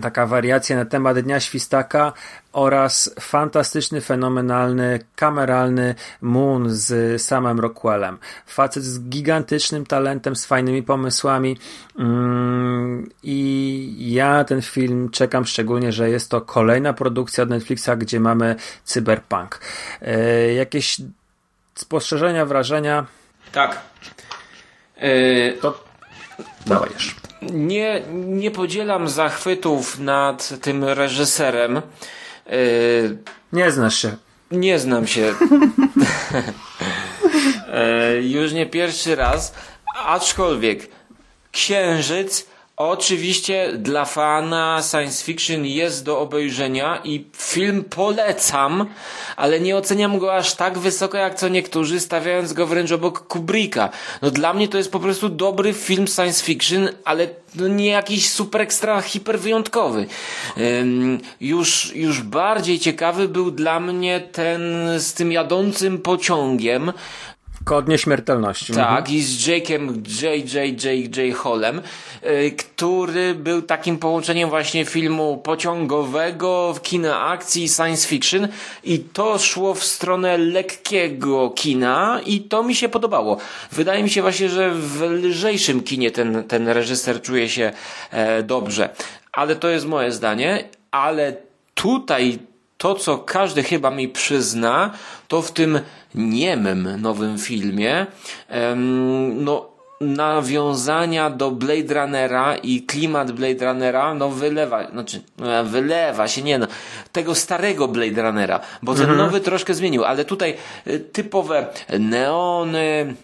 taka 0.02 0.26
wariacja 0.26 0.76
na 0.76 0.86
temat 0.86 1.20
Dnia 1.20 1.40
Świstaka 1.40 2.14
oraz 2.54 3.16
fantastyczny, 3.20 4.02
fenomenalny, 4.02 5.00
kameralny 5.16 5.96
Moon 6.22 6.66
z 6.70 7.22
samym 7.22 7.60
Rockwellem. 7.60 8.18
Facet 8.46 8.84
z 8.84 9.00
gigantycznym 9.00 9.86
talentem, 9.86 10.36
z 10.36 10.46
fajnymi 10.46 10.84
pomysłami 10.84 11.58
mm, 12.00 13.10
i 13.24 13.96
ja 14.14 14.44
ten 14.44 14.62
film 14.62 15.10
czekam 15.10 15.46
szczególnie, 15.46 15.92
że 15.92 16.10
jest 16.10 16.32
to 16.32 16.42
kolejna 16.42 16.94
produkcja 16.94 17.44
od 17.44 17.50
Netflixa, 17.50 17.90
gdzie 17.98 18.20
mamy 18.20 18.56
cyberpunk. 18.84 19.60
E, 20.02 20.54
jakieś 20.54 21.02
spostrzeżenia, 21.76 22.46
wrażenia? 22.46 23.06
Tak. 23.52 23.82
E, 24.98 25.52
to 25.54 25.84
dawajesz 26.66 27.25
nie, 27.52 28.02
nie 28.14 28.52
podzielam 28.52 29.10
zachwytów 29.10 30.00
nad 30.00 30.50
tym 30.62 30.84
reżyserem. 30.84 31.82
Yy, 32.50 33.18
nie 33.54 33.72
znasz 33.72 33.98
się. 33.98 34.16
Nie 34.52 34.80
znam 34.80 35.08
się. 35.08 35.34
yy, 38.12 38.28
już 38.36 38.54
nie 38.54 38.66
pierwszy 38.66 39.16
raz. 39.16 39.54
Aczkolwiek 40.06 40.90
Księżyc 41.52 42.48
Oczywiście 42.78 43.74
dla 43.78 44.06
fana 44.06 44.84
science 44.92 45.26
fiction 45.26 45.66
jest 45.66 46.06
do 46.06 46.20
obejrzenia 46.20 47.02
i 47.04 47.26
film 47.38 47.84
polecam, 47.84 48.86
ale 49.36 49.60
nie 49.60 49.78
oceniam 49.78 50.20
go 50.20 50.36
aż 50.36 50.54
tak 50.54 50.78
wysoko 50.78 51.18
jak 51.18 51.36
co 51.36 51.48
niektórzy, 51.48 52.00
stawiając 52.00 52.54
go 52.54 52.68
wręcz 52.68 52.92
obok 52.92 53.28
Kubricka. 53.28 53.90
No 54.22 54.32
dla 54.32 54.54
mnie 54.54 54.68
to 54.68 54.78
jest 54.78 54.92
po 54.92 55.00
prostu 55.00 55.30
dobry 55.30 55.74
film 55.74 56.08
science 56.08 56.44
fiction, 56.44 56.90
ale 57.06 57.28
no 57.56 57.68
nie 57.68 57.88
jakiś 57.88 58.30
super 58.30 58.62
ekstra 58.62 59.02
hiper 59.02 59.40
wyjątkowy. 59.40 60.08
Um, 60.58 61.20
już, 61.42 61.96
już 61.96 62.22
bardziej 62.22 62.80
ciekawy 62.80 63.28
był 63.28 63.52
dla 63.52 63.80
mnie 63.80 64.20
ten 64.32 64.62
z 64.98 65.14
tym 65.14 65.32
jadącym 65.32 65.98
pociągiem, 65.98 66.92
Kod 67.66 67.88
nieśmiertelności. 67.88 68.74
Tak, 68.74 69.00
mhm. 69.00 69.18
i 69.18 69.22
z 69.22 69.48
Jake'em 69.48 69.94
J.J.J.J. 70.22 71.36
Hallem, 71.36 71.82
y, 72.24 72.52
który 72.52 73.36
był 73.36 73.62
takim 73.62 73.98
połączeniem 73.98 74.50
właśnie 74.50 74.86
filmu 74.86 75.38
pociągowego, 75.38 76.76
kina 76.84 77.26
akcji, 77.26 77.70
science 77.70 78.08
fiction 78.08 78.48
i 78.84 79.00
to 79.00 79.40
szło 79.40 79.74
w 79.74 79.84
stronę 79.84 80.38
lekkiego 80.38 81.50
kina 81.50 82.22
i 82.26 82.42
to 82.42 82.64
mi 82.64 82.76
się 82.76 82.90
podobało. 82.90 83.38
Wydaje 83.72 84.04
mi 84.04 84.10
się 84.10 84.22
właśnie, 84.22 84.50
że 84.50 84.72
w 84.72 85.02
lżejszym 85.02 85.84
kinie 85.84 86.12
ten, 86.12 86.44
ten 86.44 86.68
reżyser 86.68 87.22
czuje 87.22 87.50
się 87.50 87.72
e, 88.12 88.44
dobrze. 88.44 88.90
Ale 89.32 89.56
to 89.56 89.70
jest 89.70 89.86
moje 89.86 90.12
zdanie, 90.12 90.64
ale 90.92 91.36
tutaj 91.74 92.40
to, 92.78 92.96
co 92.96 93.18
każdy 93.18 93.64
chyba 93.64 93.92
mi 93.92 94.10
przyzna, 94.10 94.92
to 95.28 95.42
w 95.42 95.52
tym 95.52 95.80
niemym 96.16 97.02
nowym 97.02 97.38
filmie, 97.38 98.08
no, 99.36 99.76
nawiązania 100.02 101.30
do 101.30 101.52
Blade 101.52 101.94
Runnera 101.94 102.56
i 102.56 102.82
klimat 102.82 103.32
Blade 103.32 103.66
Runnera, 103.66 104.14
no 104.14 104.30
wylewa, 104.30 104.92
znaczy, 104.92 105.22
no, 105.38 105.64
wylewa 105.64 106.28
się, 106.28 106.42
nie 106.42 106.60
no, 106.60 106.68
tego 107.12 107.36
starego 107.36 107.88
Blade 107.88 108.22
Runnera, 108.22 108.60
bo 108.84 108.94
ten 108.94 109.02
mhm. 109.02 109.18
nowy 109.18 109.42
troszkę 109.42 109.74
zmienił, 109.74 110.06
ale 110.06 110.26
tutaj 110.26 110.58
y, 110.88 111.00
typowe 111.00 111.68
neony, 112.00 113.16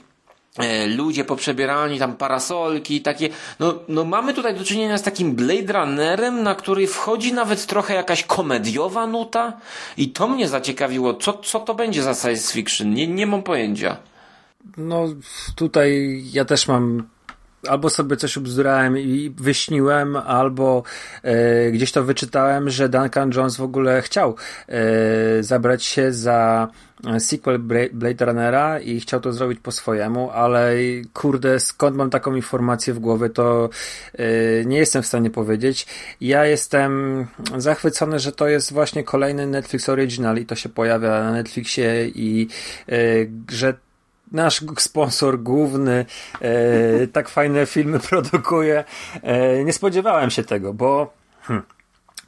ludzie 0.97 1.25
poprzebierani, 1.25 1.99
tam 1.99 2.17
parasolki, 2.17 3.01
takie, 3.01 3.29
no, 3.59 3.79
no 3.87 4.03
mamy 4.03 4.33
tutaj 4.33 4.55
do 4.55 4.63
czynienia 4.63 4.97
z 4.97 5.03
takim 5.03 5.35
Blade 5.35 5.73
Runnerem, 5.73 6.43
na 6.43 6.55
który 6.55 6.87
wchodzi 6.87 7.33
nawet 7.33 7.65
trochę 7.65 7.93
jakaś 7.93 8.23
komediowa 8.23 9.07
nuta 9.07 9.53
i 9.97 10.09
to 10.09 10.27
mnie 10.27 10.47
zaciekawiło, 10.47 11.13
co, 11.13 11.33
co 11.33 11.59
to 11.59 11.75
będzie 11.75 12.03
za 12.03 12.13
science 12.13 12.53
fiction, 12.53 12.93
nie, 12.93 13.07
nie 13.07 13.27
mam 13.27 13.43
pojęcia. 13.43 13.97
No 14.77 15.05
tutaj 15.55 16.21
ja 16.33 16.45
też 16.45 16.67
mam 16.67 17.03
albo 17.67 17.89
sobie 17.89 18.17
coś 18.17 18.37
ubzdurałem 18.37 18.97
i 18.97 19.33
wyśniłem, 19.37 20.15
albo 20.15 20.83
e, 21.23 21.71
gdzieś 21.71 21.91
to 21.91 22.03
wyczytałem, 22.03 22.69
że 22.69 22.89
Duncan 22.89 23.31
Jones 23.35 23.57
w 23.57 23.61
ogóle 23.61 24.01
chciał 24.01 24.35
e, 24.67 25.43
zabrać 25.43 25.83
się 25.83 26.13
za 26.13 26.67
sequel 27.19 27.59
Blade 27.93 28.25
Runnera 28.25 28.79
i 28.79 28.99
chciał 28.99 29.19
to 29.19 29.33
zrobić 29.33 29.59
po 29.59 29.71
swojemu, 29.71 30.31
ale 30.31 30.73
kurde, 31.13 31.59
skąd 31.59 31.95
mam 31.95 32.09
taką 32.09 32.35
informację 32.35 32.93
w 32.93 32.99
głowie, 32.99 33.29
to 33.29 33.69
yy, 34.17 34.25
nie 34.65 34.77
jestem 34.77 35.03
w 35.03 35.07
stanie 35.07 35.29
powiedzieć. 35.29 35.87
Ja 36.21 36.45
jestem 36.45 37.25
zachwycony, 37.57 38.19
że 38.19 38.31
to 38.31 38.47
jest 38.47 38.73
właśnie 38.73 39.03
kolejny 39.03 39.47
Netflix 39.47 39.89
Original 39.89 40.37
i 40.37 40.45
to 40.45 40.55
się 40.55 40.69
pojawia 40.69 41.09
na 41.09 41.31
Netflixie 41.31 42.07
i 42.07 42.47
yy, 42.87 43.31
że 43.51 43.73
nasz 44.31 44.63
sponsor 44.79 45.39
główny 45.39 46.05
e, 46.41 47.07
tak 47.07 47.29
fajne 47.29 47.65
filmy 47.65 47.99
produkuje. 48.09 48.83
E, 49.23 49.63
nie 49.63 49.73
spodziewałem 49.73 50.29
się 50.29 50.43
tego, 50.43 50.73
bo 50.73 51.13
hmm, 51.41 51.65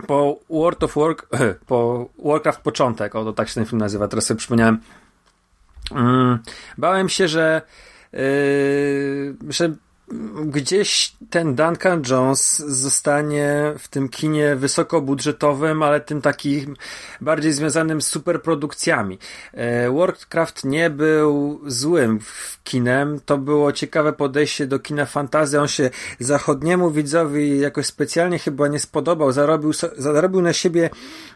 po 0.07 0.39
World 0.49 0.83
of 0.83 0.95
Warcraft, 0.95 1.33
po 1.67 2.09
Warcraft 2.25 2.61
początek, 2.61 3.15
o 3.15 3.23
to 3.23 3.33
tak 3.33 3.47
się 3.47 3.55
ten 3.55 3.65
film 3.65 3.79
nazywa, 3.79 4.07
teraz 4.07 4.25
sobie 4.25 4.37
przypomniałem, 4.37 4.79
mm, 5.91 6.39
bałem 6.77 7.09
się, 7.09 7.27
że 7.27 7.61
yy, 8.13 9.35
że 9.49 9.75
gdzieś 10.45 11.15
ten 11.29 11.55
Duncan 11.55 12.01
Jones 12.09 12.57
zostanie 12.57 13.73
w 13.79 13.87
tym 13.87 14.09
kinie 14.09 14.55
wysokobudżetowym, 14.55 15.83
ale 15.83 16.01
tym 16.01 16.21
takim 16.21 16.75
bardziej 17.21 17.53
związanym 17.53 18.01
z 18.01 18.07
superprodukcjami. 18.07 19.19
E, 19.53 19.91
Warcraft 19.91 20.65
nie 20.65 20.89
był 20.89 21.61
złym 21.65 22.19
kinem, 22.63 23.19
to 23.25 23.37
było 23.37 23.71
ciekawe 23.71 24.13
podejście 24.13 24.67
do 24.67 24.79
kina 24.79 25.05
fantazy, 25.05 25.61
on 25.61 25.67
się 25.67 25.89
zachodniemu 26.19 26.91
widzowi 26.91 27.59
jakoś 27.59 27.85
specjalnie 27.85 28.39
chyba 28.39 28.67
nie 28.67 28.79
spodobał, 28.79 29.31
zarobił, 29.31 29.71
zarobił 29.97 30.41
na 30.41 30.53
siebie 30.53 30.89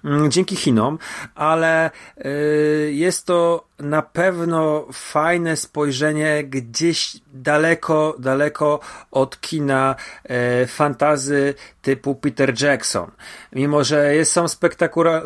mm, 0.04 0.32
dzięki 0.32 0.56
Chinom, 0.56 1.00
ale 1.36 1.92
y, 2.26 2.92
jest 2.94 3.26
to 3.26 3.67
na 3.80 4.02
pewno 4.02 4.88
fajne 4.94 5.58
spojrzenie 5.58 6.44
gdzieś 6.44 7.18
daleko, 7.34 8.16
daleko 8.20 8.80
od 9.12 9.42
kina 9.42 9.96
e, 10.24 10.68
fantazy 10.68 11.54
typu 11.82 12.16
Peter 12.16 12.62
Jackson. 12.62 13.12
Mimo, 13.54 13.84
że 13.84 14.16
jest, 14.16 14.32
są 14.32 14.46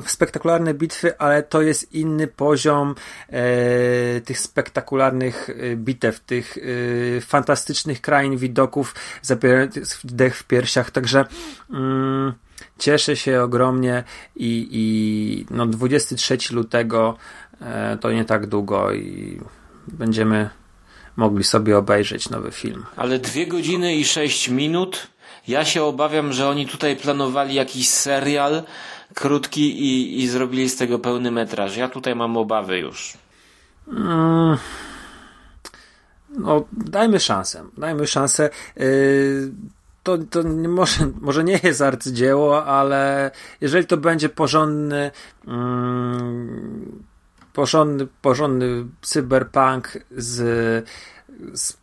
spektakularne 0.05 0.73
bitwy, 0.73 1.17
ale 1.17 1.43
to 1.43 1.61
jest 1.61 1.93
inny 1.93 2.27
poziom 2.27 2.95
e, 3.29 4.21
tych 4.21 4.39
spektakularnych 4.39 5.49
e, 5.49 5.75
bitew, 5.75 6.19
tych 6.19 6.57
e, 6.57 7.21
fantastycznych 7.21 8.01
krain, 8.01 8.37
widoków, 8.37 8.95
zapierających 9.21 9.99
dech 10.03 10.37
w 10.37 10.43
piersiach, 10.43 10.91
także 10.91 11.25
mm, 11.69 12.33
cieszę 12.77 13.15
się 13.15 13.41
ogromnie 13.41 14.03
i, 14.35 14.67
i 14.71 15.45
no 15.49 15.67
23 15.67 16.37
lutego 16.51 17.17
to 18.01 18.11
nie 18.11 18.25
tak 18.25 18.47
długo 18.47 18.93
i 18.93 19.41
będziemy 19.87 20.49
mogli 21.15 21.43
sobie 21.43 21.77
obejrzeć 21.77 22.29
nowy 22.29 22.51
film. 22.51 22.85
Ale 22.95 23.19
dwie 23.19 23.47
godziny 23.47 23.95
i 23.95 24.05
sześć 24.05 24.49
minut 24.49 25.07
ja 25.47 25.65
się 25.65 25.83
obawiam, 25.83 26.33
że 26.33 26.49
oni 26.49 26.67
tutaj 26.67 26.95
planowali 26.95 27.55
jakiś 27.55 27.89
serial 27.89 28.63
krótki 29.13 29.79
i, 29.79 30.23
i 30.23 30.27
zrobili 30.27 30.69
z 30.69 30.75
tego 30.75 30.99
pełny 30.99 31.31
metraż. 31.31 31.77
Ja 31.77 31.89
tutaj 31.89 32.15
mam 32.15 32.37
obawy 32.37 32.79
już. 32.79 33.13
Mm. 33.87 34.57
No, 36.29 36.65
dajmy 36.71 37.19
szansę. 37.19 37.63
Dajmy 37.77 38.07
szansę. 38.07 38.49
Yy, 38.75 39.51
to, 40.03 40.17
to 40.17 40.43
może, 40.67 41.11
może 41.21 41.43
nie 41.43 41.59
jest 41.63 41.81
arcydzieło, 41.81 42.65
ale 42.65 43.31
jeżeli 43.61 43.85
to 43.85 43.97
będzie 43.97 44.29
porządny, 44.29 45.11
mm, 45.47 47.03
porządny, 47.53 48.07
porządny 48.21 48.85
cyberpunk 49.01 49.97
z, 50.11 50.35
z 51.53 51.81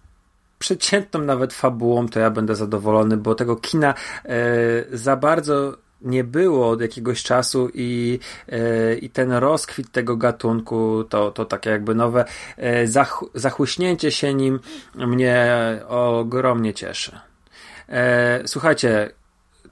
przeciętną 0.58 1.20
nawet 1.20 1.52
fabułą, 1.54 2.08
to 2.08 2.20
ja 2.20 2.30
będę 2.30 2.54
zadowolony, 2.54 3.16
bo 3.16 3.34
tego 3.34 3.56
kina 3.56 3.94
e, 4.24 4.36
za 4.92 5.16
bardzo 5.16 5.76
nie 6.02 6.24
było 6.24 6.68
od 6.68 6.80
jakiegoś 6.80 7.22
czasu 7.22 7.70
i, 7.74 8.18
e, 8.48 8.94
i 8.94 9.10
ten 9.10 9.32
rozkwit 9.32 9.92
tego 9.92 10.16
gatunku, 10.16 11.04
to, 11.04 11.30
to 11.30 11.44
takie 11.44 11.70
jakby 11.70 11.94
nowe 11.94 12.24
e, 12.56 12.86
zach, 12.86 13.20
zachłyśnięcie 13.34 14.10
się 14.10 14.34
nim 14.34 14.60
mnie 14.94 15.46
ogromnie 15.88 16.74
cieszy. 16.74 17.20
Słuchajcie, 18.46 19.10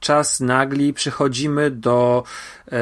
czas 0.01 0.41
nagli, 0.41 0.93
przechodzimy 0.93 1.71
do, 1.71 2.25
e, 2.73 2.79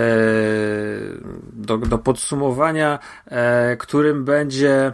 do, 1.53 1.79
do 1.79 1.99
podsumowania, 1.99 2.99
e, 3.27 3.77
którym 3.77 4.25
będzie 4.25 4.93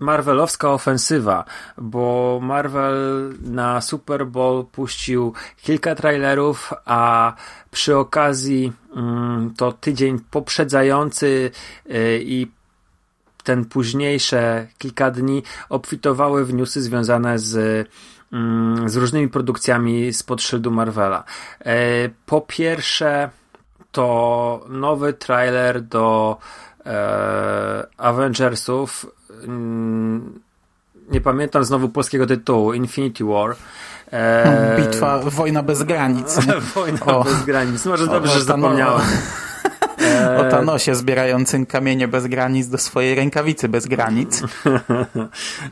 Marvelowska 0.00 0.72
ofensywa, 0.72 1.44
bo 1.78 2.38
Marvel 2.42 3.34
na 3.40 3.80
Super 3.80 4.26
Bowl 4.26 4.66
puścił 4.72 5.32
kilka 5.62 5.94
trailerów, 5.94 6.72
a 6.84 7.34
przy 7.70 7.96
okazji 7.96 8.72
mm, 8.96 9.54
to 9.56 9.72
tydzień 9.72 10.18
poprzedzający 10.30 11.50
y, 11.86 12.20
i 12.22 12.46
ten 13.44 13.64
późniejsze 13.64 14.66
kilka 14.78 15.10
dni 15.10 15.42
obfitowały 15.68 16.44
w 16.44 16.54
newsy 16.54 16.82
związane 16.82 17.38
z 17.38 17.88
z 18.86 18.96
różnymi 18.96 19.28
produkcjami 19.28 20.12
spod 20.12 20.42
szyldu 20.42 20.70
Marvela. 20.70 21.24
E, 21.60 21.74
po 22.26 22.40
pierwsze, 22.40 23.30
to 23.92 24.66
nowy 24.68 25.12
trailer 25.12 25.82
do 25.82 26.36
e, 26.86 27.86
Avengersów 27.96 29.06
Mm, 29.44 30.40
nie 31.10 31.20
pamiętam 31.20 31.64
znowu 31.64 31.88
polskiego 31.88 32.26
tytułu, 32.26 32.72
Infinity 32.72 33.24
War. 33.24 33.56
E... 34.12 34.76
Bitwa, 34.80 35.18
wojna 35.18 35.62
bez 35.62 35.82
granic. 35.82 36.38
wojna 36.74 37.06
o. 37.06 37.24
bez 37.24 37.44
granic. 37.44 37.86
Może 37.86 38.06
dobrze, 38.06 38.32
o, 38.32 38.34
że 38.34 38.44
zapomniałem. 38.44 39.00
O 40.40 40.50
Thanosie 40.50 40.94
zbierającym 40.94 41.66
kamienie 41.66 42.08
bez 42.08 42.26
granic 42.26 42.68
do 42.68 42.78
swojej 42.78 43.14
rękawicy 43.14 43.68
bez 43.68 43.86
granic. 43.86 44.42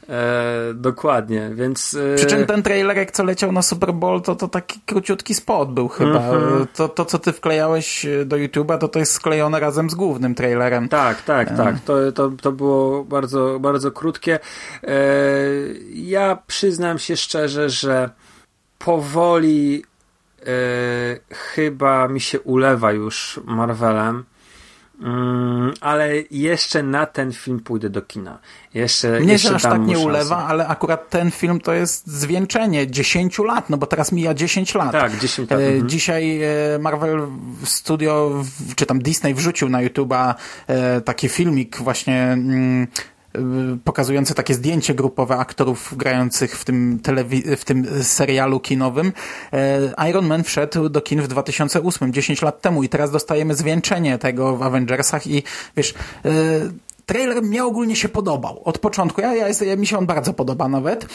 e, 0.08 0.74
dokładnie, 0.74 1.50
więc... 1.54 1.96
E... 2.14 2.16
Przy 2.16 2.26
czym 2.26 2.46
ten 2.46 2.62
trailerek, 2.62 3.10
co 3.10 3.24
leciał 3.24 3.52
na 3.52 3.62
Super 3.62 3.94
Bowl, 3.94 4.22
to, 4.22 4.36
to 4.36 4.48
taki 4.48 4.80
króciutki 4.86 5.34
spot 5.34 5.72
był 5.72 5.88
chyba. 5.88 6.18
-hmm. 6.18 6.66
to, 6.74 6.88
to, 6.88 7.04
co 7.04 7.18
ty 7.18 7.32
wklejałeś 7.32 8.06
do 8.26 8.36
YouTube'a, 8.36 8.78
to 8.78 8.88
to 8.88 8.98
jest 8.98 9.12
sklejone 9.12 9.60
razem 9.60 9.90
z 9.90 9.94
głównym 9.94 10.34
trailerem. 10.34 10.88
Tak, 10.88 11.22
tak, 11.22 11.48
e... 11.48 11.56
tak. 11.56 11.80
To, 11.80 12.12
to, 12.12 12.30
to 12.42 12.52
było 12.52 13.04
bardzo, 13.04 13.58
bardzo 13.60 13.90
krótkie. 13.90 14.38
E, 14.84 14.98
ja 15.94 16.38
przyznam 16.46 16.98
się 16.98 17.16
szczerze, 17.16 17.70
że 17.70 18.10
powoli 18.78 19.84
chyba 21.30 22.08
mi 22.08 22.20
się 22.20 22.40
ulewa 22.40 22.92
już 22.92 23.40
Marvelem. 23.44 24.24
Mm, 25.00 25.74
ale 25.80 26.08
jeszcze 26.30 26.82
na 26.82 27.06
ten 27.06 27.32
film 27.32 27.60
pójdę 27.60 27.90
do 27.90 28.02
kina. 28.02 28.38
Jeszcze, 28.74 29.20
Mnie 29.20 29.32
jeszcze 29.32 29.48
się 29.48 29.54
aż 29.54 29.62
tak 29.62 29.80
nie 29.80 29.98
ulewa, 29.98 30.46
ale 30.46 30.66
akurat 30.66 31.10
ten 31.10 31.30
film 31.30 31.60
to 31.60 31.72
jest 31.72 32.06
zwieńczenie 32.06 32.90
10 32.90 33.38
lat, 33.38 33.70
no 33.70 33.76
bo 33.76 33.86
teraz 33.86 34.12
mija 34.12 34.34
10 34.34 34.74
lat. 34.74 34.92
Tak, 34.92 35.18
10 35.18 35.50
lat. 35.50 35.60
E, 35.60 35.66
mhm. 35.66 35.88
Dzisiaj 35.88 36.42
e, 36.42 36.78
Marvel 36.78 37.26
Studio, 37.64 38.44
czy 38.76 38.86
tam 38.86 38.98
Disney 38.98 39.34
wrzucił 39.34 39.68
na 39.68 39.82
YouTube'a 39.84 40.34
e, 40.66 41.00
taki 41.00 41.28
filmik 41.28 41.76
właśnie 41.76 42.22
mm, 42.22 42.86
pokazujące 43.84 44.34
takie 44.34 44.54
zdjęcie 44.54 44.94
grupowe 44.94 45.36
aktorów 45.36 45.94
grających 45.96 46.58
w 46.58 46.64
tym, 46.64 46.98
telewi- 47.02 47.56
w 47.56 47.64
tym 47.64 47.86
serialu 48.02 48.60
kinowym. 48.60 49.12
E, 49.52 50.08
Iron 50.10 50.26
Man 50.26 50.44
wszedł 50.44 50.88
do 50.88 51.00
kin 51.00 51.22
w 51.22 51.28
2008, 51.28 52.12
10 52.12 52.42
lat 52.42 52.60
temu 52.60 52.82
i 52.82 52.88
teraz 52.88 53.10
dostajemy 53.10 53.54
zwieńczenie 53.54 54.18
tego 54.18 54.56
w 54.56 54.62
Avengersach 54.62 55.26
i 55.26 55.42
wiesz, 55.76 55.94
e, 56.24 56.30
trailer 57.08 57.42
mnie 57.42 57.64
ogólnie 57.64 57.96
się 57.96 58.08
podobał. 58.08 58.62
Od 58.64 58.78
początku. 58.78 59.20
Ja, 59.20 59.34
ja, 59.34 59.48
jest, 59.48 59.62
ja 59.62 59.76
mi 59.76 59.86
się 59.86 59.98
on 59.98 60.06
bardzo 60.06 60.32
podoba 60.32 60.68
nawet, 60.68 61.06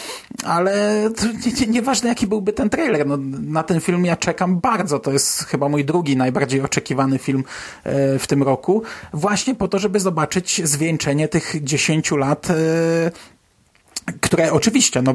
ale 0.45 1.03
nie, 1.61 1.67
nieważne 1.67 2.09
jaki 2.09 2.27
byłby 2.27 2.53
ten 2.53 2.69
trailer. 2.69 3.07
No, 3.07 3.17
na 3.41 3.63
ten 3.63 3.81
film 3.81 4.05
ja 4.05 4.15
czekam 4.15 4.59
bardzo. 4.59 4.99
To 4.99 5.11
jest 5.11 5.43
chyba 5.43 5.69
mój 5.69 5.85
drugi 5.85 6.17
najbardziej 6.17 6.61
oczekiwany 6.61 7.19
film 7.19 7.43
e, 7.83 8.19
w 8.19 8.27
tym 8.27 8.43
roku. 8.43 8.83
Właśnie 9.13 9.55
po 9.55 9.67
to, 9.67 9.79
żeby 9.79 9.99
zobaczyć 9.99 10.61
zwieńczenie 10.63 11.27
tych 11.27 11.63
10 11.63 12.11
lat 12.11 12.49
e, 12.49 12.53
które 14.21 14.51
oczywiście 14.51 15.01
no, 15.01 15.13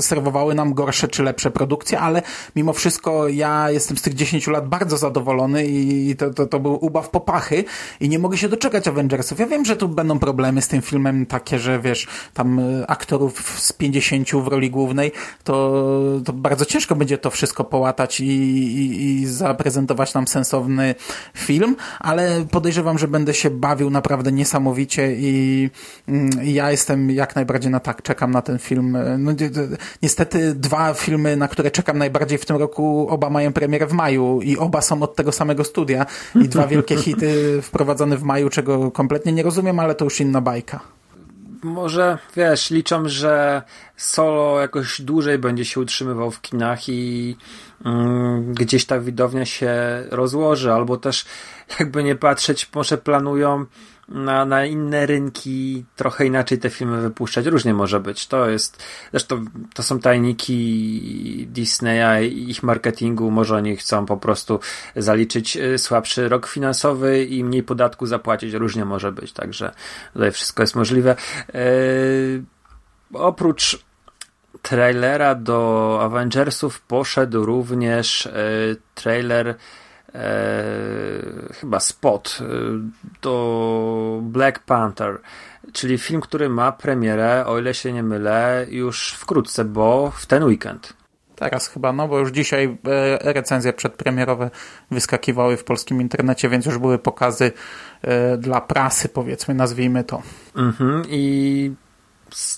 serwowały 0.00 0.54
nam 0.54 0.74
gorsze 0.74 1.08
czy 1.08 1.22
lepsze 1.22 1.50
produkcje, 1.50 2.00
ale 2.00 2.22
mimo 2.56 2.72
wszystko 2.72 3.28
ja 3.28 3.70
jestem 3.70 3.96
z 3.96 4.02
tych 4.02 4.14
10 4.14 4.46
lat 4.46 4.68
bardzo 4.68 4.96
zadowolony 4.96 5.66
i 5.66 6.16
to, 6.16 6.30
to, 6.30 6.46
to 6.46 6.60
był 6.60 6.84
ubaw 6.84 7.10
popachy 7.10 7.64
i 8.00 8.08
nie 8.08 8.18
mogę 8.18 8.38
się 8.38 8.48
doczekać 8.48 8.88
Avengersów. 8.88 9.38
Ja 9.38 9.46
wiem, 9.46 9.64
że 9.64 9.76
tu 9.76 9.88
będą 9.88 10.18
problemy 10.18 10.62
z 10.62 10.68
tym 10.68 10.82
filmem 10.82 11.26
takie, 11.26 11.58
że 11.58 11.80
wiesz, 11.80 12.06
tam 12.34 12.58
e, 12.58 12.86
aktorów 12.90 13.60
z 13.60 13.72
50 13.72 14.30
w 14.30 14.46
roli 14.46 14.70
głównej, 14.70 15.12
to, 15.44 15.84
to 16.24 16.32
bardzo 16.32 16.64
ciężko 16.64 16.96
będzie 16.96 17.18
to 17.18 17.30
wszystko 17.30 17.64
połatać 17.64 18.20
i, 18.20 18.26
i, 18.26 19.02
i 19.02 19.26
zaprezentować 19.26 20.14
nam 20.14 20.26
sensowny 20.26 20.94
film, 21.36 21.76
ale 22.00 22.46
podejrzewam, 22.50 22.98
że 22.98 23.08
będę 23.08 23.34
się 23.34 23.50
bawił 23.50 23.90
naprawdę 23.90 24.32
niesamowicie 24.32 25.12
i, 25.12 25.70
mm, 26.08 26.44
i 26.44 26.52
ja 26.52 26.70
jestem 26.70 27.10
jak 27.10 27.36
najbardziej 27.36 27.70
na 27.70 27.77
no 27.78 27.82
tak, 27.82 28.02
czekam 28.02 28.30
na 28.30 28.42
ten 28.42 28.58
film. 28.58 28.96
E, 28.96 29.18
no, 29.18 29.32
niestety 30.02 30.54
dwa 30.54 30.94
filmy, 30.94 31.36
na 31.36 31.48
które 31.48 31.70
czekam 31.70 31.98
najbardziej 31.98 32.38
w 32.38 32.44
tym 32.44 32.56
roku, 32.56 33.06
oba 33.10 33.30
mają 33.30 33.52
premierę 33.52 33.86
w 33.86 33.92
maju 33.92 34.40
i 34.42 34.56
oba 34.56 34.80
są 34.80 35.02
od 35.02 35.16
tego 35.16 35.32
samego 35.32 35.64
studia 35.64 36.06
i 36.34 36.48
dwa 36.48 36.66
wielkie 36.66 36.96
hity 37.04 37.62
wprowadzone 37.62 38.16
w 38.16 38.22
maju, 38.22 38.50
czego 38.50 38.90
kompletnie 38.90 39.32
nie 39.32 39.42
rozumiem, 39.42 39.80
ale 39.80 39.94
to 39.94 40.04
już 40.04 40.20
inna 40.20 40.40
bajka. 40.40 40.80
Może, 41.62 42.18
wiesz, 42.36 42.70
liczą, 42.70 43.08
że 43.08 43.62
solo 43.96 44.60
jakoś 44.60 45.00
dłużej 45.00 45.38
będzie 45.38 45.64
się 45.64 45.80
utrzymywał 45.80 46.30
w 46.30 46.40
kinach 46.40 46.88
i 46.88 47.36
mm, 47.84 48.54
gdzieś 48.54 48.86
ta 48.86 49.00
widownia 49.00 49.44
się 49.44 49.72
rozłoży, 50.10 50.72
albo 50.72 50.96
też 50.96 51.24
jakby 51.80 52.04
nie 52.04 52.14
patrzeć, 52.14 52.70
może 52.74 52.98
planują 52.98 53.66
na, 54.08 54.44
na 54.44 54.66
inne 54.66 55.06
rynki 55.06 55.84
trochę 55.96 56.26
inaczej 56.26 56.58
te 56.58 56.70
filmy 56.70 57.00
wypuszczać. 57.00 57.46
Różnie 57.46 57.74
może 57.74 58.00
być. 58.00 58.26
To 58.26 58.50
jest, 58.50 58.82
zresztą 59.10 59.44
to 59.74 59.82
są 59.82 60.00
tajniki 60.00 61.46
Disneya 61.50 62.28
i 62.28 62.50
ich 62.50 62.62
marketingu. 62.62 63.30
Może 63.30 63.56
oni 63.56 63.76
chcą 63.76 64.06
po 64.06 64.16
prostu 64.16 64.60
zaliczyć 64.96 65.56
y, 65.56 65.78
słabszy 65.78 66.28
rok 66.28 66.46
finansowy 66.46 67.24
i 67.24 67.44
mniej 67.44 67.62
podatku 67.62 68.06
zapłacić. 68.06 68.54
Różnie 68.54 68.84
może 68.84 69.12
być. 69.12 69.32
Także 69.32 69.72
tutaj 70.12 70.32
wszystko 70.32 70.62
jest 70.62 70.76
możliwe. 70.76 71.16
Yy, 71.54 72.44
oprócz 73.12 73.84
trailera 74.62 75.34
do 75.34 75.98
Avengersów 76.02 76.80
poszedł 76.80 77.44
również 77.44 78.28
yy, 78.34 78.76
trailer 78.94 79.54
chyba 81.60 81.80
spot 81.80 82.38
e, 82.40 82.44
do 83.22 84.20
Black 84.22 84.58
Panther, 84.58 85.18
czyli 85.72 85.98
film, 85.98 86.20
który 86.20 86.48
ma 86.48 86.72
premierę, 86.72 87.46
o 87.46 87.58
ile 87.58 87.74
się 87.74 87.92
nie 87.92 88.02
mylę, 88.02 88.66
już 88.68 89.12
wkrótce, 89.12 89.64
bo 89.64 90.12
w 90.16 90.26
ten 90.26 90.44
weekend. 90.44 90.92
Teraz 91.36 91.68
chyba, 91.68 91.92
no 91.92 92.08
bo 92.08 92.18
już 92.18 92.30
dzisiaj 92.30 92.78
e, 92.86 93.32
recenzje 93.32 93.72
przedpremierowe 93.72 94.50
wyskakiwały 94.90 95.56
w 95.56 95.64
polskim 95.64 96.00
internecie, 96.00 96.48
więc 96.48 96.66
już 96.66 96.78
były 96.78 96.98
pokazy 96.98 97.52
e, 98.02 98.36
dla 98.36 98.60
prasy, 98.60 99.08
powiedzmy, 99.08 99.54
nazwijmy 99.54 100.04
to. 100.04 100.22
Mhm, 100.56 101.02
I 101.08 101.74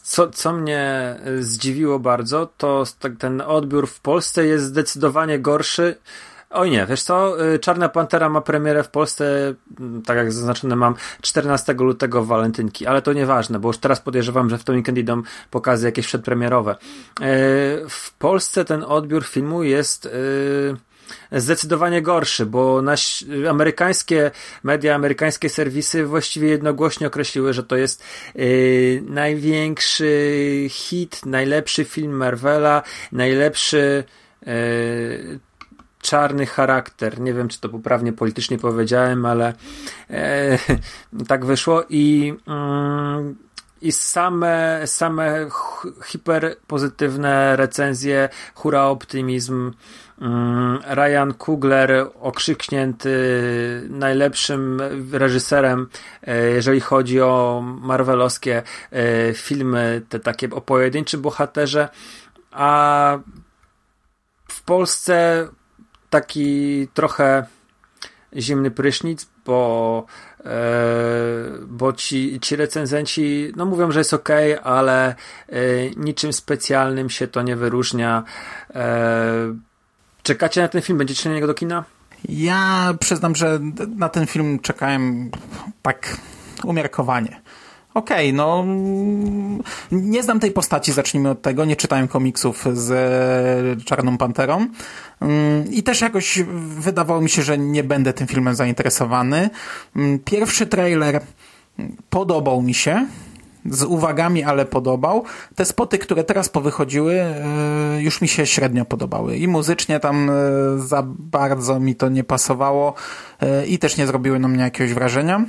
co, 0.02 0.28
co 0.28 0.52
mnie 0.52 1.14
zdziwiło 1.38 1.98
bardzo, 1.98 2.46
to 2.56 2.84
ten 3.18 3.40
odbiór 3.40 3.86
w 3.86 4.00
Polsce 4.00 4.46
jest 4.46 4.64
zdecydowanie 4.64 5.38
gorszy 5.38 5.96
Oj 6.50 6.70
nie, 6.70 6.86
wiesz 6.86 7.02
co, 7.02 7.44
y, 7.54 7.58
Czarna 7.58 7.88
Pantera 7.88 8.28
ma 8.28 8.40
premierę 8.40 8.82
w 8.82 8.88
Polsce, 8.88 9.54
mm, 9.80 10.02
tak 10.02 10.16
jak 10.16 10.32
zaznaczone 10.32 10.76
mam, 10.76 10.94
14 11.22 11.72
lutego 11.72 12.22
w 12.22 12.26
walentynki, 12.26 12.86
ale 12.86 13.02
to 13.02 13.12
nieważne, 13.12 13.58
bo 13.58 13.68
już 13.68 13.78
teraz 13.78 14.00
podejrzewam, 14.00 14.50
że 14.50 14.58
w 14.58 14.64
ten 14.64 14.76
weekend 14.76 14.98
idą 14.98 15.22
pokazy 15.50 15.86
jakieś 15.86 16.06
przedpremierowe. 16.06 16.72
Y, 16.72 16.76
w 17.88 18.14
Polsce 18.18 18.64
ten 18.64 18.84
odbiór 18.84 19.24
filmu 19.24 19.62
jest 19.62 20.06
y, 20.06 20.10
zdecydowanie 21.32 22.02
gorszy, 22.02 22.46
bo 22.46 22.82
nasz, 22.82 23.24
amerykańskie 23.50 24.30
media, 24.62 24.94
amerykańskie 24.94 25.48
serwisy 25.48 26.06
właściwie 26.06 26.48
jednogłośnie 26.48 27.06
określiły, 27.06 27.52
że 27.52 27.62
to 27.62 27.76
jest 27.76 28.04
największy 29.02 30.66
hit, 30.68 31.26
najlepszy 31.26 31.84
film 31.84 32.12
Marvela, 32.12 32.82
najlepszy 33.12 34.04
czarny 36.00 36.46
charakter. 36.46 37.20
Nie 37.20 37.34
wiem, 37.34 37.48
czy 37.48 37.60
to 37.60 37.68
poprawnie 37.68 38.12
politycznie 38.12 38.58
powiedziałem, 38.58 39.26
ale 39.26 39.54
e, 40.10 40.58
tak 41.28 41.44
wyszło 41.44 41.84
i 41.88 42.34
mm, 42.46 43.36
i 43.82 43.92
same, 43.92 44.82
same 44.86 45.48
hiperpozytywne 46.04 47.56
recenzje, 47.56 48.28
hura 48.54 48.84
optymizm, 48.84 49.72
mm, 50.20 50.78
Ryan 50.86 51.34
Kugler 51.34 52.06
okrzyknięty 52.20 53.10
najlepszym 53.90 54.82
reżyserem, 55.12 55.88
e, 56.22 56.50
jeżeli 56.50 56.80
chodzi 56.80 57.20
o 57.20 57.62
marvelowskie 57.64 58.62
e, 58.92 59.34
filmy, 59.34 60.02
te 60.08 60.20
takie 60.20 60.50
o 60.50 60.60
pojedynczym 60.60 61.20
bohaterze, 61.20 61.88
a 62.50 63.18
w 64.48 64.62
Polsce 64.62 65.48
taki 66.10 66.88
trochę 66.94 67.46
zimny 68.36 68.70
prysznic, 68.70 69.28
bo, 69.46 70.06
e, 70.44 70.50
bo 71.66 71.92
ci, 71.92 72.38
ci 72.40 72.56
recenzenci 72.56 73.52
no 73.56 73.66
mówią, 73.66 73.90
że 73.90 74.00
jest 74.00 74.14
ok, 74.14 74.28
ale 74.62 75.14
e, 75.48 75.54
niczym 75.96 76.32
specjalnym 76.32 77.10
się 77.10 77.26
to 77.26 77.42
nie 77.42 77.56
wyróżnia. 77.56 78.24
E, 78.74 79.54
czekacie 80.22 80.60
na 80.60 80.68
ten 80.68 80.82
film? 80.82 80.98
Będziecie 80.98 81.28
na 81.28 81.34
niego 81.34 81.46
do 81.46 81.54
kina? 81.54 81.84
Ja 82.28 82.94
przyznam, 83.00 83.36
że 83.36 83.60
na 83.96 84.08
ten 84.08 84.26
film 84.26 84.58
czekałem 84.58 85.30
tak 85.82 86.16
umiarkowanie. 86.64 87.39
Okej, 87.94 88.28
okay, 88.28 88.32
no 88.32 88.64
nie 89.92 90.22
znam 90.22 90.40
tej 90.40 90.52
postaci, 90.52 90.92
zacznijmy 90.92 91.30
od 91.30 91.42
tego. 91.42 91.64
Nie 91.64 91.76
czytałem 91.76 92.08
komiksów 92.08 92.64
z 92.72 93.84
Czarną 93.84 94.18
Panterą 94.18 94.66
mm, 95.20 95.72
i 95.72 95.82
też 95.82 96.00
jakoś 96.00 96.42
wydawało 96.78 97.20
mi 97.20 97.30
się, 97.30 97.42
że 97.42 97.58
nie 97.58 97.84
będę 97.84 98.12
tym 98.12 98.26
filmem 98.26 98.54
zainteresowany. 98.54 99.50
Mm, 99.96 100.18
pierwszy 100.18 100.66
trailer 100.66 101.20
podobał 102.10 102.62
mi 102.62 102.74
się, 102.74 103.06
z 103.64 103.82
uwagami, 103.82 104.44
ale 104.44 104.64
podobał. 104.64 105.24
Te 105.54 105.64
spoty, 105.64 105.98
które 105.98 106.24
teraz 106.24 106.48
powychodziły, 106.48 107.14
e, 107.14 108.02
już 108.02 108.20
mi 108.20 108.28
się 108.28 108.46
średnio 108.46 108.84
podobały. 108.84 109.36
I 109.36 109.48
muzycznie 109.48 110.00
tam 110.00 110.30
e, 110.30 110.34
za 110.78 111.02
bardzo 111.06 111.80
mi 111.80 111.94
to 111.94 112.08
nie 112.08 112.24
pasowało 112.24 112.94
e, 113.40 113.66
i 113.66 113.78
też 113.78 113.96
nie 113.96 114.06
zrobiły 114.06 114.38
na 114.38 114.48
mnie 114.48 114.62
jakiegoś 114.62 114.94
wrażenia. 114.94 115.44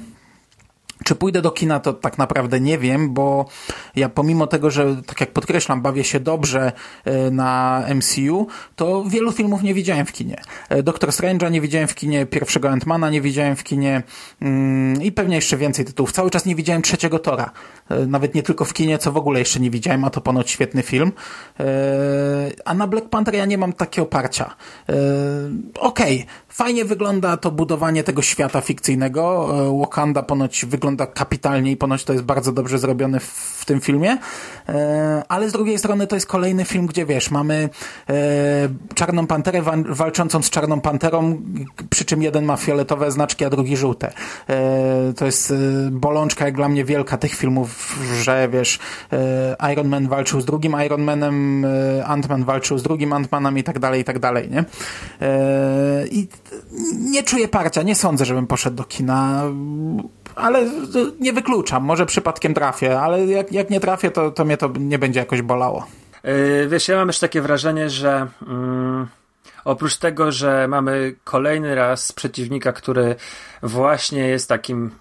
Czy 1.04 1.16
pójdę 1.16 1.42
do 1.42 1.52
kina, 1.52 1.80
to 1.80 1.94
tak 1.94 2.18
naprawdę 2.18 2.60
nie 2.60 2.78
wiem, 2.78 3.14
bo 3.14 3.46
ja 3.96 4.10
pomimo 4.10 4.48
tego, 4.48 4.72
że 4.72 5.02
tak 5.06 5.22
jak 5.22 5.32
podkreślam, 5.32 5.82
bawię 5.82 6.04
się 6.04 6.20
dobrze 6.20 6.72
e, 7.06 7.32
na 7.32 7.84
MCU, 7.96 8.48
to 8.76 9.04
wielu 9.04 9.32
filmów 9.32 9.64
nie 9.64 9.74
widziałem 9.74 10.06
w 10.06 10.12
kinie. 10.12 10.42
E, 10.70 10.84
Doktor 10.84 11.10
Strange'a 11.10 11.52
nie 11.52 11.62
widziałem 11.62 11.88
w 11.88 11.96
kinie, 11.96 12.26
pierwszego 12.26 12.70
Ant-Mana 12.70 13.12
nie 13.12 13.22
widziałem 13.22 13.56
w 13.56 13.64
kinie 13.64 14.04
mm, 14.42 15.02
i 15.02 15.12
pewnie 15.12 15.36
jeszcze 15.36 15.58
więcej 15.58 15.86
tytułów. 15.86 16.12
Cały 16.12 16.30
czas 16.30 16.46
nie 16.46 16.56
widziałem 16.56 16.82
trzeciego 16.82 17.20
Tora. 17.20 17.52
E, 17.92 18.06
nawet 18.08 18.36
nie 18.36 18.44
tylko 18.44 18.66
w 18.66 18.74
kinie, 18.74 18.98
co 18.98 19.12
w 19.12 19.18
ogóle 19.18 19.40
jeszcze 19.40 19.60
nie 19.60 19.70
widziałem, 19.70 20.04
a 20.04 20.10
to 20.10 20.22
ponoć 20.22 20.50
świetny 20.50 20.84
film. 20.84 21.12
A 22.66 22.74
na 22.74 22.88
Black 22.88 23.10
Panther 23.10 23.36
ja 23.36 23.46
nie 23.46 23.58
mam 23.58 23.74
takiego 23.74 24.08
oparcia. 24.08 24.56
Okej, 25.80 26.16
okay, 26.16 26.26
fajnie 26.50 26.86
wygląda 26.86 27.38
to 27.38 27.52
budowanie 27.52 28.04
tego 28.04 28.22
świata 28.22 28.62
fikcyjnego. 28.62 29.48
Wakanda 29.80 30.24
ponoć 30.24 30.66
wygląda 30.66 31.08
kapitalnie 31.08 31.72
i 31.72 31.78
ponoć 31.78 32.04
to 32.04 32.14
jest 32.14 32.26
bardzo 32.26 32.52
dobrze 32.52 32.80
zrobione 32.80 33.20
w, 33.20 33.52
tym 33.66 33.82
filmie, 33.82 34.18
e, 34.70 35.24
ale 35.30 35.50
z 35.50 35.54
drugiej 35.54 35.80
strony 35.80 36.08
to 36.08 36.16
jest 36.16 36.28
kolejny 36.28 36.66
film, 36.66 36.86
gdzie 36.86 37.06
wiesz, 37.06 37.32
mamy 37.32 37.70
e, 38.10 38.14
Czarną 38.96 39.28
Panterę 39.28 39.62
wa 39.62 39.74
walczącą 39.86 40.42
z 40.42 40.50
Czarną 40.50 40.82
Panterą, 40.82 41.42
przy 41.90 42.06
czym 42.06 42.22
jeden 42.22 42.46
ma 42.46 42.58
fioletowe 42.58 43.12
znaczki, 43.12 43.46
a 43.46 43.50
drugi 43.50 43.78
żółte. 43.78 44.14
E, 44.50 45.14
to 45.14 45.26
jest 45.26 45.54
bolączka 45.92 46.46
jak 46.46 46.56
dla 46.56 46.70
mnie 46.70 46.86
wielka 46.86 47.18
tych 47.18 47.36
filmów, 47.36 47.81
że 48.24 48.50
wiesz, 48.52 48.80
Iron 49.74 49.88
Man 49.88 50.08
walczył 50.08 50.42
z 50.42 50.46
drugim 50.46 50.76
Iron 50.86 51.02
Manem, 51.02 51.66
Ant-Man 52.06 52.44
walczył 52.44 52.78
z 52.78 52.84
drugim 52.84 53.10
Ant-Manem 53.10 53.58
i 53.58 53.64
tak 53.64 53.80
dalej, 53.80 54.02
i 54.02 54.04
tak 54.04 54.20
dalej, 54.20 54.50
nie? 54.50 54.66
I 56.12 56.28
nie 57.00 57.24
czuję 57.24 57.48
parcia, 57.48 57.82
nie 57.82 57.96
sądzę, 57.96 58.26
żebym 58.26 58.48
poszedł 58.48 58.76
do 58.76 58.84
kina 58.84 59.44
ale 60.36 60.66
nie 61.20 61.34
wykluczam, 61.34 61.84
może 61.84 62.06
przypadkiem 62.06 62.54
trafię, 62.54 63.00
ale 63.00 63.26
jak, 63.26 63.52
jak 63.52 63.70
nie 63.70 63.80
trafię, 63.80 64.12
to, 64.12 64.32
to 64.32 64.46
mnie 64.46 64.58
to 64.58 64.72
nie 64.80 65.00
będzie 65.00 65.20
jakoś 65.20 65.42
bolało. 65.42 65.88
Wiesz, 66.68 66.88
ja 66.88 66.96
mam 66.96 67.08
już 67.08 67.20
takie 67.20 67.42
wrażenie, 67.42 67.90
że 67.90 68.28
yy, 68.42 69.08
oprócz 69.66 69.98
tego, 69.98 70.32
że 70.32 70.68
mamy 70.68 71.16
kolejny 71.24 71.76
raz 71.76 72.12
przeciwnika, 72.12 72.72
który 72.74 73.16
właśnie 73.64 74.28
jest 74.28 74.50
takim 74.50 74.92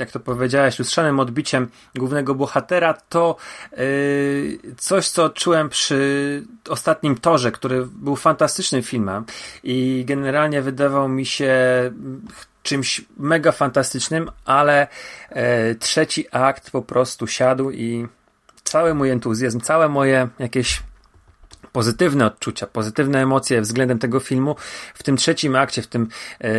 jak 0.00 0.10
to 0.10 0.20
powiedziałeś, 0.20 0.78
lustrzanym 0.78 1.20
odbiciem 1.20 1.68
głównego 1.94 2.34
bohatera, 2.34 2.94
to 3.08 3.36
yy, 3.76 4.58
coś, 4.76 5.08
co 5.08 5.30
czułem 5.30 5.68
przy 5.68 6.44
ostatnim 6.68 7.16
torze, 7.16 7.52
który 7.52 7.86
był 7.86 8.16
fantastycznym 8.16 8.82
filmem 8.82 9.24
i 9.64 10.04
generalnie 10.06 10.62
wydawał 10.62 11.08
mi 11.08 11.26
się 11.26 11.52
czymś 12.62 13.04
mega 13.16 13.52
fantastycznym, 13.52 14.30
ale 14.44 14.88
e, 15.28 15.74
trzeci 15.74 16.26
akt 16.32 16.70
po 16.70 16.82
prostu 16.82 17.26
siadł 17.26 17.70
i 17.70 18.06
cały 18.64 18.94
mój 18.94 19.10
entuzjazm, 19.10 19.60
całe 19.60 19.88
moje 19.88 20.28
jakieś 20.38 20.82
pozytywne 21.72 22.26
odczucia, 22.26 22.66
pozytywne 22.66 23.22
emocje 23.22 23.60
względem 23.60 23.98
tego 23.98 24.20
filmu 24.20 24.56
w 24.94 25.02
tym 25.02 25.16
trzecim 25.16 25.56
akcie, 25.56 25.82
w 25.82 25.86
tym 25.86 26.08
e, 26.40 26.50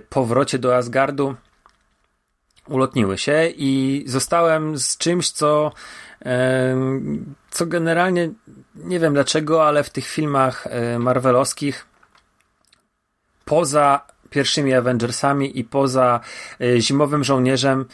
powrocie 0.00 0.58
do 0.58 0.76
Asgardu 0.76 1.34
ulotniły 2.68 3.18
się 3.18 3.48
i 3.56 4.04
zostałem 4.06 4.78
z 4.78 4.96
czymś, 4.96 5.30
co 5.30 5.72
co 7.50 7.66
generalnie 7.66 8.30
nie 8.74 9.00
wiem 9.00 9.14
dlaczego, 9.14 9.66
ale 9.66 9.84
w 9.84 9.90
tych 9.90 10.06
filmach 10.06 10.66
e, 10.66 10.98
marvelowskich 10.98 11.86
poza 13.44 14.06
pierwszymi 14.30 14.74
Avengersami 14.74 15.58
i 15.58 15.64
poza 15.64 16.20
e, 16.60 16.80
Zimowym 16.80 17.24
Żołnierzem 17.24 17.84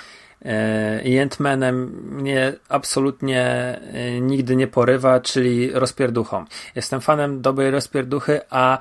e, 0.45 1.03
i 1.03 1.19
Ant-Manem 1.19 1.89
mnie 2.03 2.53
absolutnie 2.69 3.81
nigdy 4.21 4.57
nie 4.57 4.67
porywa, 4.67 5.21
czyli 5.21 5.73
rozpierduchą. 5.73 6.45
Jestem 6.75 7.01
fanem 7.01 7.43
dobrej 7.43 7.71
rozpierduchy, 7.71 8.41
a 8.51 8.79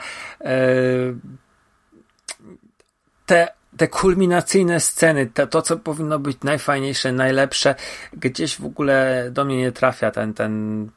te 3.25 3.56
te 3.77 3.87
kulminacyjne 3.87 4.79
sceny, 4.79 5.27
to, 5.33 5.47
to, 5.47 5.61
co 5.61 5.77
powinno 5.77 6.19
być 6.19 6.37
najfajniejsze, 6.43 7.11
najlepsze, 7.11 7.75
gdzieś 8.13 8.57
w 8.57 8.65
ogóle 8.65 9.27
do 9.31 9.45
mnie 9.45 9.57
nie 9.57 9.71
trafia 9.71 10.11
ten, 10.11 10.33
ten 10.33 10.89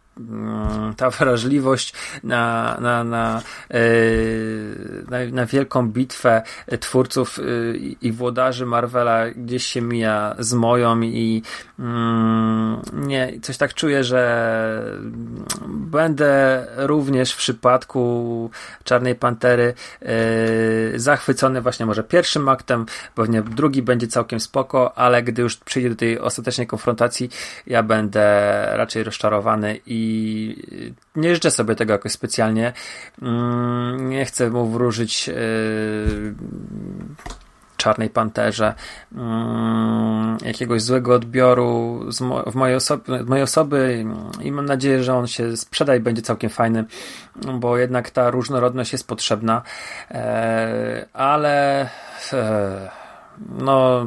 ta 0.97 1.11
wrażliwość 1.11 1.95
na, 2.25 2.77
na, 2.81 3.05
na, 3.05 3.43
e, 3.71 3.81
na, 5.11 5.19
na 5.33 5.47
wielką 5.47 5.89
bitwę 5.89 6.43
twórców 6.81 7.39
e, 7.39 7.43
i 7.77 8.13
włodarzy 8.13 8.67
Marvela 8.67 9.31
gdzieś 9.31 9.67
się 9.67 9.81
mija 9.81 10.35
z 10.39 10.53
moją 10.53 11.01
i 11.01 11.43
mm, 11.79 12.81
nie, 12.93 13.41
coś 13.43 13.57
tak 13.57 13.75
czuję, 13.75 14.05
że 14.05 14.21
będę 15.69 16.67
również 16.77 17.33
w 17.33 17.37
przypadku 17.37 18.51
Czarnej 18.85 19.15
Pantery 19.15 19.75
e, 20.03 20.99
zachwycony 20.99 21.61
właśnie 21.61 21.87
może 21.87 22.05
pierwszym 22.05 22.49
aktem, 22.49 22.87
pewnie 23.15 23.43
drugi 23.43 23.83
będzie 23.83 24.07
całkiem 24.07 24.41
spoko, 24.41 24.99
ale 24.99 25.23
gdy 25.23 25.43
już 25.43 25.57
przyjdzie 25.57 25.91
do 25.91 25.97
tej 25.97 26.19
ostatecznej 26.19 26.67
konfrontacji, 26.67 27.31
ja 27.67 27.83
będę 27.83 28.21
raczej 28.77 29.03
rozczarowany 29.03 29.81
i 29.87 30.10
nie 31.17 31.35
życzę 31.35 31.51
sobie 31.51 31.75
tego 31.75 31.93
jakoś 31.93 32.13
specjalnie. 32.13 32.73
Mm, 33.23 34.09
nie 34.09 34.25
chcę 34.25 34.51
mu 34.51 34.67
wróżyć 34.67 35.29
e, 35.29 35.35
Czarnej 37.77 38.11
Panterze, 38.11 38.75
mm, 39.15 40.39
jakiegoś 40.45 40.83
złego 40.83 41.15
odbioru 41.15 42.01
w 42.47 42.55
mojej 42.55 42.77
osoby, 42.77 43.25
mojej 43.25 43.43
osoby 43.43 44.05
i 44.43 44.53
mam 44.53 44.67
nadzieję, 44.67 45.03
że 45.03 45.15
on 45.15 45.27
się 45.27 45.57
sprzeda 45.57 45.97
i 45.97 46.01
będzie 46.01 46.23
całkiem 46.23 46.51
fajny, 46.51 46.85
bo 47.55 47.79
jednak 47.79 48.11
ta 48.11 48.31
różnorodność 48.31 48.93
jest 48.93 49.07
potrzebna, 49.07 49.63
e, 50.11 51.07
ale 51.13 51.89
e, 52.33 52.91
no 53.59 54.07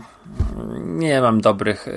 nie 0.86 1.22
mam 1.22 1.42
dobrych 1.42 1.88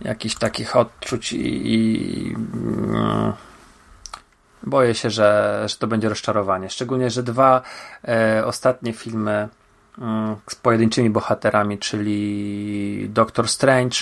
jakichś 0.00 0.34
takich 0.34 0.76
odczuć 0.76 1.32
i, 1.32 1.74
i 1.74 2.33
boję 4.66 4.94
się, 4.94 5.10
że, 5.10 5.62
że 5.66 5.76
to 5.76 5.86
będzie 5.86 6.08
rozczarowanie. 6.08 6.70
Szczególnie, 6.70 7.10
że 7.10 7.22
dwa 7.22 7.62
e, 8.08 8.42
ostatnie 8.46 8.92
filmy 8.92 9.48
mm, 9.98 10.36
z 10.50 10.54
pojedynczymi 10.54 11.10
bohaterami, 11.10 11.78
czyli 11.78 13.06
Doctor 13.08 13.48
Strange 13.48 13.96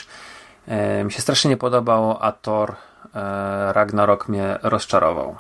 e, 0.69 1.05
mi 1.05 1.13
się 1.13 1.23
strasznie 1.23 1.49
nie 1.49 1.57
podobał, 1.57 2.19
a 2.21 2.33
Thor 2.33 2.75
e, 3.15 3.73
Ragnarok 3.73 4.29
mnie 4.29 4.59
rozczarował. 4.63 5.37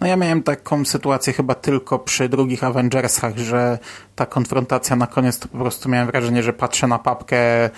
No 0.00 0.06
ja 0.06 0.16
miałem 0.16 0.42
taką 0.42 0.84
sytuację 0.84 1.32
chyba 1.32 1.54
tylko 1.54 1.98
przy 1.98 2.28
drugich 2.28 2.64
Avengersach, 2.64 3.36
że 3.36 3.78
ta 4.20 4.26
konfrontacja 4.26 4.96
na 4.96 5.06
koniec 5.06 5.38
to 5.38 5.48
po 5.48 5.58
prostu 5.58 5.88
miałem 5.88 6.06
wrażenie, 6.06 6.42
że 6.42 6.52
patrzę 6.52 6.86
na 6.86 6.98
papkę 6.98 7.64
e, 7.64 7.70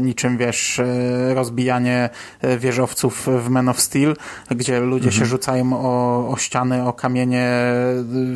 niczym 0.00 0.38
wiesz, 0.38 0.78
e, 0.78 1.34
rozbijanie 1.34 2.10
e, 2.40 2.58
wieżowców 2.58 3.28
w 3.44 3.48
Men 3.50 3.68
of 3.68 3.80
Steel, 3.80 4.16
gdzie 4.50 4.80
ludzie 4.80 5.08
mhm. 5.08 5.20
się 5.20 5.26
rzucają 5.26 5.72
o, 5.72 6.28
o 6.28 6.36
ściany, 6.36 6.86
o 6.86 6.92
kamienie, 6.92 7.50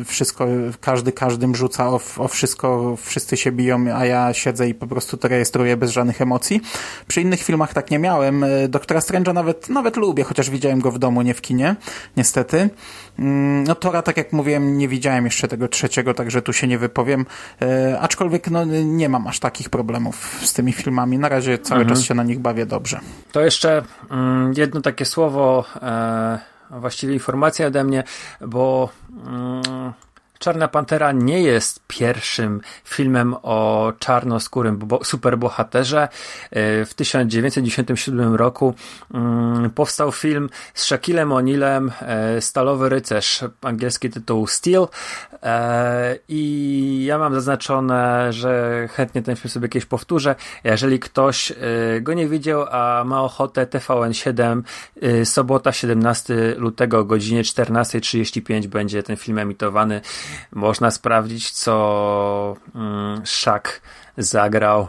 wszystko, 0.05 0.47
każdy 0.81 1.11
każdym 1.11 1.55
rzuca 1.55 1.89
o, 1.89 1.99
o 2.17 2.27
wszystko, 2.27 2.95
wszyscy 3.01 3.37
się 3.37 3.51
biją, 3.51 3.85
a 3.95 4.05
ja 4.05 4.33
siedzę 4.33 4.69
i 4.69 4.73
po 4.73 4.87
prostu 4.87 5.17
to 5.17 5.27
rejestruję 5.27 5.77
bez 5.77 5.91
żadnych 5.91 6.21
emocji. 6.21 6.61
Przy 7.07 7.21
innych 7.21 7.43
filmach 7.43 7.73
tak 7.73 7.91
nie 7.91 7.99
miałem. 7.99 8.45
Doktora 8.69 8.99
Strange'a 8.99 9.33
nawet, 9.33 9.69
nawet 9.69 9.97
lubię, 9.97 10.23
chociaż 10.23 10.49
widziałem 10.49 10.79
go 10.79 10.91
w 10.91 10.99
domu, 10.99 11.21
nie 11.21 11.33
w 11.33 11.41
kinie, 11.41 11.75
niestety. 12.17 12.69
Mm, 13.19 13.63
no 13.63 13.75
Tora, 13.75 14.01
tak 14.01 14.17
jak 14.17 14.33
mówiłem, 14.33 14.77
nie 14.77 14.87
widziałem 14.87 15.25
jeszcze 15.25 15.47
tego 15.47 15.67
trzeciego, 15.67 16.13
także 16.13 16.41
tu 16.41 16.53
się 16.53 16.67
nie 16.67 16.77
wypowiem. 16.77 17.25
E, 17.61 17.99
aczkolwiek 17.99 18.51
no, 18.51 18.65
nie 18.85 19.09
mam 19.09 19.27
aż 19.27 19.39
takich 19.39 19.69
problemów 19.69 20.39
z 20.43 20.53
tymi 20.53 20.73
filmami. 20.73 21.17
Na 21.17 21.29
razie 21.29 21.57
cały 21.57 21.81
mhm. 21.81 21.97
czas 21.97 22.05
się 22.05 22.13
na 22.13 22.23
nich 22.23 22.39
bawię 22.39 22.65
dobrze. 22.65 22.99
To 23.31 23.41
jeszcze 23.41 23.83
mm, 24.11 24.53
jedno 24.57 24.81
takie 24.81 25.05
słowo, 25.05 25.65
e, 25.81 26.39
właściwie 26.71 27.13
informacja 27.13 27.67
ode 27.67 27.83
mnie, 27.83 28.03
bo 28.41 28.89
mm, 29.25 29.93
Czarna 30.39 30.67
Pantera 30.67 31.11
nie 31.11 31.41
jest 31.41 31.79
pierwszym 31.87 32.61
filmem 32.83 33.35
o 33.43 33.93
czarnoskórym 33.99 34.79
superbohaterze. 35.03 36.07
E, 36.51 36.85
w 36.85 36.93
1997 36.93 38.35
roku 38.35 38.73
mm, 39.13 39.69
powstał 39.69 40.11
film 40.11 40.49
z 40.73 40.83
Shaquillem 40.83 41.29
O'Nealem, 41.29 41.91
e, 42.01 42.41
Stalowy 42.41 42.89
Rycerz, 42.89 43.43
angielski 43.61 44.09
tytuł 44.09 44.47
Steel. 44.47 44.87
E, 45.43 46.19
I 46.27 47.03
ja 47.07 47.17
mam 47.17 47.33
zaznaczone, 47.33 48.33
że 48.33 48.87
chętnie 48.91 49.21
ten 49.21 49.35
film 49.35 49.49
sobie 49.49 49.69
kiedyś 49.69 49.85
powtórzę. 49.85 50.35
Jeżeli 50.63 50.99
ktoś 50.99 51.53
go 52.01 52.13
nie 52.13 52.27
widział, 52.27 52.65
a 52.71 53.03
ma 53.05 53.21
ochotę, 53.23 53.65
TVN7, 53.65 54.61
sobota 55.23 55.71
17 55.71 56.55
lutego 56.57 56.99
o 56.99 57.03
godzinie 57.03 57.43
14.35 57.43 58.67
będzie 58.67 59.03
ten 59.03 59.17
film 59.17 59.37
emitowany 59.37 60.01
można 60.51 60.91
sprawdzić, 60.91 61.51
co 61.51 62.55
mm, 62.75 63.21
Shaq 63.25 63.81
zagrał. 64.17 64.87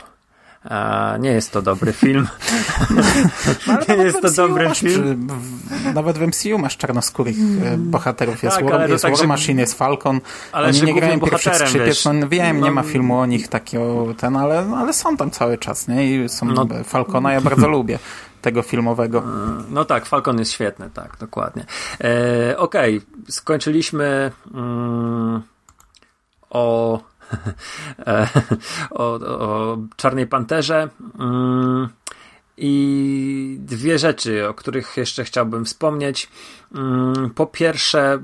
A 0.70 1.14
nie 1.20 1.30
jest 1.30 1.52
to 1.52 1.62
dobry 1.62 1.92
film. 1.92 2.28
No, 3.66 3.96
nie 3.96 4.02
jest 4.02 4.22
to 4.22 4.30
dobry 4.30 4.74
film. 4.74 5.28
nawet 5.94 6.18
w 6.18 6.26
MCU 6.26 6.58
masz 6.58 6.76
czarnoskórych 6.76 7.36
mm. 7.38 7.90
bohaterów. 7.90 8.42
Jest, 8.42 8.56
tak, 8.56 8.70
War, 8.70 8.90
jest 8.90 9.04
tak, 9.04 9.16
War 9.16 9.28
Machine, 9.28 9.60
jest 9.60 9.78
Falcon. 9.78 10.20
Ale 10.52 10.68
Oni 10.68 10.82
nie 10.82 10.94
grają 10.94 11.20
pierwszych 11.20 11.54
skrzypiec. 11.54 12.04
No, 12.04 12.28
wiem, 12.28 12.60
no, 12.60 12.66
nie 12.66 12.72
ma 12.72 12.82
filmu 12.82 13.18
o 13.18 13.26
nich 13.26 13.48
takiego, 13.48 14.14
ten, 14.18 14.36
ale, 14.36 14.66
ale 14.76 14.92
są 14.92 15.16
tam 15.16 15.30
cały 15.30 15.58
czas. 15.58 15.88
Nie? 15.88 16.24
I 16.24 16.28
są 16.28 16.46
no, 16.46 16.66
Falcona, 16.84 17.32
ja 17.32 17.40
bardzo 17.40 17.68
lubię 17.68 17.98
tego 18.46 18.62
filmowego. 18.62 19.22
No 19.70 19.84
tak, 19.84 20.06
Falcon 20.06 20.38
jest 20.38 20.52
świetny, 20.52 20.90
tak, 20.94 21.16
dokładnie. 21.20 21.64
E, 22.00 22.58
Okej, 22.58 22.96
okay, 22.96 23.08
skończyliśmy 23.28 24.30
mm, 24.54 25.42
o, 26.50 27.00
e, 28.06 28.28
o, 28.90 29.14
o 29.14 29.78
Czarnej 29.96 30.26
Panterze. 30.26 30.88
Mm, 31.18 31.88
I 32.56 33.56
dwie 33.60 33.98
rzeczy, 33.98 34.48
o 34.48 34.54
których 34.54 34.96
jeszcze 34.96 35.24
chciałbym 35.24 35.64
wspomnieć. 35.64 36.30
Mm, 36.74 37.30
po 37.30 37.46
pierwsze, 37.46 38.18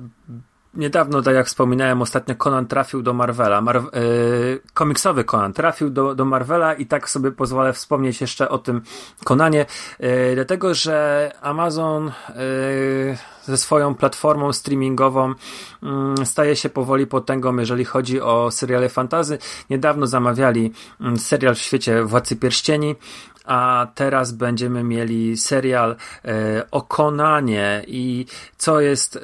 niedawno, 0.75 1.23
tak 1.23 1.35
jak 1.35 1.47
wspominałem 1.47 2.03
ostatnio, 2.03 2.35
Conan 2.35 2.67
trafił 2.67 3.03
do 3.03 3.13
Marvela. 3.13 3.61
Mar 3.61 3.77
yy, 3.77 4.61
komiksowy 4.75 5.25
Conan 5.25 5.53
trafił 5.53 5.91
do, 5.91 6.15
do 6.15 6.25
Marvela 6.25 6.75
i 6.75 6.87
tak 6.87 7.11
sobie 7.11 7.33
pozwolę 7.33 7.73
wspomnieć 7.73 8.21
jeszcze 8.21 8.49
o 8.49 8.59
tym 8.59 8.83
Conanie, 9.25 9.67
yy, 10.01 10.09
dlatego 10.35 10.75
że 10.75 11.31
Amazon 11.43 12.13
yy, 12.29 13.17
ze 13.45 13.57
swoją 13.57 13.95
platformą 13.95 14.53
streamingową 14.53 15.35
mm, 15.83 16.27
staje 16.27 16.57
się 16.57 16.69
powoli 16.69 17.07
potęgą, 17.07 17.57
jeżeli 17.57 17.85
chodzi 17.85 18.21
o 18.21 18.51
seriale 18.51 18.89
fantazy. 18.89 19.39
Niedawno 19.71 20.07
zamawiali 20.07 20.73
mm, 21.01 21.17
serial 21.17 21.55
w 21.55 21.59
świecie 21.59 22.05
Władcy 22.05 22.37
Pierścieni, 22.37 22.97
a 23.45 23.87
teraz 23.95 24.33
będziemy 24.33 24.85
mieli 24.85 25.37
serial 25.37 25.97
e, 26.25 26.71
o 26.71 26.83
Konanie 26.83 27.85
i 27.87 28.27
co 28.57 28.81
jest 28.81 29.17
e, 29.17 29.21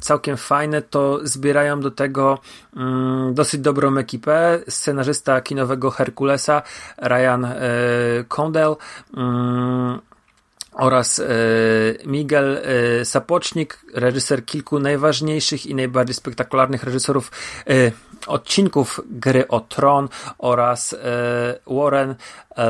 całkiem 0.00 0.36
fajne, 0.36 0.82
to 0.82 1.18
zbierają 1.22 1.80
do 1.80 1.90
tego 1.90 2.38
mm, 2.76 3.34
dosyć 3.34 3.60
dobrą 3.60 3.96
ekipę. 3.96 4.60
Scenarzysta 4.68 5.40
kinowego 5.40 5.90
Herkulesa 5.90 6.62
Ryan 6.98 7.44
e, 7.44 7.58
Condell 8.28 8.76
mm, 9.16 10.00
oraz 10.72 11.18
e, 11.18 11.24
Miguel 12.06 12.56
e, 12.56 13.04
Sapocznik, 13.04 13.78
reżyser 13.94 14.44
kilku 14.44 14.78
najważniejszych 14.78 15.66
i 15.66 15.74
najbardziej 15.74 16.14
spektakularnych 16.14 16.84
reżyserów 16.84 17.30
e, 17.66 17.92
odcinków 18.26 19.00
Gry 19.10 19.48
o 19.48 19.60
Tron 19.60 20.08
oraz 20.38 20.96
Warren 21.66 22.14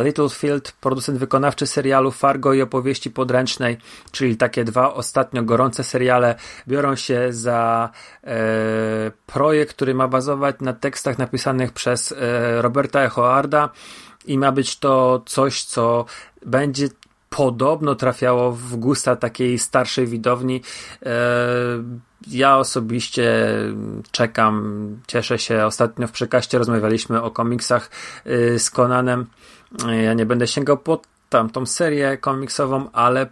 Littlefield, 0.05 0.73
producent 0.73 1.19
wykonawczy 1.19 1.67
serialu 1.67 2.11
Fargo 2.11 2.53
i 2.53 2.63
opowieści 2.63 3.11
podręcznej, 3.11 3.79
czyli 4.11 4.37
takie 4.37 4.65
dwa 4.65 4.95
ostatnio 4.95 5.43
gorące 5.43 5.85
seriale, 5.85 6.35
biorą 6.69 6.97
się 6.97 7.27
za 7.31 7.91
projekt, 9.27 9.75
który 9.75 9.95
ma 9.95 10.09
bazować 10.09 10.57
na 10.61 10.73
tekstach 10.73 11.19
napisanych 11.19 11.73
przez 11.73 12.15
Roberta 12.61 13.03
Echoarda 13.03 13.69
i 14.25 14.39
ma 14.39 14.53
być 14.53 14.79
to 14.79 15.23
coś, 15.27 15.65
co 15.65 16.05
będzie 16.47 16.89
podobno 17.37 17.95
trafiało 17.95 18.53
w 18.53 18.77
gusta 18.77 19.17
takiej 19.17 19.59
starszej 19.59 20.07
widowni. 20.07 20.63
E, 21.07 21.11
ja 22.29 22.59
osobiście 22.59 23.47
czekam, 24.11 25.01
cieszę 25.07 25.39
się. 25.39 25.67
Ostatnio 25.67 26.07
w 26.07 26.13
przekaście 26.13 26.59
rozmawialiśmy 26.59 27.23
o 27.23 27.31
komiksach 27.31 27.91
e, 28.25 28.59
z 28.59 28.71
Conanem. 28.71 29.27
E, 29.89 30.03
ja 30.03 30.15
nie 30.15 30.27
będę 30.27 30.47
sięgał 30.47 30.79
po 30.79 31.03
tamtą 31.29 31.67
serię 31.67 32.17
komiksową, 32.17 32.91
ale 32.93 33.27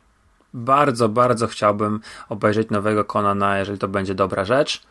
bardzo, 0.54 1.08
bardzo 1.08 1.46
chciałbym 1.46 2.00
obejrzeć 2.28 2.70
nowego 2.70 3.04
Conana, 3.04 3.58
jeżeli 3.58 3.78
to 3.78 3.88
będzie 3.88 4.14
dobra 4.14 4.44
rzecz 4.44 4.82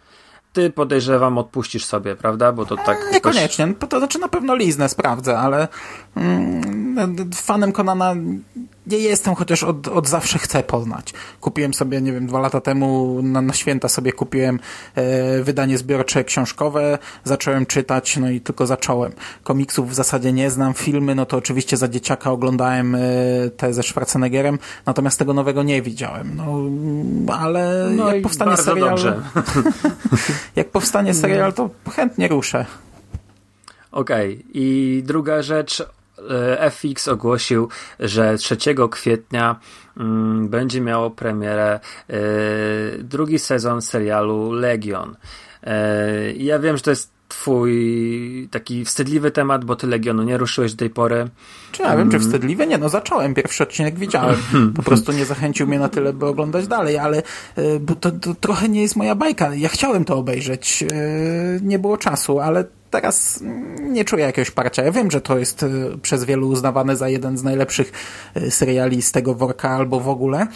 ty 0.54 0.70
podejrzewam 0.70 1.38
odpuścisz 1.38 1.86
sobie, 1.86 2.16
prawda? 2.16 2.52
Bo 2.52 2.66
to 2.66 2.78
tak. 2.78 2.98
Niekoniecznie. 3.14 3.68
Jakoś... 3.68 3.90
To 3.90 4.00
znaczy 4.00 4.20
na 4.20 4.28
pewno 4.28 4.56
liznę 4.56 4.90
sprawdzę, 4.90 5.40
ale 5.40 5.68
fanem 7.34 7.72
Konana 7.72 8.16
nie 8.88 8.98
jestem, 8.98 9.36
chociaż 9.36 9.64
od, 9.64 9.88
od 9.88 10.08
zawsze 10.08 10.40
chcę 10.40 10.64
poznać. 10.64 11.14
Kupiłem 11.42 11.74
sobie, 11.74 12.02
nie 12.02 12.14
wiem, 12.14 12.28
dwa 12.28 12.40
lata 12.40 12.62
temu 12.62 13.20
na, 13.24 13.42
na 13.42 13.54
święta 13.54 13.90
sobie 13.90 14.14
kupiłem 14.14 14.60
e, 14.96 15.44
wydanie 15.44 15.78
zbiorcze 15.78 16.24
książkowe, 16.24 16.98
zacząłem 17.24 17.66
czytać, 17.66 18.18
no 18.18 18.30
i 18.30 18.42
tylko 18.42 18.68
zacząłem. 18.68 19.12
Komiksów 19.44 19.90
w 19.90 19.94
zasadzie 19.94 20.34
nie 20.34 20.52
znam, 20.52 20.74
filmy, 20.74 21.16
no 21.16 21.26
to 21.26 21.38
oczywiście 21.38 21.78
za 21.78 21.88
dzieciaka 21.88 22.32
oglądałem 22.32 22.96
e, 22.96 23.00
te 23.58 23.74
ze 23.74 23.84
Schwarzeneggerem, 23.84 24.60
natomiast 24.86 25.20
tego 25.20 25.34
nowego 25.34 25.64
nie 25.64 25.82
widziałem. 25.82 26.36
No, 26.36 27.34
ale 27.34 27.90
no 27.96 28.14
jak 28.14 28.24
powstanie 28.24 28.58
serial... 28.58 28.98
jak 30.56 30.70
powstanie 30.70 31.14
serial, 31.14 31.54
to 31.54 31.70
chętnie 31.92 32.28
ruszę. 32.28 32.66
Okej, 33.92 34.34
okay. 34.34 34.52
i 34.54 35.02
druga 35.06 35.42
rzecz, 35.42 35.84
FX 36.72 37.08
ogłosił, 37.08 37.70
że 38.00 38.38
3 38.38 38.58
kwietnia 38.92 39.60
mm, 39.98 40.50
będzie 40.50 40.82
miało 40.82 41.12
premierę 41.12 41.80
e, 42.10 42.20
drugi 43.00 43.40
sezon 43.40 43.82
serialu 43.82 44.52
Legion. 44.52 45.16
E, 45.64 46.34
ja 46.34 46.60
wiem, 46.60 46.78
że 46.78 46.84
to 46.84 46.90
jest 46.90 47.20
twój 47.28 48.48
taki 48.52 48.86
wstydliwy 48.86 49.32
temat, 49.32 49.66
bo 49.66 49.76
ty 49.76 49.88
Legionu 49.88 50.24
nie 50.24 50.38
ruszyłeś 50.38 50.74
do 50.74 50.78
tej 50.78 50.90
pory. 50.90 51.30
Czy 51.72 51.82
ja 51.82 51.98
wiem, 51.98 52.10
czy 52.10 52.18
mm. 52.18 52.28
wstydliwy? 52.28 52.68
Nie, 52.68 52.78
no 52.78 52.90
zacząłem, 52.90 53.34
pierwszy 53.34 53.64
odcinek 53.64 54.00
widziałem. 54.00 54.38
Po 54.76 54.84
prostu 54.84 55.12
nie 55.12 55.26
zachęcił 55.26 55.68
mnie 55.68 55.80
na 55.80 55.90
tyle, 55.90 56.14
by 56.14 56.26
oglądać 56.26 56.68
dalej, 56.68 56.98
ale 56.98 57.24
to, 58.00 58.12
to 58.12 58.34
trochę 58.34 58.70
nie 58.70 58.82
jest 58.82 58.96
moja 58.96 59.16
bajka. 59.16 59.56
Ja 59.56 59.70
chciałem 59.70 60.06
to 60.06 60.16
obejrzeć, 60.16 60.84
nie 61.62 61.80
było 61.80 61.98
czasu, 61.98 62.40
ale 62.40 62.66
teraz 62.90 63.44
nie 63.80 64.06
czuję 64.06 64.26
jakiegoś 64.26 64.52
parcia. 64.52 64.84
Ja 64.84 64.92
wiem, 64.92 65.12
że 65.12 65.22
to 65.22 65.38
jest 65.38 65.64
e, 65.64 65.68
przez 66.02 66.24
wielu 66.24 66.50
uznawane 66.50 66.96
za 66.96 67.10
jeden 67.10 67.38
z 67.38 67.44
najlepszych 67.44 67.92
e, 68.36 68.52
seriali 68.52 69.02
z 69.02 69.12
tego 69.12 69.34
worka 69.36 69.70
albo 69.70 70.00
w 70.00 70.10
ogóle 70.10 70.40
e, 70.40 70.48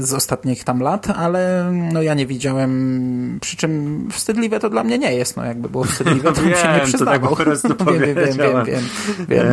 z 0.00 0.12
ostatnich 0.12 0.64
tam 0.64 0.80
lat, 0.80 1.10
ale 1.10 1.72
no 1.92 2.02
ja 2.02 2.14
nie 2.14 2.26
widziałem, 2.26 3.38
przy 3.40 3.56
czym 3.56 4.08
wstydliwe 4.12 4.60
to 4.60 4.70
dla 4.70 4.84
mnie 4.84 4.98
nie 4.98 5.14
jest, 5.14 5.36
no 5.36 5.44
jakby 5.44 5.68
było 5.68 5.84
wstydliwe, 5.84 6.32
to 6.32 6.40
bym 6.42 6.54
się 6.54 6.72
nie 6.72 6.80
przyznawał. 6.84 7.36
To 7.36 7.44
tak 7.44 7.76
po 7.76 7.84
wiem, 7.92 8.00
wiem, 8.00 8.14
wiem, 8.14 8.64
wiem, 8.66 8.82
wiem. 9.28 9.46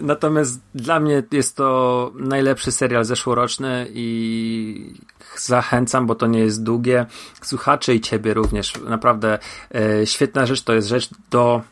natomiast 0.00 0.60
dla 0.74 1.00
mnie 1.00 1.22
jest 1.32 1.56
to 1.56 2.12
najlepszy 2.14 2.72
serial 2.72 3.04
zeszłoroczny 3.04 3.86
i 3.90 4.94
zachęcam, 5.40 6.06
bo 6.06 6.14
to 6.14 6.26
nie 6.26 6.40
jest 6.40 6.62
długie. 6.62 7.06
Słuchaczy 7.42 7.94
i 7.94 8.00
ciebie 8.00 8.34
również. 8.34 8.72
Naprawdę 8.88 9.38
e, 9.74 10.06
świetna 10.06 10.46
rzecz, 10.46 10.62
to 10.62 10.74
jest 10.74 10.88
rzecz 10.88 11.10
do. 11.30 11.62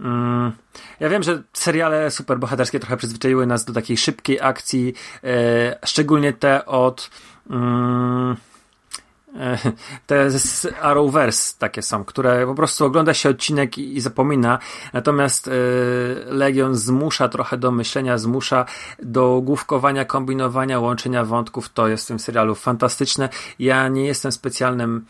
Mm, 0.00 0.52
ja 1.00 1.08
wiem, 1.08 1.22
że 1.22 1.42
seriale 1.52 2.10
superbohaterskie 2.10 2.80
trochę 2.80 2.96
przyzwyczaiły 2.96 3.46
nas 3.46 3.64
do 3.64 3.72
takiej 3.72 3.96
szybkiej 3.96 4.40
akcji, 4.40 4.94
e, 5.24 5.78
szczególnie 5.86 6.32
te 6.32 6.66
od. 6.66 7.10
Mm, 7.50 8.36
Te 10.06 10.28
Arrowverse 10.82 11.54
takie 11.58 11.82
są, 11.82 12.04
które 12.04 12.46
po 12.46 12.54
prostu 12.54 12.84
ogląda 12.84 13.14
się 13.14 13.28
odcinek 13.28 13.78
i, 13.78 13.96
i 13.96 14.00
zapomina. 14.00 14.58
Natomiast 14.92 15.48
e, 15.48 15.52
Legion 16.26 16.76
zmusza 16.76 17.28
trochę 17.28 17.56
do 17.56 17.70
myślenia, 17.70 18.18
zmusza 18.18 18.64
do 19.02 19.40
główkowania, 19.44 20.04
kombinowania, 20.04 20.80
łączenia 20.80 21.24
wątków. 21.24 21.68
To 21.68 21.88
jest 21.88 22.04
w 22.04 22.08
tym 22.08 22.18
serialu 22.18 22.54
fantastyczne. 22.54 23.28
Ja 23.58 23.88
nie 23.88 24.04
jestem 24.06 24.32
specjalnym 24.32 25.04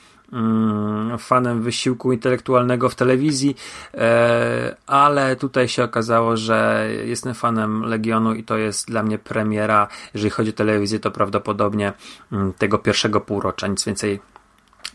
fanem 1.18 1.62
wysiłku 1.62 2.12
intelektualnego 2.12 2.88
w 2.88 2.94
telewizji, 2.94 3.56
e, 3.94 4.76
ale 4.86 5.36
tutaj 5.36 5.68
się 5.68 5.84
okazało, 5.84 6.36
że 6.36 6.88
jestem 7.04 7.34
fanem 7.34 7.82
Legionu 7.82 8.34
i 8.34 8.44
to 8.44 8.56
jest 8.56 8.86
dla 8.86 9.02
mnie 9.02 9.18
premiera. 9.18 9.88
Jeżeli 10.14 10.30
chodzi 10.30 10.50
o 10.50 10.52
telewizję, 10.52 11.00
to 11.00 11.10
prawdopodobnie 11.10 11.92
mm, 12.32 12.52
tego 12.52 12.78
pierwszego 12.78 13.20
półrocza, 13.20 13.66
nic 13.66 13.84
więcej 13.84 14.20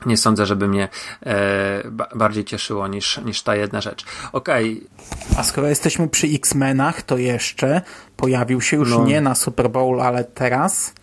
nie 0.06 0.18
sądzę, 0.18 0.46
żeby 0.46 0.68
mnie 0.68 0.90
e, 1.26 1.84
bardziej 2.16 2.46
cieszyło 2.46 2.88
niż, 2.88 3.18
niż 3.18 3.42
ta 3.42 3.56
jedna 3.56 3.82
rzecz. 3.82 4.06
Okej. 4.32 4.82
Okay. 5.26 5.40
A 5.40 5.44
skoro 5.44 5.68
jesteśmy 5.68 6.08
przy 6.08 6.28
X-Menach, 6.28 7.02
to 7.02 7.18
jeszcze 7.18 7.82
pojawił 8.18 8.62
się 8.62 8.78
już 8.78 8.92
no. 8.92 9.06
nie 9.06 9.22
na 9.22 9.36
Super 9.36 9.70
Bowl, 9.70 10.02
ale 10.02 10.24
teraz. 10.24 10.94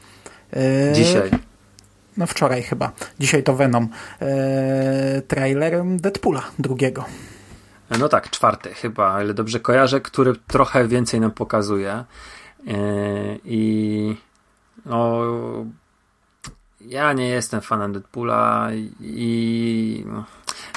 E, 0.52 0.92
Dzisiaj 0.92 1.30
no 2.20 2.26
wczoraj 2.26 2.62
chyba, 2.62 2.92
dzisiaj 3.18 3.42
to 3.42 3.54
Venom, 3.54 3.88
e, 4.20 5.22
trailer 5.22 5.82
Deadpoola 5.96 6.42
drugiego. 6.58 7.04
No 7.98 8.08
tak, 8.08 8.30
czwarty 8.30 8.74
chyba, 8.74 9.08
ale 9.12 9.34
dobrze 9.34 9.60
kojarzę, 9.60 10.00
który 10.00 10.32
trochę 10.46 10.88
więcej 10.88 11.20
nam 11.20 11.30
pokazuje. 11.30 11.92
E, 11.92 12.04
I 13.44 14.16
no, 14.86 15.22
ja 16.80 17.12
nie 17.12 17.28
jestem 17.28 17.60
fanem 17.60 17.92
Deadpoola 17.92 18.68
i 19.00 20.04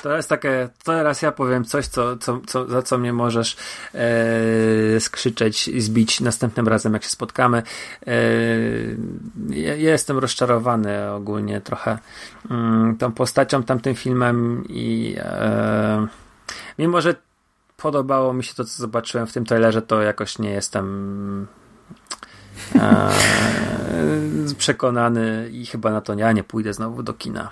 to 0.01 0.15
jest 0.15 0.29
takie, 0.29 0.69
teraz 0.83 1.21
ja 1.21 1.31
powiem 1.31 1.65
coś, 1.65 1.87
co, 1.87 2.17
co, 2.17 2.41
co, 2.45 2.67
za 2.67 2.81
co 2.81 2.97
mnie 2.97 3.13
możesz 3.13 3.57
e, 3.93 4.99
skrzyczeć 4.99 5.67
i 5.67 5.81
zbić 5.81 6.21
następnym 6.21 6.67
razem, 6.67 6.93
jak 6.93 7.03
się 7.03 7.09
spotkamy. 7.09 7.63
E, 8.07 8.13
ja, 9.49 9.75
jestem 9.75 10.17
rozczarowany 10.17 11.11
ogólnie 11.11 11.61
trochę 11.61 11.97
mm, 12.51 12.97
tą 12.97 13.11
postacią, 13.11 13.63
tamtym 13.63 13.95
filmem 13.95 14.63
i 14.69 15.15
e, 15.17 16.07
mimo, 16.79 17.01
że 17.01 17.15
podobało 17.77 18.33
mi 18.33 18.43
się 18.43 18.53
to, 18.53 18.65
co 18.65 18.77
zobaczyłem 18.81 19.27
w 19.27 19.33
tym 19.33 19.45
trailerze, 19.45 19.81
to 19.81 20.01
jakoś 20.01 20.39
nie 20.39 20.49
jestem 20.49 21.47
przekonany 24.57 25.49
i 25.51 25.65
chyba 25.65 25.91
na 25.91 26.01
to 26.01 26.13
ja 26.13 26.31
nie 26.31 26.43
pójdę 26.43 26.73
znowu 26.73 27.03
do 27.03 27.13
kina. 27.13 27.49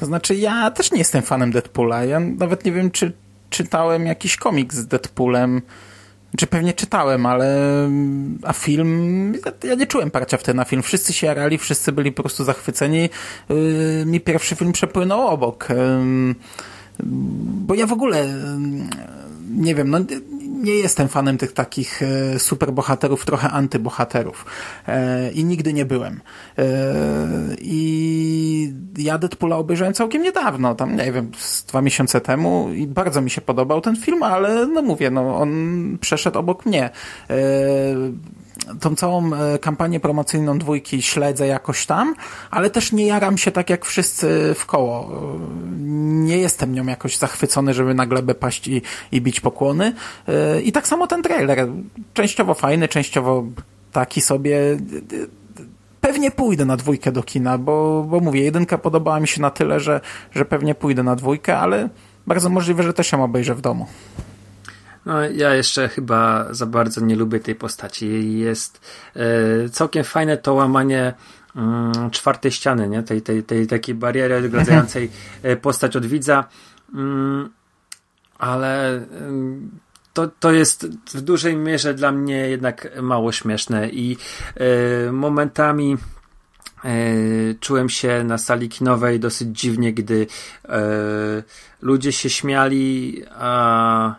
To 0.00 0.06
znaczy, 0.06 0.34
ja 0.34 0.70
też 0.70 0.92
nie 0.92 0.98
jestem 0.98 1.22
fanem 1.22 1.52
Deadpoola. 1.52 2.04
Ja 2.04 2.20
nawet 2.20 2.64
nie 2.64 2.72
wiem, 2.72 2.90
czy 2.90 3.12
czytałem 3.50 4.06
jakiś 4.06 4.36
komiks 4.36 4.76
z 4.76 4.86
Deadpoolem. 4.86 5.62
Czy 6.36 6.46
pewnie 6.46 6.72
czytałem, 6.72 7.26
ale 7.26 7.58
a 8.42 8.52
film, 8.52 9.32
ja 9.64 9.74
nie 9.74 9.86
czułem 9.86 10.10
parcia 10.10 10.36
wtedy 10.36 10.56
na 10.56 10.64
film. 10.64 10.82
Wszyscy 10.82 11.12
się 11.12 11.26
jarali, 11.26 11.58
wszyscy 11.58 11.92
byli 11.92 12.12
po 12.12 12.22
prostu 12.22 12.44
zachwyceni. 12.44 13.10
Yy, 13.48 14.04
mi 14.06 14.20
pierwszy 14.20 14.56
film 14.56 14.72
przepłynął 14.72 15.26
obok. 15.26 15.68
Yy, 15.70 16.34
bo 17.66 17.74
ja 17.74 17.86
w 17.86 17.92
ogóle 17.92 18.26
yy, 18.26 18.34
nie 19.50 19.74
wiem, 19.74 19.90
no 19.90 19.98
nie 20.58 20.74
jestem 20.74 21.08
fanem 21.08 21.38
tych 21.38 21.52
takich 21.52 22.02
e, 22.02 22.38
superbohaterów, 22.38 23.24
trochę 23.24 23.50
antybohaterów. 23.50 24.46
E, 24.88 25.30
I 25.32 25.44
nigdy 25.44 25.72
nie 25.72 25.84
byłem. 25.84 26.20
E, 26.58 26.64
I 27.60 28.72
ja 28.98 29.18
Deadpoola 29.18 29.56
obejrzałem 29.56 29.94
całkiem 29.94 30.22
niedawno, 30.22 30.74
tam 30.74 30.96
nie 30.96 31.12
wiem, 31.12 31.30
dwa 31.68 31.82
miesiące 31.82 32.20
temu 32.20 32.70
i 32.72 32.86
bardzo 32.86 33.20
mi 33.20 33.30
się 33.30 33.40
podobał 33.40 33.80
ten 33.80 33.96
film, 33.96 34.22
ale 34.22 34.66
no 34.66 34.82
mówię, 34.82 35.10
no 35.10 35.36
on 35.36 35.98
przeszedł 36.00 36.38
obok 36.38 36.66
mnie 36.66 36.90
tą 38.80 38.96
całą 38.96 39.34
e, 39.34 39.58
kampanię 39.58 40.00
promocyjną 40.00 40.58
dwójki 40.58 41.02
śledzę 41.02 41.46
jakoś 41.46 41.86
tam, 41.86 42.14
ale 42.50 42.70
też 42.70 42.92
nie 42.92 43.06
jaram 43.06 43.38
się 43.38 43.50
tak 43.50 43.70
jak 43.70 43.84
wszyscy 43.84 44.54
w 44.54 44.66
koło. 44.66 45.10
Nie 46.08 46.38
jestem 46.38 46.72
nią 46.72 46.86
jakoś 46.86 47.16
zachwycony, 47.16 47.74
żeby 47.74 47.94
na 47.94 48.06
glebę 48.06 48.34
paść 48.34 48.68
i, 48.68 48.82
i 49.12 49.20
bić 49.20 49.40
pokłony. 49.40 49.92
E, 50.28 50.60
I 50.60 50.72
tak 50.72 50.88
samo 50.88 51.06
ten 51.06 51.22
trailer. 51.22 51.68
Częściowo 52.14 52.54
fajny, 52.54 52.88
częściowo 52.88 53.44
taki 53.92 54.20
sobie 54.20 54.58
pewnie 56.00 56.30
pójdę 56.30 56.64
na 56.64 56.76
dwójkę 56.76 57.12
do 57.12 57.22
kina, 57.22 57.58
bo, 57.58 58.06
bo 58.08 58.20
mówię, 58.20 58.42
jedynka 58.42 58.78
podobała 58.78 59.20
mi 59.20 59.28
się 59.28 59.42
na 59.42 59.50
tyle, 59.50 59.80
że, 59.80 60.00
że 60.34 60.44
pewnie 60.44 60.74
pójdę 60.74 61.02
na 61.02 61.16
dwójkę, 61.16 61.58
ale 61.58 61.88
bardzo 62.26 62.48
możliwe, 62.48 62.82
że 62.82 62.92
też 62.94 63.12
ją 63.12 63.24
obejrzę 63.24 63.54
w 63.54 63.60
domu. 63.60 63.86
No, 65.06 65.22
ja 65.22 65.54
jeszcze 65.54 65.88
chyba 65.88 66.46
za 66.54 66.66
bardzo 66.66 67.00
nie 67.00 67.16
lubię 67.16 67.40
tej 67.40 67.54
postaci. 67.54 68.38
Jest 68.38 68.80
e, 69.16 69.68
całkiem 69.68 70.04
fajne 70.04 70.36
to 70.36 70.54
łamanie 70.54 71.14
mm, 71.56 72.10
czwartej 72.10 72.52
ściany, 72.52 72.88
nie? 72.88 73.02
Tej, 73.02 73.22
tej, 73.22 73.42
tej 73.42 73.66
takiej 73.66 73.94
bariery 73.94 74.36
odgradzającej 74.36 75.10
e, 75.42 75.56
postać 75.56 75.96
od 75.96 76.06
widza. 76.06 76.44
Mm, 76.94 77.50
ale 78.38 79.00
to, 80.12 80.28
to 80.40 80.52
jest 80.52 80.86
w 81.14 81.20
dużej 81.20 81.56
mierze 81.56 81.94
dla 81.94 82.12
mnie 82.12 82.36
jednak 82.48 82.88
mało 83.02 83.32
śmieszne 83.32 83.88
i 83.88 84.16
e, 84.56 85.12
momentami 85.12 85.96
czułem 87.60 87.88
się 87.88 88.24
na 88.24 88.38
sali 88.38 88.68
kinowej 88.68 89.20
dosyć 89.20 89.60
dziwnie, 89.60 89.92
gdy 89.92 90.26
ludzie 91.82 92.12
się 92.12 92.30
śmiali, 92.30 93.22
a 93.34 94.14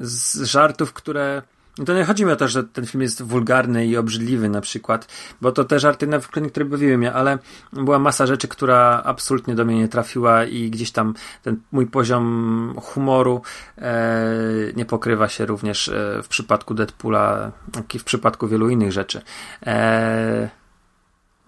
z 0.00 0.42
żartów, 0.42 0.92
które. 0.92 1.42
No 1.78 1.84
to 1.84 1.94
nie 1.94 2.04
chodzi 2.04 2.24
mi 2.24 2.32
o 2.32 2.36
to, 2.36 2.48
że 2.48 2.64
ten 2.64 2.86
film 2.86 3.02
jest 3.02 3.22
wulgarny 3.22 3.86
i 3.86 3.96
obrzydliwy 3.96 4.48
na 4.48 4.60
przykład, 4.60 5.08
bo 5.40 5.52
to 5.52 5.64
te 5.64 5.80
żarty, 5.80 6.06
na 6.06 6.18
przykład 6.18 6.44
niektóre 6.44 6.66
bawiły 6.66 6.98
mnie, 6.98 7.12
ale 7.12 7.38
była 7.72 7.98
masa 7.98 8.26
rzeczy, 8.26 8.48
która 8.48 9.02
absolutnie 9.04 9.54
do 9.54 9.64
mnie 9.64 9.76
nie 9.78 9.88
trafiła 9.88 10.44
i 10.44 10.70
gdzieś 10.70 10.90
tam 10.90 11.14
ten 11.42 11.60
mój 11.72 11.86
poziom 11.86 12.74
humoru 12.82 13.42
e, 13.78 14.32
nie 14.76 14.84
pokrywa 14.84 15.28
się 15.28 15.46
również 15.46 15.88
e, 15.88 16.22
w 16.22 16.28
przypadku 16.28 16.74
Deadpoola, 16.74 17.52
jak 17.76 17.94
i 17.94 17.98
w 17.98 18.04
przypadku 18.04 18.48
wielu 18.48 18.68
innych 18.68 18.92
rzeczy. 18.92 19.22
E, 19.66 20.50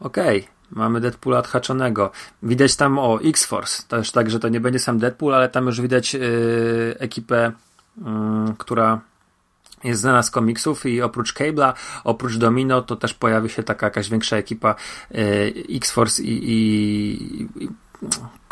Okej. 0.01 0.41
Okay. 0.41 0.59
Mamy 0.70 1.01
Deadpoola 1.01 1.39
odhaczonego. 1.39 2.11
Widać 2.43 2.77
tam 2.77 2.99
o 2.99 3.19
X-Force. 3.25 3.83
Już 3.97 4.11
tak, 4.11 4.31
że 4.31 4.41
to 4.41 4.49
nie 4.49 4.61
będzie 4.61 4.79
sam 4.79 4.99
Deadpool, 4.99 5.35
ale 5.35 5.49
tam 5.49 5.66
już 5.66 5.81
widać 5.81 6.15
yy, 6.15 6.20
ekipę 6.99 7.53
która 8.59 9.01
jest 9.85 10.01
znana 10.01 10.23
z 10.23 10.31
komiksów 10.31 10.87
i 10.87 11.03
oprócz 11.03 11.35
Cable'a, 11.35 11.73
oprócz 12.05 12.37
Domino, 12.37 12.83
to 12.83 12.97
też 12.97 13.15
pojawi 13.15 13.49
się 13.49 13.62
taka 13.62 13.87
jakaś 13.87 14.11
większa 14.11 14.37
ekipa 14.37 14.75
y, 15.15 15.55
X-Force 15.70 16.23
i, 16.23 16.51
i, 16.51 17.65
i 17.65 17.69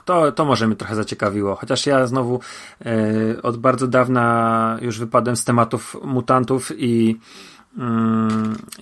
to, 0.04 0.32
to 0.32 0.44
może 0.44 0.66
mnie 0.66 0.76
trochę 0.76 0.94
zaciekawiło. 0.94 1.54
Chociaż 1.54 1.86
ja 1.86 2.06
znowu 2.06 2.40
y, 2.86 3.42
od 3.42 3.56
bardzo 3.56 3.86
dawna 3.86 4.78
już 4.80 4.98
wypadłem 4.98 5.36
z 5.36 5.44
tematów 5.44 5.96
mutantów 6.04 6.72
i, 6.76 7.20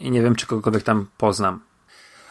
i 0.00 0.10
nie 0.10 0.22
wiem, 0.22 0.34
czy 0.34 0.46
kogokolwiek 0.46 0.82
tam 0.82 1.06
poznam. 1.18 1.60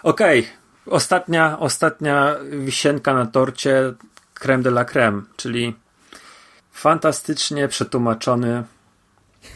Okej, 0.04 0.40
okay. 0.40 0.94
ostatnia, 0.94 1.60
ostatnia 1.60 2.36
wisienka 2.52 3.14
na 3.14 3.26
torcie 3.26 3.94
creme 4.34 4.64
de 4.64 4.70
la 4.70 4.86
creme, 4.86 5.22
czyli 5.36 5.76
fantastycznie 6.74 7.68
przetłumaczony. 7.68 8.64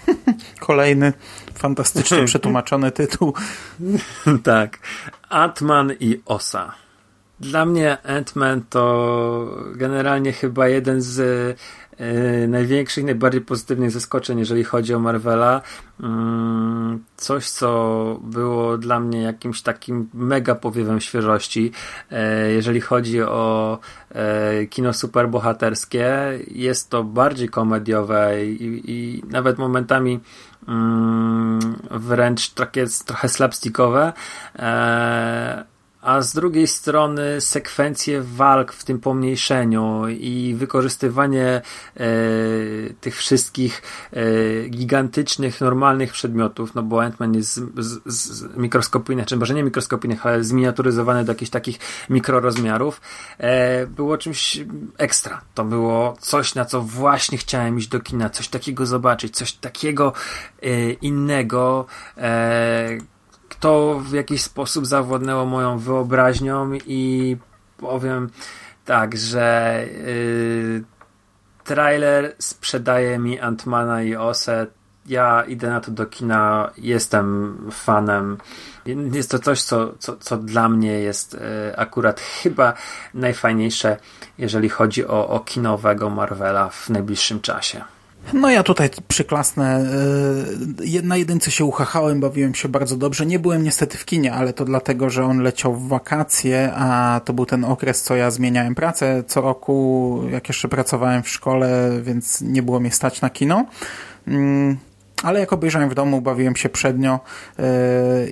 Kolejny 0.60 1.14
fantastycznie 1.54 2.26
przetłumaczony 2.32 2.92
tytuł. 2.92 3.34
tak. 4.44 4.80
Ant-Man 5.30 5.96
i 6.00 6.22
Osa. 6.26 6.74
Dla 7.40 7.66
mnie 7.66 7.98
Ant-Man 8.04 8.62
to 8.70 9.56
generalnie 9.76 10.34
chyba 10.34 10.68
jeden 10.68 11.02
z 11.02 11.58
e, 11.98 12.48
największych, 12.48 13.06
najbardziej 13.06 13.42
pozytywnych 13.42 13.92
zaskoczeń, 13.92 14.40
jeżeli 14.40 14.64
chodzi 14.64 14.94
o 14.94 15.00
Marvela. 15.00 15.62
Mm, 16.00 17.04
coś, 17.18 17.50
co 17.50 18.20
było 18.22 18.78
dla 18.78 19.00
mnie 19.00 19.22
jakimś 19.22 19.62
takim 19.62 20.10
mega 20.14 20.56
powiewem 20.56 21.02
świeżości, 21.02 21.72
e, 22.12 22.52
jeżeli 22.52 22.82
chodzi 22.82 23.22
o 23.22 23.80
e, 24.10 24.66
kino 24.66 24.94
superbohaterskie. 24.94 26.40
Jest 26.48 26.90
to 26.90 27.04
bardziej 27.04 27.50
komediowe 27.50 28.46
i, 28.46 28.82
i 28.86 29.24
nawet 29.30 29.58
momentami 29.58 30.20
mm, 30.68 31.60
wręcz 31.92 32.50
takie, 32.50 32.86
trochę 33.06 33.30
slapstickowe 33.30 34.14
a 36.08 36.22
z 36.22 36.34
drugiej 36.34 36.68
strony 36.68 37.42
sekwencje 37.42 38.22
walk 38.22 38.72
w 38.74 38.84
tym 38.84 39.00
pomniejszeniu 39.00 40.08
i 40.08 40.56
wykorzystywanie 40.58 41.46
e, 41.46 41.62
tych 43.02 43.18
wszystkich 43.18 43.82
e, 44.14 44.70
gigantycznych, 44.70 45.62
normalnych 45.62 46.12
przedmiotów, 46.12 46.76
no 46.76 46.84
bo 46.84 46.98
Ant-Man 46.98 47.36
jest 47.36 47.54
z, 47.54 47.62
z, 47.76 48.02
z 48.06 48.58
mikroskopijnych, 48.58 49.26
czy 49.26 49.38
może 49.38 49.54
nie 49.54 49.64
mikroskopijnych, 49.64 50.26
ale 50.26 50.44
zminiaturyzowany 50.44 51.26
do 51.26 51.32
jakichś 51.32 51.52
takich 51.52 51.80
mikrorozmiarów, 52.10 53.02
e, 53.38 53.88
było 53.88 54.18
czymś 54.18 54.60
ekstra. 54.98 55.42
To 55.54 55.66
było 55.66 56.18
coś, 56.20 56.56
na 56.56 56.66
co 56.66 56.82
właśnie 56.82 57.38
chciałem 57.38 57.78
iść 57.78 57.88
do 57.88 58.00
kina, 58.00 58.30
coś 58.30 58.48
takiego 58.48 58.86
zobaczyć, 58.86 59.36
coś 59.36 59.54
takiego 59.54 60.14
e, 60.62 60.92
innego, 60.92 61.86
e, 62.18 62.98
to 63.60 64.00
w 64.00 64.14
jakiś 64.14 64.42
sposób 64.42 64.86
zawładnęło 64.86 65.46
moją 65.46 65.78
wyobraźnią 65.78 66.74
i 66.86 67.38
powiem 67.78 68.30
tak, 68.86 69.18
że 69.18 69.86
yy, 70.06 70.84
trailer 71.64 72.36
sprzedaje 72.40 73.20
mi 73.20 73.40
Antmana 73.40 74.04
i 74.04 74.16
Ose. 74.16 74.68
Ja 75.06 75.44
idę 75.44 75.70
na 75.70 75.82
to 75.82 75.92
do 75.92 76.06
kina, 76.06 76.72
jestem 76.78 77.58
fanem. 77.72 78.38
Jest 78.86 79.32
to 79.32 79.40
coś, 79.40 79.64
co, 79.64 79.94
co, 80.00 80.18
co 80.18 80.38
dla 80.38 80.70
mnie 80.70 80.92
jest 80.92 81.34
yy, 81.34 81.78
akurat 81.78 82.20
chyba 82.20 82.74
najfajniejsze, 83.14 83.98
jeżeli 84.38 84.70
chodzi 84.70 85.08
o, 85.08 85.30
o 85.30 85.40
kinowego 85.40 86.10
Marvela 86.10 86.70
w 86.70 86.90
najbliższym 86.90 87.42
czasie. 87.42 87.84
No 88.34 88.50
ja 88.50 88.64
tutaj 88.64 88.90
przyklasnę. 89.08 89.86
E, 90.98 91.02
na 91.04 91.18
jedynce 91.18 91.52
się 91.52 91.66
uchachałem, 91.66 92.20
bawiłem 92.20 92.56
się 92.56 92.70
bardzo 92.70 92.98
dobrze. 92.98 93.26
Nie 93.26 93.40
byłem 93.40 93.64
niestety 93.64 93.98
w 93.98 94.06
kinie, 94.06 94.34
ale 94.34 94.54
to 94.54 94.66
dlatego, 94.66 95.10
że 95.10 95.26
on 95.26 95.40
leciał 95.40 95.74
w 95.74 95.88
wakacje, 95.88 96.72
a 96.76 97.22
to 97.26 97.34
był 97.34 97.46
ten 97.46 97.64
okres, 97.64 98.04
co 98.04 98.16
ja 98.16 98.32
zmieniałem 98.32 98.76
pracę 98.76 99.24
co 99.28 99.42
roku, 99.42 100.22
jak 100.32 100.48
jeszcze 100.48 100.68
pracowałem 100.68 101.24
w 101.24 101.30
szkole, 101.30 101.90
więc 102.02 102.42
nie 102.42 102.64
było 102.64 102.80
mnie 102.80 102.92
stać 102.92 103.22
na 103.22 103.30
kino. 103.30 103.66
Mm, 104.28 104.78
ale 105.24 105.40
jak 105.40 105.54
obejrzałem 105.54 105.90
w 105.90 105.96
domu, 105.96 106.22
bawiłem 106.22 106.56
się 106.56 106.70
przednio 106.70 107.20
e, 107.60 107.64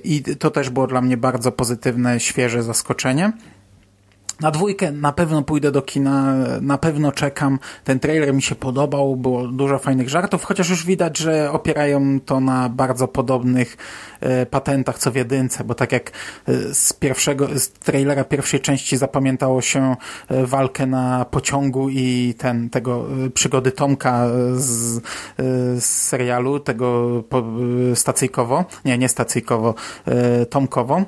i 0.04 0.22
to 0.22 0.50
też 0.50 0.70
było 0.70 0.86
dla 0.86 1.00
mnie 1.00 1.16
bardzo 1.16 1.52
pozytywne, 1.52 2.20
świeże 2.20 2.62
zaskoczenie. 2.62 3.32
Na 4.40 4.50
dwójkę 4.50 4.92
na 4.92 5.12
pewno 5.12 5.42
pójdę 5.42 5.72
do 5.72 5.82
kina, 5.82 6.34
na 6.60 6.78
pewno 6.78 7.12
czekam. 7.12 7.58
Ten 7.84 8.00
trailer 8.00 8.34
mi 8.34 8.42
się 8.42 8.54
podobał, 8.54 9.16
było 9.16 9.48
dużo 9.48 9.78
fajnych 9.78 10.08
żartów, 10.08 10.44
chociaż 10.44 10.70
już 10.70 10.86
widać, 10.86 11.18
że 11.18 11.52
opierają 11.52 12.20
to 12.20 12.40
na 12.40 12.68
bardzo 12.68 13.08
podobnych 13.08 13.76
e, 14.20 14.46
patentach 14.46 14.98
co 14.98 15.10
w 15.10 15.14
jedynce, 15.14 15.64
bo 15.64 15.74
tak 15.74 15.92
jak 15.92 16.10
e, 16.10 16.74
z 16.74 16.92
pierwszego, 16.92 17.48
z 17.58 17.68
trailera 17.70 18.24
pierwszej 18.24 18.60
części 18.60 18.96
zapamiętało 18.96 19.62
się 19.62 19.96
e, 20.28 20.46
walkę 20.46 20.86
na 20.86 21.24
pociągu 21.24 21.88
i 21.88 22.34
ten, 22.38 22.70
tego 22.70 23.04
przygody 23.34 23.72
Tomka 23.72 24.28
z, 24.54 25.02
z 25.78 25.84
serialu, 25.84 26.60
tego 26.60 27.06
stacyjkowo, 27.94 28.64
nie, 28.84 28.98
nie 28.98 29.08
stacyjkowo, 29.08 29.74
Tomkowo, 30.50 31.04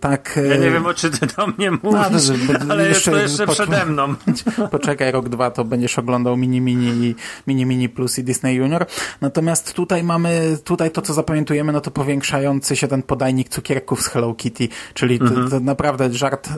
tak. 0.00 0.40
Ja 0.48 0.56
nie 0.56 0.70
wiem, 0.70 0.86
o 0.86 0.94
czy 0.94 1.10
ty 1.10 1.26
do 1.26 1.46
mnie 1.46 1.70
mówisz. 1.70 2.10
No, 2.12 2.17
ale 2.70 2.88
jeszcze, 2.88 3.10
to 3.10 3.18
jeszcze 3.18 3.46
przede 3.46 3.86
mną. 3.86 4.14
Poczekaj, 4.70 5.12
rok, 5.12 5.28
dwa 5.28 5.50
to 5.50 5.64
będziesz 5.64 5.98
oglądał 5.98 6.36
Mini 6.36 6.60
Mini 6.60 7.06
i 7.06 7.14
Mini 7.46 7.66
Mini 7.66 7.88
Plus 7.88 8.18
i 8.18 8.24
Disney 8.24 8.56
Junior. 8.56 8.86
Natomiast 9.20 9.72
tutaj 9.72 10.02
mamy, 10.02 10.58
tutaj 10.64 10.90
to 10.90 11.02
co 11.02 11.14
zapamiętujemy, 11.14 11.72
no 11.72 11.80
to 11.80 11.90
powiększający 11.90 12.76
się 12.76 12.88
ten 12.88 13.02
podajnik 13.02 13.48
cukierków 13.48 14.02
z 14.02 14.06
Hello 14.06 14.34
Kitty, 14.34 14.68
czyli 14.94 15.18
mhm. 15.20 15.44
to, 15.44 15.50
to 15.50 15.60
naprawdę 15.60 16.12
żart 16.12 16.48
y, 16.48 16.52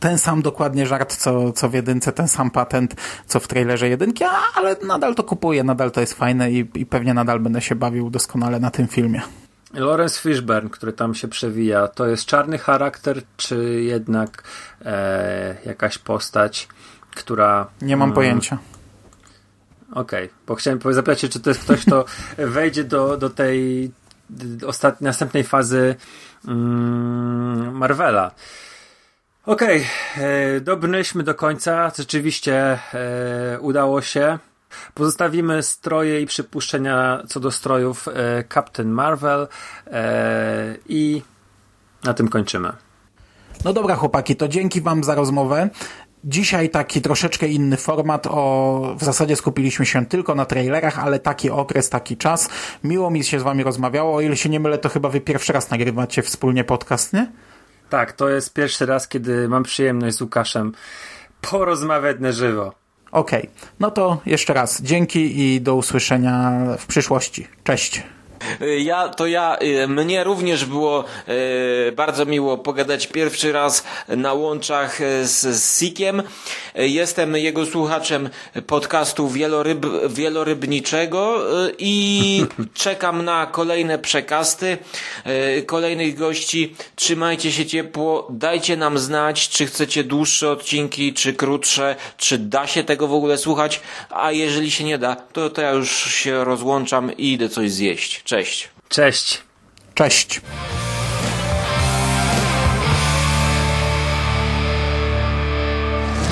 ten 0.00 0.18
sam 0.18 0.42
dokładnie 0.42 0.86
żart, 0.86 1.16
co, 1.16 1.52
co 1.52 1.68
w 1.68 1.74
jedynce, 1.74 2.12
ten 2.12 2.28
sam 2.28 2.50
patent, 2.50 2.94
co 3.26 3.40
w 3.40 3.48
trailerze 3.48 3.88
jedynki, 3.88 4.24
ale 4.54 4.76
nadal 4.86 5.14
to 5.14 5.22
kupuję, 5.22 5.64
nadal 5.64 5.90
to 5.90 6.00
jest 6.00 6.14
fajne 6.14 6.52
i, 6.52 6.66
i 6.74 6.86
pewnie 6.86 7.14
nadal 7.14 7.40
będę 7.40 7.60
się 7.60 7.74
bawił 7.74 8.10
doskonale 8.10 8.60
na 8.60 8.70
tym 8.70 8.88
filmie. 8.88 9.22
Lawrence 9.74 10.20
Fishburne, 10.20 10.70
który 10.70 10.92
tam 10.92 11.14
się 11.14 11.28
przewija, 11.28 11.88
to 11.88 12.06
jest 12.06 12.26
czarny 12.26 12.58
charakter, 12.58 13.22
czy 13.36 13.82
jednak 13.82 14.42
e, 14.84 15.56
jakaś 15.66 15.98
postać, 15.98 16.68
która. 17.14 17.66
Nie 17.82 17.96
mam 17.96 18.08
mm, 18.08 18.14
pojęcia. 18.14 18.58
Okej, 19.92 20.24
okay, 20.24 20.36
bo 20.46 20.54
chciałem 20.54 20.80
zapytać 20.90 21.20
się, 21.20 21.28
czy 21.28 21.40
to 21.40 21.50
jest 21.50 21.60
ktoś, 21.60 21.82
kto 21.82 22.04
wejdzie 22.38 22.84
do, 22.84 23.16
do 23.16 23.30
tej 23.30 23.90
ostatniej, 24.66 25.06
następnej 25.06 25.44
fazy 25.44 25.94
mm, 26.48 27.76
Marvela. 27.76 28.30
Okej, 29.46 29.86
okay, 30.14 30.24
e, 30.24 30.60
dobrnęliśmy 30.60 31.22
do 31.22 31.34
końca. 31.34 31.92
Rzeczywiście 31.98 32.78
e, 32.94 33.58
udało 33.60 34.02
się. 34.02 34.38
Pozostawimy 34.94 35.62
stroje 35.62 36.20
i 36.20 36.26
przypuszczenia 36.26 37.22
co 37.28 37.40
do 37.40 37.50
strojów 37.50 38.08
e, 38.08 38.44
Captain 38.54 38.88
Marvel 38.88 39.48
e, 39.86 40.74
i 40.88 41.22
na 42.04 42.14
tym 42.14 42.28
kończymy. 42.28 42.72
No 43.64 43.72
dobra, 43.72 43.96
chłopaki, 43.96 44.36
to 44.36 44.48
dzięki 44.48 44.80
Wam 44.80 45.04
za 45.04 45.14
rozmowę. 45.14 45.70
Dzisiaj 46.24 46.70
taki 46.70 47.00
troszeczkę 47.00 47.48
inny 47.48 47.76
format. 47.76 48.26
O, 48.30 48.94
w 48.98 49.04
zasadzie 49.04 49.36
skupiliśmy 49.36 49.86
się 49.86 50.06
tylko 50.06 50.34
na 50.34 50.44
trailerach, 50.44 50.98
ale 50.98 51.18
taki 51.18 51.50
okres, 51.50 51.90
taki 51.90 52.16
czas. 52.16 52.48
Miło 52.84 53.10
mi 53.10 53.24
się 53.24 53.40
z 53.40 53.42
Wami 53.42 53.64
rozmawiało. 53.64 54.16
O 54.16 54.20
ile 54.20 54.36
się 54.36 54.48
nie 54.48 54.60
mylę, 54.60 54.78
to 54.78 54.88
chyba 54.88 55.08
Wy 55.08 55.20
pierwszy 55.20 55.52
raz 55.52 55.70
nagrywacie 55.70 56.22
wspólnie 56.22 56.64
podcast, 56.64 57.12
nie? 57.12 57.32
Tak, 57.90 58.12
to 58.12 58.28
jest 58.28 58.52
pierwszy 58.52 58.86
raz, 58.86 59.08
kiedy 59.08 59.48
mam 59.48 59.62
przyjemność 59.62 60.16
z 60.16 60.20
Łukaszem 60.20 60.72
porozmawiać 61.40 62.16
na 62.20 62.32
żywo. 62.32 62.83
Okej, 63.14 63.40
okay. 63.40 63.68
no 63.80 63.90
to 63.90 64.20
jeszcze 64.26 64.54
raz 64.54 64.82
dzięki 64.82 65.40
i 65.40 65.60
do 65.60 65.74
usłyszenia 65.74 66.60
w 66.78 66.86
przyszłości. 66.86 67.46
Cześć. 67.64 68.02
Ja, 68.78 69.08
to 69.08 69.26
ja, 69.26 69.56
y, 69.62 69.88
mnie 69.88 70.24
również 70.24 70.64
było 70.64 71.04
y, 71.88 71.92
bardzo 71.92 72.26
miło 72.26 72.58
pogadać 72.58 73.06
pierwszy 73.06 73.52
raz 73.52 73.84
na 74.08 74.32
łączach 74.32 75.00
y, 75.00 75.26
z, 75.26 75.40
z 75.40 75.80
Sikiem. 75.80 76.22
Jestem 76.74 77.36
jego 77.36 77.66
słuchaczem 77.66 78.28
podcastu 78.66 79.28
wieloryb, 79.28 79.86
wielorybniczego 80.08 81.40
i 81.78 82.44
czekam 82.74 83.24
na 83.24 83.46
kolejne 83.46 83.98
przekasty, 83.98 84.78
kolejnych 85.66 86.18
gości. 86.18 86.74
Trzymajcie 86.96 87.52
się 87.52 87.66
ciepło, 87.66 88.28
dajcie 88.30 88.76
nam 88.76 88.98
znać, 88.98 89.48
czy 89.48 89.66
chcecie 89.66 90.04
dłuższe 90.04 90.50
odcinki, 90.50 91.12
czy 91.12 91.32
krótsze, 91.32 91.96
czy 92.16 92.38
da 92.38 92.66
się 92.66 92.84
tego 92.84 93.08
w 93.08 93.14
ogóle 93.14 93.38
słuchać, 93.38 93.80
a 94.10 94.32
jeżeli 94.32 94.70
się 94.70 94.84
nie 94.84 94.98
da, 94.98 95.16
to, 95.16 95.50
to 95.50 95.62
ja 95.62 95.70
już 95.70 96.04
się 96.14 96.44
rozłączam 96.44 97.16
i 97.16 97.32
idę 97.32 97.48
coś 97.48 97.70
zjeść. 97.70 98.22
Cześć. 98.22 98.33
Cześć. 98.34 98.68
Cześć. 99.94 100.40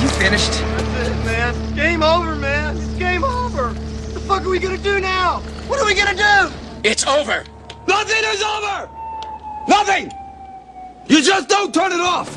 You 0.03 0.09
finished? 0.09 0.51
That's 0.51 1.09
it, 1.09 1.25
man. 1.25 1.55
game 1.77 2.03
over, 2.03 2.35
man. 2.35 2.77
It's 2.77 2.99
game 2.99 3.23
over. 3.23 3.69
What 3.69 4.15
the 4.15 4.21
fuck 4.21 4.45
are 4.45 4.49
we 4.49 4.59
gonna 4.59 4.79
do 4.79 4.99
now? 4.99 5.43
What 5.69 5.79
are 5.81 5.87
we 5.87 5.95
gonna 5.95 6.17
do? 6.17 6.51
It's 6.83 7.07
over. 7.07 7.45
Nothing 7.87 8.25
is 8.35 8.43
over. 8.43 8.89
Nothing. 9.69 10.11
You 11.07 11.23
just 11.23 11.49
don't 11.49 11.73
turn 11.73 11.93
it 11.93 12.01
off. 12.01 12.37